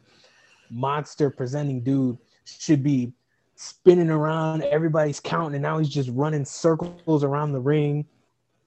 monster 0.71 1.31
presenting 1.31 1.83
dude 1.83 2.19
should 2.45 2.83
be 2.83 3.13
spinning 3.57 4.11
around. 4.11 4.63
Everybody's 4.63 5.21
counting, 5.21 5.57
and 5.57 5.63
now 5.63 5.79
he's 5.79 5.89
just 5.89 6.11
running 6.11 6.45
circles 6.45 7.23
around 7.23 7.53
the 7.53 7.61
ring, 7.61 8.07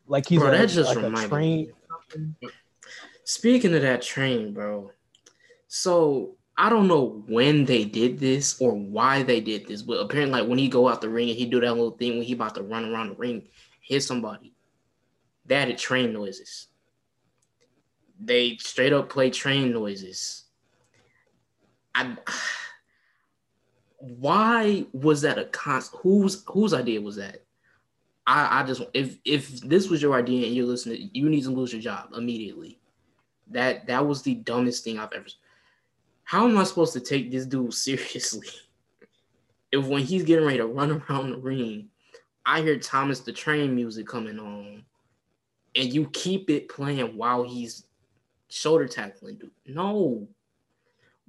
like 0.08 0.28
he's 0.28 0.40
bro, 0.40 0.49
a, 0.49 0.52
that 0.52 0.70
just 0.70 0.95
like 0.95 1.06
a 1.06 1.28
train. 1.28 1.72
Speaking 3.24 3.74
of 3.76 3.82
that 3.82 4.02
train, 4.02 4.54
bro. 4.54 4.91
So 5.68 6.36
I 6.58 6.70
don't 6.70 6.88
know 6.88 7.24
when 7.28 7.66
they 7.66 7.86
did 7.86 8.18
this 8.18 8.60
or 8.60 8.74
why 8.74 9.22
they 9.22 9.40
did 9.40 9.68
this, 9.68 9.84
but 9.84 10.00
apparently, 10.00 10.40
like 10.42 10.50
when 10.50 10.58
he 10.58 10.68
go 10.68 10.88
out 10.90 11.02
the 11.02 11.10
ring 11.10 11.30
and 11.30 11.38
he 11.38 11.46
do 11.46 11.60
that 11.60 11.74
little 11.74 11.92
thing 11.92 12.18
when 12.18 12.24
he 12.24 12.34
about 12.34 12.56
to 12.56 12.64
run 12.64 12.92
around 12.92 13.10
the 13.10 13.16
ring, 13.16 13.48
hit 13.82 14.02
somebody, 14.02 14.54
they 15.46 15.60
had 15.60 15.78
train 15.78 16.14
noises. 16.14 16.68
They 18.20 18.58
straight 18.58 18.92
up 18.92 19.10
play 19.10 19.30
train 19.30 19.72
noises. 19.72 20.46
I 21.94 22.18
why 24.00 24.86
was 24.94 25.22
that 25.22 25.38
a 25.38 25.46
const? 25.46 25.94
Whose 26.02 26.44
whose 26.48 26.74
idea 26.74 27.02
was 27.02 27.18
that? 27.18 27.44
I 28.26 28.62
I 28.62 28.64
just 28.64 28.82
if 28.96 29.20
if 29.26 29.62
this 29.62 29.90
was 29.90 30.02
your 30.02 30.16
idea 30.16 30.48
and 30.48 30.56
you're 30.56 30.66
listening, 30.66 31.12
you 31.14 31.30
need 31.30 31.44
to 31.44 31.52
lose 31.52 31.72
your 31.72 31.82
job 31.84 32.10
immediately. 32.16 32.80
That 33.52 33.86
that 33.88 34.08
was 34.08 34.24
the 34.24 34.34
dumbest 34.34 34.84
thing 34.84 34.98
I've 34.98 35.14
ever 35.14 35.28
how 36.28 36.45
am 36.45 36.58
I 36.58 36.66
supposed 36.66 36.91
to 36.91 36.99
take 36.99 37.32
this 37.32 37.45
dude 37.45 37.74
seriously 37.74 38.49
if 39.72 39.86
when 39.86 40.04
he's 40.04 40.24
getting 40.24 40.44
ready 40.44 40.58
to 40.58 40.66
run 40.66 40.91
around 40.91 41.32
the 41.32 41.38
ring, 41.38 41.88
I 42.45 42.62
hear 42.62 42.78
Thomas 42.78 43.22
the 43.22 43.32
Train 43.32 43.74
music 43.74 44.08
coming 44.08 44.38
on, 44.38 44.84
and 45.74 45.94
you 45.94 46.10
keep 46.12 46.49
it 46.49 46.68
playing 46.68 47.16
while 47.16 47.44
he's 47.44 47.86
shoulder 48.49 48.90
tackling, 48.90 49.36
dude? 49.36 49.52
No, 49.68 50.28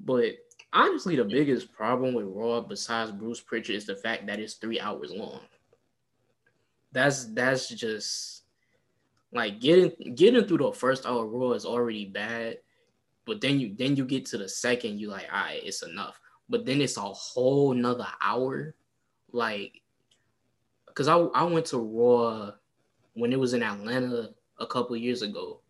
But 0.04 0.32
honestly, 0.72 1.14
the 1.14 1.24
biggest 1.24 1.72
problem 1.72 2.12
with 2.12 2.26
Raw, 2.26 2.60
besides 2.60 3.12
Bruce 3.12 3.40
Pritchard, 3.40 3.76
is 3.76 3.86
the 3.86 3.94
fact 3.94 4.26
that 4.26 4.40
it's 4.40 4.54
three 4.54 4.80
hours 4.80 5.12
long. 5.12 5.42
That's 6.90 7.26
that's 7.26 7.68
just 7.68 8.42
like 9.32 9.60
getting 9.60 10.16
getting 10.16 10.44
through 10.44 10.58
the 10.58 10.72
first 10.72 11.06
hour 11.06 11.24
Raw 11.24 11.52
is 11.52 11.64
already 11.64 12.06
bad, 12.06 12.58
but 13.28 13.42
then 13.42 13.60
you 13.60 13.74
then 13.78 13.94
you 13.94 14.06
get 14.06 14.24
to 14.26 14.38
the 14.38 14.48
second, 14.48 14.98
you 14.98 15.10
like, 15.10 15.26
all 15.30 15.38
right, 15.38 15.60
it's 15.62 15.82
enough. 15.82 16.18
But 16.48 16.64
then 16.64 16.80
it's 16.80 16.96
a 16.96 17.02
whole 17.02 17.74
nother 17.74 18.08
hour, 18.22 18.74
like, 19.30 19.82
cause 20.94 21.08
I 21.08 21.16
I 21.16 21.44
went 21.44 21.66
to 21.66 21.78
Raw 21.78 22.52
when 23.12 23.32
it 23.32 23.38
was 23.38 23.52
in 23.52 23.62
Atlanta 23.62 24.30
a 24.58 24.66
couple 24.66 24.96
years 24.96 25.20
ago, 25.20 25.60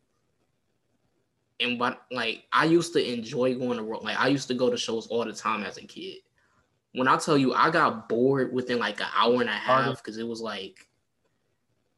and 1.58 1.80
but 1.80 2.02
like 2.12 2.44
I 2.52 2.64
used 2.64 2.92
to 2.92 3.12
enjoy 3.12 3.56
going 3.56 3.78
to 3.78 3.82
Raw. 3.82 3.98
Like 3.98 4.20
I 4.20 4.28
used 4.28 4.46
to 4.48 4.54
go 4.54 4.70
to 4.70 4.76
shows 4.76 5.08
all 5.08 5.24
the 5.24 5.32
time 5.32 5.64
as 5.64 5.78
a 5.78 5.82
kid. 5.84 6.18
When 6.92 7.08
I 7.08 7.16
tell 7.16 7.36
you, 7.36 7.54
I 7.54 7.70
got 7.70 8.08
bored 8.08 8.52
within 8.52 8.78
like 8.78 9.00
an 9.00 9.08
hour 9.16 9.40
and 9.40 9.50
a 9.50 9.52
half 9.52 9.96
because 9.96 10.16
it 10.16 10.26
was 10.26 10.40
like 10.40 10.88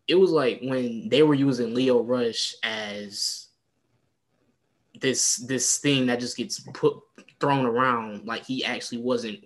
it 0.09 0.15
was 0.15 0.31
like 0.31 0.61
when 0.63 1.11
they 1.11 1.23
were 1.23 1.35
using 1.35 1.75
Lio 1.75 2.03
Rush 2.03 2.55
as 2.63 3.50
this 5.01 5.37
this 5.37 5.79
thing 5.79 6.07
that 6.07 6.21
just 6.21 6.37
gets 6.37 6.61
put 6.61 6.97
thrown 7.41 7.65
around 7.65 8.27
like 8.27 8.45
he 8.45 8.65
actually 8.65 8.99
wasn't 8.99 9.39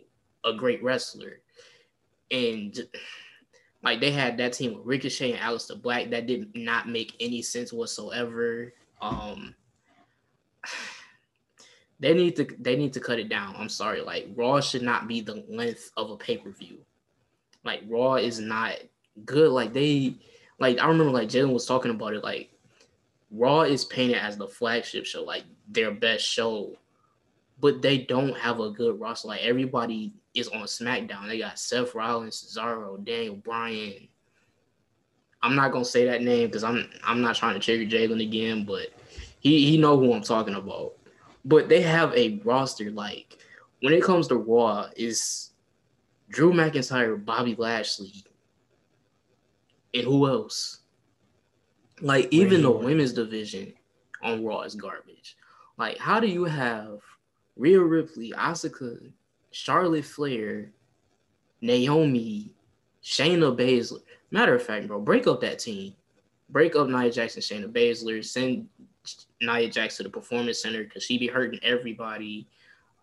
a 0.45 0.53
great 0.53 0.83
wrestler. 0.83 1.41
And 2.31 2.79
like 3.83 4.01
they 4.01 4.11
had 4.11 4.37
that 4.39 4.55
team 4.55 4.75
with 4.75 4.87
Ricochet 4.87 5.33
and 5.33 5.41
Aleister 5.41 5.81
Black 5.81 6.11
that 6.11 6.27
did 6.27 6.55
not 6.55 6.89
make 6.89 7.15
any 7.21 7.43
sense 7.43 7.73
whatsoever. 7.73 8.73
Um 9.01 9.55
they 12.01 12.15
need 12.15 12.37
to 12.37 12.47
they 12.59 12.77
need 12.77 12.93
to 12.95 13.01
cut 13.01 13.19
it 13.19 13.29
down. 13.29 13.55
I'm 13.57 13.69
sorry. 13.69 14.01
Like 14.01 14.29
Raw 14.35 14.61
should 14.61 14.83
not 14.83 15.07
be 15.09 15.21
the 15.21 15.45
length 15.49 15.91
of 15.97 16.11
a 16.11 16.17
pay-per-view. 16.17 16.79
Like 17.65 17.83
Raw 17.89 18.17
is 18.17 18.41
not 18.41 18.77
good. 19.25 19.51
Like 19.51 19.73
they 19.73 20.17
like 20.59 20.79
I 20.79 20.89
remember 20.89 21.13
like 21.13 21.29
Jalen 21.29 21.53
was 21.53 21.67
talking 21.67 21.91
about 21.91 22.15
it. 22.15 22.25
Like 22.25 22.51
Raw 23.37 23.63
is 23.63 23.85
painted 23.85 24.19
as 24.19 24.37
the 24.37 24.47
flagship 24.47 25.05
show, 25.05 25.25
like 25.25 25.43
their 25.69 25.91
best 25.91 26.25
show, 26.25 26.77
but 27.61 27.83
they 27.83 27.99
don't 27.99 28.37
have 28.37 28.61
a 28.61 28.71
good 28.71 29.01
roster. 29.01 29.29
Like 29.29 29.43
everybody 29.43 30.13
is 30.35 30.49
on 30.49 30.63
SmackDown. 30.63 31.27
They 31.27 31.39
got 31.39 31.59
Seth 31.59 31.95
Rollins, 31.95 32.57
Cesaro, 32.57 33.03
Daniel 33.05 33.37
Bryan. 33.37 34.09
I'm 35.43 35.57
not 35.57 35.73
gonna 35.73 35.85
say 35.85 36.05
that 36.07 36.23
name 36.23 36.47
because 36.47 36.65
I'm 36.65 36.89
I'm 37.03 37.21
not 37.21 37.35
trying 37.35 37.55
to 37.55 37.61
trigger 37.61 37.85
Jalen 37.91 38.23
again, 38.23 38.65
but 38.65 38.89
he 39.41 39.69
he 39.69 39.79
know 39.79 39.99
who 39.99 40.13
I'm 40.13 40.23
talking 40.23 40.55
about. 40.55 40.93
But 41.45 41.69
they 41.69 41.83
have 41.83 42.15
a 42.15 42.41
roster 42.45 42.91
like 42.91 43.39
when 43.81 43.93
it 43.93 44.03
comes 44.03 44.29
to 44.29 44.37
Raw 44.37 44.89
is 44.97 45.51
Drew 46.31 46.53
McIntyre, 46.53 47.23
Bobby 47.23 47.57
Lashley, 47.59 48.13
and 49.93 50.05
who 50.05 50.29
else? 50.29 50.81
Like 52.05 52.29
even 52.31 52.61
the 52.61 52.71
women's 52.71 53.15
division 53.15 53.73
on 54.23 54.45
Raw 54.45 54.61
is 54.61 54.75
garbage. 54.75 55.39
Like 55.79 55.97
how 55.97 56.21
do 56.21 56.27
you 56.27 56.45
have 56.45 57.01
Rhea 57.57 57.81
Ripley, 57.81 58.35
Asuka, 58.37 59.11
Charlotte 59.53 60.05
Flair, 60.05 60.71
Naomi, 61.63 62.51
Shayna 63.03 63.57
Baszler? 63.57 64.03
Matter 64.31 64.55
of 64.55 64.63
fact, 64.63 64.87
bro, 64.87 65.01
break 65.01 65.27
up 65.27 65.41
that 65.41 65.59
team. 65.59 65.95
Break 66.51 66.77
up 66.77 66.89
Nia 66.89 67.11
Jackson, 67.11 67.41
Shayna 67.41 67.73
Baszler. 67.73 68.23
Send 68.23 68.69
Nia 69.41 69.71
Jax 69.71 69.97
to 69.97 70.03
the 70.03 70.11
Performance 70.11 70.61
Center 70.61 70.85
because 70.85 71.05
she 71.05 71.17
be 71.17 71.27
hurting 71.27 71.61
everybody. 71.63 72.47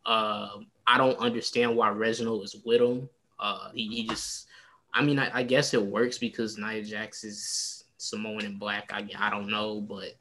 Uh, 0.06 0.57
I 0.86 0.99
don't 0.99 1.18
understand 1.18 1.76
why 1.76 1.90
Reginald 1.90 2.44
is 2.44 2.56
with 2.64 2.82
him. 2.82 3.10
Uh, 3.40 3.72
he, 3.73 3.88
he 3.88 4.07
just 4.07 4.48
I 4.94 5.02
mean, 5.03 5.18
I, 5.18 5.40
I, 5.40 5.44
guess 5.44 5.73
it 5.73 5.82
works 5.82 6.18
because 6.18 6.57
Nia 6.57 6.84
Jax 6.84 7.23
is 7.23 7.81
Samoan 8.02 8.45
and 8.45 8.60
black. 8.60 8.91
I, 8.91 9.07
I 9.18 9.30
don't 9.30 9.49
know, 9.49 9.80
but 9.80 10.15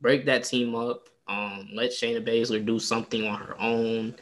break 0.00 0.26
that 0.26 0.44
team 0.44 0.74
up. 0.74 1.08
Um, 1.26 1.70
let 1.74 1.90
Shayna 1.90 2.26
Baszler 2.26 2.64
do 2.64 2.78
something 2.78 3.26
on 3.26 3.40
her 3.40 3.60
own. 3.60 4.14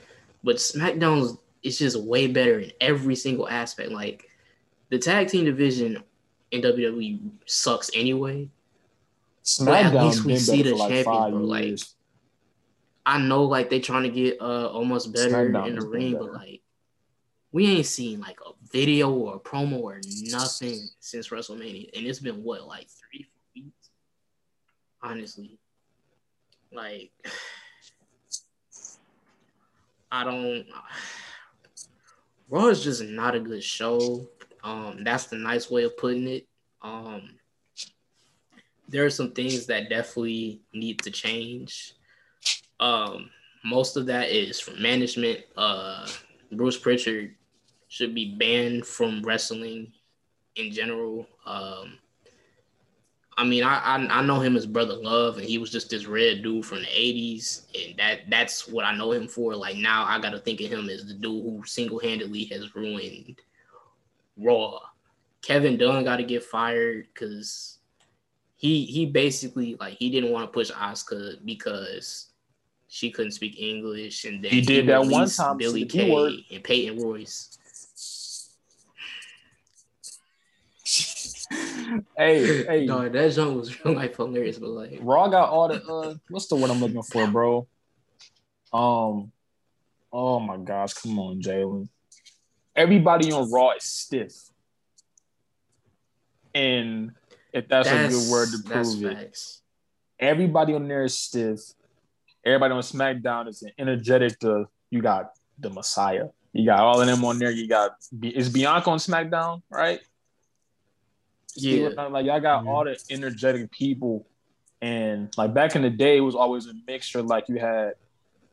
But 0.42 0.56
SmackDown 0.56 1.38
is 1.62 1.78
just 1.78 2.00
way 2.00 2.28
better 2.28 2.60
in 2.60 2.72
every 2.80 3.16
single 3.16 3.48
aspect. 3.48 3.90
Like 3.90 4.28
the 4.90 4.98
tag 4.98 5.28
team 5.28 5.44
division 5.44 6.02
in 6.52 6.62
WWE 6.62 7.30
sucks 7.46 7.90
anyway. 7.94 8.48
SmackDown 9.44 9.94
at 9.94 10.04
least 10.04 10.24
we 10.24 10.36
see 10.36 10.62
the 10.62 10.74
like 10.74 10.90
champion, 10.90 11.30
bro. 11.32 11.40
Like 11.40 11.78
I 13.04 13.18
know, 13.18 13.44
like 13.44 13.70
they 13.70 13.80
trying 13.80 14.04
to 14.04 14.08
get 14.08 14.40
uh 14.40 14.68
almost 14.68 15.12
better 15.12 15.30
SmackDown 15.30 15.68
in 15.68 15.74
the 15.76 15.86
ring, 15.86 16.12
better. 16.12 16.24
but 16.24 16.34
like 16.34 16.60
we 17.52 17.66
ain't 17.66 17.86
seen 17.86 18.20
like 18.20 18.38
a 18.46 18.50
video 18.76 19.10
or 19.10 19.40
promo 19.40 19.80
or 19.80 20.00
nothing 20.24 20.86
since 21.00 21.30
WrestleMania, 21.30 21.88
and 21.96 22.06
it's 22.06 22.18
been 22.18 22.42
what 22.42 22.66
like 22.66 22.86
three 22.90 23.22
four 23.22 23.42
weeks. 23.54 23.90
Honestly, 25.02 25.58
like 26.72 27.10
I 30.12 30.24
don't. 30.24 30.66
Raw 32.50 32.66
is 32.66 32.84
just 32.84 33.02
not 33.02 33.34
a 33.34 33.40
good 33.40 33.64
show. 33.64 34.28
Um, 34.62 35.02
that's 35.02 35.26
the 35.26 35.36
nice 35.36 35.70
way 35.70 35.84
of 35.84 35.96
putting 35.96 36.28
it. 36.28 36.46
Um, 36.82 37.30
there 38.88 39.06
are 39.06 39.10
some 39.10 39.32
things 39.32 39.66
that 39.66 39.88
definitely 39.88 40.60
need 40.74 41.00
to 41.00 41.10
change. 41.10 41.94
Um, 42.78 43.30
most 43.64 43.96
of 43.96 44.06
that 44.06 44.28
is 44.28 44.60
from 44.60 44.80
management. 44.82 45.40
Uh, 45.56 46.06
Bruce 46.52 46.78
Pritchard 46.78 47.34
should 47.88 48.14
be 48.14 48.34
banned 48.34 48.86
from 48.86 49.22
wrestling 49.22 49.92
in 50.56 50.72
general. 50.72 51.26
Um, 51.44 51.98
I 53.38 53.44
mean, 53.44 53.64
I, 53.64 53.78
I, 53.78 53.96
I 53.96 54.22
know 54.22 54.40
him 54.40 54.56
as 54.56 54.64
Brother 54.64 54.94
Love, 54.94 55.36
and 55.36 55.46
he 55.46 55.58
was 55.58 55.70
just 55.70 55.90
this 55.90 56.06
red 56.06 56.42
dude 56.42 56.64
from 56.64 56.78
the 56.78 56.86
'80s, 56.86 57.62
and 57.74 57.98
that 57.98 58.30
that's 58.30 58.66
what 58.66 58.84
I 58.84 58.96
know 58.96 59.12
him 59.12 59.28
for. 59.28 59.54
Like 59.54 59.76
now, 59.76 60.04
I 60.04 60.18
got 60.20 60.30
to 60.30 60.38
think 60.38 60.60
of 60.62 60.68
him 60.68 60.88
as 60.88 61.06
the 61.06 61.14
dude 61.14 61.44
who 61.44 61.62
single 61.66 62.00
handedly 62.00 62.44
has 62.44 62.74
ruined 62.74 63.40
Raw. 64.38 64.80
Kevin 65.42 65.76
Dunn 65.76 66.04
got 66.04 66.16
to 66.16 66.24
get 66.24 66.42
fired 66.42 67.08
because 67.12 67.78
he 68.56 68.84
he 68.86 69.04
basically 69.04 69.76
like 69.78 69.94
he 69.98 70.08
didn't 70.10 70.32
want 70.32 70.48
to 70.48 70.52
push 70.52 70.70
Asuka 70.70 71.36
because 71.44 72.30
she 72.88 73.10
couldn't 73.10 73.32
speak 73.32 73.60
English, 73.60 74.24
and 74.24 74.42
then 74.42 74.50
he 74.50 74.62
did 74.62 74.84
he 74.84 74.90
that 74.90 75.06
one 75.06 75.28
time. 75.28 75.58
Billy 75.58 75.84
Kay 75.84 76.46
and 76.50 76.64
Peyton 76.64 76.98
Royce. 77.02 77.58
hey, 82.16 82.64
hey. 82.64 82.86
No, 82.86 83.08
that 83.08 83.32
song 83.32 83.56
was 83.56 83.84
real 83.84 83.94
life 83.94 84.16
hilarious, 84.16 84.58
but 84.58 84.70
like 84.70 84.98
Raw 85.00 85.28
got 85.28 85.50
all 85.50 85.68
the 85.68 85.84
uh 85.84 86.14
what's 86.28 86.48
the 86.48 86.56
one 86.56 86.70
I'm 86.70 86.80
looking 86.80 87.02
for, 87.02 87.26
bro? 87.26 87.66
Um 88.72 89.32
oh 90.12 90.40
my 90.40 90.56
gosh, 90.56 90.94
come 90.94 91.18
on, 91.18 91.40
Jalen. 91.40 91.88
Everybody 92.74 93.32
on 93.32 93.50
Raw 93.50 93.70
is 93.72 93.84
stiff. 93.84 94.32
And 96.54 97.12
if 97.52 97.68
that's, 97.68 97.88
that's 97.88 98.14
a 98.14 98.16
good 98.16 98.30
word 98.30 98.48
to 98.50 98.58
prove 98.68 99.04
it. 99.04 99.18
Facts. 99.18 99.62
Everybody 100.18 100.74
on 100.74 100.88
there 100.88 101.04
is 101.04 101.18
stiff. 101.18 101.60
Everybody 102.44 102.74
on 102.74 102.82
SmackDown 102.82 103.48
is 103.48 103.62
energetic 103.78 104.38
to 104.40 104.66
you 104.90 105.02
got 105.02 105.32
the 105.58 105.70
Messiah. 105.70 106.28
You 106.52 106.64
got 106.64 106.80
all 106.80 107.00
of 107.00 107.06
them 107.06 107.24
on 107.24 107.38
there. 107.38 107.50
You 107.50 107.68
got 107.68 107.92
is 108.22 108.48
Bianca 108.48 108.90
on 108.90 108.98
SmackDown, 108.98 109.62
right? 109.70 110.00
Yeah, 111.56 111.88
like 111.88 112.28
I 112.28 112.40
got 112.40 112.60
mm-hmm. 112.60 112.68
all 112.68 112.84
the 112.84 112.98
energetic 113.10 113.70
people, 113.70 114.26
and 114.80 115.32
like 115.36 115.54
back 115.54 115.76
in 115.76 115.82
the 115.82 115.90
day, 115.90 116.18
it 116.18 116.20
was 116.20 116.34
always 116.34 116.66
a 116.66 116.72
mixture. 116.86 117.22
Like 117.22 117.48
you 117.48 117.58
had, 117.58 117.94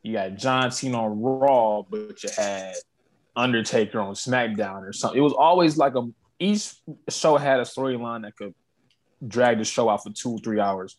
you 0.02 0.12
got 0.14 0.36
John 0.36 0.70
Cena 0.70 1.04
on 1.04 1.20
Raw, 1.20 1.82
but 1.82 2.22
you 2.22 2.30
had 2.36 2.74
Undertaker 3.36 4.00
on 4.00 4.14
SmackDown 4.14 4.82
or 4.82 4.92
something. 4.92 5.18
It 5.18 5.22
was 5.22 5.32
always 5.32 5.76
like 5.76 5.94
a 5.94 6.08
each 6.38 6.74
show 7.08 7.36
had 7.36 7.60
a 7.60 7.64
storyline 7.64 8.22
that 8.22 8.36
could 8.36 8.54
drag 9.26 9.58
the 9.58 9.64
show 9.64 9.88
out 9.88 10.02
for 10.02 10.10
two 10.10 10.32
or 10.32 10.38
three 10.38 10.60
hours. 10.60 10.96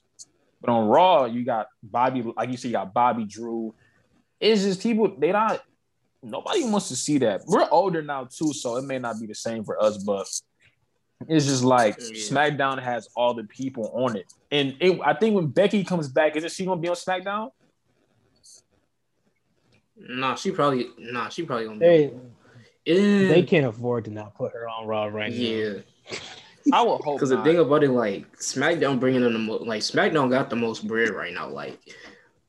But 0.61 0.71
on 0.71 0.87
Raw, 0.87 1.25
you 1.25 1.43
got 1.43 1.67
Bobby, 1.83 2.23
like 2.35 2.49
you 2.49 2.57
said, 2.57 2.69
you 2.69 2.73
got 2.73 2.93
Bobby 2.93 3.25
Drew. 3.25 3.75
It's 4.39 4.63
just 4.63 4.81
people 4.81 5.15
they 5.17 5.31
not 5.31 5.61
nobody 6.25 6.63
wants 6.63 6.89
to 6.89 6.95
see 6.95 7.17
that. 7.19 7.41
We're 7.45 7.69
older 7.69 8.01
now 8.01 8.25
too, 8.25 8.53
so 8.53 8.77
it 8.77 8.83
may 8.83 8.99
not 8.99 9.19
be 9.19 9.27
the 9.27 9.35
same 9.35 9.63
for 9.63 9.81
us, 9.81 9.97
but 9.97 10.27
it's 11.27 11.45
just 11.45 11.63
like 11.63 11.97
yeah. 11.97 12.05
SmackDown 12.13 12.81
has 12.81 13.09
all 13.15 13.33
the 13.33 13.43
people 13.45 13.91
on 13.93 14.15
it, 14.15 14.31
and 14.51 14.75
it, 14.79 14.99
I 15.03 15.13
think 15.13 15.35
when 15.35 15.47
Becky 15.47 15.83
comes 15.83 16.07
back, 16.07 16.35
isn't 16.35 16.51
she 16.51 16.65
gonna 16.65 16.81
be 16.81 16.89
on 16.89 16.95
SmackDown? 16.95 17.51
Nah, 19.97 20.35
she 20.35 20.51
probably 20.51 20.89
nah, 20.97 21.29
she 21.29 21.43
probably 21.43 21.65
gonna. 21.65 21.79
They, 21.79 22.13
be. 22.85 23.27
they 23.27 23.43
can't 23.43 23.65
afford 23.65 24.05
to 24.05 24.11
not 24.11 24.35
put 24.35 24.53
her 24.53 24.67
on 24.67 24.87
Raw 24.87 25.05
right 25.05 25.31
yeah. 25.31 25.73
now. 25.73 26.17
I 26.73 26.81
would 26.81 27.01
hope 27.01 27.17
because 27.17 27.29
the 27.29 27.43
thing 27.43 27.59
about 27.59 27.83
it, 27.83 27.91
like 27.91 28.37
SmackDown 28.37 28.99
bringing 28.99 29.23
in 29.23 29.33
the 29.33 29.39
most, 29.39 29.65
like 29.65 29.81
SmackDown 29.81 30.29
got 30.29 30.49
the 30.49 30.55
most 30.55 30.87
bread 30.87 31.11
right 31.11 31.33
now. 31.33 31.47
Like 31.47 31.79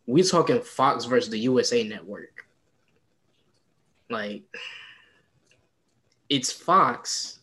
we're 0.06 0.24
talking 0.24 0.60
Fox 0.60 1.04
versus 1.04 1.30
the 1.30 1.38
USA 1.38 1.86
Network. 1.86 2.46
Like, 4.08 4.44
it's 6.28 6.52
Fox 6.52 7.35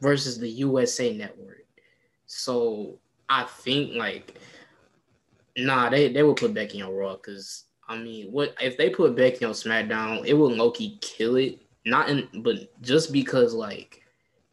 versus 0.00 0.38
the 0.38 0.48
USA 0.48 1.16
Network. 1.16 1.64
So 2.26 2.98
I 3.28 3.44
think 3.44 3.94
like, 3.94 4.38
nah, 5.56 5.88
they 5.88 6.12
they 6.12 6.22
will 6.22 6.34
put 6.34 6.54
Becky 6.54 6.82
on 6.82 6.94
Raw 6.94 7.16
because 7.16 7.64
I 7.88 7.98
mean, 7.98 8.32
what 8.32 8.54
if 8.60 8.76
they 8.76 8.90
put 8.90 9.16
Becky 9.16 9.44
on 9.44 9.52
SmackDown? 9.52 10.26
It 10.26 10.34
will 10.34 10.50
Loki 10.50 10.98
kill 11.00 11.36
it. 11.36 11.62
Not 11.84 12.08
in, 12.08 12.28
but 12.42 12.80
just 12.82 13.12
because 13.12 13.54
like 13.54 14.02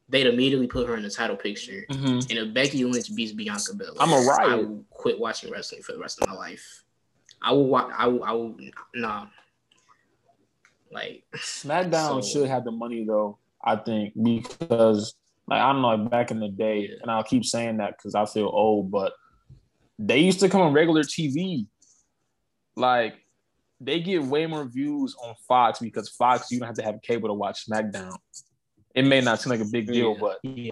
they'd 0.07 0.28
immediately 0.28 0.68
put 0.68 0.88
her 0.88 0.95
in 0.95 1.03
the 1.03 1.10
title 1.10 1.36
picture. 1.36 1.84
Mm-hmm. 1.90 2.06
And 2.06 2.32
if 2.32 2.53
Becky 2.53 2.86
Lynch 2.86 3.14
beats 3.15 3.32
Bianca 3.32 3.74
Belair, 3.74 3.94
I'm 3.99 4.11
a 4.11 4.22
riot. 4.28 4.52
I 4.52 4.56
will 4.56 4.86
quit 4.91 5.20
watching 5.20 5.52
wrestling 5.52 5.82
for 5.82 5.94
the 5.94 5.99
rest 5.99 6.22
of 6.22 6.28
my 6.28 6.36
life. 6.36 6.84
I 7.41 7.52
will 7.52 7.68
watch. 7.68 7.91
I 7.98 8.07
will. 8.07 8.24
I 8.24 8.32
will. 8.34 8.56
Nah. 8.94 9.28
Like 10.91 11.24
SmackDown 11.36 12.22
So- 12.24 12.41
should 12.41 12.49
have 12.49 12.64
the 12.64 12.72
money 12.72 13.03
though. 13.03 13.40
I 13.64 13.78
think 13.78 14.14
because 14.22 15.15
like 15.48 15.61
I 15.61 15.72
don't 15.74 15.82
know, 15.82 15.90
like 15.95 16.10
back 16.10 16.32
in 16.32 16.40
the 16.40 16.49
day, 16.49 16.90
and 17.02 17.11
I'll 17.11 17.24
keep 17.24 17.45
saying 17.45 17.78
that 17.78 17.98
because 17.98 18.15
I 18.15 18.26
feel 18.26 18.48
old, 18.48 18.91
but 18.91 19.14
they 19.99 20.20
used 20.20 20.40
to 20.40 20.49
come 20.49 20.61
on 20.61 20.74
regular 20.74 21.03
TV. 21.03 21.68
Like 22.76 23.15
they 23.80 23.99
get 23.99 24.24
way 24.24 24.45
more 24.45 24.65
views 24.65 25.15
on 25.22 25.36
Fox 25.48 25.80
because 25.80 26.10
Fox 26.10 26.52
you 26.52 26.60
don't 26.60 26.68
have 26.68 26.76
to 26.78 26.84
have 26.84 27.02
cable 27.02 27.30
to 27.30 27.34
watch 27.34 27.65
SmackDown. 27.65 28.15
It 28.95 29.03
may 29.03 29.22
not 29.22 29.41
seem 29.41 29.52
like 29.52 29.60
a 29.60 29.70
big 29.72 29.88
deal, 29.88 30.14
Yeah. 30.14 30.20
but 30.20 30.40
Yeah. 30.44 30.72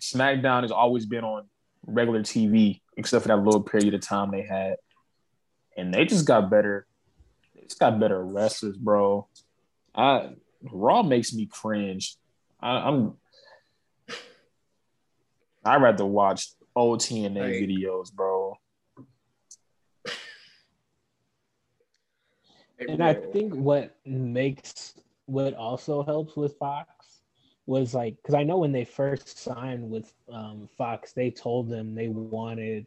SmackDown 0.00 0.62
has 0.62 0.72
always 0.72 1.06
been 1.06 1.24
on 1.24 1.48
regular 1.86 2.20
TV, 2.20 2.80
except 2.96 3.22
for 3.22 3.28
that 3.28 3.38
little 3.42 3.62
period 3.62 3.94
of 3.94 4.00
time 4.00 4.30
they 4.30 4.42
had, 4.42 4.76
and 5.76 5.92
they 5.94 6.04
just 6.04 6.26
got 6.26 6.50
better. 6.50 6.86
They 7.54 7.62
just 7.62 7.78
got 7.78 7.98
better 8.00 8.22
wrestlers, 8.24 8.76
bro. 8.76 9.28
I 9.94 10.30
Raw 10.62 11.02
makes 11.02 11.32
me 11.32 11.46
cringe. 11.46 12.16
I, 12.60 12.76
I'm. 12.78 13.16
I'd 15.66 15.82
rather 15.82 16.06
watch 16.06 16.48
old 16.74 17.00
TNA 17.00 17.40
Like- 17.40 17.52
videos, 17.54 18.12
bro. 18.12 18.56
And 22.78 23.02
I 23.02 23.14
think 23.14 23.54
what 23.54 23.96
makes 24.04 24.94
what 25.24 25.54
also 25.54 26.02
helps 26.02 26.36
with 26.36 26.56
Fox 26.58 27.22
was 27.66 27.94
like 27.94 28.16
because 28.16 28.34
I 28.34 28.44
know 28.44 28.58
when 28.58 28.72
they 28.72 28.84
first 28.84 29.38
signed 29.38 29.90
with 29.90 30.12
um, 30.30 30.68
Fox, 30.76 31.12
they 31.12 31.30
told 31.30 31.68
them 31.68 31.94
they 31.94 32.08
wanted 32.08 32.86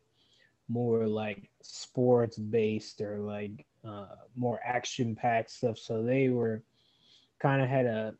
more 0.67 1.07
like 1.07 1.49
sports 1.63 2.37
based 2.37 3.01
or 3.01 3.17
like 3.19 3.65
uh, 3.83 4.15
more 4.35 4.59
action 4.63 5.15
packed 5.15 5.49
stuff. 5.49 5.77
So 5.79 6.03
they 6.03 6.29
were 6.29 6.61
kind 7.41 7.61
of 7.61 7.67
had 7.67 7.87
a 7.87 8.13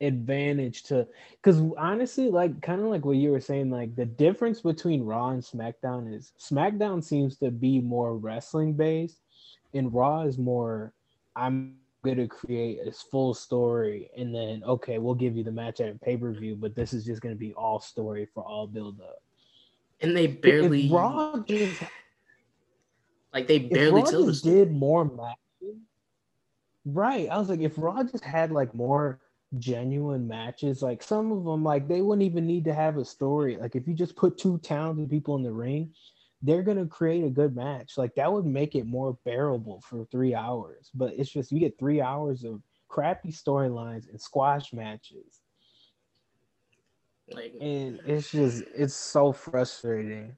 advantage 0.00 0.84
to 0.84 1.06
because 1.42 1.62
honestly, 1.76 2.30
like 2.30 2.60
kind 2.62 2.80
of 2.80 2.86
like 2.86 3.04
what 3.04 3.16
you 3.16 3.30
were 3.30 3.40
saying, 3.40 3.70
like 3.70 3.94
the 3.96 4.06
difference 4.06 4.60
between 4.60 5.04
Raw 5.04 5.30
and 5.30 5.42
SmackDown 5.42 6.14
is 6.14 6.32
SmackDown 6.38 7.02
seems 7.02 7.36
to 7.38 7.50
be 7.50 7.80
more 7.80 8.16
wrestling 8.16 8.74
based, 8.74 9.20
and 9.74 9.92
Raw 9.92 10.22
is 10.22 10.38
more 10.38 10.92
I'm 11.36 11.76
gonna 12.04 12.28
create 12.28 12.78
a 12.86 12.92
full 12.92 13.34
story 13.34 14.10
and 14.16 14.34
then 14.34 14.62
okay, 14.64 14.98
we'll 14.98 15.14
give 15.14 15.36
you 15.36 15.44
the 15.44 15.52
match 15.52 15.80
at 15.80 15.94
a 15.94 15.98
pay 15.98 16.16
per 16.16 16.32
view, 16.32 16.56
but 16.56 16.74
this 16.74 16.92
is 16.92 17.04
just 17.04 17.20
gonna 17.20 17.34
be 17.34 17.52
all 17.54 17.80
story 17.80 18.26
for 18.32 18.44
all 18.44 18.66
build 18.66 19.00
up. 19.00 19.22
and 20.00 20.16
they 20.16 20.26
If 20.26 20.40
barely 20.40 20.88
Raw 20.90 21.38
just 21.46 21.82
like 23.32 23.46
they 23.46 23.58
barely 23.58 24.02
Raw 24.02 24.10
just 24.10 24.44
did 24.44 24.72
more 24.72 25.04
matches, 25.04 25.80
right? 26.84 27.28
I 27.28 27.38
was 27.38 27.48
like, 27.48 27.60
if 27.60 27.74
Raw 27.76 28.02
just 28.04 28.24
had 28.24 28.52
like 28.52 28.74
more 28.74 29.20
genuine 29.56 30.28
matches, 30.28 30.82
like 30.82 31.02
some 31.02 31.32
of 31.32 31.44
them, 31.44 31.64
like 31.64 31.88
they 31.88 32.02
wouldn't 32.02 32.26
even 32.26 32.46
need 32.46 32.64
to 32.64 32.74
have 32.74 32.98
a 32.98 33.04
story. 33.04 33.56
Like 33.56 33.74
if 33.76 33.88
you 33.88 33.94
just 33.94 34.16
put 34.16 34.36
two 34.36 34.58
talented 34.58 35.08
people 35.08 35.36
in 35.36 35.42
the 35.42 35.52
ring, 35.52 35.94
they're 36.42 36.62
gonna 36.62 36.86
create 36.86 37.24
a 37.24 37.30
good 37.30 37.56
match. 37.56 37.96
Like 37.96 38.14
that 38.16 38.32
would 38.32 38.44
make 38.44 38.74
it 38.74 38.86
more 38.86 39.16
bearable 39.24 39.80
for 39.80 40.04
three 40.06 40.34
hours. 40.34 40.90
But 40.94 41.14
it's 41.16 41.30
just 41.30 41.50
you 41.50 41.60
get 41.60 41.78
three 41.78 42.00
hours 42.00 42.44
of 42.44 42.60
crappy 42.88 43.32
storylines 43.32 44.08
and 44.08 44.20
squash 44.20 44.72
matches, 44.72 45.40
Like 47.30 47.54
and 47.60 48.00
it's 48.06 48.30
just 48.30 48.64
it's 48.74 48.94
so 48.94 49.32
frustrating. 49.32 50.36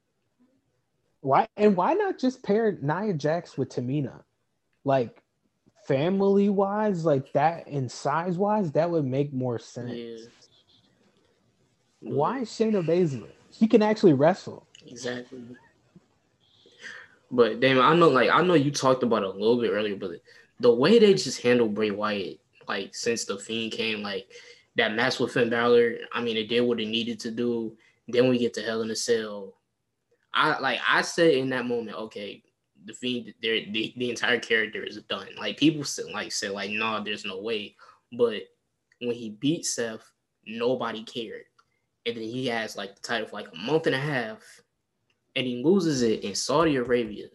Why 1.21 1.49
and 1.57 1.77
why 1.77 1.95
not 1.95 2.19
just 2.19 2.43
pair 2.43 2.79
Nia 2.81 3.15
Jax 3.15 3.59
with 3.59 3.71
Tamina? 3.71 4.23
Like 4.85 5.23
family 5.91 6.49
wise, 6.49 7.05
like 7.05 7.33
that 7.33 7.67
and 7.67 7.91
size 7.91 8.39
wise, 8.39 8.71
that 8.73 8.89
would 8.89 9.05
make 9.05 9.33
more 9.33 9.59
sense. 9.59 9.91
yeah. 9.93 10.17
Why 11.99 12.43
Shayna 12.43 12.87
Baszler? 12.87 13.29
She 13.51 13.67
can 13.67 13.83
actually 13.83 14.13
wrestle. 14.13 14.67
Exactly. 14.87 15.43
But 17.33 17.59
damn, 17.61 17.81
I 17.81 17.95
know, 17.97 18.09
like 18.09 18.31
I 18.31 18.43
know 18.43 18.55
you 18.55 18.71
talked 18.71 19.03
about 19.03 19.23
it 19.25 19.29
a 19.29 19.33
little 19.33 19.61
bit 19.61 19.71
earlier, 19.73 19.97
but 19.97 20.13
the 20.61 20.73
way 20.73 20.99
they 20.99 21.13
just 21.15 21.43
handled 21.43 21.75
Bray 21.75 21.91
Wyatt, 21.91 22.39
like 22.69 22.95
since 22.95 23.25
the 23.25 23.37
Fiend 23.37 23.73
came, 23.73 24.01
like 24.03 24.29
that 24.77 24.95
match 24.95 25.19
with 25.19 25.33
Finn 25.33 25.51
Balor, 25.51 25.97
I 26.13 26.23
mean, 26.23 26.37
it 26.37 26.49
did 26.49 26.61
what 26.61 26.81
it 26.81 26.87
needed 26.87 27.19
to 27.21 27.33
do. 27.33 27.77
Then 28.07 28.29
we 28.29 28.39
get 28.39 28.55
to 28.55 28.63
Hell 28.63 28.83
in 28.83 28.91
a 28.91 28.97
Cell. 28.97 29.55
I 30.33 30.59
like 30.61 30.79
I 30.89 31.03
said 31.03 31.35
in 31.35 31.51
that 31.51 31.67
moment, 31.67 31.97
okay, 31.97 32.43
the 32.85 32.93
Fiend, 32.93 33.33
the, 33.43 33.93
the 33.97 34.11
entire 34.11 34.39
character 34.39 34.83
is 34.83 34.97
done. 35.09 35.29
Like 35.39 35.59
people 35.59 35.85
said, 35.85 36.07
like 36.13 36.33
said, 36.33 36.53
like 36.53 36.71
no, 36.71 36.79
nah, 36.79 37.01
there's 37.01 37.25
no 37.25 37.41
way. 37.41 37.77
But 38.13 38.43
when 39.01 39.15
he 39.15 39.31
beat 39.31 39.65
Seth, 39.67 40.11
nobody 40.47 41.03
cared. 41.05 41.45
And 42.07 42.17
then 42.17 42.25
he 42.25 42.47
has 42.47 42.77
like 42.77 42.97
the 42.97 43.03
title 43.03 43.29
for 43.29 43.37
like 43.37 43.49
a 43.53 43.57
month 43.57 43.87
and 43.87 43.95
a 43.95 44.01
half 44.01 44.43
and 45.37 45.47
he 45.47 45.63
loses 45.63 46.03
it 46.03 46.25
in 46.25 46.35
Saudi 46.35 46.77
Arabia 46.77 47.29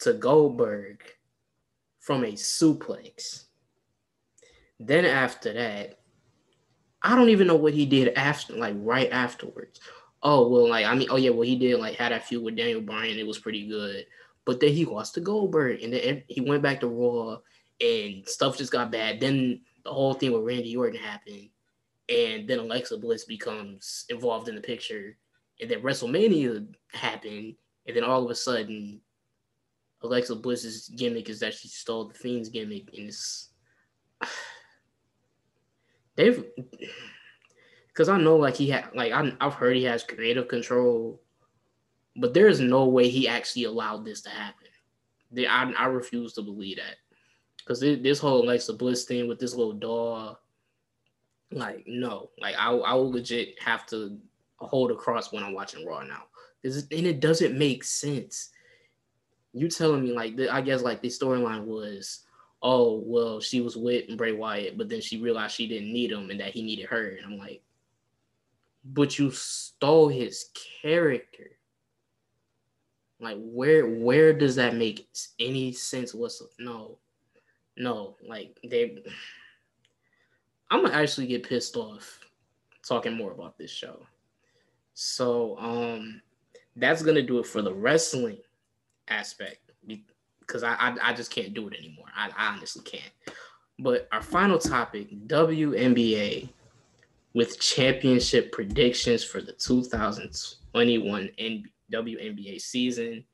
to 0.00 0.12
Goldberg 0.12 1.02
from 2.00 2.24
a 2.24 2.32
suplex. 2.32 3.44
Then 4.78 5.04
after 5.04 5.52
that, 5.52 5.98
I 7.02 7.16
don't 7.16 7.30
even 7.30 7.46
know 7.46 7.56
what 7.56 7.74
he 7.74 7.86
did 7.86 8.14
after, 8.14 8.54
like 8.54 8.74
right 8.78 9.10
afterwards. 9.10 9.80
Oh 10.22 10.48
well, 10.48 10.68
like 10.68 10.86
I 10.86 10.94
mean, 10.94 11.08
oh 11.10 11.16
yeah, 11.16 11.30
well 11.30 11.42
he 11.42 11.56
did 11.56 11.78
like 11.78 11.96
had 11.96 12.12
that 12.12 12.26
feud 12.26 12.42
with 12.42 12.56
Daniel 12.56 12.80
Bryan. 12.80 13.18
It 13.18 13.26
was 13.26 13.38
pretty 13.38 13.66
good, 13.66 14.06
but 14.44 14.60
then 14.60 14.72
he 14.72 14.84
lost 14.84 15.14
to 15.14 15.20
Goldberg, 15.20 15.82
and 15.82 15.92
then 15.92 16.24
he 16.28 16.40
went 16.40 16.62
back 16.62 16.80
to 16.80 16.88
Raw, 16.88 17.38
and 17.80 18.28
stuff 18.28 18.58
just 18.58 18.72
got 18.72 18.90
bad. 18.90 19.20
Then 19.20 19.60
the 19.84 19.92
whole 19.92 20.14
thing 20.14 20.32
with 20.32 20.42
Randy 20.42 20.76
Orton 20.76 21.00
happened, 21.00 21.50
and 22.08 22.48
then 22.48 22.58
Alexa 22.58 22.98
Bliss 22.98 23.24
becomes 23.24 24.04
involved 24.08 24.48
in 24.48 24.56
the 24.56 24.60
picture 24.60 25.16
and 25.60 25.70
then 25.70 25.82
WrestleMania 25.82 26.66
happened, 26.92 27.54
and 27.86 27.96
then 27.96 28.04
all 28.04 28.24
of 28.24 28.30
a 28.30 28.34
sudden, 28.34 29.00
Alexa 30.02 30.36
Bliss's 30.36 30.88
gimmick 30.88 31.28
is 31.28 31.40
that 31.40 31.54
she 31.54 31.68
stole 31.68 32.06
the 32.06 32.14
Fiend's 32.14 32.48
gimmick, 32.48 32.88
and 32.96 33.08
it's 33.08 33.50
they've 36.16 36.44
because 37.98 38.08
I 38.08 38.16
know 38.16 38.36
like 38.36 38.54
he 38.54 38.70
had 38.70 38.90
like 38.94 39.10
I, 39.10 39.32
I've 39.40 39.54
heard 39.54 39.74
he 39.74 39.82
has 39.82 40.04
creative 40.04 40.46
control, 40.46 41.20
but 42.14 42.32
there 42.32 42.46
is 42.46 42.60
no 42.60 42.86
way 42.86 43.08
he 43.08 43.26
actually 43.26 43.64
allowed 43.64 44.04
this 44.04 44.20
to 44.20 44.30
happen. 44.30 44.68
I 45.36 45.72
I 45.76 45.86
refuse 45.86 46.32
to 46.34 46.42
believe 46.42 46.76
that 46.76 46.94
because 47.58 47.80
this 47.80 48.20
whole 48.20 48.44
Alexa 48.44 48.74
Bliss 48.74 49.04
thing 49.04 49.26
with 49.26 49.40
this 49.40 49.56
little 49.56 49.72
doll, 49.72 50.38
like 51.50 51.82
no, 51.88 52.30
like 52.40 52.54
I 52.56 52.70
I 52.70 52.94
will 52.94 53.10
legit 53.10 53.60
have 53.60 53.84
to 53.86 54.16
hold 54.60 54.92
across 54.92 55.32
when 55.32 55.42
I'm 55.42 55.52
watching 55.52 55.84
Raw 55.84 56.04
now. 56.04 56.22
And 56.62 56.84
it 56.92 57.18
doesn't 57.18 57.58
make 57.58 57.82
sense. 57.82 58.50
You 59.52 59.68
telling 59.68 60.04
me 60.04 60.12
like 60.12 60.38
I 60.52 60.60
guess 60.60 60.82
like 60.82 61.02
the 61.02 61.08
storyline 61.08 61.64
was, 61.64 62.20
oh 62.62 63.02
well, 63.04 63.40
she 63.40 63.60
was 63.60 63.76
with 63.76 64.16
Bray 64.16 64.30
Wyatt, 64.30 64.78
but 64.78 64.88
then 64.88 65.00
she 65.00 65.20
realized 65.20 65.56
she 65.56 65.66
didn't 65.66 65.92
need 65.92 66.12
him 66.12 66.30
and 66.30 66.38
that 66.38 66.52
he 66.52 66.62
needed 66.62 66.86
her, 66.86 67.08
and 67.08 67.26
I'm 67.26 67.38
like, 67.38 67.60
but 68.92 69.18
you 69.18 69.30
stole 69.30 70.08
his 70.08 70.46
character. 70.82 71.50
Like 73.20 73.36
where 73.38 73.86
where 73.86 74.32
does 74.32 74.56
that 74.56 74.74
make 74.74 75.08
any 75.38 75.72
sense? 75.72 76.14
What's 76.14 76.42
no, 76.58 76.98
no, 77.76 78.16
like 78.26 78.58
they. 78.64 78.98
I'm 80.70 80.82
gonna 80.82 80.94
actually 80.94 81.26
get 81.26 81.48
pissed 81.48 81.76
off 81.76 82.20
talking 82.86 83.14
more 83.14 83.32
about 83.32 83.58
this 83.58 83.70
show. 83.70 84.06
So 84.94 85.58
um 85.58 86.22
that's 86.76 87.02
gonna 87.02 87.22
do 87.22 87.38
it 87.40 87.46
for 87.46 87.60
the 87.60 87.74
wrestling 87.74 88.38
aspect 89.08 89.72
because 90.40 90.62
I, 90.62 90.74
I 90.74 90.96
I 91.02 91.12
just 91.12 91.32
can't 91.32 91.54
do 91.54 91.66
it 91.68 91.74
anymore. 91.76 92.06
I, 92.16 92.30
I 92.36 92.54
honestly 92.54 92.84
can't. 92.84 93.12
But 93.80 94.08
our 94.12 94.22
final 94.22 94.58
topic, 94.58 95.08
WNBA 95.26 96.50
with 97.34 97.60
championship 97.60 98.52
predictions 98.52 99.24
for 99.24 99.40
the 99.40 99.52
2021 99.52 101.30
N- 101.38 101.64
WNBA 101.92 102.60
season. 102.60 103.24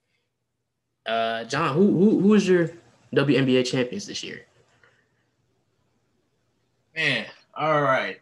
Uh, 1.07 1.45
John, 1.45 1.75
who 1.75 1.91
who 1.99 2.21
who 2.21 2.35
is 2.35 2.49
your 2.49 2.71
WNBA 3.15 3.67
champions 3.67 4.07
this 4.07 4.23
year? 4.23 4.47
Man, 6.97 7.27
all 7.57 7.83
right. 7.83 8.21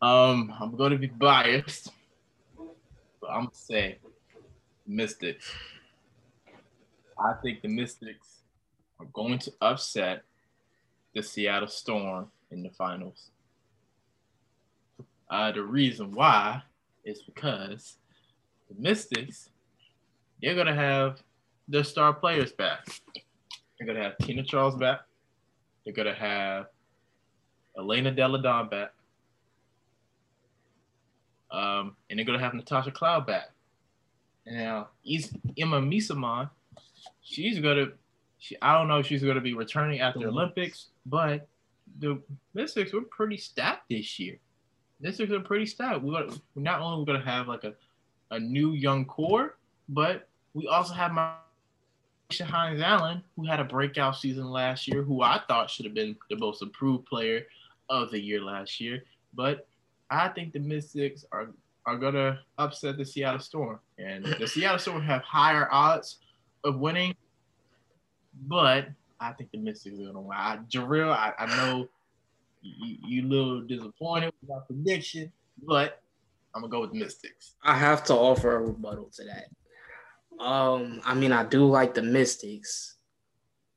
Um, 0.00 0.52
I'm 0.60 0.76
going 0.76 0.92
to 0.92 0.98
be 0.98 1.08
biased, 1.08 1.90
but 2.56 3.28
I'm 3.28 3.44
gonna 3.44 3.50
say 3.52 3.98
Mystics. 4.86 5.50
I 7.18 7.32
think 7.42 7.62
the 7.62 7.68
Mystics 7.68 8.42
are 9.00 9.06
going 9.06 9.38
to 9.40 9.52
upset 9.60 10.22
the 11.14 11.22
Seattle 11.22 11.68
Storm 11.68 12.30
in 12.50 12.62
the 12.62 12.70
finals. 12.70 13.30
Uh, 15.28 15.52
the 15.52 15.62
reason 15.62 16.12
why 16.12 16.62
is 17.04 17.22
because 17.22 17.96
the 18.68 18.80
Mystics, 18.80 19.50
they're 20.40 20.54
gonna 20.54 20.74
have 20.74 21.22
their 21.68 21.84
star 21.84 22.12
players 22.12 22.52
back. 22.52 22.86
They're 23.78 23.86
gonna 23.86 24.02
have 24.02 24.18
Tina 24.18 24.42
Charles 24.42 24.76
back. 24.76 25.00
They're 25.84 25.94
gonna 25.94 26.14
have 26.14 26.66
Elena 27.76 28.10
Delle 28.10 28.40
Donne 28.40 28.68
back. 28.68 28.92
Um, 31.50 31.96
and 32.10 32.18
they're 32.18 32.26
gonna 32.26 32.38
have 32.38 32.54
Natasha 32.54 32.90
Cloud 32.90 33.26
back. 33.26 33.50
Now, 34.46 34.88
Emma 35.58 35.80
Meesseman, 35.80 36.50
she's 37.22 37.58
gonna. 37.58 37.86
She, 38.38 38.56
I 38.60 38.76
don't 38.78 38.88
know 38.88 38.98
if 38.98 39.06
she's 39.06 39.22
gonna 39.22 39.40
be 39.40 39.54
returning 39.54 40.00
after 40.00 40.20
the 40.20 40.26
Olympics, 40.26 40.88
but 41.04 41.48
the 41.98 42.20
Mystics 42.54 42.92
were 42.92 43.02
pretty 43.02 43.36
stacked 43.36 43.88
this 43.88 44.18
year. 44.18 44.38
Mystics 45.00 45.32
a 45.32 45.40
pretty. 45.40 45.70
We're, 45.78 45.98
gonna, 45.98 46.32
we're 46.54 46.62
not 46.62 46.80
only 46.80 47.04
going 47.04 47.20
to 47.20 47.26
have 47.26 47.48
like 47.48 47.64
a, 47.64 47.74
a 48.30 48.40
new 48.40 48.72
young 48.72 49.04
core, 49.04 49.56
but 49.88 50.28
we 50.54 50.66
also 50.68 50.94
have 50.94 51.12
my 51.12 51.34
Hines 52.32 52.80
Allen, 52.80 53.22
who 53.36 53.46
had 53.46 53.60
a 53.60 53.64
breakout 53.64 54.16
season 54.16 54.46
last 54.50 54.88
year, 54.88 55.02
who 55.02 55.22
I 55.22 55.40
thought 55.46 55.70
should 55.70 55.84
have 55.84 55.94
been 55.94 56.16
the 56.28 56.36
most 56.36 56.62
improved 56.62 57.06
player 57.06 57.46
of 57.88 58.10
the 58.10 58.20
year 58.20 58.42
last 58.42 58.80
year. 58.80 59.04
But 59.34 59.68
I 60.10 60.28
think 60.28 60.52
the 60.52 60.58
Mystics 60.58 61.24
are 61.32 61.48
are 61.84 61.96
gonna 61.96 62.40
upset 62.58 62.96
the 62.96 63.04
Seattle 63.04 63.38
Storm, 63.38 63.78
and 63.98 64.24
the 64.24 64.48
Seattle 64.48 64.78
Storm 64.78 65.02
have 65.02 65.22
higher 65.22 65.68
odds 65.70 66.18
of 66.64 66.80
winning. 66.80 67.14
But 68.48 68.88
I 69.20 69.32
think 69.32 69.52
the 69.52 69.58
Mystics 69.58 69.98
are 70.00 70.06
gonna 70.06 70.20
win. 70.20 70.36
I, 70.36 70.58
Jarrell, 70.68 71.12
I, 71.12 71.32
I 71.38 71.46
know 71.46 71.88
you, 72.78 72.96
you 73.06 73.26
a 73.26 73.28
little 73.28 73.60
disappointed 73.62 74.32
with 74.40 74.50
my 74.50 74.58
prediction, 74.66 75.32
but 75.62 76.02
I'm 76.54 76.62
gonna 76.62 76.70
go 76.70 76.80
with 76.80 76.92
the 76.92 76.98
Mystics. 76.98 77.54
I 77.62 77.76
have 77.76 78.04
to 78.04 78.14
offer 78.14 78.56
a 78.56 78.60
rebuttal 78.60 79.10
to 79.14 79.24
that. 79.24 80.44
Um, 80.44 81.00
I 81.04 81.14
mean, 81.14 81.32
I 81.32 81.44
do 81.44 81.66
like 81.66 81.94
the 81.94 82.02
Mystics, 82.02 82.96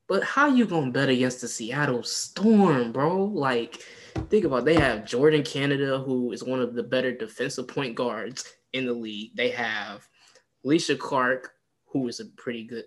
but 0.07 0.23
how 0.23 0.47
you 0.47 0.65
gonna 0.65 0.91
bet 0.91 1.09
against 1.09 1.41
the 1.41 1.47
Seattle 1.47 2.03
Storm, 2.03 2.91
bro? 2.91 3.25
Like, 3.25 3.83
think 4.29 4.45
about 4.45 4.59
it. 4.59 4.65
they 4.65 4.75
have 4.75 5.01
Jordin 5.01 5.45
Canada, 5.45 5.99
who 5.99 6.31
is 6.31 6.43
one 6.43 6.61
of 6.61 6.73
the 6.73 6.83
better 6.83 7.13
defensive 7.13 7.67
point 7.67 7.95
guards 7.95 8.53
in 8.73 8.85
the 8.85 8.93
league. 8.93 9.35
They 9.35 9.49
have 9.49 10.07
Alysha 10.65 10.97
Clark, 10.97 11.53
who 11.85 12.07
is 12.07 12.19
a 12.19 12.25
pretty 12.25 12.63
good 12.63 12.85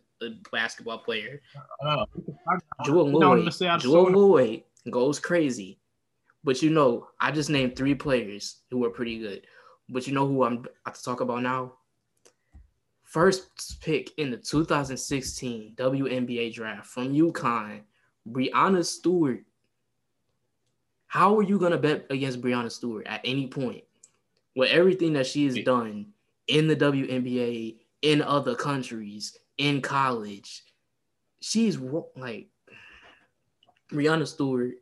basketball 0.51 0.99
player. 0.99 1.41
Oh, 1.85 2.07
Jewell 2.85 3.07
Loyd, 3.07 3.81
Jewell 3.81 4.07
Loyd 4.07 4.62
goes 4.91 5.19
crazy. 5.19 5.79
But 6.44 6.62
you 6.62 6.70
know, 6.70 7.09
I 7.20 7.31
just 7.31 7.51
named 7.51 7.77
three 7.77 7.94
players 7.94 8.59
who 8.70 8.78
were 8.78 8.90
pretty 8.90 9.19
good. 9.19 9.47
But 9.89 10.06
you 10.06 10.14
know 10.14 10.27
who 10.27 10.44
I'm 10.44 10.64
about 10.85 10.94
to 10.94 11.02
talk 11.02 11.20
about 11.20 11.43
now? 11.43 11.74
First 13.05 13.81
pick 13.82 14.10
in 14.16 14.31
the 14.31 14.39
2016 14.39 15.74
WNBA 15.77 16.55
draft 16.55 16.86
from 16.86 17.14
UConn, 17.14 17.82
Breanna 18.27 18.85
Stewart. 18.85 19.44
How 21.06 21.36
are 21.36 21.43
you 21.43 21.59
gonna 21.59 21.77
bet 21.77 22.06
against 22.09 22.40
Breanna 22.40 22.73
Stewart 22.73 23.06
at 23.06 23.20
any 23.24 23.48
point 23.48 23.85
with 24.56 24.70
everything 24.70 25.12
that 25.12 25.27
she 25.27 25.44
has 25.44 25.59
done 25.59 26.06
in 26.48 26.66
the 26.66 26.77
WNBA, 26.77 27.77
in 28.01 28.23
other 28.23 28.55
countries, 28.55 29.36
in 29.59 29.82
college? 29.82 30.64
She's 31.40 31.78
like 32.16 32.48
Breanna 33.93 34.27
Stewart 34.27 34.77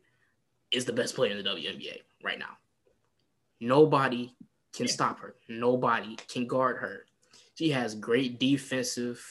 is 0.71 0.85
the 0.85 0.93
best 0.93 1.15
player 1.15 1.31
in 1.31 1.43
the 1.43 1.49
WNBA 1.49 1.97
right 2.23 2.39
now. 2.39 2.57
Nobody 3.59 4.33
can 4.73 4.87
yeah. 4.87 4.91
stop 4.91 5.19
her. 5.19 5.35
Nobody 5.49 6.15
can 6.27 6.47
guard 6.47 6.77
her. 6.77 7.05
She 7.55 7.69
has 7.69 7.93
great 7.95 8.39
defensive 8.39 9.23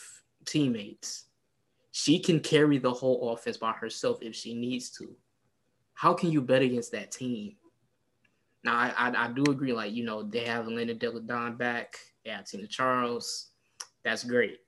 teammates. 0.45 1.25
She 1.93 2.21
can 2.21 2.41
carry 2.41 2.79
the 2.79 2.93
whole 2.93 3.33
offense 3.33 3.57
by 3.57 3.73
herself 3.73 4.19
if 4.21 4.35
she 4.35 4.55
needs 4.55 4.91
to. 4.93 5.09
How 5.95 6.15
can 6.15 6.31
you 6.31 6.41
bet 6.41 6.63
against 6.63 6.93
that 6.93 7.11
team? 7.11 7.57
Now, 8.63 8.77
I, 8.77 8.93
I, 8.97 9.25
I 9.25 9.29
do 9.33 9.43
agree, 9.51 9.73
like, 9.73 9.93
you 9.93 10.05
know, 10.05 10.23
they 10.23 10.45
have 10.45 10.67
Elena 10.67 10.95
Delle 10.95 11.21
Donne 11.21 11.57
back. 11.57 11.97
They 12.25 12.31
have 12.31 12.45
Tina 12.45 12.67
Charles. 12.67 13.49
That's 14.05 14.23
great. 14.23 14.59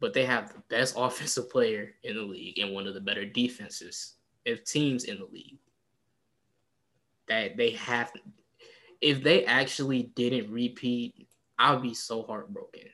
But 0.00 0.12
they 0.12 0.24
have 0.24 0.52
the 0.52 0.62
best 0.68 0.94
offensive 0.98 1.48
player 1.48 1.94
in 2.02 2.16
the 2.16 2.22
league 2.22 2.58
and 2.58 2.74
one 2.74 2.86
of 2.86 2.94
the 2.94 3.00
better 3.00 3.24
defenses 3.24 4.14
if 4.44 4.64
teams 4.64 5.04
in 5.04 5.18
the 5.18 5.26
league 5.26 5.58
that 7.28 7.56
they 7.56 7.70
have 7.72 8.12
if 9.00 9.22
they 9.22 9.44
actually 9.46 10.10
didn't 10.14 10.52
repeat, 10.52 11.28
I 11.58 11.72
would 11.72 11.82
be 11.82 11.94
so 11.94 12.22
heartbroken. 12.22 12.88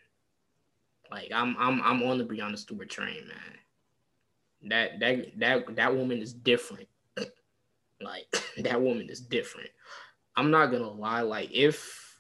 Like 1.11 1.31
I'm 1.35 1.57
I'm 1.59 1.81
I'm 1.83 2.03
on 2.03 2.19
the 2.19 2.25
Breanna 2.25 2.59
Stewart 2.59 2.91
train, 2.91 3.29
man. 3.29 4.69
That 4.69 5.01
that 5.01 5.39
that 5.39 5.77
that 5.77 5.97
woman 5.97 6.19
is 6.19 6.33
different. 6.33 6.89
like 8.01 8.27
that 8.59 8.81
woman 8.81 9.09
is 9.09 9.21
different. 9.21 9.71
I'm 10.37 10.51
not 10.51 10.67
gonna 10.67 10.91
lie, 10.91 11.23
like 11.23 11.51
if 11.53 12.19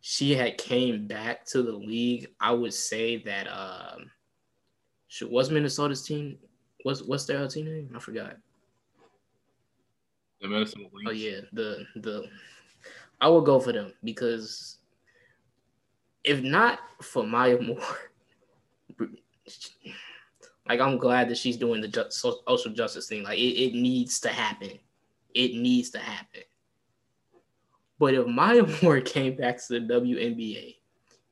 she 0.00 0.34
had 0.34 0.58
came 0.58 1.06
back 1.06 1.44
to 1.46 1.62
the 1.62 1.72
league, 1.72 2.28
I 2.40 2.52
would 2.52 2.74
say 2.74 3.22
that 3.24 3.46
um 3.48 4.10
was 5.22 5.50
Minnesota's 5.50 6.02
team 6.02 6.38
what's 6.82 7.02
what's 7.02 7.24
their 7.26 7.46
team 7.48 7.66
name? 7.66 7.90
I 7.94 7.98
forgot. 7.98 8.36
The 10.40 10.48
Minnesota 10.48 10.86
Lynx. 10.92 11.06
Oh 11.06 11.10
yeah, 11.10 11.40
the 11.52 11.84
the 11.96 12.28
I 13.20 13.28
would 13.28 13.44
go 13.44 13.58
for 13.58 13.72
them 13.72 13.92
because 14.04 14.78
if 16.24 16.42
not 16.42 16.78
for 17.02 17.24
Maya 17.24 17.60
Moore, 17.60 17.80
like 20.68 20.80
I'm 20.80 20.98
glad 20.98 21.28
that 21.28 21.38
she's 21.38 21.56
doing 21.56 21.80
the 21.80 22.06
social 22.10 22.72
justice 22.72 23.08
thing. 23.08 23.24
Like 23.24 23.38
it, 23.38 23.58
it 23.60 23.74
needs 23.74 24.20
to 24.20 24.28
happen. 24.28 24.78
It 25.34 25.54
needs 25.54 25.90
to 25.90 25.98
happen. 25.98 26.42
But 27.98 28.14
if 28.14 28.26
Maya 28.26 28.64
Moore 28.82 29.00
came 29.02 29.36
back 29.36 29.64
to 29.66 29.80
the 29.80 29.94
WNBA 29.94 30.76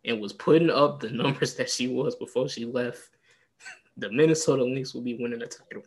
and 0.04 0.20
was 0.20 0.32
putting 0.32 0.70
up 0.70 1.00
the 1.00 1.10
numbers 1.10 1.54
that 1.54 1.70
she 1.70 1.88
was 1.88 2.16
before 2.16 2.48
she 2.48 2.64
left, 2.64 3.10
the 3.96 4.10
Minnesota 4.10 4.64
Lynx 4.64 4.94
will 4.94 5.02
be 5.02 5.14
winning 5.14 5.38
the 5.38 5.46
title. 5.46 5.82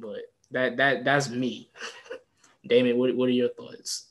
But 0.00 0.20
that 0.50 0.76
that 0.76 1.04
that's 1.04 1.28
me. 1.28 1.70
Damon, 2.66 2.98
what, 2.98 3.14
what 3.14 3.28
are 3.28 3.32
your 3.32 3.50
thoughts? 3.50 4.08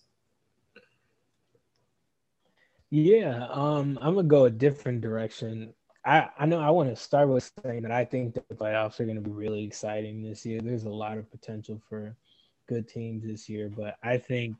Yeah, 2.89 3.47
um, 3.51 3.99
I'm 4.01 4.15
gonna 4.15 4.27
go 4.27 4.45
a 4.45 4.49
different 4.49 5.01
direction. 5.01 5.73
I, 6.05 6.29
I 6.39 6.45
know 6.45 6.59
I 6.59 6.69
want 6.69 6.89
to 6.89 6.95
start 6.95 7.27
with 7.27 7.51
saying 7.65 7.81
that 7.81 7.91
I 7.91 8.05
think 8.05 8.33
the 8.33 8.55
playoffs 8.55 9.01
are 9.01 9.03
going 9.03 9.21
to 9.21 9.21
be 9.21 9.29
really 9.29 9.65
exciting 9.65 10.23
this 10.23 10.45
year. 10.45 10.61
There's 10.61 10.85
a 10.85 10.89
lot 10.89 11.17
of 11.17 11.29
potential 11.29 11.81
for 11.89 12.15
good 12.69 12.87
teams 12.87 13.25
this 13.25 13.49
year, 13.49 13.69
but 13.69 13.97
I 14.01 14.17
think 14.17 14.55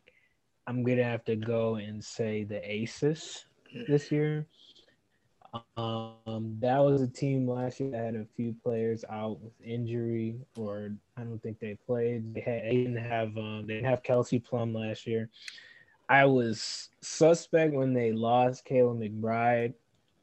I'm 0.68 0.84
going 0.84 0.98
to 0.98 1.06
have 1.06 1.24
to 1.24 1.38
go 1.38 1.76
and 1.76 2.04
say 2.04 2.44
the 2.44 2.60
Aces 2.70 3.46
this 3.88 4.12
year. 4.12 4.46
Um, 5.76 6.58
that 6.60 6.80
was 6.80 7.02
a 7.02 7.08
team 7.08 7.50
last 7.50 7.80
year 7.80 7.92
that 7.92 8.04
had 8.04 8.16
a 8.16 8.26
few 8.36 8.56
players 8.64 9.04
out 9.10 9.40
with 9.42 9.54
injury, 9.64 10.36
or 10.56 10.92
I 11.16 11.22
don't 11.22 11.42
think 11.42 11.60
they 11.60 11.78
played. 11.86 12.34
They, 12.34 12.42
had, 12.42 12.64
they 12.64 12.76
didn't 12.76 12.98
have 12.98 13.38
um, 13.38 13.66
they 13.68 13.76
didn't 13.76 13.90
have 13.90 14.04
Kelsey 14.04 14.40
Plum 14.40 14.74
last 14.74 15.08
year. 15.08 15.30
I 16.10 16.26
was 16.26 16.90
suspect 17.02 17.74
when 17.74 17.94
they 17.94 18.12
lost 18.12 18.66
Kayla 18.66 18.98
McBride, 18.98 19.74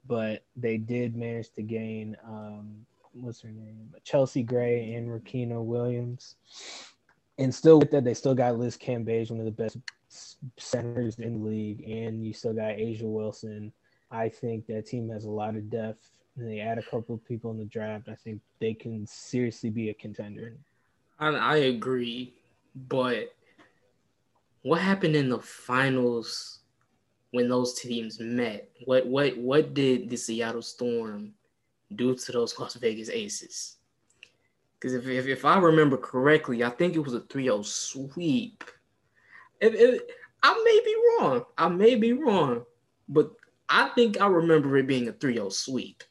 but 0.07 0.45
they 0.57 0.77
did 0.77 1.17
manage 1.17 1.51
to 1.53 1.63
gain 1.63 2.17
um, 2.27 2.87
what's 3.13 3.43
her 3.43 3.51
name, 3.51 3.93
Chelsea 4.05 4.43
Gray 4.43 4.95
and 4.95 5.09
Riquna 5.09 5.63
Williams. 5.63 6.37
And 7.39 7.55
still 7.55 7.79
with 7.81 7.91
that, 7.91 8.05
they 8.05 8.15
still 8.15 8.35
got 8.35 8.59
Liz 8.59 8.77
Cambage, 8.77 9.31
one 9.31 9.41
of 9.41 9.47
the 9.47 9.51
best 9.51 9.79
centers 10.57 11.19
in 11.19 11.41
the 11.41 11.49
league, 11.49 11.83
and 11.83 12.25
you 12.25 12.33
still 12.33 12.55
got 12.55 12.77
A'ja 12.77 13.03
Wilson 13.03 13.73
I 14.15 14.29
think 14.29 14.67
that 14.67 14.87
team 14.87 15.09
has 15.11 15.25
a 15.25 15.31
lot 15.31 15.57
of 15.57 15.69
depth. 15.71 16.09
And 16.37 16.49
they 16.49 16.61
add 16.61 16.79
a 16.79 16.83
couple 16.83 17.15
of 17.15 17.25
people 17.25 17.51
in 17.53 17.59
the 17.59 17.65
draft. 17.65 18.09
I 18.09 18.15
think 18.15 18.41
they 18.61 18.75
can 18.75 19.07
seriously 19.07 19.71
be 19.71 19.91
a 19.91 19.95
contender. 19.95 20.57
I, 21.19 21.29
I 21.29 21.57
agree, 21.57 22.35
but 22.75 23.33
what 24.63 24.81
happened 24.81 25.15
in 25.15 25.29
the 25.29 25.39
finals 25.39 26.61
when 27.31 27.49
those 27.49 27.75
teams 27.75 28.19
met? 28.19 28.69
What 28.85 29.07
what 29.07 29.37
what 29.39 29.75
did 29.75 30.11
the 30.11 30.17
Seattle 30.17 30.63
Storm 30.63 31.35
due 31.95 32.15
to 32.15 32.33
those 32.33 32.59
Las 32.59 32.75
Vegas 32.75 33.11
Aces. 33.11 33.77
Because 34.79 34.95
if, 34.95 35.07
if, 35.07 35.27
if 35.27 35.45
I 35.45 35.59
remember 35.59 35.97
correctly, 35.97 36.63
I 36.63 36.71
think 36.71 36.95
it 36.95 37.01
was 37.01 37.15
a 37.15 37.21
3-0 37.21 37.65
sweep. 37.65 38.65
If, 39.61 39.75
if, 39.75 40.03
I 40.43 40.63
may 40.63 40.81
be 40.85 40.97
wrong. 41.09 41.45
I 41.57 41.69
may 41.69 41.95
be 41.95 42.13
wrong. 42.13 42.65
But 43.09 43.31
I 43.69 43.89
think 43.91 44.21
I 44.21 44.27
remember 44.27 44.77
it 44.77 44.87
being 44.87 45.09
a 45.09 45.13
3-0 45.13 45.53
sweep. 45.53 46.03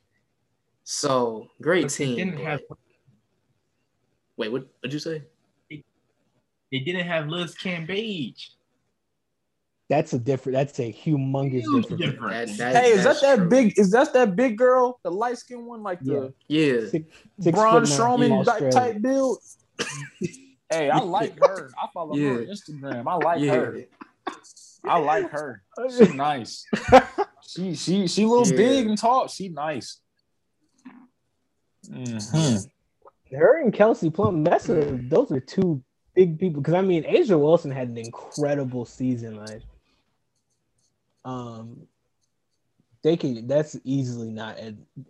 So 0.84 1.48
great 1.62 1.90
team. 1.90 2.16
Didn't 2.18 2.38
have, 2.40 2.60
Wait, 4.38 4.52
what 4.52 4.66
did 4.82 4.92
you 4.94 5.00
say? 5.00 5.24
they 5.70 6.80
didn't 6.80 7.06
have 7.06 7.28
Liz 7.28 7.56
Cambage. 7.56 8.50
That's 9.90 10.14
a 10.14 10.18
different. 10.20 10.56
That's 10.56 10.80
a 10.80 10.92
humongous 10.92 11.62
Huge 11.62 11.84
difference. 11.88 12.02
difference. 12.14 12.58
That, 12.58 12.74
that, 12.74 12.84
Hey, 12.84 12.92
is 12.94 13.04
that 13.04 13.22
that 13.22 13.36
true. 13.38 13.50
big? 13.50 13.78
Is 13.78 13.92
that 13.92 14.12
that 14.14 14.36
big 14.36 14.58
girl, 14.58 15.00
the 15.04 15.12
light 15.12 15.38
skinned 15.38 15.66
one, 15.68 15.84
like 15.84 16.00
the 16.00 16.34
Yeah. 16.48 16.88
Six, 16.90 17.06
six 17.40 17.56
Braun 17.56 17.86
foot 17.86 17.90
nine 17.90 17.98
from 17.98 18.20
Strowman 18.20 18.46
type- 18.46 18.48
Australia. 18.64 18.72
type 18.94 19.02
build? 19.04 19.38
hey, 20.72 20.90
I 20.90 20.98
like 21.00 21.38
her. 21.46 21.70
I 21.78 21.88
follow 21.94 22.18
her 22.18 22.32
on 22.42 22.48
Instagram. 22.48 23.04
I 23.08 23.16
like 23.16 23.42
Yeah. 23.42 23.54
her. 23.56 23.78
I 24.86 24.98
like 25.00 25.30
her. 25.30 25.62
She 25.96 26.08
nice. 26.16 26.66
She 27.56 27.76
she 27.76 28.08
she 28.08 28.24
a 28.24 28.28
little 28.28 28.48
Yeah. 28.48 28.58
big 28.58 28.88
and 28.88 28.98
tall. 28.98 29.28
She 29.28 29.50
nice. 29.50 30.00
Mhm. 31.88 32.70
Her 33.32 33.62
and 33.62 33.74
Kelsey 33.74 34.10
Plum. 34.10 34.44
That's 34.44 34.70
a. 34.70 34.98
Those 35.10 35.32
are 35.32 35.40
two 35.40 35.84
big 36.16 36.40
people. 36.40 36.62
Because 36.62 36.76
I 36.76 36.82
mean, 36.82 37.04
A'ja 37.04 37.40
Wilson 37.40 37.72
had 37.72 37.90
an 37.90 37.98
incredible 37.98 38.86
season 38.86 39.38
Like. 39.38 39.62
Um, 41.26 41.88
they 43.02 43.18
can. 43.18 43.48
That's 43.48 43.78
easily 43.84 44.30
not. 44.30 44.58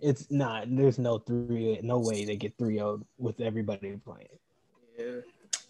It's 0.02 0.30
not. 0.32 0.74
There's 0.76 0.98
no 1.00 1.18
three. 1.20 1.80
No 1.84 2.00
way 2.00 2.26
they 2.26 2.36
get 2.38 2.58
three 2.58 2.76
zero 2.78 3.06
with 3.18 3.40
everybody 3.42 3.98
playing. 3.98 4.28
Yeah. 4.98 5.22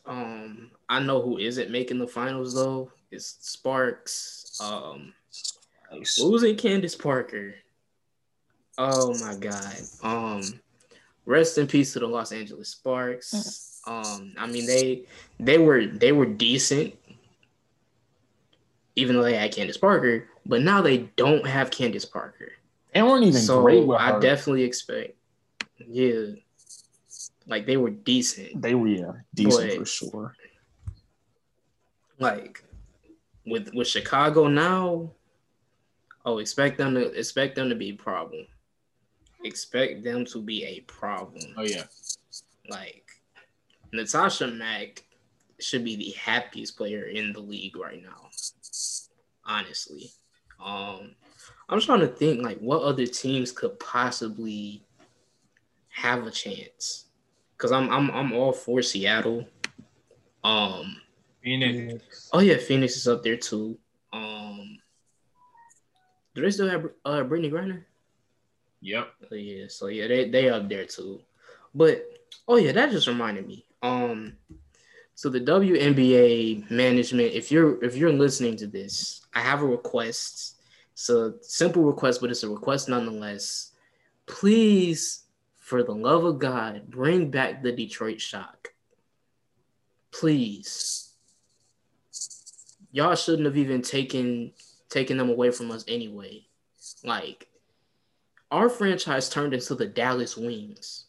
Um, 0.05 0.71
I 0.89 0.99
know 0.99 1.21
who 1.21 1.37
isn't 1.37 1.71
making 1.71 1.99
the 1.99 2.07
finals 2.07 2.53
though. 2.53 2.91
It's 3.11 3.37
Sparks. 3.41 4.59
Um, 4.61 4.99
Nice. 4.99 5.13
Losing 6.19 6.55
Candace 6.55 6.95
Parker. 6.95 7.55
Oh 8.77 9.17
my 9.19 9.35
god. 9.35 9.75
Um, 10.01 10.41
rest 11.25 11.57
in 11.57 11.67
peace 11.67 11.93
to 11.93 11.99
the 11.99 12.07
Los 12.07 12.31
Angeles 12.31 12.69
Sparks. 12.69 13.81
Um, 13.85 14.33
I 14.37 14.47
mean 14.47 14.65
they 14.65 15.03
they 15.39 15.57
were 15.57 15.85
they 15.85 16.11
were 16.11 16.25
decent, 16.25 16.95
even 18.95 19.15
though 19.15 19.23
they 19.23 19.35
had 19.35 19.51
Candace 19.51 19.77
Parker. 19.77 20.27
But 20.45 20.61
now 20.61 20.81
they 20.81 21.09
don't 21.15 21.45
have 21.45 21.71
Candace 21.71 22.05
Parker. 22.05 22.51
They 22.93 23.01
weren't 23.01 23.23
even 23.25 23.41
so 23.41 23.61
great 23.61 23.85
with 23.85 23.99
I 23.99 24.19
definitely 24.19 24.63
expect, 24.63 25.15
yeah, 25.79 26.25
like 27.47 27.65
they 27.65 27.77
were 27.77 27.89
decent. 27.89 28.61
they 28.61 28.75
were 28.75 28.87
yeah, 28.87 29.11
decent 29.33 29.69
Boy. 29.69 29.77
for 29.79 29.85
sure. 29.85 30.35
like 32.19 32.63
with 33.45 33.73
with 33.73 33.87
Chicago 33.87 34.47
now, 34.47 35.11
oh, 36.25 36.37
expect 36.39 36.77
them 36.77 36.93
to 36.95 37.11
expect 37.11 37.55
them 37.55 37.69
to 37.69 37.75
be 37.75 37.89
a 37.89 37.95
problem. 37.95 38.45
Expect 39.43 40.03
them 40.03 40.25
to 40.25 40.41
be 40.41 40.63
a 40.65 40.79
problem. 40.81 41.53
Oh 41.57 41.63
yeah. 41.63 41.83
Like 42.69 43.03
Natasha 43.91 44.47
Mack 44.47 45.03
should 45.59 45.83
be 45.83 45.95
the 45.95 46.11
happiest 46.11 46.77
player 46.77 47.03
in 47.03 47.33
the 47.33 47.39
league 47.39 47.77
right 47.77 48.01
now. 48.01 48.29
Honestly. 49.45 50.11
Um 50.63 51.15
I'm 51.69 51.81
trying 51.81 52.01
to 52.01 52.07
think 52.07 52.41
like 52.41 52.59
what 52.59 52.83
other 52.83 53.05
teams 53.05 53.51
could 53.51 53.79
possibly 53.79 54.83
have 55.89 56.25
a 56.25 56.31
chance. 56.31 57.05
Cause 57.57 57.71
I'm 57.71 57.89
I'm 57.89 58.09
I'm 58.11 58.33
all 58.33 58.53
for 58.53 58.81
Seattle. 58.81 59.45
Um 60.43 60.97
Phoenix. 61.43 62.29
Oh 62.31 62.39
yeah, 62.39 62.57
Phoenix 62.57 62.95
is 62.95 63.07
up 63.07 63.23
there 63.23 63.37
too. 63.37 63.77
Do 66.35 66.41
they 66.41 66.51
still 66.51 66.69
have 66.69 66.85
uh 67.05 67.23
Brittney 67.23 67.51
Griner? 67.51 67.83
Yep. 68.81 69.07
Oh 69.31 69.35
yeah, 69.35 69.65
so 69.67 69.87
yeah, 69.87 70.07
they 70.07 70.29
they 70.29 70.49
up 70.49 70.67
there 70.67 70.85
too. 70.85 71.21
But 71.73 72.05
oh 72.47 72.57
yeah, 72.57 72.71
that 72.71 72.91
just 72.91 73.07
reminded 73.07 73.47
me. 73.47 73.65
Um, 73.81 74.33
so 75.15 75.29
the 75.29 75.39
WNBA 75.39 76.69
management, 76.69 77.33
if 77.33 77.51
you're 77.51 77.83
if 77.83 77.95
you're 77.95 78.11
listening 78.11 78.57
to 78.57 78.67
this, 78.67 79.25
I 79.33 79.41
have 79.41 79.61
a 79.61 79.65
request. 79.65 80.55
It's 80.93 81.09
a 81.09 81.33
simple 81.41 81.83
request, 81.83 82.21
but 82.21 82.29
it's 82.29 82.43
a 82.43 82.49
request 82.49 82.89
nonetheless. 82.89 83.71
Please, 84.25 85.23
for 85.55 85.83
the 85.83 85.93
love 85.93 86.23
of 86.23 86.39
God, 86.39 86.89
bring 86.89 87.31
back 87.31 87.63
the 87.63 87.71
Detroit 87.71 88.21
Shock. 88.21 88.73
Please 90.11 91.03
y'all 92.93 93.15
shouldn't 93.15 93.45
have 93.45 93.57
even 93.57 93.81
taken 93.81 94.53
taken 94.93 95.17
them 95.17 95.29
away 95.29 95.51
from 95.51 95.71
us 95.71 95.83
anyway. 95.87 96.45
Like 97.03 97.47
our 98.51 98.69
franchise 98.69 99.29
turned 99.29 99.53
into 99.53 99.75
the 99.75 99.87
Dallas 99.87 100.37
Wings. 100.37 101.05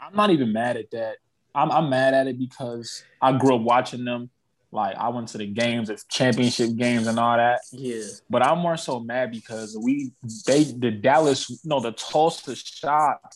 I'm 0.00 0.16
not 0.16 0.30
even 0.30 0.52
mad 0.52 0.76
at 0.76 0.90
that. 0.92 1.16
I'm, 1.54 1.70
I'm 1.70 1.90
mad 1.90 2.14
at 2.14 2.26
it 2.26 2.38
because 2.38 3.04
I 3.20 3.36
grew 3.36 3.56
up 3.56 3.62
watching 3.62 4.04
them. 4.04 4.30
Like 4.70 4.96
I 4.96 5.08
went 5.08 5.28
to 5.28 5.38
the 5.38 5.46
games, 5.46 5.88
the 5.88 6.02
championship 6.10 6.76
games, 6.76 7.06
and 7.06 7.18
all 7.18 7.36
that. 7.36 7.60
Yeah. 7.72 8.04
But 8.28 8.42
I'm 8.42 8.58
more 8.58 8.76
so 8.76 9.00
mad 9.00 9.30
because 9.30 9.76
we 9.82 10.12
they 10.46 10.64
the 10.64 10.90
Dallas 10.90 11.64
no 11.64 11.80
the 11.80 11.92
Tulsa 11.92 12.54
Shock 12.54 13.32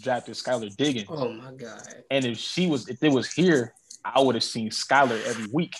drafted 0.00 0.34
Skylar 0.34 0.74
Diggins, 0.76 1.06
Oh 1.08 1.32
my 1.32 1.52
God. 1.52 1.82
and 2.10 2.24
if 2.24 2.38
she 2.38 2.66
was 2.68 2.88
if 2.88 3.02
it 3.02 3.10
was 3.12 3.32
here, 3.32 3.74
I 4.04 4.20
would 4.20 4.36
have 4.36 4.44
seen 4.44 4.70
Skylar 4.70 5.24
every 5.26 5.46
week. 5.52 5.74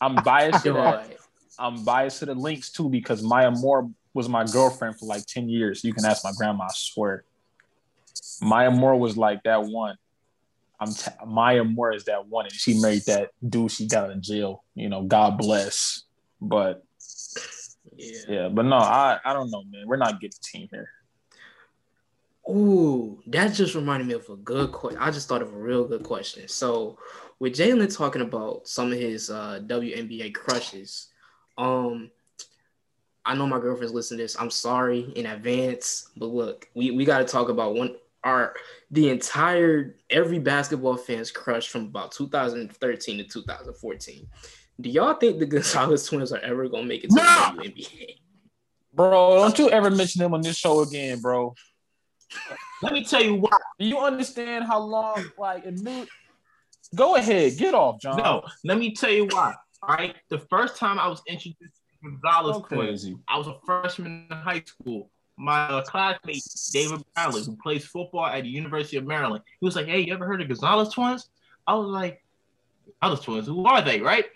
I'm 0.00 0.16
biased 0.16 0.62
to. 0.64 0.72
God. 0.74 1.16
I'm 1.58 1.84
biased 1.84 2.20
to 2.20 2.26
the 2.26 2.34
Lynx 2.34 2.72
too 2.72 2.88
because 2.88 3.22
Maya 3.22 3.50
Moore 3.50 3.90
was 4.14 4.28
my 4.28 4.44
girlfriend 4.44 4.98
for 4.98 5.06
like 5.06 5.26
10 5.26 5.48
years. 5.48 5.84
You 5.84 5.92
can 5.92 6.04
ask 6.04 6.24
my 6.24 6.32
grandma, 6.36 6.64
I 6.64 6.68
swear. 6.72 7.24
Maya 8.40 8.70
Moore 8.70 8.96
was 8.96 9.16
like 9.16 9.42
that 9.42 9.64
one. 9.64 9.96
I'm 10.80 10.94
t- 10.94 11.10
Maya 11.26 11.62
Moore 11.62 11.92
is 11.92 12.04
that 12.04 12.26
one, 12.26 12.46
and 12.46 12.54
she 12.54 12.80
married 12.80 13.02
that 13.06 13.30
dude 13.46 13.70
she 13.70 13.86
got 13.86 14.04
out 14.04 14.10
of 14.12 14.20
jail. 14.22 14.64
You 14.74 14.88
know, 14.88 15.02
God 15.02 15.36
bless. 15.36 16.04
But 16.40 16.82
Yeah. 17.94 18.18
yeah, 18.28 18.48
but 18.48 18.64
no, 18.64 18.76
I 18.76 19.18
I 19.22 19.34
don't 19.34 19.50
know, 19.50 19.62
man. 19.70 19.86
We're 19.86 19.96
not 19.96 20.20
getting 20.20 20.38
team 20.42 20.68
here. 20.70 20.88
Ooh, 22.48 23.22
that 23.26 23.52
just 23.52 23.74
reminded 23.74 24.08
me 24.08 24.14
of 24.14 24.28
a 24.30 24.36
good 24.36 24.72
question. 24.72 24.98
I 25.00 25.10
just 25.10 25.28
thought 25.28 25.42
of 25.42 25.52
a 25.52 25.56
real 25.56 25.86
good 25.86 26.02
question. 26.02 26.48
So, 26.48 26.98
with 27.40 27.54
Jalen 27.54 27.94
talking 27.94 28.22
about 28.22 28.68
some 28.68 28.92
of 28.92 28.98
his 28.98 29.30
uh, 29.30 29.60
WNBA 29.66 30.34
crushes, 30.34 31.08
um, 31.58 32.10
I 33.24 33.34
know 33.34 33.46
my 33.46 33.58
girlfriend's 33.58 33.94
listening 33.94 34.18
to 34.18 34.24
this. 34.24 34.36
I'm 34.38 34.50
sorry 34.50 35.12
in 35.16 35.26
advance, 35.26 36.10
but 36.16 36.26
look, 36.26 36.68
we, 36.74 36.90
we 36.90 37.04
got 37.04 37.18
to 37.18 37.24
talk 37.24 37.48
about 37.48 37.74
one 37.74 37.96
our 38.22 38.54
the 38.90 39.08
entire 39.08 39.96
every 40.10 40.38
basketball 40.38 40.96
fan's 40.98 41.30
crush 41.30 41.68
from 41.68 41.86
about 41.86 42.12
2013 42.12 43.16
to 43.16 43.24
2014. 43.24 44.28
Do 44.78 44.90
y'all 44.90 45.14
think 45.14 45.38
the 45.38 45.46
Gonzalez 45.46 46.06
twins 46.06 46.30
are 46.32 46.38
ever 46.40 46.68
gonna 46.68 46.84
make 46.84 47.04
it 47.04 47.08
to 47.08 47.14
the 47.14 47.20
WNBA? 47.20 48.16
Bro, 48.92 49.36
don't 49.36 49.58
you 49.58 49.70
ever 49.70 49.90
mention 49.90 50.18
them 50.18 50.34
on 50.34 50.42
this 50.42 50.56
show 50.56 50.80
again, 50.80 51.20
bro. 51.20 51.54
Let 52.82 52.92
me 52.92 53.04
tell 53.04 53.22
you 53.22 53.36
why. 53.36 53.56
Do 53.78 53.86
you 53.86 53.98
understand 53.98 54.64
how 54.64 54.80
long 54.80 55.24
like 55.38 55.64
a 55.64 55.70
new 55.70 56.06
Go 56.94 57.16
ahead, 57.16 57.56
get 57.56 57.74
off, 57.74 58.00
John. 58.00 58.16
No, 58.16 58.42
let 58.64 58.78
me 58.78 58.94
tell 58.94 59.10
you 59.10 59.26
why. 59.26 59.54
All 59.82 59.94
right. 59.94 60.14
The 60.28 60.38
first 60.38 60.76
time 60.76 60.98
I 60.98 61.08
was 61.08 61.22
introduced 61.26 61.58
to 62.02 62.10
Gonzalez 62.10 62.56
so 62.56 62.62
twins, 62.62 63.02
crazy. 63.02 63.16
I 63.28 63.38
was 63.38 63.46
a 63.46 63.56
freshman 63.64 64.26
in 64.30 64.36
high 64.36 64.62
school. 64.66 65.10
My 65.36 65.68
uh, 65.68 65.82
classmate, 65.82 66.42
David 66.72 67.02
Bradley, 67.14 67.42
who 67.44 67.56
plays 67.62 67.86
football 67.86 68.26
at 68.26 68.42
the 68.42 68.50
University 68.50 68.98
of 68.98 69.06
Maryland, 69.06 69.42
he 69.58 69.64
was 69.64 69.74
like, 69.74 69.86
Hey, 69.86 70.00
you 70.00 70.12
ever 70.12 70.26
heard 70.26 70.42
of 70.42 70.48
Gonzalez 70.48 70.92
twins? 70.92 71.30
I 71.66 71.74
was 71.74 71.88
like, 71.88 72.22
Gonzalez 73.00 73.24
twins, 73.24 73.46
who 73.46 73.64
are 73.64 73.80
they, 73.80 74.00
right? 74.00 74.26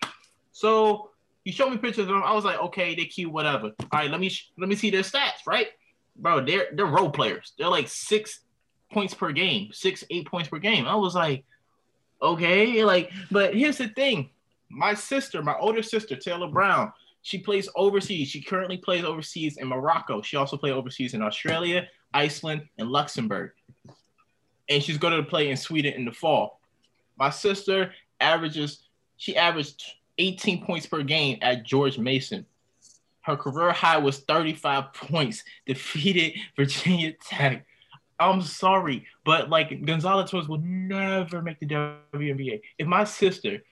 So 0.53 1.11
he 1.45 1.53
showed 1.53 1.71
me 1.71 1.77
pictures 1.77 2.05
of 2.05 2.09
them. 2.09 2.23
I 2.25 2.33
was 2.33 2.45
like, 2.45 2.59
okay, 2.59 2.95
they 2.95 3.05
cute, 3.05 3.31
whatever. 3.31 3.67
All 3.67 3.89
right, 3.93 4.11
let 4.11 4.21
me 4.21 4.31
sh- 4.31 4.51
let 4.57 4.69
me 4.69 4.77
see 4.77 4.91
their 4.91 5.03
stats, 5.03 5.47
right? 5.47 5.67
Bro, 6.17 6.47
they're 6.47 6.69
they're 6.73 6.87
role 6.87 7.11
players. 7.11 7.53
They're 7.59 7.69
like 7.69 7.89
six 7.89 8.41
points 8.93 9.13
per 9.13 9.33
game, 9.33 9.71
six, 9.73 10.05
eight 10.11 10.27
points 10.27 10.49
per 10.49 10.59
game. 10.59 10.87
I 10.87 10.95
was 10.95 11.15
like, 11.15 11.45
okay, 12.23 12.85
like, 12.85 13.11
but 13.31 13.55
here's 13.55 13.79
the 13.79 13.89
thing. 13.89 14.31
My 14.71 14.95
sister, 14.95 15.43
my 15.43 15.57
older 15.59 15.83
sister, 15.83 16.17
Taylor 16.17 16.49
Brown, 16.49 16.93
she 17.23 17.39
plays 17.39 17.69
overseas. 17.75 18.29
She 18.29 18.43
currently 18.43 18.77
plays 18.77 19.05
overseas 19.05 19.57
in 19.57 19.69
Morocco. 19.69 20.21
She 20.21 20.37
also 20.37 20.57
plays 20.57 20.73
overseas 20.73 21.15
in 21.15 21.23
Australia, 21.23 21.89
Iceland, 22.13 22.69
and 22.79 22.89
Luxembourg. 22.89 23.53
And 24.69 24.83
she's 24.83 24.99
going 24.99 25.17
to 25.17 25.23
play 25.23 25.51
in 25.51 25.57
Sweden 25.57 25.95
in 25.95 26.05
the 26.05 26.13
fall. 26.13 26.61
My 27.17 27.31
sister 27.31 27.93
averages, 28.21 28.89
she 29.17 29.37
averaged 29.37 29.83
18 30.19 30.65
points 30.65 30.87
per 30.87 31.03
game 31.03 31.39
at 31.41 31.65
George 31.65 31.99
Mason. 31.99 32.45
Her 33.23 33.37
career 33.37 33.73
high 33.73 33.99
was 33.99 34.19
35 34.21 34.93
points, 34.93 35.45
defeated 35.67 36.35
Virginia 36.57 37.13
Tech. 37.13 37.65
I'm 38.21 38.43
sorry, 38.43 39.07
but 39.25 39.49
like 39.49 39.85
Gonzalez 39.85 40.31
twins 40.31 40.49
will 40.49 40.59
never 40.59 41.43
make 41.43 41.59
the 41.61 41.67
WNBA. 41.67 42.61
If 42.79 42.87
my 42.87 43.05
sister 43.05 43.63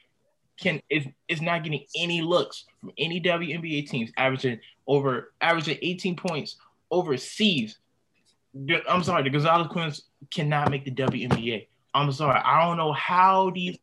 can 0.60 0.80
is 0.90 1.06
is 1.28 1.40
not 1.42 1.64
getting 1.64 1.84
any 1.96 2.20
looks 2.22 2.64
from 2.80 2.92
any 2.98 3.20
WNBA 3.20 3.88
teams, 3.88 4.10
averaging 4.16 4.60
over 4.86 5.32
averaging 5.40 5.78
18 5.82 6.16
points 6.16 6.56
overseas, 6.90 7.78
I'm 8.88 9.02
sorry, 9.02 9.22
the 9.24 9.30
Gonzalez 9.30 9.68
twins 9.72 10.02
cannot 10.30 10.70
make 10.70 10.84
the 10.84 10.90
WNBA. 10.90 11.68
I'm 11.94 12.10
sorry, 12.12 12.40
I 12.42 12.64
don't 12.64 12.76
know 12.76 12.92
how 12.92 13.50
these 13.50 13.78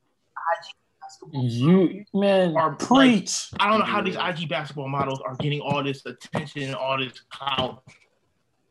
you 1.32 2.06
man 2.14 2.56
are 2.56 2.76
preach. 2.76 3.52
Like, 3.54 3.62
I 3.62 3.70
don't 3.70 3.80
know 3.80 3.86
how 3.86 4.02
these 4.02 4.16
IG 4.16 4.50
basketball 4.50 4.90
models 4.90 5.20
are 5.26 5.36
getting 5.36 5.60
all 5.62 5.84
this 5.84 6.06
attention 6.06 6.64
and 6.64 6.76
all 6.76 6.98
this 6.98 7.22
clout. 7.30 7.84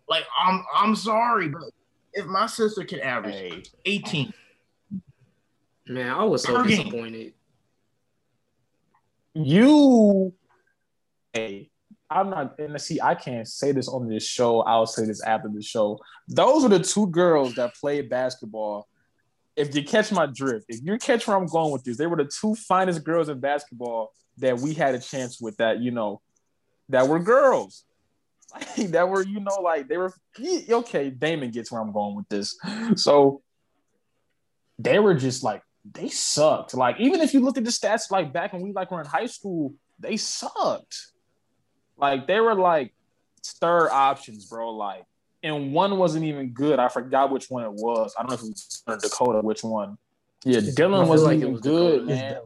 Like 0.08 0.24
I'm 0.40 0.64
I'm 0.74 0.96
sorry, 0.96 1.48
but 1.48 1.62
if 2.18 2.26
my 2.26 2.46
sister 2.46 2.84
can 2.84 3.00
average 3.00 3.34
hey. 3.36 3.62
18. 3.84 4.32
Man, 5.88 6.10
I 6.10 6.24
was 6.24 6.42
so 6.42 6.62
disappointed. 6.62 7.32
You 9.34 10.34
hey, 11.32 11.70
I'm 12.10 12.30
not 12.30 12.58
and 12.58 12.80
see, 12.80 13.00
I 13.00 13.14
can't 13.14 13.46
say 13.46 13.72
this 13.72 13.88
on 13.88 14.08
this 14.08 14.26
show. 14.26 14.60
I'll 14.60 14.86
say 14.86 15.06
this 15.06 15.22
after 15.22 15.48
the 15.48 15.62
show. 15.62 15.98
Those 16.26 16.64
are 16.64 16.68
the 16.68 16.80
two 16.80 17.06
girls 17.06 17.54
that 17.54 17.74
played 17.76 18.10
basketball 18.10 18.88
if 19.58 19.74
you 19.74 19.82
catch 19.82 20.12
my 20.12 20.26
drift, 20.26 20.66
if 20.68 20.80
you 20.84 20.96
catch 20.98 21.26
where 21.26 21.36
I'm 21.36 21.46
going 21.46 21.72
with 21.72 21.82
this, 21.82 21.96
they 21.96 22.06
were 22.06 22.16
the 22.16 22.30
two 22.40 22.54
finest 22.54 23.02
girls 23.02 23.28
in 23.28 23.40
basketball 23.40 24.12
that 24.36 24.56
we 24.56 24.72
had 24.72 24.94
a 24.94 25.00
chance 25.00 25.40
with 25.40 25.56
that, 25.56 25.80
you 25.80 25.90
know, 25.90 26.20
that 26.90 27.08
were 27.08 27.18
girls. 27.18 27.82
Like, 28.54 28.74
that 28.90 29.08
were, 29.08 29.22
you 29.22 29.40
know, 29.40 29.60
like 29.62 29.88
they 29.88 29.96
were 29.96 30.12
okay. 30.40 31.10
Damon 31.10 31.50
gets 31.50 31.70
where 31.70 31.80
I'm 31.80 31.92
going 31.92 32.16
with 32.16 32.28
this. 32.28 32.58
So 32.96 33.42
they 34.78 34.98
were 34.98 35.14
just 35.14 35.42
like 35.42 35.62
they 35.90 36.08
sucked. 36.08 36.74
Like, 36.74 37.00
even 37.00 37.20
if 37.20 37.34
you 37.34 37.40
look 37.40 37.58
at 37.58 37.64
the 37.64 37.70
stats 37.70 38.10
like 38.10 38.32
back 38.32 38.52
when 38.52 38.62
we 38.62 38.72
like 38.72 38.90
were 38.90 39.00
in 39.00 39.06
high 39.06 39.26
school, 39.26 39.74
they 39.98 40.16
sucked. 40.16 41.12
Like 41.96 42.26
they 42.26 42.40
were 42.40 42.54
like 42.54 42.94
third 43.44 43.90
options, 43.90 44.46
bro. 44.46 44.70
Like 44.70 45.04
and 45.42 45.72
one 45.72 45.98
wasn't 45.98 46.24
even 46.24 46.50
good. 46.50 46.78
I 46.78 46.88
forgot 46.88 47.30
which 47.30 47.48
one 47.48 47.64
it 47.64 47.72
was. 47.72 48.14
I 48.18 48.22
don't 48.22 48.30
know 48.30 48.34
if 48.34 48.42
it 48.42 48.48
was 48.48 49.00
Dakota, 49.02 49.40
which 49.40 49.62
one. 49.62 49.98
Yeah, 50.44 50.60
Dylan 50.60 51.06
wasn't 51.06 51.32
like 51.32 51.38
even 51.38 51.52
was 51.52 51.60
good, 51.60 52.06
man. 52.06 52.36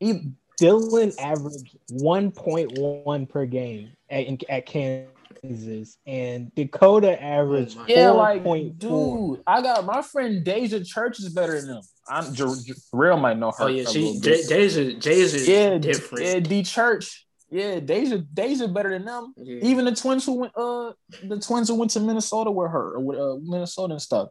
He, 0.00 0.32
Dylan 0.60 1.14
averaged 1.20 1.76
1.1 1.92 3.28
per 3.28 3.46
game 3.46 3.92
at, 4.10 4.42
at 4.48 4.66
Kansas, 4.66 5.98
and 6.06 6.54
Dakota 6.54 7.20
averaged 7.22 7.78
yeah, 7.88 8.10
like 8.10 8.44
dude. 8.78 9.42
I 9.46 9.62
got 9.62 9.84
my 9.84 10.02
friend 10.02 10.44
Deja 10.44 10.82
Church 10.84 11.18
is 11.20 11.28
better 11.30 11.60
than 11.60 11.68
them. 11.68 11.82
I'm 12.08 12.32
J- 12.34 12.44
J- 12.64 12.74
Real 12.92 13.16
might 13.16 13.38
know 13.38 13.50
her. 13.50 13.64
Oh 13.64 13.66
yeah, 13.66 13.84
she 13.84 14.18
Deja 14.20 14.92
Deja 14.98 15.38
yeah, 15.50 15.78
different. 15.78 16.24
Yeah, 16.24 16.40
D 16.40 16.62
Church. 16.62 17.26
Yeah, 17.50 17.80
Deja 17.80 18.18
Deja 18.18 18.68
better 18.68 18.90
than 18.90 19.04
them. 19.04 19.34
Yeah. 19.36 19.60
Even 19.62 19.84
the 19.84 19.94
twins 19.94 20.24
who 20.24 20.34
went 20.40 20.52
uh 20.56 20.92
the 21.24 21.38
twins 21.40 21.68
who 21.68 21.76
went 21.76 21.90
to 21.92 22.00
Minnesota 22.00 22.50
with 22.50 22.70
her 22.70 22.94
or 22.94 23.00
with 23.00 23.18
uh, 23.18 23.36
Minnesota 23.42 23.94
and 23.94 24.02
stuff. 24.02 24.28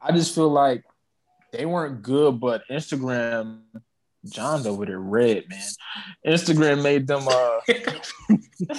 I 0.00 0.12
just 0.12 0.34
feel 0.34 0.50
like 0.50 0.84
they 1.52 1.66
weren't 1.66 2.02
good, 2.02 2.38
but 2.40 2.62
Instagram 2.70 3.60
John's 4.30 4.66
over 4.66 4.86
there 4.86 5.00
red, 5.00 5.44
man. 5.48 5.60
Instagram 6.26 6.82
made 6.82 7.06
them 7.06 7.26
uh 7.28 7.60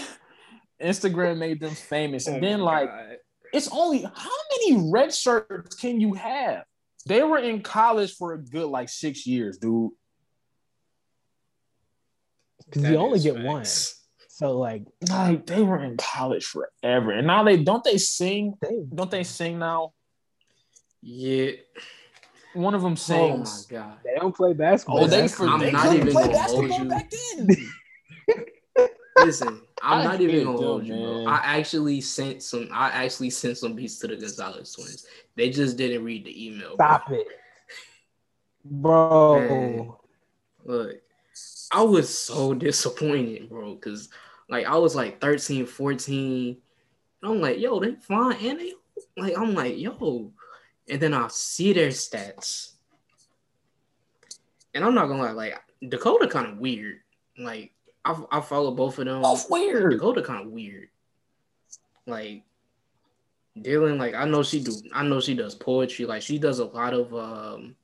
Instagram 0.81 1.37
made 1.37 1.59
them 1.59 1.75
famous. 1.75 2.27
And 2.27 2.37
oh 2.37 2.39
then 2.47 2.59
like 2.61 2.89
God. 2.89 3.17
it's 3.53 3.69
only 3.71 4.03
how 4.03 4.31
many 4.57 4.89
red 4.91 5.13
shirts 5.13 5.75
can 5.75 5.99
you 5.99 6.13
have? 6.13 6.63
They 7.05 7.23
were 7.23 7.37
in 7.37 7.61
college 7.61 8.15
for 8.15 8.33
a 8.33 8.37
good 8.37 8.67
like 8.67 8.89
six 8.89 9.25
years, 9.25 9.57
dude 9.57 9.91
because 12.69 12.89
you 12.89 12.97
only 12.97 13.19
get 13.19 13.35
facts. 13.35 13.45
one. 13.45 13.65
So 14.29 14.57
like, 14.57 14.83
like 15.09 15.45
they 15.45 15.63
were 15.63 15.83
in 15.83 15.97
college 15.97 16.45
forever, 16.45 17.11
and 17.11 17.27
now 17.27 17.43
they 17.43 17.57
don't 17.57 17.83
they 17.83 17.97
sing? 17.97 18.53
They, 18.61 18.83
don't 18.93 19.09
they 19.09 19.23
sing 19.23 19.59
now? 19.59 19.93
Yeah. 21.01 21.51
One 22.57 22.73
of 22.73 22.81
them 22.81 22.93
oh 22.93 22.95
sings. 22.95 23.67
Oh 23.69 23.75
my 23.75 23.79
god! 23.79 23.97
They 24.03 24.15
don't 24.15 24.35
play 24.35 24.53
basketball. 24.53 25.03
Oh, 25.03 25.07
they, 25.07 25.27
for, 25.27 25.47
I'm 25.47 25.59
they 25.59 25.71
not 25.71 25.93
even 25.93 26.11
play 26.11 26.27
basketball 26.27 26.85
back 26.85 27.11
then. 27.11 27.47
Listen, 29.17 29.61
I'm 29.83 29.99
I 29.99 30.03
not 30.03 30.21
even 30.21 30.43
gonna 30.43 30.57
hold 30.57 30.87
you, 30.87 30.95
bro. 30.95 31.25
I 31.27 31.37
actually 31.43 32.01
sent 32.01 32.41
some. 32.41 32.67
I 32.71 32.89
actually 32.89 33.29
sent 33.29 33.59
some 33.59 33.75
beats 33.75 33.99
to 33.99 34.07
the 34.07 34.15
Gonzalez 34.15 34.73
twins. 34.73 35.05
They 35.35 35.51
just 35.51 35.77
didn't 35.77 36.03
read 36.03 36.25
the 36.25 36.47
email. 36.47 36.73
Stop 36.73 37.07
bro. 37.07 37.17
it, 37.17 37.27
bro. 38.65 39.39
Man, 39.39 39.93
look, 40.65 40.95
I 41.71 41.81
was 41.83 42.17
so 42.17 42.55
disappointed, 42.55 43.49
bro, 43.49 43.75
because 43.75 44.09
like 44.49 44.65
I 44.65 44.77
was 44.77 44.95
like 44.95 45.21
13, 45.21 45.67
14. 45.67 46.57
I'm 47.23 47.41
like, 47.41 47.59
yo, 47.59 47.79
they 47.79 47.93
fine. 47.95 48.37
And 48.43 48.59
they 48.59 48.73
like, 49.15 49.37
I'm 49.37 49.53
like, 49.53 49.77
yo. 49.77 50.31
And 50.89 51.01
then 51.01 51.13
I'll 51.13 51.29
see 51.29 51.73
their 51.73 51.89
stats. 51.89 52.73
And 54.73 54.83
I'm 54.83 54.93
not 54.93 55.07
gonna 55.07 55.23
lie, 55.23 55.31
like 55.31 55.59
Dakota 55.87 56.27
kind 56.27 56.47
of 56.47 56.57
weird. 56.57 56.99
Like 57.37 57.71
I, 58.05 58.21
I 58.31 58.41
follow 58.41 58.71
both 58.71 58.99
of 58.99 59.05
them. 59.05 59.21
Both 59.21 59.49
weird. 59.49 59.91
Dakota 59.91 60.21
kind 60.21 60.45
of 60.45 60.51
weird. 60.51 60.89
Like 62.05 62.43
Dylan, 63.57 63.97
like 63.97 64.13
I 64.13 64.25
know 64.25 64.43
she 64.43 64.63
do 64.63 64.73
I 64.93 65.03
know 65.03 65.19
she 65.19 65.35
does 65.35 65.55
poetry. 65.55 66.05
Like 66.05 66.21
she 66.21 66.37
does 66.37 66.59
a 66.59 66.65
lot 66.65 66.93
of 66.93 67.13
um 67.13 67.75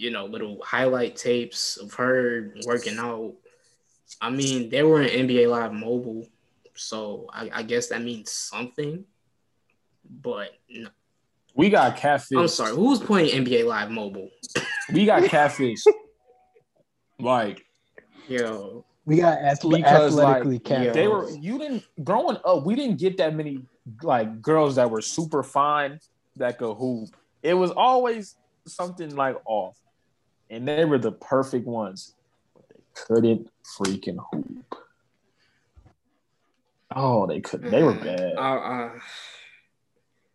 you 0.00 0.10
know, 0.10 0.24
little 0.24 0.58
highlight 0.64 1.14
tapes 1.14 1.76
of 1.76 1.92
her 1.92 2.54
working 2.64 2.96
out. 2.96 3.34
I 4.18 4.30
mean, 4.30 4.70
they 4.70 4.82
were 4.82 5.02
in 5.02 5.28
NBA 5.28 5.46
Live 5.50 5.74
Mobile, 5.74 6.26
so 6.74 7.26
I, 7.30 7.50
I 7.52 7.62
guess 7.62 7.88
that 7.88 8.02
means 8.02 8.32
something. 8.32 9.04
But 10.08 10.52
no. 10.70 10.88
We 11.54 11.70
got 11.70 11.96
catfish. 11.96 12.38
I'm 12.38 12.48
sorry, 12.48 12.74
who's 12.74 13.00
playing 13.00 13.44
NBA 13.44 13.64
Live 13.66 13.90
Mobile? 13.90 14.30
we 14.92 15.04
got 15.04 15.24
catfish. 15.24 15.82
like, 17.20 17.64
yo, 18.28 18.84
we 19.04 19.16
got 19.16 19.38
athle- 19.38 19.84
athletically 19.84 20.54
like, 20.54 20.64
catfish. 20.64 20.94
They 20.94 21.08
were 21.08 21.30
you 21.30 21.58
didn't 21.58 21.84
growing 22.04 22.38
up. 22.44 22.64
We 22.64 22.74
didn't 22.74 22.98
get 22.98 23.16
that 23.18 23.34
many 23.34 23.62
like 24.02 24.40
girls 24.40 24.76
that 24.76 24.90
were 24.90 25.02
super 25.02 25.42
fine 25.42 26.00
that 26.36 26.58
could 26.58 26.74
hoop. 26.74 27.08
It 27.42 27.54
was 27.54 27.70
always 27.70 28.36
something 28.66 29.16
like 29.16 29.36
off 29.46 29.80
and 30.50 30.66
they 30.66 30.84
were 30.84 30.98
the 30.98 31.12
perfect 31.12 31.66
ones, 31.66 32.14
but 32.54 32.64
they 32.68 32.82
couldn't 32.94 33.48
freaking 33.64 34.18
hoop. 34.32 34.76
Oh, 36.94 37.26
they 37.26 37.40
couldn't. 37.40 37.70
They 37.70 37.84
were 37.84 37.94
bad. 37.94 38.34
Uh, 38.36 38.40
uh, 38.40 38.90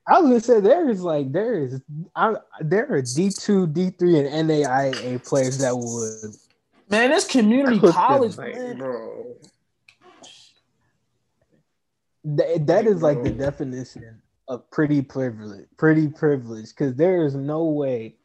I 0.08 0.20
was 0.20 0.30
gonna 0.30 0.40
say 0.40 0.60
there 0.60 0.90
is 0.90 1.02
like 1.02 1.32
there 1.32 1.56
is 1.56 1.82
I, 2.16 2.36
there 2.62 2.92
are 2.92 3.02
D 3.02 3.30
two, 3.30 3.68
D 3.68 3.90
three, 3.90 4.20
and 4.20 4.50
NAIA 4.50 5.26
players 5.28 5.58
that 5.60 5.76
would. 5.76 6.36
Man, 6.90 7.12
it's 7.12 7.26
community 7.26 7.80
college, 7.80 8.38
man. 8.38 8.78
bro. 8.78 9.36
That, 12.24 12.68
that 12.68 12.86
is 12.86 13.02
like 13.02 13.24
the 13.24 13.32
definition 13.32 14.22
of 14.48 14.70
pretty 14.70 15.02
privilege. 15.02 15.66
Pretty 15.78 16.08
privilege, 16.08 16.70
because 16.70 16.96
there 16.96 17.26
is 17.26 17.36
no 17.36 17.66
way 17.66 18.16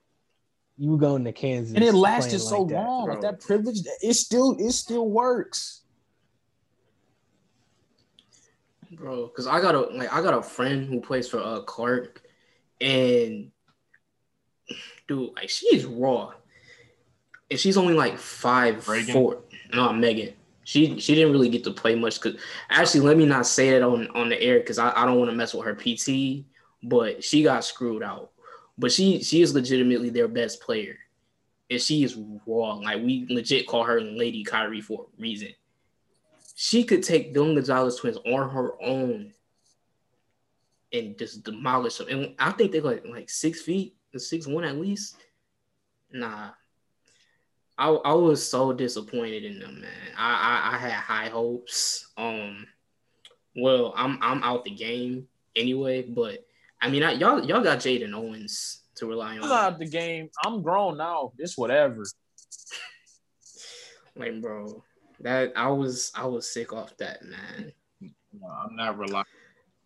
you 0.76 0.96
going 0.96 1.24
to 1.24 1.32
Kansas 1.32 1.74
and 1.74 1.84
it 1.84 1.92
lasted 1.92 2.40
so 2.40 2.62
like 2.62 2.72
long. 2.72 3.06
That, 3.06 3.12
like 3.12 3.20
that 3.22 3.40
privilege, 3.40 3.80
it 4.02 4.14
still 4.14 4.56
it 4.58 4.72
still 4.72 5.08
works, 5.08 5.82
bro. 8.90 9.26
Because 9.26 9.46
I 9.46 9.60
got 9.60 9.74
a 9.74 9.80
like 9.80 10.12
I 10.12 10.22
got 10.22 10.34
a 10.34 10.42
friend 10.42 10.88
who 10.88 11.00
plays 11.00 11.28
for 11.28 11.40
uh 11.40 11.60
Clark, 11.60 12.22
and 12.80 13.50
dude, 15.08 15.34
like 15.36 15.50
she's 15.50 15.84
raw, 15.84 16.32
and 17.50 17.58
she's 17.58 17.76
only 17.76 17.94
like 17.94 18.18
five 18.18 18.86
Reagan. 18.88 19.12
four. 19.12 19.42
No, 19.72 19.92
Megan. 19.92 20.34
She 20.64 21.00
she 21.00 21.14
didn't 21.14 21.32
really 21.32 21.48
get 21.48 21.64
to 21.64 21.72
play 21.72 21.94
much. 21.94 22.20
Cause 22.20 22.36
actually, 22.68 23.00
let 23.00 23.16
me 23.16 23.26
not 23.26 23.46
say 23.46 23.70
it 23.70 23.82
on 23.82 24.08
on 24.08 24.28
the 24.28 24.40
air 24.40 24.60
because 24.60 24.78
I, 24.78 24.92
I 24.94 25.06
don't 25.06 25.18
want 25.18 25.30
to 25.30 25.36
mess 25.36 25.54
with 25.54 25.64
her 25.66 25.74
PT. 25.74 26.44
But 26.82 27.22
she 27.22 27.42
got 27.42 27.64
screwed 27.64 28.02
out 28.02 28.30
but 28.80 28.90
she 28.90 29.22
she 29.22 29.42
is 29.42 29.54
legitimately 29.54 30.08
their 30.08 30.26
best 30.26 30.60
player, 30.62 30.98
and 31.70 31.80
she 31.80 32.02
is 32.02 32.18
wrong. 32.46 32.82
Like 32.82 33.02
we 33.02 33.26
legit 33.28 33.66
call 33.66 33.84
her 33.84 34.00
Lady 34.00 34.42
Kyrie 34.42 34.80
for 34.80 35.06
a 35.06 35.20
reason. 35.20 35.50
She 36.62 36.84
could 36.84 37.02
take 37.02 37.34
Dylan 37.34 37.54
Gonzalez 37.54 37.96
twins 37.96 38.18
on 38.18 38.50
her 38.50 38.72
own 38.82 39.32
and 40.92 41.16
just 41.16 41.42
demolish 41.42 41.96
them. 41.96 42.08
And 42.10 42.34
I 42.38 42.50
think 42.50 42.70
they're 42.70 42.82
like 42.82 43.02
like 43.06 43.30
six 43.30 43.62
feet, 43.62 43.96
six 44.14 44.46
one 44.46 44.64
at 44.64 44.76
least. 44.76 45.16
Nah, 46.12 46.50
I 47.78 47.88
I 47.88 48.12
was 48.12 48.46
so 48.46 48.74
disappointed 48.74 49.44
in 49.44 49.58
them, 49.58 49.80
man. 49.80 49.90
I 50.18 50.32
I, 50.34 50.74
I 50.74 50.78
had 50.78 50.92
high 50.92 51.28
hopes. 51.30 52.10
Um, 52.18 52.66
well, 53.56 53.94
I'm 53.96 54.18
I'm 54.20 54.42
out 54.42 54.64
the 54.64 54.74
game 54.74 55.28
anyway, 55.56 56.02
but 56.02 56.44
I 56.78 56.90
mean, 56.90 57.02
I, 57.02 57.12
y'all 57.12 57.42
y'all 57.42 57.64
got 57.64 57.78
Jaden 57.78 58.12
Owens 58.12 58.82
to 58.96 59.06
rely 59.06 59.38
on. 59.38 59.44
I'm 59.44 59.50
out 59.50 59.78
the 59.78 59.88
game. 59.88 60.28
I'm 60.44 60.60
grown 60.60 60.98
now. 60.98 61.32
It's 61.38 61.56
whatever. 61.56 62.04
Like, 64.14 64.42
bro, 64.42 64.84
that 65.20 65.52
I 65.56 65.68
was 65.68 66.12
I 66.14 66.26
was 66.26 66.50
sick 66.52 66.72
off 66.72 66.96
that, 66.98 67.22
man. 67.22 67.72
No, 68.00 68.48
I'm 68.48 68.76
not 68.76 68.98
relying. 68.98 69.24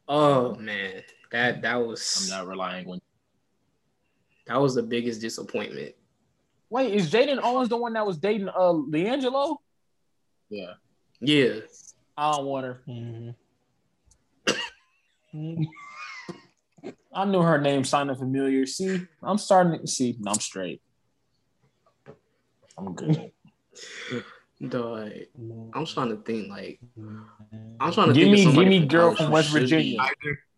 Oh 0.09 0.55
man, 0.57 1.03
that 1.31 1.63
that 1.63 1.77
was 1.77 2.31
I'm 2.31 2.39
not 2.39 2.47
relying 2.49 2.89
on. 2.89 3.01
that 4.47 4.61
was 4.61 4.75
the 4.75 4.83
biggest 4.83 5.21
disappointment. 5.21 5.95
Wait, 6.71 6.95
is 6.95 7.11
Jaden 7.11 7.41
Owens 7.43 7.69
the 7.69 7.77
one 7.77 7.93
that 7.95 8.07
was 8.07 8.19
dating 8.19 8.49
uh 8.49 8.73
LiAngelo? 8.73 9.57
Yeah. 10.51 10.75
Yeah, 11.21 11.61
I 12.17 12.33
don't 12.33 12.47
want 12.47 12.67
her. 12.67 12.83
Mhm. 12.89 13.35
I 17.15 17.25
knew 17.25 17.41
her 17.41 17.61
name 17.61 17.85
sounded 17.85 18.19
familiar. 18.19 18.67
See, 18.67 19.07
I'm 19.23 19.39
starting 19.39 19.81
to 19.81 19.87
see. 19.87 20.17
No, 20.19 20.33
I'm 20.33 20.41
straight. 20.41 20.83
I'm 22.77 22.93
good. 22.95 23.31
dog. 24.69 25.11
I'm 25.75 25.87
trying 25.87 26.11
to 26.11 26.17
think 26.17 26.49
like 26.49 26.81
I'm 27.81 27.93
trying 27.93 28.09
to 28.09 28.15
give 28.15 28.31
think 28.31 28.49
of 28.49 28.55
me, 28.55 28.61
give 28.61 28.69
me 28.69 28.87
girl 28.87 29.15
from 29.15 29.31
West 29.31 29.51
Virginia. 29.51 29.99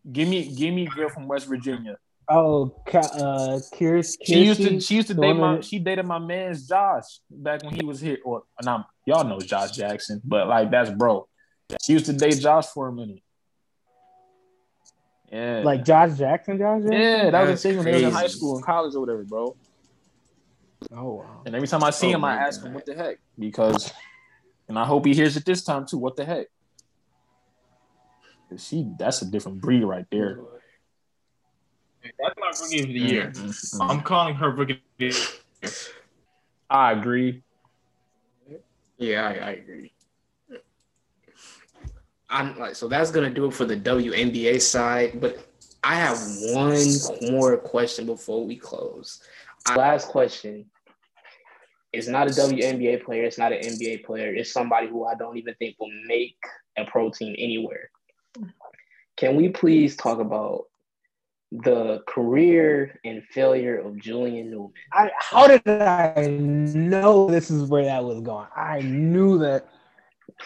Give 0.09 0.27
me, 0.27 0.47
give 0.55 0.73
me 0.73 0.85
girl 0.85 1.09
from 1.09 1.27
West 1.27 1.47
Virginia. 1.47 1.97
Oh, 2.29 2.75
Ka- 2.85 2.99
uh, 2.99 3.59
Kirsty. 3.73 4.25
She 4.25 4.43
used 4.43 4.61
to, 4.61 4.79
she 4.79 4.95
used 4.95 5.07
to 5.07 5.13
date 5.13 5.33
my, 5.33 5.61
she 5.61 5.79
dated 5.79 6.05
my 6.05 6.19
man's 6.19 6.67
Josh 6.67 7.19
back 7.29 7.63
when 7.63 7.73
he 7.73 7.85
was 7.85 7.99
here. 8.01 8.17
Or 8.25 8.43
now 8.61 8.85
y'all 9.05 9.23
know 9.23 9.39
Josh 9.39 9.71
Jackson, 9.71 10.21
but 10.23 10.47
like 10.47 10.69
that's 10.71 10.89
bro. 10.89 11.27
She 11.81 11.93
used 11.93 12.05
to 12.05 12.13
date 12.13 12.39
Josh 12.39 12.67
for 12.67 12.87
a 12.87 12.93
minute. 12.93 13.21
Yeah, 15.31 15.61
like 15.63 15.83
Josh 15.83 16.17
Jackson. 16.17 16.57
Josh 16.57 16.83
Jackson. 16.83 16.99
yeah, 16.99 17.29
that 17.29 17.41
was 17.41 17.49
That's 17.49 17.63
the 17.63 17.69
thing 17.69 17.77
when 17.77 17.85
they 17.85 17.91
was 17.93 18.03
in 18.03 18.11
high 18.11 18.27
school 18.27 18.55
and 18.55 18.65
college 18.65 18.95
or 18.95 19.01
whatever, 19.01 19.23
bro. 19.23 19.55
Oh 20.91 21.13
wow. 21.15 21.41
And 21.45 21.55
every 21.55 21.67
time 21.67 21.83
I 21.83 21.89
see 21.89 22.07
Oh 22.07 22.15
him, 22.15 22.25
I 22.25 22.35
my 22.35 22.41
ask 22.43 22.63
him, 22.63 22.73
"What 22.73 22.85
the 22.85 22.95
heck?" 22.95 23.17
Because, 23.37 23.91
and 24.67 24.77
I 24.77 24.85
hope 24.85 25.05
he 25.05 25.13
hears 25.13 25.35
it 25.37 25.45
this 25.45 25.63
time 25.63 25.85
too. 25.85 25.97
What 25.97 26.15
the 26.15 26.25
heck? 26.25 26.47
'Cause 28.49 28.65
She, 28.65 28.89
that's 28.97 29.21
a 29.21 29.25
different 29.25 29.59
breed 29.59 29.83
right 29.83 30.05
there. 30.09 30.39
That's 32.01 32.35
my 32.39 32.47
rookie 32.61 32.79
of 32.81 32.87
the 32.87 32.99
year. 32.99 33.31
Mhm. 33.31 33.89
I'm 33.89 34.01
calling 34.01 34.35
her 34.35 34.49
rookie 34.51 34.73
of 34.73 34.79
the 34.97 35.05
year. 35.05 35.71
I 36.69 36.93
agree. 36.93 37.43
Yeah, 38.97 39.27
I, 39.27 39.31
I 39.33 39.51
agree. 39.51 39.93
I'm 42.29 42.57
like, 42.59 42.75
so 42.75 42.87
that's 42.87 43.11
gonna 43.11 43.29
do 43.29 43.45
it 43.45 43.53
for 43.53 43.65
the 43.65 43.75
WNBA 43.77 44.61
side. 44.61 45.19
But 45.21 45.45
I 45.83 45.95
have 45.95 46.17
one 46.41 46.87
more 47.21 47.57
question 47.57 48.05
before 48.05 48.45
we 48.45 48.55
close. 48.55 49.21
Our 49.69 49.77
last 49.77 50.07
question 50.07 50.65
is 51.93 52.07
not 52.07 52.27
a 52.27 52.31
WNBA 52.31 53.03
player. 53.03 53.23
It's 53.23 53.37
not 53.37 53.51
an 53.51 53.59
NBA 53.59 54.05
player. 54.05 54.33
It's 54.33 54.51
somebody 54.51 54.87
who 54.87 55.05
I 55.05 55.15
don't 55.15 55.37
even 55.37 55.55
think 55.55 55.75
will 55.79 55.91
make 56.05 56.37
a 56.77 56.85
pro 56.85 57.09
team 57.09 57.35
anywhere. 57.37 57.89
Can 59.17 59.35
we 59.35 59.49
please 59.49 59.95
talk 59.95 60.19
about 60.19 60.65
the 61.51 62.03
career 62.07 62.99
and 63.03 63.23
failure 63.23 63.79
of 63.79 63.97
Julian 63.97 64.51
Newman? 64.51 64.73
I, 64.93 65.11
how 65.17 65.47
did 65.47 65.67
I 65.67 66.27
know 66.27 67.27
this 67.29 67.49
is 67.49 67.69
where 67.69 67.85
that 67.85 68.03
was 68.03 68.21
going? 68.21 68.47
I 68.55 68.81
knew 68.81 69.39
that. 69.39 69.67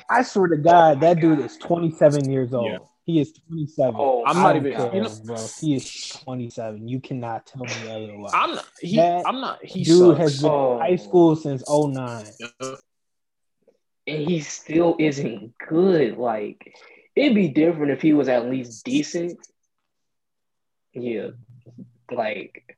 I 0.09 0.21
swear 0.21 0.47
to 0.47 0.57
God, 0.57 1.01
that 1.01 1.19
dude 1.19 1.39
is 1.39 1.57
27 1.57 2.29
years 2.31 2.53
old. 2.53 2.67
Yeah. 2.71 2.77
He 3.03 3.19
is 3.19 3.33
27. 3.33 3.95
Oh, 3.97 4.23
I'm 4.25 4.37
not 4.37 4.53
don't 4.53 4.67
even- 4.67 4.77
care, 4.77 4.95
you 4.95 5.01
know- 5.01 5.19
bro. 5.25 5.35
He 5.59 5.75
is 5.75 6.09
27. 6.23 6.87
You 6.87 6.99
cannot 6.99 7.45
tell 7.47 7.63
me 7.63 7.89
otherwise. 7.89 8.31
I'm 8.33 8.55
not. 8.55 8.65
He, 8.79 8.95
That 8.97 9.25
I'm 9.25 9.41
not. 9.41 9.63
He 9.65 9.83
dude 9.83 10.17
sucks. 10.17 10.19
has 10.19 10.41
been 10.41 10.51
Oh. 10.51 10.73
in 10.75 10.79
high 10.81 10.91
oh. 10.91 10.95
school 10.97 11.35
since 11.35 11.63
09. 11.67 12.25
and 14.07 14.27
he 14.27 14.39
still 14.41 14.95
isn't 14.99 15.53
good. 15.67 16.17
Like 16.17 16.75
it'd 17.15 17.35
be 17.35 17.49
different 17.49 17.91
if 17.91 18.01
he 18.01 18.13
was 18.13 18.27
at 18.27 18.49
least 18.49 18.83
decent. 18.85 19.39
Yeah, 20.93 21.29
like 22.11 22.77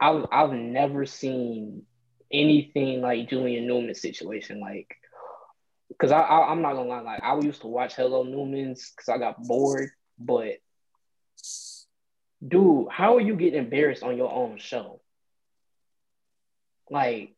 I've 0.00 0.26
I've 0.32 0.52
never 0.52 1.06
seen 1.06 1.82
anything 2.30 3.00
like 3.00 3.28
Julian 3.28 3.66
Newman's 3.66 4.00
situation. 4.00 4.60
Like, 4.60 4.96
cause 5.98 6.10
I, 6.12 6.20
I 6.20 6.50
I'm 6.50 6.62
not 6.62 6.74
gonna 6.74 6.88
lie, 6.88 7.00
like 7.00 7.22
I 7.22 7.38
used 7.38 7.62
to 7.62 7.68
watch 7.68 7.94
Hello 7.94 8.22
Newman's 8.22 8.90
because 8.90 9.08
I 9.08 9.18
got 9.18 9.42
bored, 9.42 9.90
but 10.18 10.54
dude, 12.46 12.88
how 12.90 13.16
are 13.16 13.20
you 13.20 13.36
getting 13.36 13.58
embarrassed 13.58 14.02
on 14.02 14.16
your 14.16 14.32
own 14.32 14.58
show? 14.58 15.00
Like, 16.90 17.34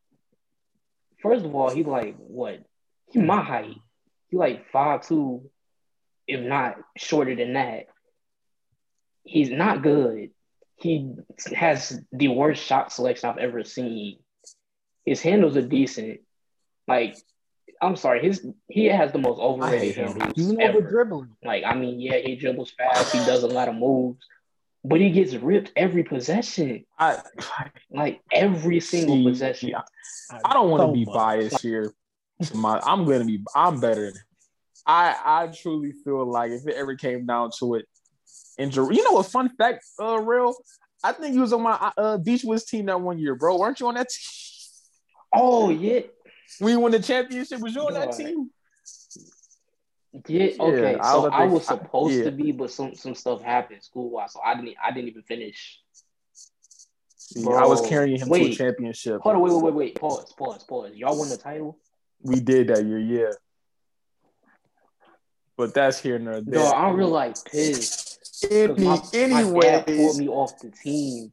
first 1.23 1.45
of 1.45 1.55
all, 1.55 1.71
he 1.71 1.83
like 1.83 2.17
what? 2.19 2.63
He 3.11 3.21
my 3.21 3.43
height. 3.43 3.77
He 4.29 4.37
like 4.37 4.71
five 4.71 5.07
two, 5.07 5.51
if 6.27 6.41
not 6.41 6.77
shorter 6.97 7.35
than 7.35 7.55
that. 7.55 7.87
He's 9.25 9.51
not 9.51 9.83
good. 9.83 10.31
He 10.77 11.13
has 11.55 12.01
the 12.13 12.29
worst 12.29 12.63
shot 12.63 12.93
selection 12.93 13.29
I've 13.29 13.39
ever 13.39 13.65
seen. 13.65 14.19
His 15.05 15.21
handles 15.21 15.57
are 15.57 15.63
decent. 15.63 16.21
Like, 16.87 17.17
I'm 17.81 17.97
sorry, 17.97 18.21
his 18.23 18.47
he 18.69 18.87
has 18.87 19.13
the 19.13 19.19
most 19.19 19.39
overrated 19.39 19.95
hate 19.95 19.97
him. 19.97 20.19
handles 20.19 20.33
Even 20.39 20.61
over 20.63 20.79
ever. 20.79 20.91
dribbling. 20.91 21.37
Like, 21.45 21.65
I 21.65 21.75
mean, 21.75 22.01
yeah, 22.01 22.17
he 22.17 22.37
dribbles 22.37 22.73
fast. 22.73 23.13
He 23.13 23.19
does 23.25 23.43
a 23.45 23.47
lot 23.47 23.69
of 23.69 23.75
moves, 23.77 24.25
but 24.85 25.01
he 25.01 25.11
gets 25.11 25.35
ripped 25.35 25.73
every 25.77 26.03
possession. 26.03 26.85
I, 26.99 27.23
Like 27.91 28.21
every 28.33 28.81
single 28.81 29.17
See, 29.17 29.25
possession. 29.25 29.69
yeah. 29.71 29.83
I 30.45 30.53
don't 30.55 30.71
want 30.71 30.83
to 30.83 30.87
So 30.89 30.93
be 30.93 31.05
much. 31.05 31.15
biased 31.15 31.63
here. 31.63 31.95
To 32.43 32.57
my, 32.57 32.79
I'm 32.81 33.05
gonna 33.05 33.25
be. 33.25 33.43
I'm 33.55 33.81
better. 33.81 34.13
Than, 34.13 34.21
I 34.87 35.17
I 35.25 35.47
truly 35.49 35.93
feel 36.05 36.25
like 36.25 36.53
if 36.53 36.67
it 36.69 36.75
ever 36.77 36.95
came 36.95 37.27
down 37.27 37.51
to 37.59 37.75
it, 37.77 37.87
injury. 38.59 38.95
You 38.97 39.03
know 39.05 39.13
what? 39.13 39.27
Fun 39.27 39.49
fact, 39.57 39.85
uh, 40.01 40.19
real. 40.21 40.55
I 41.03 41.13
think 41.13 41.35
you 41.35 41.41
was 41.41 41.53
on 41.53 41.63
my 41.63 41.73
uh 41.97 42.19
Beachwoods 42.19 42.67
team 42.67 42.87
that 42.87 43.01
one 43.01 43.19
year, 43.19 43.35
bro. 43.35 43.57
Weren't 43.59 43.81
you 43.81 43.89
on 43.89 43.95
that 43.95 44.09
team? 44.09 44.31
Oh 45.33 45.71
yeah, 45.71 46.01
We 46.61 46.77
won 46.77 46.91
the 46.91 47.01
championship. 47.01 47.61
Was 47.61 47.75
you 47.75 47.83
on 47.83 47.95
that 47.95 48.13
team? 48.13 48.51
yeah. 50.27 50.51
Okay, 50.61 50.99
I 50.99 51.13
so 51.13 51.23
was 51.23 51.31
I 51.33 51.45
was 51.45 51.67
supposed 51.67 52.17
yeah. 52.17 52.25
to 52.25 52.31
be, 52.33 52.53
but 52.53 52.71
some 52.71 52.95
some 52.95 53.15
stuff 53.15 53.43
happened 53.43 53.83
school 53.83 54.11
wise, 54.11 54.33
so 54.33 54.41
I 54.45 54.55
didn't 54.55 54.75
I 54.83 54.91
didn't 54.91 55.09
even 55.09 55.23
finish. 55.23 55.81
See, 57.17 57.47
I 57.47 57.67
was 57.67 57.87
carrying 57.87 58.19
him 58.19 58.29
to 58.29 58.45
a 58.45 58.55
championship. 58.55 59.21
Hold 59.21 59.37
on, 59.37 59.43
wait, 59.43 59.53
wait, 59.53 59.63
wait, 59.63 59.75
wait. 59.75 59.95
Pause, 60.01 60.33
pause, 60.33 60.65
pause. 60.65 60.93
Y'all 60.95 61.17
won 61.17 61.29
the 61.29 61.37
title. 61.37 61.79
We 62.23 62.41
did 62.41 62.69
that 62.69 62.85
year, 62.85 62.99
yeah. 62.99 63.33
But 65.57 65.75
that's 65.75 65.99
here 66.01 66.19
nor 66.19 66.41
there. 66.41 66.43
No, 66.47 66.73
I'm 66.73 66.97
real 66.97 67.09
like 67.09 67.45
pissed. 67.45 68.19
'cause 68.43 68.51
Any, 68.51 68.85
My, 68.85 68.95
my 68.95 69.01
dad 69.03 69.13
anyway, 69.15 69.85
pulled 69.97 70.17
me 70.17 70.29
off 70.29 70.59
the 70.61 70.71
team. 70.71 71.33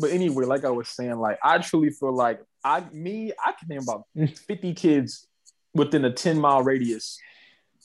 But 0.00 0.10
anyway, 0.10 0.44
like 0.44 0.64
I 0.64 0.70
was 0.70 0.88
saying, 0.88 1.16
like 1.16 1.38
I 1.42 1.58
truly 1.58 1.90
feel 1.90 2.14
like 2.14 2.40
I 2.64 2.84
me 2.92 3.32
I 3.44 3.52
can 3.52 3.68
name 3.68 3.82
about 3.82 4.04
mm. 4.16 4.36
fifty 4.38 4.74
kids 4.74 5.26
within 5.74 6.04
a 6.04 6.12
ten 6.12 6.38
mile 6.38 6.62
radius 6.62 7.18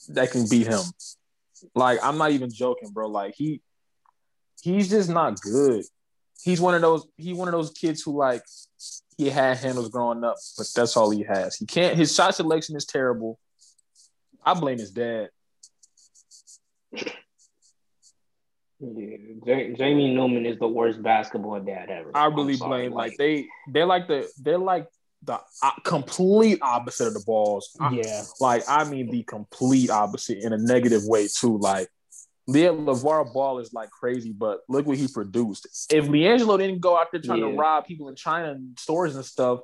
that 0.08 0.30
can 0.30 0.48
beat 0.48 0.66
him. 0.66 0.80
Like 1.74 1.98
I'm 2.02 2.18
not 2.18 2.32
even 2.32 2.50
joking, 2.50 2.90
bro. 2.90 3.08
Like 3.08 3.34
he 3.36 3.60
he's 4.62 4.90
just 4.90 5.08
not 5.08 5.40
good. 5.40 5.84
He's 6.42 6.60
one 6.60 6.74
of 6.74 6.82
those 6.82 7.06
he 7.16 7.32
one 7.32 7.48
of 7.48 7.52
those 7.52 7.70
kids 7.70 8.02
who 8.02 8.16
like 8.16 8.42
he 9.16 9.30
had 9.30 9.56
handles 9.56 9.88
growing 9.88 10.24
up, 10.24 10.36
but 10.58 10.66
that's 10.74 10.96
all 10.96 11.10
he 11.10 11.22
has. 11.22 11.56
He 11.56 11.66
can't. 11.66 11.96
His 11.96 12.14
shot 12.14 12.34
selection 12.34 12.76
is 12.76 12.84
terrible. 12.84 13.38
I 14.44 14.54
blame 14.54 14.78
his 14.78 14.90
dad. 14.90 15.30
Yeah, 18.78 19.16
Ja- 19.46 19.74
Jamie 19.76 20.14
Newman 20.14 20.44
is 20.44 20.58
the 20.58 20.68
worst 20.68 21.02
basketball 21.02 21.60
dad 21.60 21.88
ever. 21.90 22.10
I 22.14 22.26
really 22.26 22.56
blame 22.56 22.92
like 22.92 23.16
they 23.16 23.46
they're 23.72 23.86
like 23.86 24.06
the 24.08 24.28
they're 24.42 24.58
like 24.58 24.86
the 25.22 25.40
uh, 25.62 25.70
complete 25.82 26.58
opposite 26.60 27.08
of 27.08 27.14
the 27.14 27.24
balls. 27.26 27.74
I- 27.80 27.92
Yeah. 27.94 28.22
like 28.40 28.64
I 28.68 28.84
mean 28.84 29.10
the 29.10 29.22
complete 29.22 29.88
opposite 29.90 30.38
in 30.44 30.52
a 30.52 30.58
negative 30.58 31.02
way 31.06 31.26
too. 31.28 31.56
Like 31.58 31.88
Leah 32.46 32.72
LeVar 32.72 33.32
Ball 33.32 33.58
is 33.60 33.72
like 33.72 33.90
crazy, 33.90 34.32
but 34.32 34.60
look 34.68 34.86
what 34.86 34.98
he 34.98 35.08
produced. 35.08 35.88
If 35.90 36.04
LiAngelo 36.04 36.58
didn't 36.58 36.80
go 36.80 36.96
out 36.98 37.08
there 37.12 37.20
trying 37.20 37.40
to 37.40 37.56
rob 37.56 37.86
people 37.86 38.08
in 38.08 38.14
China 38.14 38.52
and 38.52 38.78
stores 38.78 39.16
and 39.16 39.24
stuff, 39.24 39.60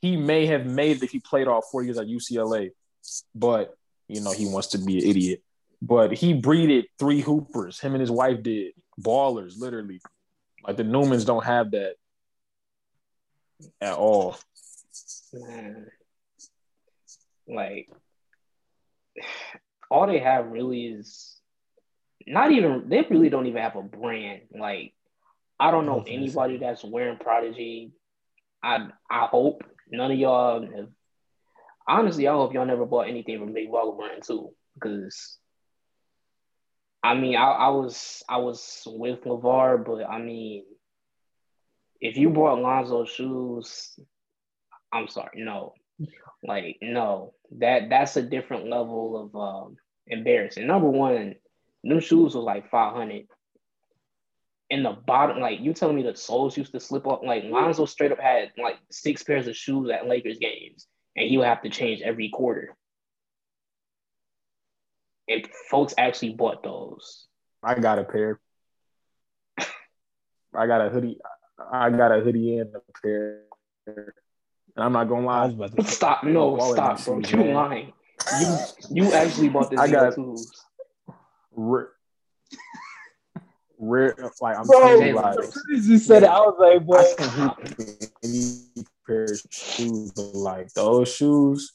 he 0.00 0.16
may 0.16 0.46
have 0.46 0.64
made 0.66 0.98
it 0.98 1.02
if 1.02 1.10
he 1.10 1.18
played 1.18 1.46
all 1.48 1.62
four 1.62 1.82
years 1.82 1.98
at 1.98 2.06
UCLA. 2.06 2.70
But 3.34 3.76
you 4.08 4.20
know, 4.20 4.30
he 4.32 4.46
wants 4.46 4.68
to 4.68 4.78
be 4.78 4.98
an 5.02 5.10
idiot. 5.10 5.42
But 5.84 6.12
he 6.14 6.32
breeded 6.32 6.86
three 6.96 7.20
hoopers. 7.20 7.80
Him 7.80 7.94
and 7.94 8.00
his 8.00 8.10
wife 8.10 8.40
did 8.44 8.72
ballers, 9.00 9.58
literally. 9.58 10.00
Like 10.64 10.76
the 10.76 10.84
Newmans 10.84 11.26
don't 11.26 11.44
have 11.44 11.72
that. 11.72 11.96
at 13.80 13.94
all. 13.94 14.36
Man. 15.34 15.86
Like 17.48 17.88
all 19.90 20.06
they 20.06 20.20
have 20.20 20.46
really 20.46 20.86
is 20.86 21.36
not 22.24 22.52
even 22.52 22.88
they 22.88 23.04
really 23.10 23.30
don't 23.30 23.46
even 23.46 23.60
have 23.60 23.74
a 23.74 23.82
brand. 23.82 24.42
Like 24.56 24.94
I 25.58 25.72
don't 25.72 25.86
know 25.86 26.04
anybody 26.06 26.58
that's 26.58 26.84
wearing 26.84 27.18
Prodigy. 27.18 27.90
I 28.62 28.86
I 29.10 29.26
hope 29.26 29.64
none 29.90 30.12
of 30.12 30.18
y'all 30.18 30.62
have 30.62 30.88
honestly 31.86 32.28
I 32.28 32.32
hope 32.32 32.54
y'all 32.54 32.64
never 32.64 32.86
bought 32.86 33.08
anything 33.08 33.40
from 33.40 33.52
Big 33.52 33.68
Baller 33.68 33.96
brand 33.96 34.22
too. 34.22 34.50
Because 34.74 35.36
I 37.02 37.14
mean 37.14 37.36
I, 37.36 37.44
I 37.44 37.68
was 37.68 38.22
I 38.28 38.38
was 38.38 38.82
with 38.86 39.24
LeVar, 39.24 39.84
but 39.84 40.04
I 40.08 40.18
mean 40.18 40.64
if 42.02 42.16
you 42.16 42.30
bought 42.30 42.58
Lonzo 42.60 43.04
shoes, 43.04 43.98
I'm 44.92 45.08
sorry, 45.08 45.42
no. 45.42 45.74
Like, 46.42 46.78
no. 46.82 47.34
That 47.58 47.88
that's 47.90 48.16
a 48.16 48.22
different 48.22 48.68
level 48.68 49.30
of 49.32 49.36
um 49.40 49.76
embarrassing. 50.06 50.66
Number 50.66 50.88
one, 50.88 51.36
new 51.84 52.00
shoes 52.00 52.34
was 52.34 52.44
like 52.44 52.70
500. 52.70 53.26
In 54.70 54.82
the 54.82 54.92
bottom, 54.92 55.38
like 55.38 55.60
you 55.60 55.74
telling 55.74 55.96
me 55.96 56.02
the 56.02 56.16
soles 56.16 56.56
used 56.56 56.72
to 56.72 56.80
slip 56.80 57.06
off. 57.06 57.20
Like 57.24 57.44
Lonzo 57.44 57.86
straight 57.86 58.10
up 58.10 58.18
had 58.18 58.52
like 58.58 58.78
six 58.90 59.22
pairs 59.22 59.46
of 59.46 59.56
shoes 59.56 59.90
at 59.90 60.08
Lakers 60.08 60.38
games, 60.38 60.88
and 61.14 61.28
he 61.28 61.36
would 61.36 61.46
have 61.46 61.62
to 61.62 61.70
change 61.70 62.00
every 62.00 62.30
quarter. 62.30 62.74
And 65.32 65.48
folks 65.70 65.94
actually 65.96 66.34
bought 66.34 66.62
those. 66.62 67.26
I 67.62 67.78
got 67.78 67.98
a 67.98 68.04
pair. 68.04 68.38
I 70.54 70.66
got 70.66 70.86
a 70.86 70.90
hoodie. 70.90 71.18
I 71.72 71.88
got 71.90 72.12
a 72.12 72.20
hoodie 72.20 72.58
and 72.58 72.74
a 72.74 72.80
pair. 73.02 73.44
And 73.86 74.12
I'm 74.76 74.92
not 74.92 75.08
gonna 75.08 75.26
lie. 75.26 75.70
Stop! 75.84 76.24
No, 76.24 76.58
stop, 76.72 77.02
bro. 77.04 77.20
You 77.20 77.54
lying. 77.54 77.92
You 78.40 78.58
you 78.90 79.12
actually 79.12 79.48
bought 79.48 79.70
this. 79.70 79.80
I 79.80 79.88
got 79.88 80.14
tools. 80.14 80.66
Rare, 81.54 81.88
rare, 83.78 84.14
like 84.40 84.56
I'm 84.58 84.66
bro, 84.66 84.98
saying, 84.98 85.14
like, 85.14 85.38
as 85.38 85.52
soon 85.52 85.76
as 85.76 85.88
you 85.88 85.98
said 85.98 86.22
it, 86.22 86.28
I 86.28 86.38
was 86.38 86.56
like, 86.58 86.86
boy, 86.86 87.04
any 88.22 88.86
pair 89.06 89.24
of 89.24 89.40
shoes, 89.50 90.12
but 90.12 90.34
like 90.34 90.72
those 90.72 91.12
shoes. 91.14 91.72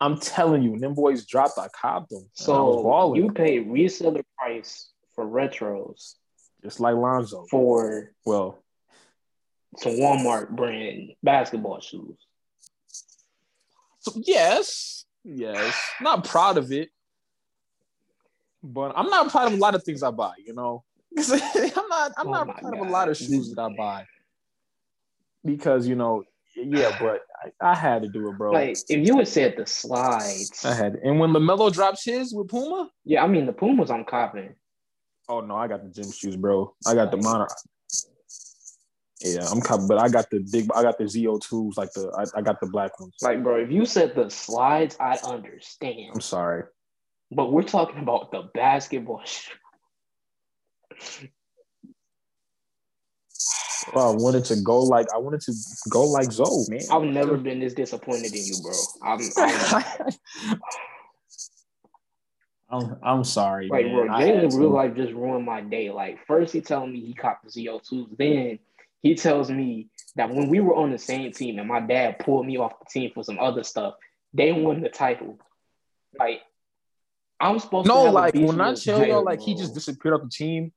I'm 0.00 0.18
telling 0.18 0.62
you, 0.62 0.78
them 0.78 0.94
boys 0.94 1.26
dropped. 1.26 1.58
I 1.58 1.68
copped 1.68 2.10
them. 2.10 2.28
So 2.34 3.14
you 3.14 3.32
pay 3.32 3.64
reseller 3.64 4.22
price 4.36 4.90
for 5.14 5.26
retros, 5.26 6.14
just 6.62 6.78
like 6.78 6.94
Lonzo. 6.94 7.46
For 7.50 8.12
well, 8.24 8.62
some 9.76 9.92
Walmart 9.92 10.50
brand 10.50 11.12
basketball 11.22 11.80
shoes. 11.80 12.16
So, 14.00 14.12
yes, 14.24 15.04
yes. 15.24 15.76
Not 16.00 16.24
proud 16.24 16.58
of 16.58 16.70
it, 16.70 16.90
but 18.62 18.92
I'm 18.96 19.08
not 19.10 19.30
proud 19.30 19.48
of 19.48 19.54
a 19.54 19.60
lot 19.60 19.74
of 19.74 19.82
things 19.82 20.02
I 20.02 20.12
buy. 20.12 20.34
You 20.44 20.54
know, 20.54 20.84
I'm 21.18 21.88
not. 21.88 22.12
I'm 22.16 22.28
oh 22.28 22.30
not 22.30 22.58
proud 22.58 22.72
God. 22.72 22.80
of 22.80 22.86
a 22.86 22.90
lot 22.90 23.08
of 23.08 23.16
shoes 23.16 23.52
that 23.52 23.60
I 23.60 23.74
buy 23.76 24.06
because 25.44 25.88
you 25.88 25.96
know, 25.96 26.22
yeah. 26.54 26.96
But 27.00 27.22
I, 27.42 27.70
I, 27.70 27.74
had 27.74 28.02
to 28.02 28.08
do 28.08 28.28
it, 28.28 28.38
bro. 28.38 28.52
Like 28.52 28.76
if 28.88 29.06
you 29.06 29.18
had 29.18 29.28
said 29.28 29.54
the 29.56 29.66
slides, 29.66 30.64
I 30.64 30.74
had. 30.74 30.96
And 30.96 31.18
when 31.20 31.30
Lamelo 31.30 31.72
drops 31.72 32.04
his 32.04 32.34
with 32.34 32.48
Puma, 32.48 32.90
yeah, 33.04 33.22
I 33.22 33.26
mean 33.26 33.46
the 33.46 33.52
Pumas 33.52 33.90
I'm 33.90 34.04
copping. 34.04 34.54
Oh 35.28 35.40
no, 35.40 35.56
I 35.56 35.68
got 35.68 35.82
the 35.82 35.90
gym 35.90 36.10
shoes, 36.10 36.36
bro. 36.36 36.74
I 36.86 36.94
got 36.94 37.10
the 37.10 37.18
mono. 37.18 37.46
Yeah, 39.20 39.46
I'm 39.50 39.60
coming, 39.60 39.88
but 39.88 39.98
I 39.98 40.08
got 40.08 40.30
the 40.30 40.46
big. 40.50 40.68
I 40.74 40.82
got 40.82 40.96
the 40.96 41.04
ZO2s, 41.04 41.76
like 41.76 41.92
the. 41.92 42.08
I, 42.16 42.38
I 42.38 42.42
got 42.42 42.60
the 42.60 42.68
black 42.68 42.98
ones. 43.00 43.14
Like, 43.20 43.42
bro, 43.42 43.56
if 43.56 43.70
you 43.70 43.84
said 43.84 44.14
the 44.14 44.30
slides, 44.30 44.96
I 45.00 45.18
understand. 45.24 46.12
I'm 46.14 46.20
sorry, 46.20 46.64
but 47.30 47.52
we're 47.52 47.62
talking 47.62 48.00
about 48.00 48.30
the 48.30 48.48
basketball. 48.54 49.22
Well, 53.94 54.12
I 54.12 54.16
wanted 54.16 54.44
to 54.46 54.56
go 54.56 54.80
like 54.80 55.06
I 55.14 55.18
wanted 55.18 55.40
to 55.42 55.52
go 55.90 56.02
like 56.04 56.32
Zoe, 56.32 56.66
man. 56.68 56.80
I've 56.90 57.02
never 57.02 57.36
been 57.36 57.60
this 57.60 57.74
disappointed 57.74 58.34
in 58.34 58.44
you, 58.44 58.56
bro. 58.62 58.72
I'm, 59.02 59.20
I'm, 59.36 60.12
I'm, 62.70 62.96
I'm 63.02 63.24
sorry. 63.24 63.68
Like, 63.68 63.86
bro, 63.86 64.06
Jalen 64.08 64.56
real 64.58 64.70
life 64.70 64.94
just 64.94 65.12
ruined 65.12 65.46
my 65.46 65.60
day. 65.60 65.90
Like, 65.90 66.18
first 66.26 66.52
he 66.52 66.60
telling 66.60 66.92
me 66.92 67.00
he 67.00 67.14
copped 67.14 67.44
the 67.44 67.50
ZO2s, 67.50 68.16
then 68.18 68.58
he 69.02 69.14
tells 69.14 69.50
me 69.50 69.88
that 70.16 70.30
when 70.30 70.48
we 70.48 70.60
were 70.60 70.74
on 70.74 70.90
the 70.90 70.98
same 70.98 71.32
team 71.32 71.58
and 71.58 71.68
my 71.68 71.80
dad 71.80 72.18
pulled 72.18 72.46
me 72.46 72.58
off 72.58 72.78
the 72.80 72.86
team 72.86 73.10
for 73.14 73.22
some 73.22 73.38
other 73.38 73.62
stuff, 73.62 73.94
they 74.34 74.52
won 74.52 74.80
the 74.82 74.88
title. 74.88 75.38
Like, 76.18 76.42
I'm 77.40 77.58
supposed 77.58 77.86
no, 77.86 77.98
to. 77.98 78.04
No, 78.06 78.12
like 78.12 78.34
when 78.34 78.60
I 78.60 78.74
tell 78.74 79.06
y'all, 79.06 79.24
like 79.24 79.40
he 79.40 79.54
just 79.54 79.74
disappeared 79.74 80.14
off 80.14 80.22
the 80.22 80.30
team. 80.30 80.72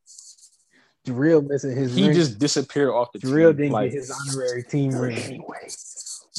Jarrell 1.06 1.48
missing 1.48 1.76
his. 1.76 1.96
He 1.96 2.08
ring. 2.08 2.14
just 2.14 2.40
disappeared 2.40 2.90
off 2.90 3.12
the 3.12 3.20
Jarrell 3.20 3.50
team. 3.50 3.58
didn't 3.58 3.72
like, 3.72 3.92
get 3.92 3.98
his 3.98 4.12
honorary 4.12 4.64
team 4.64 4.92
ring 4.92 5.18
anyway. 5.18 5.68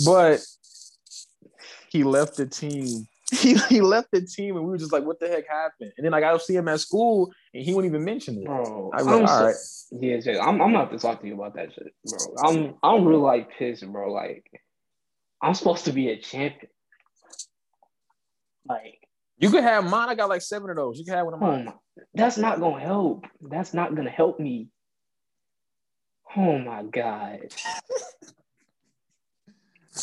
But 0.05 0.41
he 1.91 2.05
left 2.05 2.37
the 2.37 2.47
team 2.47 3.07
he, 3.41 3.57
he 3.69 3.81
left 3.81 4.11
the 4.13 4.21
team 4.21 4.57
and 4.57 4.65
we 4.65 4.71
were 4.71 4.79
just 4.79 4.93
like, 4.93 5.05
what 5.05 5.19
the 5.19 5.27
heck 5.27 5.49
happened? 5.49 5.93
And 5.97 6.05
then 6.05 6.13
like 6.13 6.23
I 6.23 6.37
see 6.37 6.55
him 6.55 6.69
at 6.69 6.81
school 6.81 7.33
and 7.55 7.65
he 7.65 7.73
wouldn't 7.73 7.91
even 7.91 8.05
mention 8.05 8.39
it. 8.39 8.45
Bro, 8.45 8.91
I 8.93 8.97
was 9.03 9.07
like, 9.07 9.29
all 9.29 9.47
right. 9.47 9.55
Yeah, 9.93 10.21
Jay, 10.21 10.39
I'm, 10.39 10.61
I'm 10.61 10.73
gonna 10.73 10.81
have 10.81 10.91
to 10.91 10.99
talk 10.99 11.23
to 11.23 11.27
you 11.27 11.35
about 11.35 11.55
that 11.55 11.73
shit, 11.73 11.95
bro. 12.05 12.35
I'm 12.45 12.75
I'm 12.83 13.07
really 13.07 13.23
like 13.23 13.57
pissed, 13.59 13.91
bro. 13.91 14.13
Like 14.13 14.45
I'm 15.41 15.55
supposed 15.55 15.87
to 15.87 15.93
be 15.93 16.11
a 16.11 16.19
champion. 16.19 16.71
Like 18.67 19.02
you 19.43 19.51
could 19.51 19.65
have 19.65 19.85
mine. 19.85 20.09
I 20.09 20.15
got 20.15 20.29
like 20.29 20.41
seven 20.41 20.71
of 20.71 20.77
those. 20.77 20.99
You 20.99 21.05
can 21.05 21.15
have 21.15 21.25
one 21.25 21.35
of 21.35 21.41
mine. 21.41 21.67
Oh 21.69 22.03
that's 22.15 22.39
not 22.39 22.61
gonna 22.61 22.83
help. 22.83 23.27
That's 23.41 23.75
not 23.75 23.95
gonna 23.95 24.11
help 24.11 24.39
me. 24.39 24.69
Oh 26.37 26.59
my 26.59 26.85
god. 26.85 27.53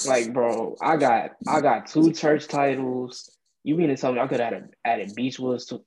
Like, 0.05 0.33
bro, 0.33 0.75
I 0.81 0.97
got 0.97 1.31
I 1.47 1.61
got 1.61 1.87
two 1.87 2.11
church 2.11 2.47
titles. 2.47 3.35
You 3.63 3.75
mean 3.75 3.87
to 3.87 3.97
tell 3.97 4.13
me 4.13 4.19
I 4.19 4.27
could 4.27 4.39
have 4.39 4.53
added, 4.53 4.75
added 4.83 5.15
Beachwoods 5.17 5.69
to? 5.69 5.83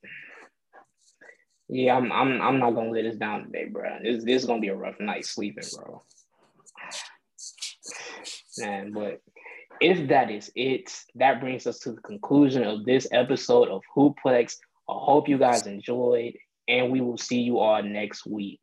Yeah, 1.68 1.96
I'm 1.96 2.10
I'm 2.10 2.40
I'm 2.40 2.58
not 2.58 2.70
gonna 2.70 2.90
let 2.90 3.02
this 3.02 3.16
down 3.16 3.44
today, 3.44 3.66
bro. 3.66 3.98
This 4.02 4.24
this 4.24 4.42
is 4.42 4.46
gonna 4.46 4.60
be 4.60 4.68
a 4.68 4.76
rough 4.76 4.98
night 4.98 5.26
sleeping, 5.26 5.64
bro. 5.76 6.02
Man, 8.58 8.92
but 8.92 9.20
if 9.80 10.08
that 10.08 10.30
is 10.30 10.50
it, 10.54 10.92
that 11.14 11.40
brings 11.40 11.66
us 11.66 11.78
to 11.80 11.92
the 11.92 12.00
conclusion 12.00 12.64
of 12.64 12.84
this 12.84 13.06
episode 13.12 13.68
of 13.68 13.82
Hooplex. 13.96 14.56
I 14.88 14.94
hope 14.94 15.28
you 15.28 15.38
guys 15.38 15.66
enjoyed, 15.66 16.34
and 16.68 16.90
we 16.90 17.00
will 17.00 17.18
see 17.18 17.40
you 17.40 17.58
all 17.58 17.82
next 17.82 18.26
week. 18.26 18.60